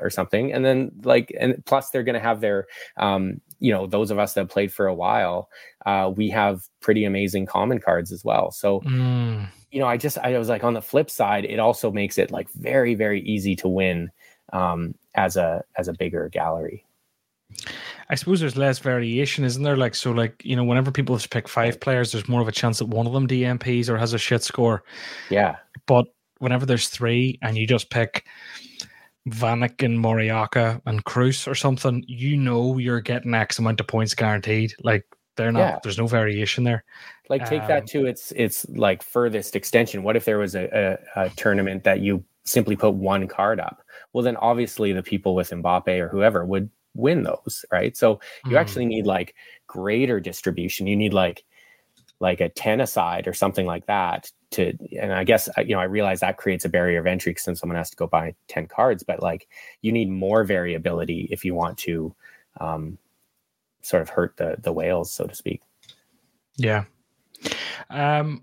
or 0.00 0.10
something, 0.10 0.52
and 0.52 0.64
then 0.64 0.90
like 1.02 1.32
and 1.38 1.64
plus 1.66 1.90
they're 1.90 2.02
going 2.02 2.14
to 2.14 2.20
have 2.20 2.40
their 2.40 2.66
um 2.96 3.40
you 3.58 3.72
know 3.72 3.86
those 3.86 4.10
of 4.10 4.18
us 4.18 4.34
that 4.34 4.48
played 4.48 4.72
for 4.72 4.86
a 4.86 4.94
while 4.94 5.48
uh 5.86 6.10
we 6.14 6.28
have 6.28 6.62
pretty 6.80 7.04
amazing 7.04 7.46
common 7.46 7.78
cards 7.78 8.12
as 8.12 8.24
well 8.24 8.50
so 8.50 8.80
mm. 8.80 9.46
you 9.70 9.80
know 9.80 9.86
i 9.86 9.96
just 9.96 10.18
i 10.18 10.36
was 10.38 10.48
like 10.48 10.64
on 10.64 10.74
the 10.74 10.82
flip 10.82 11.10
side 11.10 11.44
it 11.44 11.58
also 11.58 11.90
makes 11.90 12.18
it 12.18 12.30
like 12.30 12.50
very 12.50 12.94
very 12.94 13.20
easy 13.22 13.56
to 13.56 13.68
win 13.68 14.10
um 14.52 14.94
as 15.14 15.36
a 15.36 15.62
as 15.76 15.88
a 15.88 15.94
bigger 15.94 16.28
gallery 16.28 16.84
I 18.10 18.16
suppose 18.16 18.40
there's 18.40 18.56
less 18.56 18.80
variation, 18.80 19.44
isn't 19.44 19.62
there? 19.62 19.76
Like, 19.76 19.94
so, 19.94 20.10
like, 20.10 20.44
you 20.44 20.56
know, 20.56 20.64
whenever 20.64 20.90
people 20.90 21.16
pick 21.30 21.48
five 21.48 21.78
players, 21.78 22.10
there's 22.10 22.28
more 22.28 22.40
of 22.40 22.48
a 22.48 22.52
chance 22.52 22.80
that 22.80 22.86
one 22.86 23.06
of 23.06 23.12
them 23.12 23.28
DMPs 23.28 23.88
or 23.88 23.96
has 23.96 24.12
a 24.12 24.18
shit 24.18 24.42
score. 24.42 24.82
Yeah. 25.30 25.56
But 25.86 26.06
whenever 26.38 26.66
there's 26.66 26.88
three 26.88 27.38
and 27.42 27.56
you 27.56 27.66
just 27.66 27.88
pick 27.90 28.26
Vanek 29.28 29.82
and 29.82 29.98
Moriaka 29.98 30.80
and 30.86 31.04
Cruz 31.04 31.48
or 31.48 31.54
something, 31.54 32.04
you 32.06 32.36
know 32.36 32.78
you're 32.78 33.00
getting 33.00 33.34
X 33.34 33.58
amount 33.58 33.80
of 33.80 33.86
points 33.86 34.14
guaranteed. 34.14 34.74
Like, 34.82 35.04
they're 35.36 35.52
not, 35.52 35.58
yeah. 35.58 35.78
there's 35.82 35.98
no 35.98 36.06
variation 36.06 36.64
there. 36.64 36.84
Like, 37.28 37.46
take 37.46 37.62
um, 37.62 37.68
that 37.68 37.86
to 37.88 38.06
its, 38.06 38.32
its 38.32 38.66
like 38.70 39.02
furthest 39.02 39.56
extension. 39.56 40.02
What 40.02 40.16
if 40.16 40.24
there 40.24 40.38
was 40.38 40.54
a, 40.54 40.98
a, 41.16 41.24
a 41.24 41.30
tournament 41.30 41.84
that 41.84 42.00
you 42.00 42.24
simply 42.44 42.76
put 42.76 42.94
one 42.94 43.26
card 43.26 43.60
up? 43.60 43.82
Well, 44.12 44.24
then 44.24 44.36
obviously 44.36 44.92
the 44.92 45.02
people 45.02 45.34
with 45.34 45.50
Mbappe 45.50 45.98
or 45.98 46.08
whoever 46.08 46.44
would 46.44 46.70
win 46.94 47.24
those, 47.24 47.64
right? 47.70 47.96
So 47.96 48.20
you 48.46 48.52
mm. 48.52 48.60
actually 48.60 48.86
need 48.86 49.06
like 49.06 49.34
greater 49.66 50.20
distribution. 50.20 50.86
You 50.86 50.96
need 50.96 51.12
like 51.12 51.44
like 52.18 52.40
a 52.40 52.48
10 52.48 52.80
aside 52.80 53.28
or 53.28 53.34
something 53.34 53.66
like 53.66 53.86
that 53.86 54.30
to 54.50 54.72
and 55.00 55.12
i 55.12 55.24
guess 55.24 55.48
you 55.58 55.74
know 55.74 55.80
i 55.80 55.84
realize 55.84 56.20
that 56.20 56.36
creates 56.36 56.64
a 56.64 56.68
barrier 56.68 57.00
of 57.00 57.06
entry 57.06 57.30
because 57.30 57.44
then 57.44 57.56
someone 57.56 57.76
has 57.76 57.90
to 57.90 57.96
go 57.96 58.06
buy 58.06 58.34
10 58.48 58.66
cards 58.66 59.02
but 59.02 59.22
like 59.22 59.48
you 59.82 59.90
need 59.90 60.08
more 60.08 60.44
variability 60.44 61.28
if 61.30 61.44
you 61.44 61.54
want 61.54 61.76
to 61.78 62.14
um, 62.60 62.96
sort 63.82 64.02
of 64.02 64.08
hurt 64.08 64.36
the 64.36 64.56
the 64.60 64.72
whales 64.72 65.12
so 65.12 65.26
to 65.26 65.34
speak 65.34 65.62
yeah 66.56 66.84
um 67.90 68.42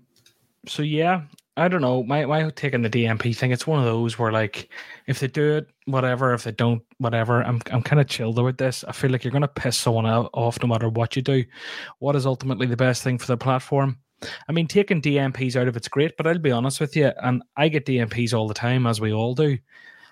so 0.66 0.82
yeah 0.82 1.22
I 1.56 1.68
don't 1.68 1.82
know. 1.82 2.02
My 2.02 2.26
my 2.26 2.50
take 2.50 2.74
on 2.74 2.82
the 2.82 2.90
DMP 2.90 3.36
thing, 3.36 3.52
it's 3.52 3.66
one 3.66 3.78
of 3.78 3.84
those 3.84 4.18
where 4.18 4.32
like 4.32 4.68
if 5.06 5.20
they 5.20 5.28
do 5.28 5.52
it, 5.56 5.68
whatever. 5.86 6.34
If 6.34 6.42
they 6.42 6.50
don't, 6.50 6.82
whatever. 6.98 7.42
I'm 7.42 7.60
I'm 7.70 7.82
kind 7.82 8.00
of 8.00 8.08
chilled 8.08 8.42
with 8.42 8.58
this. 8.58 8.82
I 8.84 8.92
feel 8.92 9.10
like 9.10 9.22
you're 9.22 9.32
gonna 9.32 9.46
piss 9.46 9.76
someone 9.76 10.06
off 10.06 10.60
no 10.60 10.66
matter 10.66 10.88
what 10.88 11.14
you 11.14 11.22
do. 11.22 11.44
What 12.00 12.16
is 12.16 12.26
ultimately 12.26 12.66
the 12.66 12.76
best 12.76 13.04
thing 13.04 13.18
for 13.18 13.28
the 13.28 13.36
platform? 13.36 13.98
I 14.48 14.52
mean, 14.52 14.66
taking 14.66 15.02
DMPs 15.02 15.56
out 15.56 15.68
of 15.68 15.76
it's 15.76 15.88
great, 15.88 16.16
but 16.16 16.26
I'll 16.26 16.38
be 16.38 16.50
honest 16.50 16.80
with 16.80 16.96
you, 16.96 17.12
and 17.22 17.42
I 17.56 17.68
get 17.68 17.86
DMPs 17.86 18.32
all 18.32 18.48
the 18.48 18.54
time, 18.54 18.86
as 18.86 19.00
we 19.00 19.12
all 19.12 19.34
do. 19.34 19.58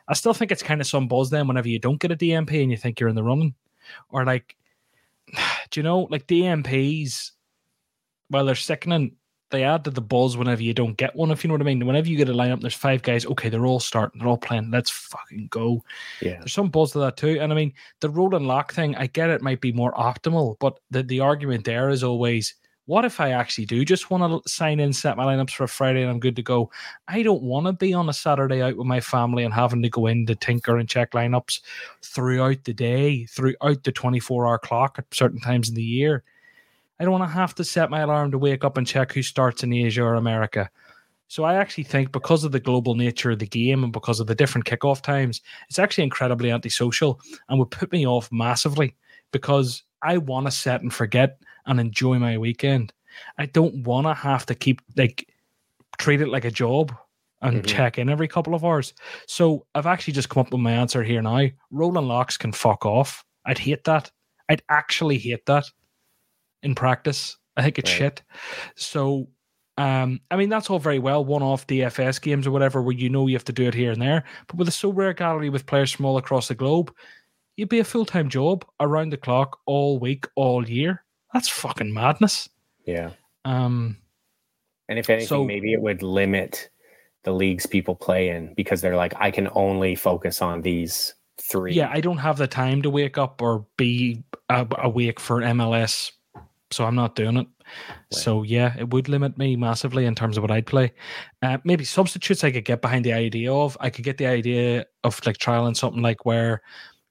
I 0.09 0.15
still 0.15 0.35
think 0.35 0.51
it's 0.51 0.63
kind 0.63 0.81
of 0.81 0.87
some 0.87 1.09
buzz 1.09 1.31
then 1.31 1.47
whenever 1.47 1.69
you 1.69 1.79
don't 1.79 2.01
get 2.01 2.13
a 2.13 2.17
DMP 2.17 2.63
and 2.63 2.71
you 2.71 2.77
think 2.77 2.99
you're 2.99 3.09
in 3.09 3.15
the 3.15 3.23
running, 3.23 3.55
or 4.11 4.25
like, 4.25 4.57
do 5.71 5.81
you 5.81 5.85
know, 5.85 6.09
like 6.11 6.27
DMPs, 6.27 7.31
while 8.29 8.45
they're 8.45 8.55
sickening, 8.55 9.17
they 9.53 9.65
add 9.65 9.85
to 9.85 9.91
the 9.91 10.01
buzz 10.01 10.37
whenever 10.37 10.63
you 10.63 10.73
don't 10.75 10.97
get 10.97 11.15
one, 11.15 11.31
if 11.31 11.45
you 11.45 11.49
know 11.49 11.55
what 11.55 11.61
I 11.61 11.65
mean. 11.65 11.87
Whenever 11.87 12.09
you 12.09 12.17
get 12.17 12.31
a 12.31 12.33
lineup, 12.33 12.63
there's 12.63 12.75
five 12.75 13.03
guys, 13.03 13.27
okay, 13.27 13.51
they're 13.51 13.67
all 13.67 13.79
starting, 13.79 14.19
they're 14.19 14.29
all 14.29 14.39
playing, 14.39 14.71
let's 14.71 14.91
fucking 14.91 15.49
go. 15.51 15.85
Yeah. 16.23 16.39
There's 16.39 16.55
some 16.55 16.71
buzz 16.71 16.93
to 16.93 16.99
that 17.01 17.19
too. 17.19 17.39
And 17.41 17.53
I 17.53 17.57
mean, 17.57 17.73
the 18.01 18.09
roll 18.09 18.35
and 18.35 18.49
lock 18.49 18.73
thing, 18.73 18.97
I 18.97 19.07
get 19.07 19.31
it 19.31 19.43
might 19.43 19.61
be 19.61 19.71
more 19.71 19.93
optimal, 19.93 20.57
but 20.59 20.81
the, 20.91 21.03
the 21.03 21.21
argument 21.21 21.65
there 21.65 21.91
is 21.91 22.03
always, 22.03 22.55
what 22.87 23.05
if 23.05 23.21
I 23.21 23.31
actually 23.31 23.67
do 23.67 23.85
just 23.85 24.11
want 24.11 24.45
to 24.45 24.51
sign 24.51 24.81
in, 24.81 24.93
set 24.93 25.17
my 25.17 25.25
lineups 25.25 25.53
for 25.53 25.65
a 25.65 25.69
Friday 25.69 26.03
and 26.03 26.11
I'm 26.11 26.19
good 26.19 26.37
to 26.37 26.43
go? 26.43 26.71
I 27.07 27.23
don't 27.23 27.43
want 27.43 27.67
to 27.67 27.73
be 27.73 27.95
on 27.95 28.09
a 28.09 28.13
Saturday 28.13 28.61
out 28.61 28.77
with 28.77 28.87
my 28.87 29.01
family 29.01 29.45
and 29.45 29.55
having 29.55 29.83
to 29.83 29.89
go 29.89 30.07
in 30.07 30.27
to 30.27 30.35
tinker 30.35 30.77
and 30.77 30.89
check 30.89 31.13
lineups 31.13 31.61
throughout 32.03 32.65
the 32.65 32.75
day, 32.75 33.27
throughout 33.27 33.85
the 33.85 33.93
24 33.93 34.47
hour 34.47 34.59
clock 34.59 34.97
at 34.99 35.15
certain 35.15 35.41
times 35.41 35.69
in 35.69 35.77
the 35.77 35.83
year. 35.83 36.25
I 36.99 37.05
don't 37.05 37.13
want 37.13 37.25
to 37.25 37.35
have 37.35 37.55
to 37.57 37.65
set 37.65 37.91
my 37.91 38.01
alarm 38.01 38.31
to 38.33 38.39
wake 38.39 38.65
up 38.65 38.77
and 38.77 38.87
check 38.87 39.13
who 39.13 39.23
starts 39.23 39.63
in 39.63 39.73
Asia 39.73 40.03
or 40.03 40.15
America. 40.15 40.69
So 41.29 41.45
I 41.45 41.55
actually 41.55 41.85
think 41.85 42.13
because 42.13 42.45
of 42.45 42.53
the 42.53 42.61
global 42.61 42.95
nature 42.95 43.31
of 43.31 43.39
the 43.39 43.47
game 43.47 43.85
and 43.85 43.93
because 43.93 44.21
of 44.21 44.27
the 44.27 44.35
different 44.35 44.67
kickoff 44.67 45.01
times, 45.01 45.41
it's 45.69 45.79
actually 45.79 46.05
incredibly 46.05 46.51
antisocial 46.51 47.21
and 47.49 47.59
would 47.59 47.71
put 47.71 47.91
me 47.91 48.07
off 48.07 48.31
massively 48.31 48.97
because 49.31 49.83
I 50.03 50.19
want 50.19 50.47
to 50.47 50.51
set 50.51 50.83
and 50.83 50.93
forget 50.93 51.39
and 51.67 51.81
enjoy 51.81 52.19
my 52.19 52.39
weekend. 52.39 52.93
I 53.39 53.47
don't 53.47 53.85
want 53.85 54.07
to 54.07 54.15
have 54.15 54.47
to 54.47 54.55
keep 54.55 54.81
like 54.97 55.29
treat 55.99 56.21
it 56.21 56.29
like 56.29 56.45
a 56.45 56.51
job 56.51 56.95
and 57.43 57.59
mm-hmm. 57.59 57.67
check 57.67 57.99
in 57.99 58.09
every 58.09 58.29
couple 58.29 58.55
of 58.55 58.65
hours. 58.65 58.95
So 59.27 59.67
I've 59.75 59.87
actually 59.87 60.15
just 60.15 60.29
come 60.29 60.43
up 60.43 60.53
with 60.53 60.61
my 60.61 60.73
answer 60.73 61.03
here 61.03 61.23
now. 61.23 61.47
Rolling 61.71 62.07
locks 62.07 62.37
can 62.37 62.53
fuck 62.53 62.87
off. 62.87 63.25
I'd 63.45 63.59
hate 63.59 63.85
that. 63.85 64.11
I'd 64.49 64.63
actually 64.69 65.19
hate 65.19 65.45
that 65.47 65.65
in 66.63 66.75
practice. 66.75 67.37
I 67.57 67.63
think 67.63 67.79
it's 67.79 67.91
right. 67.91 67.99
shit. 67.99 68.23
So 68.77 69.29
um, 69.79 70.21
I 70.31 70.37
mean, 70.37 70.49
that's 70.49 70.69
all 70.69 70.79
very 70.79 70.99
well, 70.99 71.25
one 71.25 71.43
off 71.43 71.67
DFS 71.67 72.21
games 72.21 72.47
or 72.47 72.51
whatever, 72.51 72.83
where 72.83 72.95
you 72.95 73.09
know 73.09 73.27
you 73.27 73.35
have 73.35 73.45
to 73.45 73.53
do 73.53 73.67
it 73.67 73.75
here 73.75 73.91
and 73.91 74.03
there. 74.03 74.25
But 74.47 74.57
with 74.57 74.69
a 74.69 74.73
Sorare 74.73 75.17
gallery 75.17 75.49
with 75.49 75.67
players 75.67 75.91
from 75.93 76.05
all 76.05 76.19
across 76.19 76.49
the 76.49 76.55
globe, 76.55 76.95
you'd 77.57 77.71
be 77.71 77.79
a 77.79 77.85
full 77.85 78.05
time 78.05 78.29
job 78.29 78.67
around 78.81 79.11
the 79.11 79.17
clock 79.17 79.59
all 79.67 79.99
week, 79.99 80.27
all 80.37 80.69
year. 80.69 81.05
That's 81.33 81.49
fucking 81.49 81.93
madness. 81.93 82.49
Yeah. 82.85 83.11
Um, 83.45 83.99
and 84.89 84.99
if 84.99 85.09
anything, 85.09 85.29
so, 85.29 85.45
maybe 85.45 85.73
it 85.73 85.81
would 85.81 86.03
limit 86.03 86.71
the 87.25 87.33
leagues 87.33 87.67
people 87.67 87.95
play 87.95 88.31
in 88.31 88.55
because 88.55 88.81
they're 88.81 88.97
like, 88.97 89.15
I 89.17 89.31
can 89.31 89.49
only 89.55 89.95
focus 89.95 90.43
on 90.43 90.63
these 90.63 91.15
three. 91.41 91.75
Yeah, 91.75 91.91
I 91.93 92.01
don't 92.01 92.19
have 92.19 92.37
the 92.37 92.47
time 92.47 92.83
to 92.83 92.91
wake 92.91 93.19
up 93.19 93.41
or 93.41 93.67
be 93.77 94.23
awake 94.51 95.21
for 95.21 95.41
MLS, 95.41 96.13
so 96.71 96.85
I'm 96.85 96.95
not 96.95 97.15
doing 97.15 97.37
it. 97.37 97.47
So 98.11 98.43
yeah, 98.43 98.75
it 98.79 98.91
would 98.91 99.09
limit 99.09 99.39
me 99.39 99.57
massively 99.57 100.05
in 100.05 100.15
terms 100.15 100.37
of 100.37 100.43
what 100.43 100.51
I'd 100.51 100.67
play. 100.67 100.93
Uh, 101.41 101.59
maybe 101.65 101.85
substitutes 101.85 102.45
I 102.45 102.51
could 102.51 102.65
get 102.65 102.83
behind 102.83 103.05
the 103.05 103.13
idea 103.13 103.53
of. 103.53 103.77
I 103.81 103.91
could 103.91 104.05
get 104.05 104.19
the 104.19 104.27
idea 104.27 104.85
of 105.05 105.25
like 105.25 105.39
trialing 105.39 105.77
something 105.77 106.03
like 106.03 106.27
where 106.27 106.63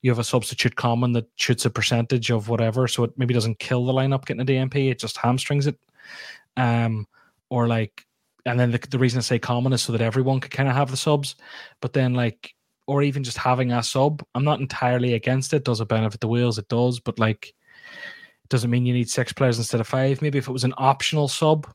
you 0.02 0.12
have 0.12 0.20
a 0.20 0.24
substitute 0.24 0.76
common 0.76 1.12
that 1.14 1.28
shoots 1.36 1.66
a 1.66 1.70
percentage 1.70 2.32
of 2.32 2.50
whatever, 2.50 2.88
so 2.88 3.04
it 3.04 3.12
maybe 3.18 3.34
doesn't 3.34 3.60
kill 3.60 3.86
the 3.86 3.94
lineup 3.94 4.26
getting 4.26 4.42
a 4.42 4.46
DMP, 4.46 4.90
it 4.90 5.00
just 5.00 5.18
hamstrings 5.18 5.68
it. 5.68 5.78
Um, 6.58 7.08
or 7.50 7.68
like, 7.68 8.06
and 8.46 8.60
then 8.60 8.72
the, 8.72 8.80
the 8.90 9.00
reason 9.00 9.20
I 9.20 9.22
say 9.22 9.40
common 9.40 9.74
is 9.74 9.82
so 9.82 9.92
that 9.92 10.02
everyone 10.02 10.40
could 10.40 10.52
kind 10.52 10.70
of 10.70 10.76
have 10.76 10.90
the 10.90 10.98
subs, 10.98 11.36
but 11.82 11.94
then 11.94 12.14
like, 12.14 12.56
or 12.88 13.04
even 13.04 13.24
just 13.24 13.38
having 13.38 13.72
a 13.72 13.84
sub, 13.84 14.26
I'm 14.34 14.44
not 14.44 14.60
entirely 14.60 15.14
against 15.14 15.54
it. 15.54 15.64
Does 15.64 15.82
it 15.82 15.88
benefit 15.88 16.20
the 16.20 16.28
wheels? 16.28 16.58
It 16.58 16.68
does, 16.68 17.00
but 17.00 17.20
like, 17.20 17.54
it 18.44 18.50
doesn't 18.50 18.72
mean 18.72 18.86
you 18.86 18.94
need 18.94 19.10
six 19.10 19.32
players 19.32 19.60
instead 19.60 19.80
of 19.80 19.88
five. 19.88 20.22
Maybe 20.22 20.40
if 20.40 20.48
it 20.48 20.52
was 20.52 20.64
an 20.64 20.74
optional 20.78 21.28
sub, 21.28 21.72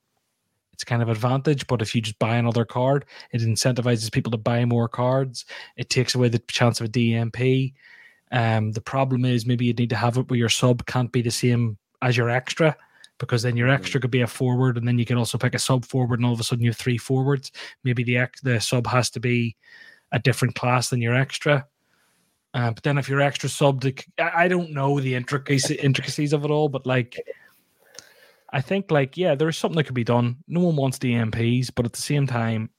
it's 0.72 0.84
kind 0.84 1.00
of 1.00 1.08
advantage. 1.08 1.66
But 1.66 1.80
if 1.80 1.94
you 1.94 2.02
just 2.02 2.18
buy 2.18 2.36
another 2.36 2.66
card, 2.66 3.06
it 3.32 3.40
incentivizes 3.40 4.12
people 4.12 4.30
to 4.32 4.36
buy 4.36 4.64
more 4.66 4.88
cards. 4.88 5.46
It 5.76 5.88
takes 5.88 6.14
away 6.14 6.28
the 6.28 6.38
chance 6.40 6.80
of 6.80 6.86
a 6.86 6.90
DMP. 6.90 7.72
Um, 8.32 8.72
the 8.72 8.80
problem 8.80 9.24
is 9.24 9.46
maybe 9.46 9.66
you'd 9.66 9.78
need 9.78 9.90
to 9.90 9.96
have 9.96 10.16
it 10.16 10.28
where 10.28 10.38
your 10.38 10.48
sub 10.48 10.84
can't 10.86 11.12
be 11.12 11.22
the 11.22 11.30
same 11.30 11.78
as 12.02 12.16
your 12.16 12.28
extra 12.28 12.76
because 13.18 13.42
then 13.42 13.56
your 13.56 13.68
mm-hmm. 13.68 13.80
extra 13.80 14.00
could 14.00 14.10
be 14.10 14.20
a 14.20 14.26
forward 14.26 14.76
and 14.76 14.86
then 14.86 14.98
you 14.98 15.06
can 15.06 15.16
also 15.16 15.38
pick 15.38 15.54
a 15.54 15.58
sub 15.58 15.84
forward 15.84 16.18
and 16.18 16.26
all 16.26 16.32
of 16.32 16.40
a 16.40 16.44
sudden 16.44 16.64
you 16.64 16.70
have 16.70 16.76
three 16.76 16.98
forwards. 16.98 17.52
Maybe 17.84 18.02
the 18.02 18.18
ex- 18.18 18.40
the 18.40 18.60
sub 18.60 18.86
has 18.86 19.10
to 19.10 19.20
be 19.20 19.56
a 20.12 20.18
different 20.18 20.54
class 20.54 20.90
than 20.90 21.00
your 21.00 21.14
extra. 21.14 21.66
Uh, 22.54 22.70
but 22.70 22.82
then 22.82 22.98
if 22.98 23.08
you're 23.08 23.20
extra 23.20 23.48
sub, 23.48 23.84
I 24.18 24.48
don't 24.48 24.70
know 24.70 24.98
the 24.98 25.14
intricacies 25.14 25.70
intricacies 25.78 26.32
of 26.32 26.44
it 26.44 26.50
all, 26.50 26.68
but 26.68 26.86
like, 26.86 27.20
I 28.50 28.60
think 28.60 28.90
like 28.90 29.16
yeah, 29.16 29.34
there's 29.34 29.58
something 29.58 29.76
that 29.76 29.84
could 29.84 29.94
be 29.94 30.04
done. 30.04 30.36
No 30.48 30.60
one 30.60 30.76
wants 30.76 30.98
DMPs, 30.98 31.70
but 31.74 31.84
at 31.84 31.92
the 31.92 32.00
same 32.00 32.26
time, 32.26 32.70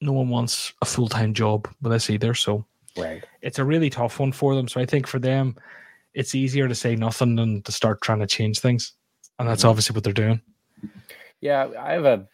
no 0.00 0.12
one 0.12 0.28
wants 0.28 0.72
a 0.80 0.86
full 0.86 1.08
time 1.08 1.34
job 1.34 1.68
with 1.82 1.92
this 1.92 2.08
either. 2.08 2.32
So 2.32 2.64
right. 2.98 3.24
it's 3.42 3.58
a 3.58 3.64
really 3.64 3.90
tough 3.90 4.18
one 4.20 4.32
for 4.32 4.54
them. 4.54 4.68
So 4.68 4.80
I 4.80 4.86
think 4.86 5.06
for 5.06 5.18
them, 5.18 5.56
it's 6.14 6.34
easier 6.34 6.68
to 6.68 6.74
say 6.74 6.96
nothing 6.96 7.36
than 7.36 7.62
to 7.62 7.72
start 7.72 8.00
trying 8.02 8.20
to 8.20 8.26
change 8.26 8.60
things, 8.60 8.92
and 9.38 9.48
that's 9.48 9.62
mm-hmm. 9.62 9.70
obviously 9.70 9.94
what 9.94 10.04
they're 10.04 10.12
doing. 10.12 10.40
Yeah, 11.40 11.68
I 11.78 11.92
have 11.92 12.04
a 12.04 12.26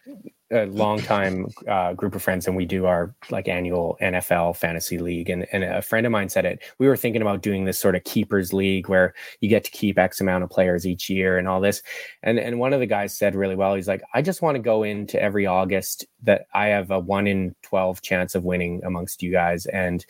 a 0.51 0.65
long 0.67 0.99
time 0.99 1.47
uh, 1.67 1.93
group 1.93 2.13
of 2.13 2.21
friends 2.21 2.45
and 2.45 2.55
we 2.55 2.65
do 2.65 2.85
our 2.85 3.15
like 3.31 3.47
annual 3.47 3.97
NFL 3.99 4.55
fantasy 4.55 4.99
league. 4.99 5.29
And, 5.29 5.47
and 5.51 5.63
a 5.63 5.81
friend 5.81 6.05
of 6.05 6.11
mine 6.11 6.29
said 6.29 6.45
it. 6.45 6.61
We 6.77 6.87
were 6.87 6.97
thinking 6.97 7.23
about 7.23 7.41
doing 7.41 7.65
this 7.65 7.79
sort 7.79 7.95
of 7.95 8.03
keepers 8.03 8.53
league 8.53 8.87
where 8.87 9.15
you 9.41 9.49
get 9.49 9.63
to 9.63 9.71
keep 9.71 9.97
X 9.97 10.21
amount 10.21 10.43
of 10.43 10.51
players 10.51 10.85
each 10.85 11.09
year 11.09 11.39
and 11.39 11.47
all 11.47 11.61
this. 11.61 11.81
And 12.21 12.37
and 12.37 12.59
one 12.59 12.73
of 12.73 12.79
the 12.79 12.85
guys 12.85 13.17
said 13.17 13.35
really 13.35 13.55
well, 13.55 13.73
he's 13.73 13.87
like, 13.87 14.03
I 14.13 14.21
just 14.21 14.43
want 14.43 14.55
to 14.55 14.61
go 14.61 14.83
into 14.83 15.21
every 15.21 15.47
August 15.47 16.05
that 16.23 16.45
I 16.53 16.67
have 16.67 16.91
a 16.91 16.99
one 16.99 17.25
in 17.25 17.55
12 17.63 18.01
chance 18.01 18.35
of 18.35 18.43
winning 18.43 18.81
amongst 18.85 19.23
you 19.23 19.31
guys. 19.31 19.65
And 19.65 20.05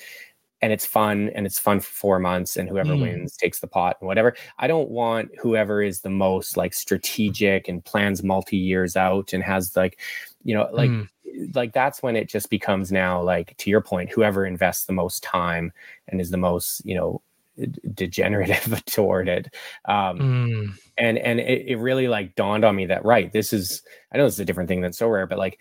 and 0.65 0.73
it's 0.73 0.85
fun 0.85 1.29
and 1.35 1.45
it's 1.45 1.59
fun 1.59 1.79
for 1.79 1.91
four 1.91 2.17
months 2.17 2.57
and 2.57 2.67
whoever 2.67 2.93
mm. 2.93 3.01
wins 3.01 3.37
takes 3.37 3.59
the 3.59 3.67
pot 3.67 3.97
and 3.99 4.07
whatever 4.07 4.35
i 4.57 4.65
don't 4.65 4.89
want 4.89 5.29
whoever 5.39 5.79
is 5.79 6.01
the 6.01 6.09
most 6.09 6.57
like 6.57 6.73
strategic 6.73 7.67
and 7.67 7.85
plans 7.85 8.23
multi 8.23 8.57
years 8.57 8.97
out 8.97 9.31
and 9.31 9.43
has 9.43 9.75
like 9.75 9.99
you 10.43 10.55
know 10.55 10.67
like 10.73 10.89
mm. 10.89 11.07
like 11.53 11.71
that's 11.71 12.01
when 12.01 12.15
it 12.15 12.27
just 12.27 12.49
becomes 12.49 12.91
now 12.91 13.21
like 13.21 13.55
to 13.57 13.69
your 13.69 13.79
point 13.79 14.09
whoever 14.09 14.43
invests 14.43 14.85
the 14.85 14.93
most 14.93 15.21
time 15.21 15.71
and 16.07 16.19
is 16.19 16.31
the 16.31 16.37
most 16.37 16.83
you 16.83 16.95
know 16.95 17.21
degenerative 17.93 18.83
toward 18.87 19.29
it 19.29 19.53
um 19.85 20.17
mm. 20.17 20.73
and 20.97 21.19
and 21.19 21.39
it, 21.39 21.67
it 21.67 21.75
really 21.75 22.07
like 22.07 22.33
dawned 22.33 22.65
on 22.65 22.75
me 22.75 22.87
that 22.87 23.05
right 23.05 23.31
this 23.33 23.53
is 23.53 23.83
i 24.11 24.17
know 24.17 24.25
this 24.25 24.33
is 24.33 24.39
a 24.39 24.45
different 24.45 24.67
thing 24.67 24.81
than 24.81 24.91
Sorare 24.91 25.29
but 25.29 25.37
like 25.37 25.59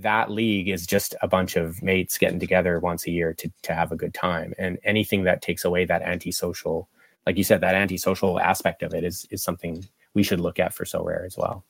that 0.00 0.30
league 0.30 0.68
is 0.68 0.86
just 0.86 1.14
a 1.22 1.28
bunch 1.28 1.56
of 1.56 1.82
mates 1.82 2.18
getting 2.18 2.40
together 2.40 2.78
once 2.78 3.06
a 3.06 3.10
year 3.10 3.32
to 3.34 3.50
to 3.62 3.74
have 3.74 3.92
a 3.92 3.96
good 3.96 4.14
time. 4.14 4.54
And 4.58 4.78
anything 4.84 5.24
that 5.24 5.42
takes 5.42 5.64
away 5.64 5.84
that 5.84 6.02
antisocial 6.02 6.88
like 7.26 7.36
you 7.36 7.44
said 7.44 7.60
that 7.60 7.74
antisocial 7.74 8.38
aspect 8.40 8.82
of 8.82 8.94
it 8.94 9.04
is 9.04 9.26
is 9.30 9.42
something 9.42 9.84
we 10.14 10.22
should 10.22 10.40
look 10.40 10.58
at 10.58 10.74
for 10.74 10.84
Sorare 10.84 11.26
as 11.26 11.36
well. 11.36 11.64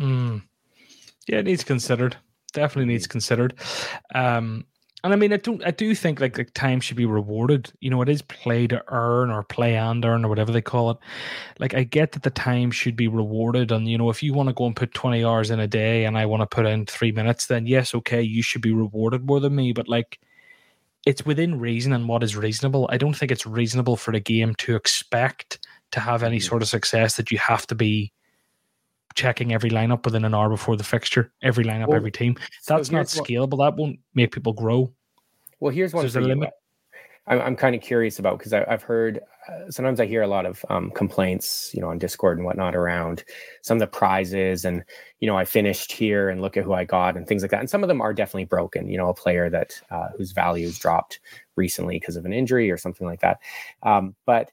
Mm. 0.00 0.42
yeah 1.26 1.38
it 1.38 1.46
needs 1.46 1.64
considered. 1.64 2.16
Definitely 2.52 2.92
needs 2.92 3.06
considered. 3.06 3.54
Um 4.14 4.64
and 5.04 5.12
I 5.12 5.16
mean, 5.16 5.32
I 5.32 5.36
don't, 5.36 5.64
I 5.64 5.70
do 5.70 5.94
think 5.94 6.20
like 6.20 6.36
like 6.38 6.52
time 6.54 6.80
should 6.80 6.96
be 6.96 7.06
rewarded. 7.06 7.72
You 7.80 7.90
know, 7.90 8.02
it 8.02 8.08
is 8.08 8.22
play 8.22 8.66
to 8.66 8.82
earn 8.88 9.30
or 9.30 9.44
play 9.44 9.76
and 9.76 10.04
earn 10.04 10.24
or 10.24 10.28
whatever 10.28 10.50
they 10.50 10.60
call 10.60 10.90
it. 10.90 10.98
Like, 11.60 11.74
I 11.74 11.84
get 11.84 12.12
that 12.12 12.24
the 12.24 12.30
time 12.30 12.70
should 12.72 12.96
be 12.96 13.06
rewarded, 13.06 13.70
and 13.70 13.88
you 13.88 13.96
know, 13.96 14.10
if 14.10 14.22
you 14.22 14.34
want 14.34 14.48
to 14.48 14.54
go 14.54 14.66
and 14.66 14.74
put 14.74 14.94
twenty 14.94 15.24
hours 15.24 15.50
in 15.50 15.60
a 15.60 15.68
day, 15.68 16.04
and 16.04 16.18
I 16.18 16.26
want 16.26 16.42
to 16.42 16.46
put 16.46 16.66
in 16.66 16.86
three 16.86 17.12
minutes, 17.12 17.46
then 17.46 17.66
yes, 17.66 17.94
okay, 17.94 18.22
you 18.22 18.42
should 18.42 18.62
be 18.62 18.72
rewarded 18.72 19.24
more 19.24 19.40
than 19.40 19.54
me. 19.54 19.72
But 19.72 19.88
like, 19.88 20.18
it's 21.06 21.24
within 21.24 21.60
reason 21.60 21.92
and 21.92 22.08
what 22.08 22.22
is 22.24 22.36
reasonable. 22.36 22.88
I 22.90 22.98
don't 22.98 23.16
think 23.16 23.30
it's 23.30 23.46
reasonable 23.46 23.96
for 23.96 24.12
the 24.12 24.20
game 24.20 24.54
to 24.56 24.76
expect 24.76 25.60
to 25.92 26.00
have 26.00 26.22
any 26.22 26.38
mm-hmm. 26.38 26.48
sort 26.48 26.62
of 26.62 26.68
success 26.68 27.16
that 27.16 27.30
you 27.30 27.38
have 27.38 27.66
to 27.68 27.74
be 27.74 28.12
checking 29.14 29.52
every 29.52 29.70
lineup 29.70 30.04
within 30.04 30.24
an 30.24 30.34
hour 30.34 30.48
before 30.48 30.76
the 30.76 30.84
fixture, 30.84 31.32
every 31.42 31.64
lineup, 31.64 31.88
well, 31.88 31.96
every 31.96 32.12
team. 32.12 32.36
That's 32.66 32.88
so 32.88 32.96
not 32.96 33.06
scalable. 33.06 33.58
What, 33.58 33.76
that 33.76 33.80
won't 33.80 33.98
make 34.14 34.32
people 34.32 34.52
grow. 34.52 34.92
Well, 35.60 35.72
here's 35.72 35.92
one. 35.92 36.02
There's 36.02 36.16
a 36.16 36.20
limit. 36.20 36.50
I'm, 37.28 37.40
I'm 37.40 37.56
kind 37.56 37.74
of 37.74 37.82
curious 37.82 38.18
about 38.18 38.38
because 38.38 38.52
I've 38.52 38.82
heard 38.82 39.20
uh, 39.48 39.70
sometimes 39.70 40.00
I 40.00 40.06
hear 40.06 40.22
a 40.22 40.26
lot 40.26 40.46
of 40.46 40.64
um, 40.68 40.90
complaints, 40.90 41.70
you 41.74 41.80
know, 41.80 41.90
on 41.90 41.98
Discord 41.98 42.38
and 42.38 42.44
whatnot 42.44 42.74
around 42.74 43.24
some 43.62 43.76
of 43.76 43.80
the 43.80 43.86
prizes 43.86 44.64
and 44.64 44.82
you 45.20 45.26
know 45.26 45.36
I 45.36 45.44
finished 45.44 45.92
here 45.92 46.28
and 46.28 46.40
look 46.40 46.56
at 46.56 46.64
who 46.64 46.72
I 46.72 46.84
got 46.84 47.16
and 47.16 47.26
things 47.26 47.42
like 47.42 47.50
that. 47.50 47.60
And 47.60 47.70
some 47.70 47.82
of 47.82 47.88
them 47.88 48.00
are 48.00 48.14
definitely 48.14 48.46
broken. 48.46 48.88
You 48.88 48.98
know, 48.98 49.08
a 49.08 49.14
player 49.14 49.50
that 49.50 49.80
uh, 49.90 50.08
whose 50.16 50.32
value 50.32 50.66
has 50.66 50.78
dropped 50.78 51.20
recently 51.56 51.98
because 51.98 52.16
of 52.16 52.24
an 52.24 52.32
injury 52.32 52.70
or 52.70 52.76
something 52.76 53.06
like 53.06 53.20
that. 53.20 53.40
Um, 53.82 54.14
but 54.24 54.50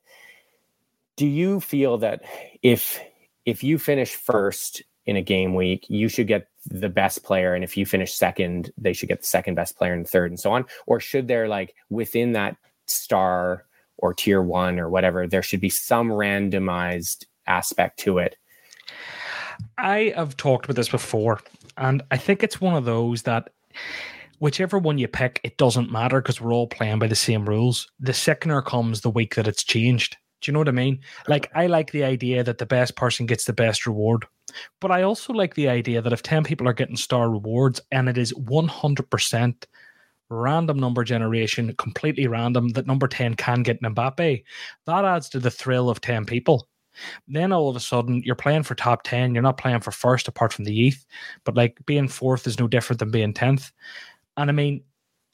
do 1.16 1.26
you 1.26 1.62
feel 1.62 1.98
that 2.00 2.24
if 2.62 3.00
if 3.46 3.64
you 3.64 3.78
finish 3.78 4.16
first 4.16 4.82
in 5.06 5.16
a 5.16 5.22
game 5.22 5.54
week, 5.54 5.86
you 5.88 6.10
should 6.10 6.28
get 6.28 6.48
the 6.66 6.90
best 6.90 7.24
player. 7.24 7.54
And 7.54 7.64
if 7.64 7.78
you 7.78 7.86
finish 7.86 8.14
second, 8.14 8.72
they 8.78 8.94
should 8.94 9.10
get 9.10 9.22
the 9.22 9.28
second 9.28 9.56
best 9.56 9.78
player 9.78 9.94
and 9.94 10.08
third 10.08 10.32
and 10.32 10.40
so 10.40 10.52
on? 10.52 10.66
Or 10.88 11.00
should 11.00 11.28
there, 11.28 11.48
like, 11.48 11.76
within 11.90 12.34
that 12.34 12.58
star 12.88 13.66
or 13.98 14.14
tier 14.14 14.42
one 14.42 14.80
or 14.80 14.90
whatever, 14.90 15.28
there 15.28 15.44
should 15.44 15.62
be 15.62 15.70
some 15.70 16.10
randomized 16.10 17.26
aspect 17.48 18.00
to 18.00 18.18
it? 18.18 18.36
I 19.78 20.14
have 20.16 20.36
talked 20.38 20.66
about 20.66 20.76
this 20.76 20.90
before, 20.90 21.40
and 21.78 22.04
I 22.12 22.18
think 22.18 22.44
it's 22.44 22.60
one 22.60 22.76
of 22.76 22.86
those 22.86 23.22
that 23.24 23.50
whichever 24.40 24.78
one 24.78 24.98
you 24.98 25.08
pick, 25.08 25.40
it 25.44 25.58
doesn't 25.58 25.92
matter 25.92 26.22
because 26.22 26.42
we're 26.42 26.54
all 26.54 26.68
playing 26.68 27.00
by 27.00 27.08
the 27.08 27.16
same 27.16 27.48
rules. 27.48 27.90
The 28.00 28.14
sickener 28.14 28.62
comes 28.62 29.02
the 29.02 29.10
week 29.10 29.36
that 29.36 29.48
it's 29.48 29.64
changed. 29.64 30.18
Do 30.46 30.52
you 30.52 30.54
know 30.54 30.60
what 30.60 30.70
I 30.70 30.74
mean? 30.74 31.00
Like, 31.28 31.52
I 31.56 31.68
like 31.68 31.92
the 31.92 32.04
idea 32.04 32.44
that 32.44 32.60
the 32.60 32.66
best 32.66 32.96
person 32.96 33.26
gets 33.26 33.46
the 33.46 33.54
best 33.54 33.86
reward. 33.86 34.26
But 34.80 34.92
I 34.92 35.02
also 35.02 35.34
like 35.34 35.56
the 35.56 35.70
idea 35.70 36.02
that 36.02 36.14
if 36.14 36.22
10 36.22 36.44
people 36.44 36.68
are 36.68 36.74
getting 36.74 36.96
star 36.96 37.30
rewards 37.30 37.82
and 37.92 38.08
it 38.08 38.18
is 38.18 38.32
100% 38.34 39.66
random 40.30 40.80
number 40.80 41.04
generation, 41.04 41.74
completely 41.78 42.28
random, 42.28 42.70
that 42.70 42.88
number 42.88 43.08
10 43.08 43.36
can 43.36 43.64
get 43.64 43.82
an 43.82 43.96
Mbappe, 43.96 44.44
that 44.86 45.06
adds 45.06 45.30
to 45.30 45.40
the 45.40 45.52
thrill 45.52 45.90
of 45.90 46.02
10 46.02 46.26
people. 46.26 46.68
Then 47.28 47.52
all 47.52 47.70
of 47.70 47.76
a 47.76 47.80
sudden, 47.80 48.22
you're 48.24 48.36
playing 48.36 48.64
for 48.64 48.76
top 48.76 49.04
10. 49.04 49.34
You're 49.34 49.44
not 49.44 49.58
playing 49.58 49.82
for 49.82 49.92
first, 49.92 50.28
apart 50.28 50.54
from 50.54 50.66
the 50.66 50.88
ETH. 50.88 51.06
But 51.44 51.56
like 51.56 51.78
being 51.86 52.08
fourth 52.08 52.48
is 52.48 52.60
no 52.60 52.68
different 52.68 53.00
than 53.00 53.12
being 53.12 53.34
10th. 53.34 53.72
And 54.38 54.50
I 54.50 54.54
mean, 54.54 54.84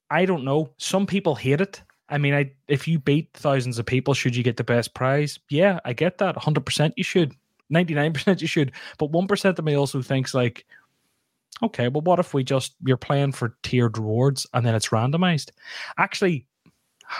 I 0.09 0.25
don't 0.25 0.43
know. 0.43 0.71
Some 0.77 1.05
people 1.05 1.35
hate 1.35 1.61
it. 1.61 1.81
I 2.11 2.17
mean, 2.17 2.33
I 2.33 2.51
if 2.67 2.87
you 2.87 2.99
beat 2.99 3.29
thousands 3.33 3.79
of 3.79 3.85
people, 3.85 4.13
should 4.13 4.35
you 4.35 4.43
get 4.43 4.57
the 4.57 4.63
best 4.63 4.93
prize? 4.93 5.39
Yeah, 5.49 5.79
I 5.85 5.93
get 5.93 6.17
that. 6.19 6.35
100% 6.35 6.93
you 6.97 7.03
should. 7.03 7.33
99% 7.73 8.41
you 8.41 8.47
should. 8.47 8.73
But 8.97 9.11
1% 9.11 9.57
of 9.57 9.65
me 9.65 9.75
also 9.75 10.01
thinks 10.01 10.33
like, 10.33 10.65
okay, 11.63 11.87
well, 11.87 12.01
what 12.01 12.19
if 12.19 12.33
we 12.33 12.43
just 12.43 12.75
you're 12.85 12.97
playing 12.97 13.31
for 13.31 13.55
tiered 13.63 13.97
rewards 13.97 14.45
and 14.53 14.65
then 14.65 14.75
it's 14.75 14.89
randomized? 14.89 15.51
Actually, 15.97 16.45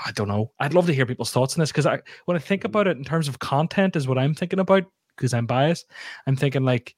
I 0.05 0.11
don't 0.11 0.27
know. 0.27 0.51
I'd 0.59 0.73
love 0.73 0.87
to 0.87 0.93
hear 0.93 1.05
people's 1.05 1.31
thoughts 1.31 1.55
on 1.55 1.61
this 1.61 1.71
because 1.71 1.85
I 1.85 1.99
when 2.25 2.37
I 2.37 2.39
think 2.39 2.63
about 2.63 2.87
it 2.87 2.97
in 2.97 3.03
terms 3.03 3.27
of 3.27 3.39
content 3.39 3.95
is 3.95 4.07
what 4.07 4.17
I'm 4.17 4.33
thinking 4.33 4.59
about 4.59 4.85
because 5.15 5.33
I'm 5.33 5.45
biased. 5.45 5.89
I'm 6.27 6.35
thinking 6.35 6.63
like 6.63 6.95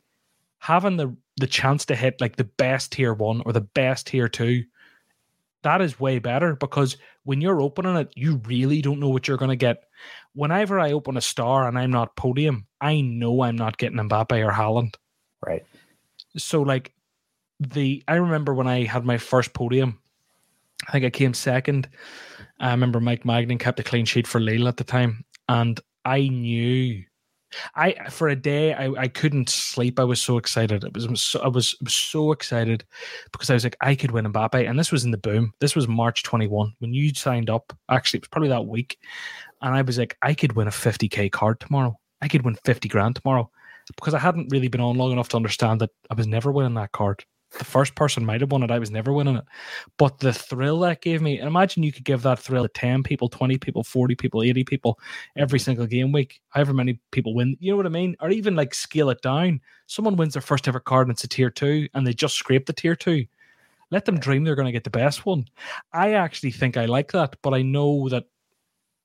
having 0.60 0.98
the 0.98 1.15
the 1.38 1.48
chance 1.48 1.86
to 1.86 1.95
hit 1.95 2.22
like 2.22 2.36
the 2.36 2.44
best 2.44 2.91
tier 2.91 3.14
one 3.14 3.41
or 3.45 3.53
the 3.53 3.61
best 3.61 4.07
tier 4.07 4.28
two. 4.28 4.64
That 5.64 5.82
is 5.82 5.99
way 5.99 6.20
better 6.20 6.56
because 6.56 6.98
when 7.24 7.41
you're 7.41 7.62
opening 7.62 7.95
it, 7.95 8.12
you 8.16 8.41
really 8.45 8.82
don't 8.82 9.00
know 9.00 9.10
what 9.10 9.28
you're 9.28 9.38
going 9.38 9.50
to 9.50 9.56
get. 9.56 9.84
Whenever 10.34 10.80
I 10.80 10.91
open 10.91 11.18
a 11.18 11.22
star 11.22 11.68
and 11.68 11.78
I'm 11.78 11.91
not 11.91 12.16
podium, 12.16 12.68
I 12.82 13.02
know 13.02 13.44
I'm 13.44 13.56
not 13.56 13.78
getting 13.78 13.98
Mbappe 13.98 14.45
or 14.45 14.52
Haaland. 14.52 14.95
Right. 15.45 15.66
So 16.38 16.62
like 16.62 16.94
the 17.60 18.04
I 18.08 18.16
remember 18.16 18.54
when 18.54 18.68
I 18.68 18.84
had 18.84 19.06
my 19.06 19.18
first 19.18 19.54
podium, 19.54 20.00
I 20.88 20.91
think 20.91 21.06
I 21.06 21.10
came 21.10 21.34
second. 21.34 21.90
I 22.60 22.72
remember 22.72 23.00
Mike 23.00 23.24
Maignan 23.24 23.60
kept 23.60 23.80
a 23.80 23.84
clean 23.84 24.06
sheet 24.06 24.28
for 24.28 24.40
Lille 24.40 24.68
at 24.68 24.78
the 24.78 24.84
time, 24.84 25.26
and 25.48 25.80
I 26.06 26.28
knew. 26.28 27.04
I 27.75 28.09
for 28.09 28.30
a 28.30 28.35
day 28.35 28.73
I, 28.73 28.89
I 28.91 29.07
couldn't 29.07 29.49
sleep. 29.49 29.99
I 29.99 30.03
was 30.03 30.21
so 30.21 30.38
excited. 30.38 30.84
It 30.84 30.93
was, 30.93 31.21
so, 31.21 31.39
I 31.41 31.47
was, 31.47 31.75
was 31.81 31.93
so 31.93 32.31
excited 32.31 32.84
because 33.31 33.49
I 33.49 33.53
was 33.53 33.63
like 33.63 33.77
I 33.81 33.95
could 33.95 34.11
win 34.11 34.31
Mbappe, 34.31 34.69
and 34.69 34.77
this 34.77 34.91
was 34.91 35.05
in 35.05 35.11
the 35.11 35.17
boom. 35.17 35.53
This 35.59 35.75
was 35.75 35.88
March 35.88 36.23
twenty 36.23 36.47
one 36.47 36.73
when 36.80 36.93
you 36.93 37.13
signed 37.13 37.49
up. 37.49 37.73
Actually, 37.89 38.19
it 38.19 38.23
was 38.23 38.30
probably 38.30 38.49
that 38.49 38.65
week, 38.65 38.97
and 39.61 39.75
I 39.75 39.81
was 39.81 39.97
like 39.97 40.17
I 40.21 40.34
could 40.34 40.53
win 40.53 40.67
a 40.67 40.71
fifty 40.71 41.09
k 41.09 41.30
card 41.30 41.59
tomorrow. 41.59 41.97
I 42.21 42.27
could 42.27 42.43
win 42.43 42.55
fifty 42.63 42.88
grand 42.88 43.15
tomorrow 43.15 43.49
because 43.95 44.13
I 44.13 44.19
hadn't 44.19 44.51
really 44.51 44.69
been 44.69 44.81
on 44.81 44.97
long 44.97 45.11
enough 45.11 45.30
to 45.30 45.38
understand 45.38 45.81
that 45.81 45.91
I 46.09 46.13
was 46.13 46.27
never 46.27 46.51
winning 46.51 46.75
that 46.75 46.93
card 46.93 47.25
the 47.57 47.65
first 47.65 47.95
person 47.95 48.25
might 48.25 48.41
have 48.41 48.51
won 48.51 48.63
it. 48.63 48.71
I 48.71 48.80
was 48.80 48.91
never 48.91 49.13
winning 49.13 49.38
it. 49.38 49.45
But 49.97 50.19
the 50.19 50.34
thrill 50.34 50.80
that 50.80 51.01
gave 51.01 51.21
me, 51.21 51.38
and 51.38 51.47
imagine 51.47 51.84
you 51.84 51.91
could 51.91 52.03
give 52.03 52.23
that 52.23 52.39
thrill 52.39 52.63
to 52.63 52.69
10 52.69 53.03
people, 53.03 53.30
20 53.30 53.57
people, 53.57 53.84
40 53.84 54.15
people, 54.15 54.41
80 54.41 54.63
people 54.63 54.99
every 55.35 55.59
single 55.59 55.85
game 55.85 56.11
week, 56.11 56.41
however 56.49 56.73
many 56.73 56.99
people 57.11 57.35
win. 57.35 57.55
You 57.59 57.71
know 57.71 57.77
what 57.77 57.85
I 57.85 57.89
mean? 57.89 58.15
Or 58.19 58.30
even 58.30 58.55
like 58.55 58.73
scale 58.73 59.09
it 59.09 59.21
down. 59.21 59.61
Someone 59.88 60.15
wins 60.15 60.34
their 60.34 60.41
first 60.41 60.67
ever 60.67 60.80
card 60.80 61.07
and 61.07 61.15
it's 61.15 61.23
a 61.23 61.27
tier 61.27 61.49
two 61.49 61.88
and 61.93 62.07
they 62.07 62.13
just 62.13 62.35
scrape 62.35 62.65
the 62.65 62.73
tier 62.73 62.95
two. 62.95 63.25
Let 63.91 64.05
them 64.05 64.19
dream 64.19 64.43
they're 64.43 64.55
going 64.55 64.65
to 64.65 64.71
get 64.71 64.84
the 64.84 64.89
best 64.89 65.25
one. 65.25 65.45
I 65.91 66.13
actually 66.13 66.51
think 66.51 66.77
I 66.77 66.85
like 66.85 67.11
that, 67.11 67.35
but 67.43 67.53
I 67.53 67.61
know 67.61 68.09
that 68.09 68.25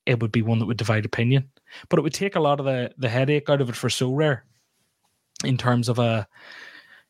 it 0.07 0.21
would 0.23 0.33
be 0.33 0.41
one 0.41 0.59
that 0.61 0.67
would 0.67 0.79
divide 0.79 1.05
opinion. 1.05 1.51
But 1.91 1.99
it 1.99 2.03
would 2.03 2.15
take 2.15 2.37
a 2.37 2.41
lot 2.41 2.61
of 2.61 2.65
the, 2.65 2.93
the 2.97 3.11
headache 3.11 3.51
out 3.51 3.61
of 3.61 3.69
it 3.69 3.77
for 3.77 3.89
Sorare 3.89 4.41
in 5.45 5.59
terms 5.59 5.91
of 5.91 5.99
a, 5.99 6.27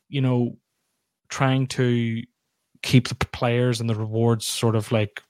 you 0.09 0.19
know, 0.19 0.57
trying 1.29 1.67
to 1.67 2.23
keep 2.81 3.07
the 3.07 3.15
players 3.15 3.79
and 3.79 3.89
the 3.89 3.95
rewards 3.95 4.45
sort 4.45 4.75
of 4.75 4.91
like 4.91 5.21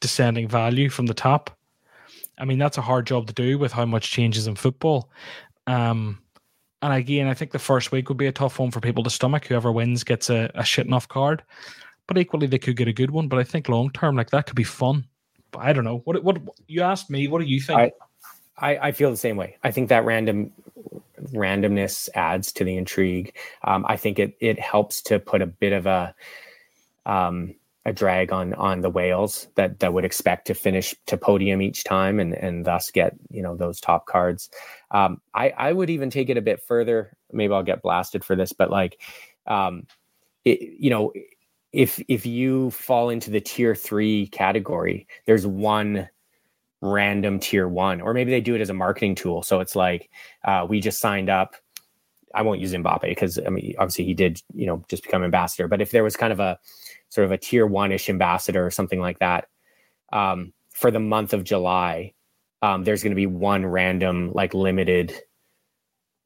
descending 0.00 0.48
value 0.48 0.88
from 0.88 1.06
the 1.06 1.14
top. 1.14 1.50
I 2.38 2.44
mean, 2.44 2.58
that's 2.58 2.78
a 2.78 2.82
hard 2.82 3.06
job 3.06 3.26
to 3.28 3.32
do 3.32 3.58
with 3.58 3.72
how 3.72 3.86
much 3.86 4.10
changes 4.10 4.46
in 4.46 4.56
football. 4.56 5.10
Um, 5.66 6.18
and 6.82 6.92
again, 6.92 7.26
I 7.26 7.34
think 7.34 7.52
the 7.52 7.58
first 7.58 7.92
week 7.92 8.08
would 8.08 8.18
be 8.18 8.26
a 8.26 8.32
tough 8.32 8.58
one 8.58 8.70
for 8.70 8.80
people 8.80 9.02
to 9.04 9.10
stomach. 9.10 9.46
Whoever 9.46 9.72
wins 9.72 10.04
gets 10.04 10.28
a, 10.28 10.50
a 10.54 10.64
shit 10.64 10.86
enough 10.86 11.08
card, 11.08 11.42
but 12.06 12.18
equally 12.18 12.46
they 12.46 12.58
could 12.58 12.76
get 12.76 12.88
a 12.88 12.92
good 12.92 13.10
one. 13.10 13.28
But 13.28 13.38
I 13.38 13.44
think 13.44 13.68
long 13.68 13.90
term, 13.90 14.16
like 14.16 14.30
that 14.30 14.46
could 14.46 14.56
be 14.56 14.64
fun. 14.64 15.06
But 15.50 15.60
I 15.60 15.72
don't 15.72 15.84
know. 15.84 15.98
What 16.04 16.22
what 16.22 16.38
you 16.68 16.82
asked 16.82 17.08
me? 17.08 17.26
What 17.28 17.40
do 17.40 17.46
you 17.46 17.60
think? 17.60 17.78
I, 17.78 17.92
I, 18.58 18.88
I 18.88 18.92
feel 18.92 19.10
the 19.10 19.16
same 19.16 19.36
way. 19.36 19.56
I 19.64 19.70
think 19.70 19.88
that 19.88 20.04
random 20.04 20.52
randomness 21.32 22.08
adds 22.14 22.52
to 22.52 22.64
the 22.64 22.76
intrigue. 22.76 23.36
Um, 23.64 23.84
I 23.88 23.96
think 23.96 24.18
it 24.18 24.36
it 24.40 24.58
helps 24.58 25.02
to 25.02 25.18
put 25.18 25.42
a 25.42 25.46
bit 25.46 25.72
of 25.72 25.86
a 25.86 26.14
um, 27.04 27.54
a 27.86 27.92
drag 27.92 28.32
on 28.32 28.52
on 28.54 28.80
the 28.80 28.90
whales 28.90 29.46
that 29.54 29.78
that 29.78 29.92
would 29.92 30.04
expect 30.04 30.48
to 30.48 30.54
finish 30.54 30.94
to 31.06 31.16
podium 31.16 31.62
each 31.62 31.84
time 31.84 32.18
and 32.18 32.34
and 32.34 32.64
thus 32.64 32.90
get 32.90 33.14
you 33.30 33.42
know 33.42 33.54
those 33.56 33.80
top 33.80 34.06
cards. 34.06 34.50
Um, 34.90 35.20
I 35.34 35.50
I 35.50 35.72
would 35.72 35.88
even 35.88 36.10
take 36.10 36.28
it 36.28 36.36
a 36.36 36.42
bit 36.42 36.60
further. 36.60 37.16
Maybe 37.32 37.54
I'll 37.54 37.62
get 37.62 37.82
blasted 37.82 38.24
for 38.24 38.34
this, 38.34 38.52
but 38.52 38.70
like, 38.70 39.00
um, 39.46 39.86
it, 40.44 40.60
you 40.80 40.90
know, 40.90 41.12
if 41.72 42.02
if 42.08 42.26
you 42.26 42.70
fall 42.72 43.08
into 43.08 43.30
the 43.30 43.40
tier 43.40 43.74
three 43.74 44.26
category, 44.28 45.06
there's 45.26 45.46
one 45.46 46.08
random 46.82 47.38
tier 47.38 47.68
one, 47.68 48.00
or 48.00 48.14
maybe 48.14 48.30
they 48.30 48.40
do 48.40 48.54
it 48.54 48.60
as 48.60 48.70
a 48.70 48.74
marketing 48.74 49.14
tool. 49.14 49.42
So 49.42 49.60
it's 49.60 49.76
like 49.76 50.10
uh, 50.44 50.66
we 50.68 50.80
just 50.80 51.00
signed 51.00 51.28
up. 51.28 51.56
I 52.34 52.42
won't 52.42 52.60
use 52.60 52.72
Mbappe 52.72 53.02
because 53.02 53.38
I 53.38 53.48
mean, 53.48 53.74
obviously 53.78 54.04
he 54.04 54.14
did, 54.14 54.42
you 54.52 54.66
know, 54.66 54.84
just 54.88 55.02
become 55.02 55.24
ambassador. 55.24 55.68
But 55.68 55.80
if 55.80 55.90
there 55.90 56.04
was 56.04 56.16
kind 56.16 56.32
of 56.32 56.40
a 56.40 56.58
sort 57.08 57.24
of 57.24 57.32
a 57.32 57.38
tier 57.38 57.66
one 57.66 57.92
ish 57.92 58.10
ambassador 58.10 58.64
or 58.64 58.70
something 58.70 59.00
like 59.00 59.18
that 59.20 59.48
um, 60.12 60.52
for 60.70 60.90
the 60.90 61.00
month 61.00 61.32
of 61.32 61.44
July, 61.44 62.12
um, 62.62 62.84
there's 62.84 63.02
going 63.02 63.12
to 63.12 63.16
be 63.16 63.26
one 63.26 63.64
random, 63.64 64.32
like 64.32 64.52
limited, 64.54 65.14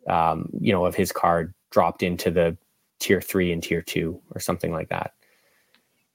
um, 0.08 0.48
you 0.60 0.72
know, 0.72 0.84
of 0.84 0.94
his 0.94 1.12
card 1.12 1.54
dropped 1.70 2.02
into 2.02 2.30
the 2.30 2.56
tier 2.98 3.20
three 3.20 3.52
and 3.52 3.62
tier 3.62 3.82
two 3.82 4.20
or 4.34 4.40
something 4.40 4.72
like 4.72 4.88
that. 4.88 5.12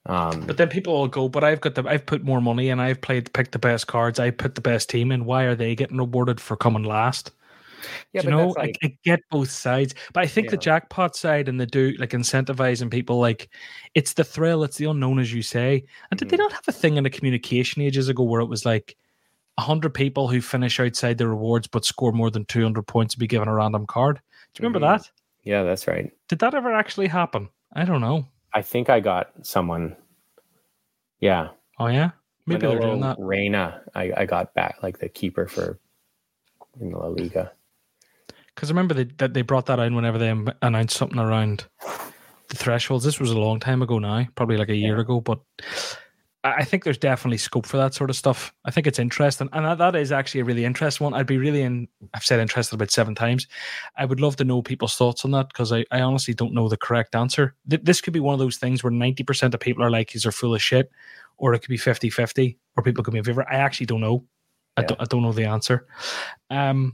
Um, 0.07 0.41
but 0.41 0.57
then 0.57 0.69
people 0.69 0.93
will 0.93 1.07
go, 1.07 1.27
but 1.27 1.43
I've 1.43 1.61
got 1.61 1.75
the, 1.75 1.83
I've 1.87 2.05
put 2.05 2.23
more 2.23 2.41
money 2.41 2.69
and 2.69 2.81
I've 2.81 3.01
played, 3.01 3.33
picked 3.33 3.53
the 3.53 3.59
best 3.59 3.87
cards. 3.87 4.19
I 4.19 4.29
put 4.29 4.55
the 4.55 4.61
best 4.61 4.89
team 4.89 5.11
in. 5.11 5.25
Why 5.25 5.43
are 5.43 5.55
they 5.55 5.75
getting 5.75 5.97
rewarded 5.97 6.39
for 6.39 6.55
coming 6.55 6.83
last? 6.83 7.31
Yeah, 8.13 8.23
you 8.23 8.29
know, 8.29 8.49
like, 8.49 8.77
I, 8.83 8.87
I, 8.87 8.97
get 9.03 9.19
both 9.29 9.51
sides, 9.51 9.93
but 10.13 10.23
I 10.23 10.27
think 10.27 10.45
yeah. 10.45 10.51
the 10.51 10.57
jackpot 10.57 11.15
side 11.15 11.47
and 11.47 11.59
the 11.59 11.67
do 11.67 11.91
like 11.99 12.11
incentivizing 12.11 12.89
people, 12.89 13.19
like 13.19 13.49
it's 13.93 14.13
the 14.13 14.23
thrill, 14.23 14.63
it's 14.63 14.77
the 14.77 14.85
unknown, 14.85 15.19
as 15.19 15.33
you 15.33 15.43
say. 15.43 15.83
And 16.09 16.19
did 16.19 16.27
mm-hmm. 16.27 16.37
they 16.37 16.43
not 16.43 16.53
have 16.53 16.67
a 16.67 16.71
thing 16.71 16.97
in 16.97 17.03
the 17.03 17.09
communication 17.11 17.83
ages 17.83 18.09
ago 18.09 18.23
where 18.23 18.41
it 18.41 18.47
was 18.47 18.65
like 18.65 18.95
hundred 19.59 19.93
people 19.93 20.27
who 20.27 20.41
finish 20.41 20.79
outside 20.79 21.17
the 21.17 21.27
rewards 21.27 21.67
but 21.67 21.85
score 21.85 22.11
more 22.11 22.29
than 22.29 22.45
two 22.45 22.63
hundred 22.63 22.87
points 22.87 23.13
to 23.13 23.19
be 23.19 23.27
given 23.27 23.47
a 23.47 23.53
random 23.53 23.85
card? 23.85 24.15
Do 24.15 24.63
you 24.63 24.67
remember 24.67 24.85
mm-hmm. 24.85 24.97
that? 24.97 25.11
Yeah, 25.43 25.63
that's 25.63 25.87
right. 25.87 26.11
Did 26.27 26.39
that 26.39 26.55
ever 26.55 26.73
actually 26.73 27.07
happen? 27.07 27.49
I 27.73 27.85
don't 27.85 28.01
know. 28.01 28.25
I 28.55 28.61
think 28.61 28.89
I 28.89 29.01
got 29.01 29.31
someone. 29.41 29.97
Yeah. 31.19 31.49
Oh 31.77 31.87
yeah. 31.87 32.11
Maybe 32.47 32.61
Manolo 32.61 32.79
they're 32.79 32.89
doing 32.89 33.01
that. 33.01 33.17
Reina, 33.19 33.81
I, 33.93 34.13
I 34.15 34.25
got 34.25 34.53
back 34.53 34.81
like 34.81 34.99
the 34.99 35.09
keeper 35.09 35.45
for 35.45 35.77
in 36.79 36.91
La 36.91 37.07
Liga. 37.07 37.51
Because 38.53 38.69
remember 38.69 38.93
they, 38.93 39.03
that 39.17 39.33
they 39.33 39.41
brought 39.41 39.65
that 39.65 39.79
in 39.79 39.93
whenever 39.93 40.17
they 40.17 40.33
announced 40.61 40.95
something 40.95 41.19
around 41.19 41.65
the 42.47 42.55
thresholds. 42.55 43.03
This 43.03 43.19
was 43.19 43.31
a 43.31 43.37
long 43.37 43.59
time 43.59 43.81
ago 43.81 43.99
now, 43.99 44.25
probably 44.35 44.55
like 44.55 44.69
a 44.69 44.75
year 44.75 44.95
yeah. 44.95 45.01
ago, 45.01 45.19
but 45.19 45.41
I 46.45 46.63
think 46.63 46.83
there's 46.83 46.99
definitely 46.99 47.39
scope 47.39 47.65
for 47.65 47.77
that 47.77 47.95
sort 47.95 48.11
of 48.11 48.15
stuff. 48.15 48.53
I 48.65 48.71
think 48.71 48.85
it's 48.85 48.99
interesting, 48.99 49.49
and 49.51 49.65
that, 49.65 49.79
that 49.79 49.95
is 49.95 50.11
actually 50.11 50.41
a 50.41 50.45
really 50.45 50.63
interesting 50.63 51.03
one. 51.03 51.15
I'd 51.15 51.25
be 51.25 51.39
really 51.39 51.63
in. 51.63 51.87
I've 52.13 52.23
said 52.23 52.39
interested 52.39 52.75
about 52.75 52.91
seven 52.91 53.15
times. 53.15 53.47
I 53.97 54.05
would 54.05 54.19
love 54.19 54.35
to 54.35 54.43
know 54.43 54.61
people's 54.61 54.95
thoughts 54.95 55.25
on 55.25 55.31
that 55.31 55.47
because 55.47 55.73
I, 55.73 55.85
I 55.89 56.01
honestly 56.01 56.35
don't 56.35 56.53
know 56.53 56.69
the 56.69 56.77
correct 56.77 57.15
answer. 57.15 57.55
Th- 57.67 57.81
this 57.81 57.99
could 57.99 58.13
be 58.13 58.19
one 58.19 58.33
of 58.33 58.39
those 58.39 58.57
things 58.57 58.83
where 58.83 58.91
ninety 58.91 59.23
percent 59.23 59.55
of 59.55 59.59
people 59.59 59.83
are 59.83 59.89
like, 59.89 60.11
"These 60.11 60.27
are 60.27 60.31
full 60.31 60.53
of 60.53 60.61
shit," 60.61 60.91
or 61.37 61.55
it 61.55 61.59
could 61.59 61.69
be 61.69 61.77
50-50, 61.77 62.57
or 62.77 62.83
people 62.83 63.03
could 63.03 63.11
be 63.11 63.17
in 63.17 63.23
favor. 63.25 63.45
I 63.49 63.55
actually 63.55 63.87
don't 63.87 64.01
know. 64.01 64.23
I, 64.77 64.83
don't, 64.83 65.01
I 65.01 65.05
don't 65.05 65.23
know 65.23 65.31
the 65.31 65.45
answer. 65.45 65.87
Um, 66.49 66.93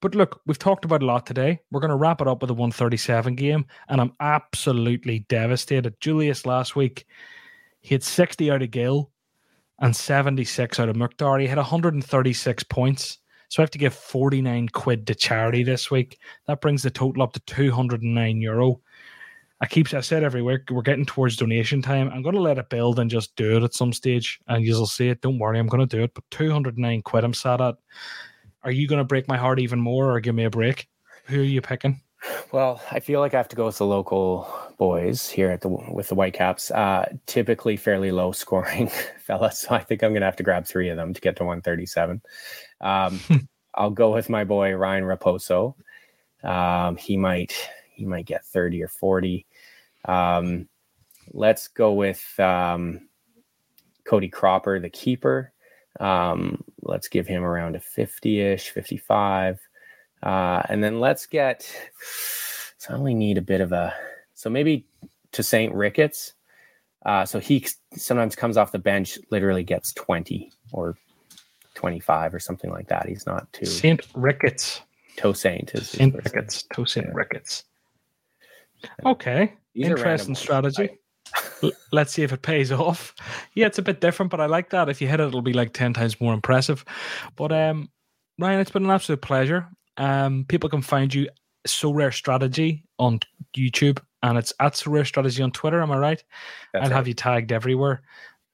but 0.00 0.14
look, 0.14 0.40
we've 0.46 0.58
talked 0.58 0.84
about 0.84 1.02
a 1.02 1.06
lot 1.06 1.26
today. 1.26 1.60
We're 1.70 1.80
going 1.80 1.90
to 1.90 1.96
wrap 1.96 2.20
it 2.20 2.28
up 2.28 2.40
with 2.40 2.50
a 2.50 2.54
137 2.54 3.34
game, 3.34 3.66
and 3.88 4.00
I'm 4.00 4.12
absolutely 4.20 5.20
devastated. 5.28 5.98
Julius 6.00 6.46
last 6.46 6.76
week 6.76 7.06
he 7.86 7.94
had 7.94 8.02
60 8.02 8.50
out 8.50 8.62
of 8.62 8.72
Gil 8.72 9.12
and 9.78 9.94
76 9.94 10.80
out 10.80 10.88
of 10.88 10.96
Mukhtar. 10.96 11.38
He 11.38 11.46
had 11.46 11.56
136 11.56 12.64
points. 12.64 13.18
So 13.48 13.60
I 13.60 13.62
have 13.62 13.70
to 13.70 13.78
give 13.78 13.94
49 13.94 14.70
quid 14.70 15.06
to 15.06 15.14
charity 15.14 15.62
this 15.62 15.88
week. 15.88 16.18
That 16.48 16.60
brings 16.60 16.82
the 16.82 16.90
total 16.90 17.22
up 17.22 17.32
to 17.34 17.40
209 17.46 18.40
euro. 18.40 18.80
I 19.60 19.66
keep 19.66 19.94
I 19.94 20.00
said 20.00 20.24
every 20.24 20.42
week 20.42 20.62
we're 20.68 20.82
getting 20.82 21.06
towards 21.06 21.36
donation 21.36 21.80
time. 21.80 22.10
I'm 22.12 22.22
gonna 22.22 22.40
let 22.40 22.58
it 22.58 22.70
build 22.70 22.98
and 22.98 23.08
just 23.08 23.36
do 23.36 23.56
it 23.56 23.62
at 23.62 23.72
some 23.72 23.92
stage, 23.92 24.40
and 24.48 24.64
you'll 24.64 24.86
see 24.86 25.08
it. 25.10 25.20
Don't 25.20 25.38
worry, 25.38 25.60
I'm 25.60 25.68
gonna 25.68 25.86
do 25.86 26.02
it. 26.02 26.12
But 26.12 26.24
209 26.32 27.02
quid 27.02 27.22
I'm 27.22 27.32
sat 27.32 27.60
at. 27.60 27.76
Are 28.64 28.72
you 28.72 28.88
gonna 28.88 29.04
break 29.04 29.28
my 29.28 29.36
heart 29.36 29.60
even 29.60 29.80
more 29.80 30.10
or 30.10 30.18
give 30.18 30.34
me 30.34 30.42
a 30.42 30.50
break? 30.50 30.88
Who 31.26 31.38
are 31.38 31.44
you 31.44 31.60
picking? 31.60 32.00
Well, 32.52 32.80
I 32.90 33.00
feel 33.00 33.20
like 33.20 33.34
I 33.34 33.36
have 33.36 33.48
to 33.48 33.56
go 33.56 33.66
with 33.66 33.78
the 33.78 33.86
local 33.86 34.48
boys 34.78 35.28
here 35.28 35.50
at 35.50 35.60
the 35.60 35.68
with 35.68 36.08
the 36.08 36.14
Whitecaps. 36.14 36.70
Uh, 36.70 37.12
typically 37.26 37.76
fairly 37.76 38.10
low 38.10 38.32
scoring 38.32 38.88
fellas, 39.18 39.58
so 39.60 39.74
I 39.74 39.80
think 39.80 40.02
I'm 40.02 40.12
gonna 40.12 40.26
have 40.26 40.36
to 40.36 40.42
grab 40.42 40.66
three 40.66 40.88
of 40.88 40.96
them 40.96 41.14
to 41.14 41.20
get 41.20 41.36
to 41.36 41.44
137. 41.44 42.22
Um, 42.80 43.20
I'll 43.74 43.90
go 43.90 44.12
with 44.12 44.28
my 44.28 44.44
boy 44.44 44.74
Ryan 44.74 45.04
Raposo. 45.04 45.74
Um, 46.42 46.96
he 46.96 47.16
might 47.16 47.54
he 47.92 48.04
might 48.04 48.26
get 48.26 48.44
30 48.44 48.82
or 48.82 48.88
40. 48.88 49.46
Um, 50.04 50.68
let's 51.32 51.68
go 51.68 51.92
with 51.92 52.38
um, 52.38 53.08
Cody 54.04 54.28
Cropper, 54.28 54.78
the 54.78 54.90
keeper. 54.90 55.52
Um, 55.98 56.62
let's 56.82 57.08
give 57.08 57.26
him 57.26 57.42
around 57.42 57.74
a 57.74 57.80
50 57.80 58.40
ish, 58.40 58.70
55. 58.70 59.65
Uh, 60.22 60.62
and 60.68 60.82
then 60.82 61.00
let's 61.00 61.26
get. 61.26 61.70
So 62.78 62.94
I 62.94 62.96
only 62.96 63.14
need 63.14 63.38
a 63.38 63.42
bit 63.42 63.60
of 63.60 63.72
a. 63.72 63.94
So 64.34 64.50
maybe 64.50 64.86
Tosaint 65.32 65.74
Ricketts. 65.74 66.34
Uh, 67.04 67.24
so 67.24 67.38
he 67.38 67.64
sometimes 67.94 68.34
comes 68.34 68.56
off 68.56 68.72
the 68.72 68.78
bench, 68.78 69.18
literally 69.30 69.62
gets 69.62 69.92
20 69.92 70.50
or 70.72 70.96
25 71.74 72.34
or 72.34 72.40
something 72.40 72.70
like 72.70 72.88
that. 72.88 73.06
He's 73.06 73.26
not 73.26 73.52
too. 73.52 73.66
St. 73.66 74.00
Ricketts. 74.14 74.80
Toe 75.16 75.32
Saint 75.32 75.72
is 75.74 75.90
St. 75.90 76.14
Ricketts. 76.14 76.64
Tosaint 76.74 77.06
yeah. 77.06 77.12
Ricketts. 77.14 77.64
Okay. 79.04 79.52
These 79.74 79.86
Interesting 79.86 80.34
strategy. 80.34 80.90
Let's 81.92 82.12
see 82.12 82.22
if 82.22 82.32
it 82.32 82.42
pays 82.42 82.72
off. 82.72 83.14
Yeah, 83.54 83.66
it's 83.66 83.78
a 83.78 83.82
bit 83.82 84.02
different, 84.02 84.30
but 84.30 84.42
I 84.42 84.46
like 84.46 84.68
that. 84.70 84.90
If 84.90 85.00
you 85.00 85.08
hit 85.08 85.18
it, 85.18 85.28
it'll 85.28 85.40
be 85.40 85.54
like 85.54 85.72
10 85.72 85.94
times 85.94 86.20
more 86.20 86.34
impressive. 86.34 86.84
But 87.36 87.52
um, 87.52 87.88
Ryan, 88.38 88.60
it's 88.60 88.70
been 88.70 88.84
an 88.84 88.90
absolute 88.90 89.22
pleasure. 89.22 89.66
Um, 89.98 90.44
people 90.48 90.68
can 90.68 90.82
find 90.82 91.12
you 91.12 91.28
Sorare 91.66 92.14
Strategy 92.14 92.84
on 92.98 93.20
YouTube 93.56 93.98
and 94.22 94.38
it's 94.38 94.52
at 94.60 94.74
Sorare 94.74 95.06
Strategy 95.06 95.42
on 95.42 95.52
Twitter. 95.52 95.80
Am 95.80 95.92
I 95.92 95.98
right? 95.98 96.24
That's 96.72 96.84
I'll 96.84 96.90
right. 96.90 96.96
have 96.96 97.08
you 97.08 97.14
tagged 97.14 97.52
everywhere. 97.52 98.02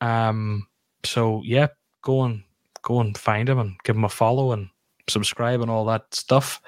Um, 0.01 0.67
so 1.05 1.43
yeah, 1.45 1.69
go 2.03 2.23
and 2.25 2.43
go 2.83 3.01
and 3.01 3.17
find 3.17 3.49
him 3.49 3.59
and 3.59 3.77
give 3.85 3.97
him 3.97 4.05
a 4.05 4.09
follow 4.09 4.53
and 4.53 4.69
subscribe 5.09 5.61
and 5.61 5.71
all 5.71 5.85
that 5.87 6.15
stuff. 6.15 6.61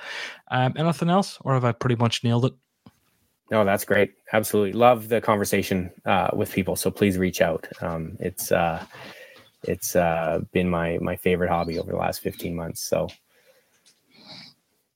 Um, 0.51 0.75
anything 0.77 1.11
else, 1.11 1.39
or 1.43 1.55
have 1.55 1.65
I 1.65 1.73
pretty 1.73 1.97
much 1.97 2.25
nailed 2.25 2.47
it? 2.47 2.55
No, 3.51 3.65
that's 3.65 3.85
great. 3.85 4.15
Absolutely 4.33 4.73
love 4.73 5.09
the 5.09 5.21
conversation 5.21 5.91
uh, 6.07 6.31
with 6.33 6.51
people. 6.53 6.77
So 6.77 6.91
please 6.91 7.19
reach 7.19 7.41
out. 7.41 7.69
Um, 7.83 8.17
it's 8.21 8.51
uh, 8.51 8.85
it's 9.65 9.97
uh, 9.97 10.41
been 10.53 10.69
my 10.69 10.99
my 11.01 11.17
favorite 11.17 11.51
hobby 11.51 11.79
over 11.79 11.91
the 11.91 11.99
last 11.99 12.21
fifteen 12.21 12.55
months. 12.55 12.83
So 12.83 13.09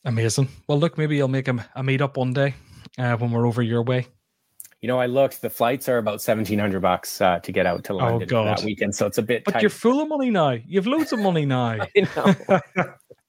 amazing. 0.05 0.49
Well, 0.67 0.79
look, 0.79 0.99
maybe 0.99 1.21
I'll 1.21 1.29
make 1.29 1.49
a, 1.49 1.69
a 1.75 1.83
meet 1.83 2.01
up 2.01 2.17
one 2.17 2.33
day 2.33 2.55
uh, 2.99 3.17
when 3.17 3.31
we're 3.31 3.47
over 3.47 3.63
your 3.63 3.83
way. 3.83 4.07
You 4.81 4.87
know, 4.87 5.01
I 5.01 5.07
looked. 5.07 5.43
The 5.43 5.51
flights 5.51 5.89
are 5.89 5.99
about 5.99 6.23
seventeen 6.23 6.61
hundred 6.61 6.83
bucks 6.83 7.21
uh, 7.21 7.41
to 7.41 7.51
get 7.51 7.67
out 7.67 7.83
to 7.85 7.95
oh, 7.95 7.97
London 7.97 8.33
oh, 8.33 8.45
that 8.45 8.63
weekend, 8.63 8.95
so 8.95 9.07
it's 9.07 9.19
a 9.19 9.23
bit. 9.23 9.45
But 9.45 9.55
tight. 9.55 9.63
you're 9.63 9.71
full 9.71 10.01
of 10.01 10.09
money 10.09 10.31
now. 10.31 10.51
You've 10.51 10.87
loads 10.87 11.13
of 11.13 11.19
money 11.19 11.45
now. 11.47 11.79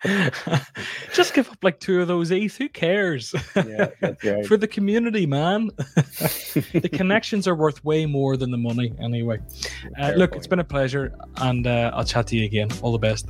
Just 1.13 1.33
give 1.33 1.49
up 1.49 1.57
like 1.63 1.79
two 1.79 2.01
of 2.01 2.07
those 2.07 2.31
ETH. 2.31 2.55
Who 2.57 2.69
cares? 2.69 3.33
Yeah, 3.55 3.89
right. 4.01 4.45
For 4.47 4.57
the 4.57 4.67
community, 4.67 5.25
man. 5.25 5.71
the 5.75 6.89
connections 6.93 7.47
are 7.47 7.55
worth 7.55 7.83
way 7.83 8.05
more 8.05 8.37
than 8.37 8.51
the 8.51 8.57
money, 8.57 8.93
anyway. 9.01 9.39
Uh, 9.99 10.11
look, 10.15 10.31
point. 10.31 10.39
it's 10.39 10.47
been 10.47 10.59
a 10.59 10.63
pleasure, 10.63 11.13
and 11.37 11.67
uh, 11.67 11.91
I'll 11.93 12.05
chat 12.05 12.27
to 12.27 12.37
you 12.37 12.45
again. 12.45 12.69
All 12.81 12.91
the 12.91 12.99
best. 12.99 13.27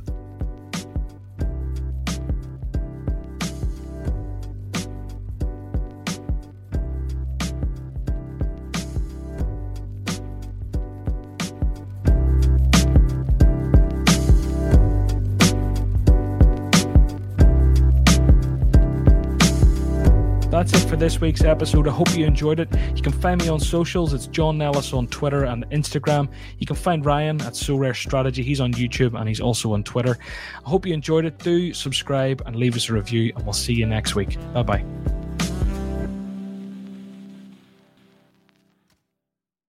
This 21.00 21.18
week's 21.18 21.44
episode. 21.44 21.88
I 21.88 21.92
hope 21.92 22.14
you 22.14 22.26
enjoyed 22.26 22.60
it. 22.60 22.68
You 22.94 23.00
can 23.00 23.12
find 23.12 23.40
me 23.40 23.48
on 23.48 23.58
socials. 23.58 24.12
It's 24.12 24.26
John 24.26 24.58
Nellis 24.58 24.92
on 24.92 25.06
Twitter 25.06 25.44
and 25.44 25.64
Instagram. 25.70 26.28
You 26.58 26.66
can 26.66 26.76
find 26.76 27.06
Ryan 27.06 27.40
at 27.40 27.54
Sorare 27.54 27.96
Strategy. 27.96 28.42
He's 28.42 28.60
on 28.60 28.74
YouTube 28.74 29.18
and 29.18 29.26
he's 29.26 29.40
also 29.40 29.72
on 29.72 29.82
Twitter. 29.82 30.18
I 30.62 30.68
hope 30.68 30.84
you 30.84 30.92
enjoyed 30.92 31.24
it. 31.24 31.38
Do 31.38 31.72
subscribe 31.72 32.42
and 32.44 32.54
leave 32.54 32.76
us 32.76 32.90
a 32.90 32.92
review, 32.92 33.32
and 33.34 33.44
we'll 33.44 33.54
see 33.54 33.72
you 33.72 33.86
next 33.86 34.14
week. 34.14 34.36
Bye 34.52 34.62
bye. 34.62 35.29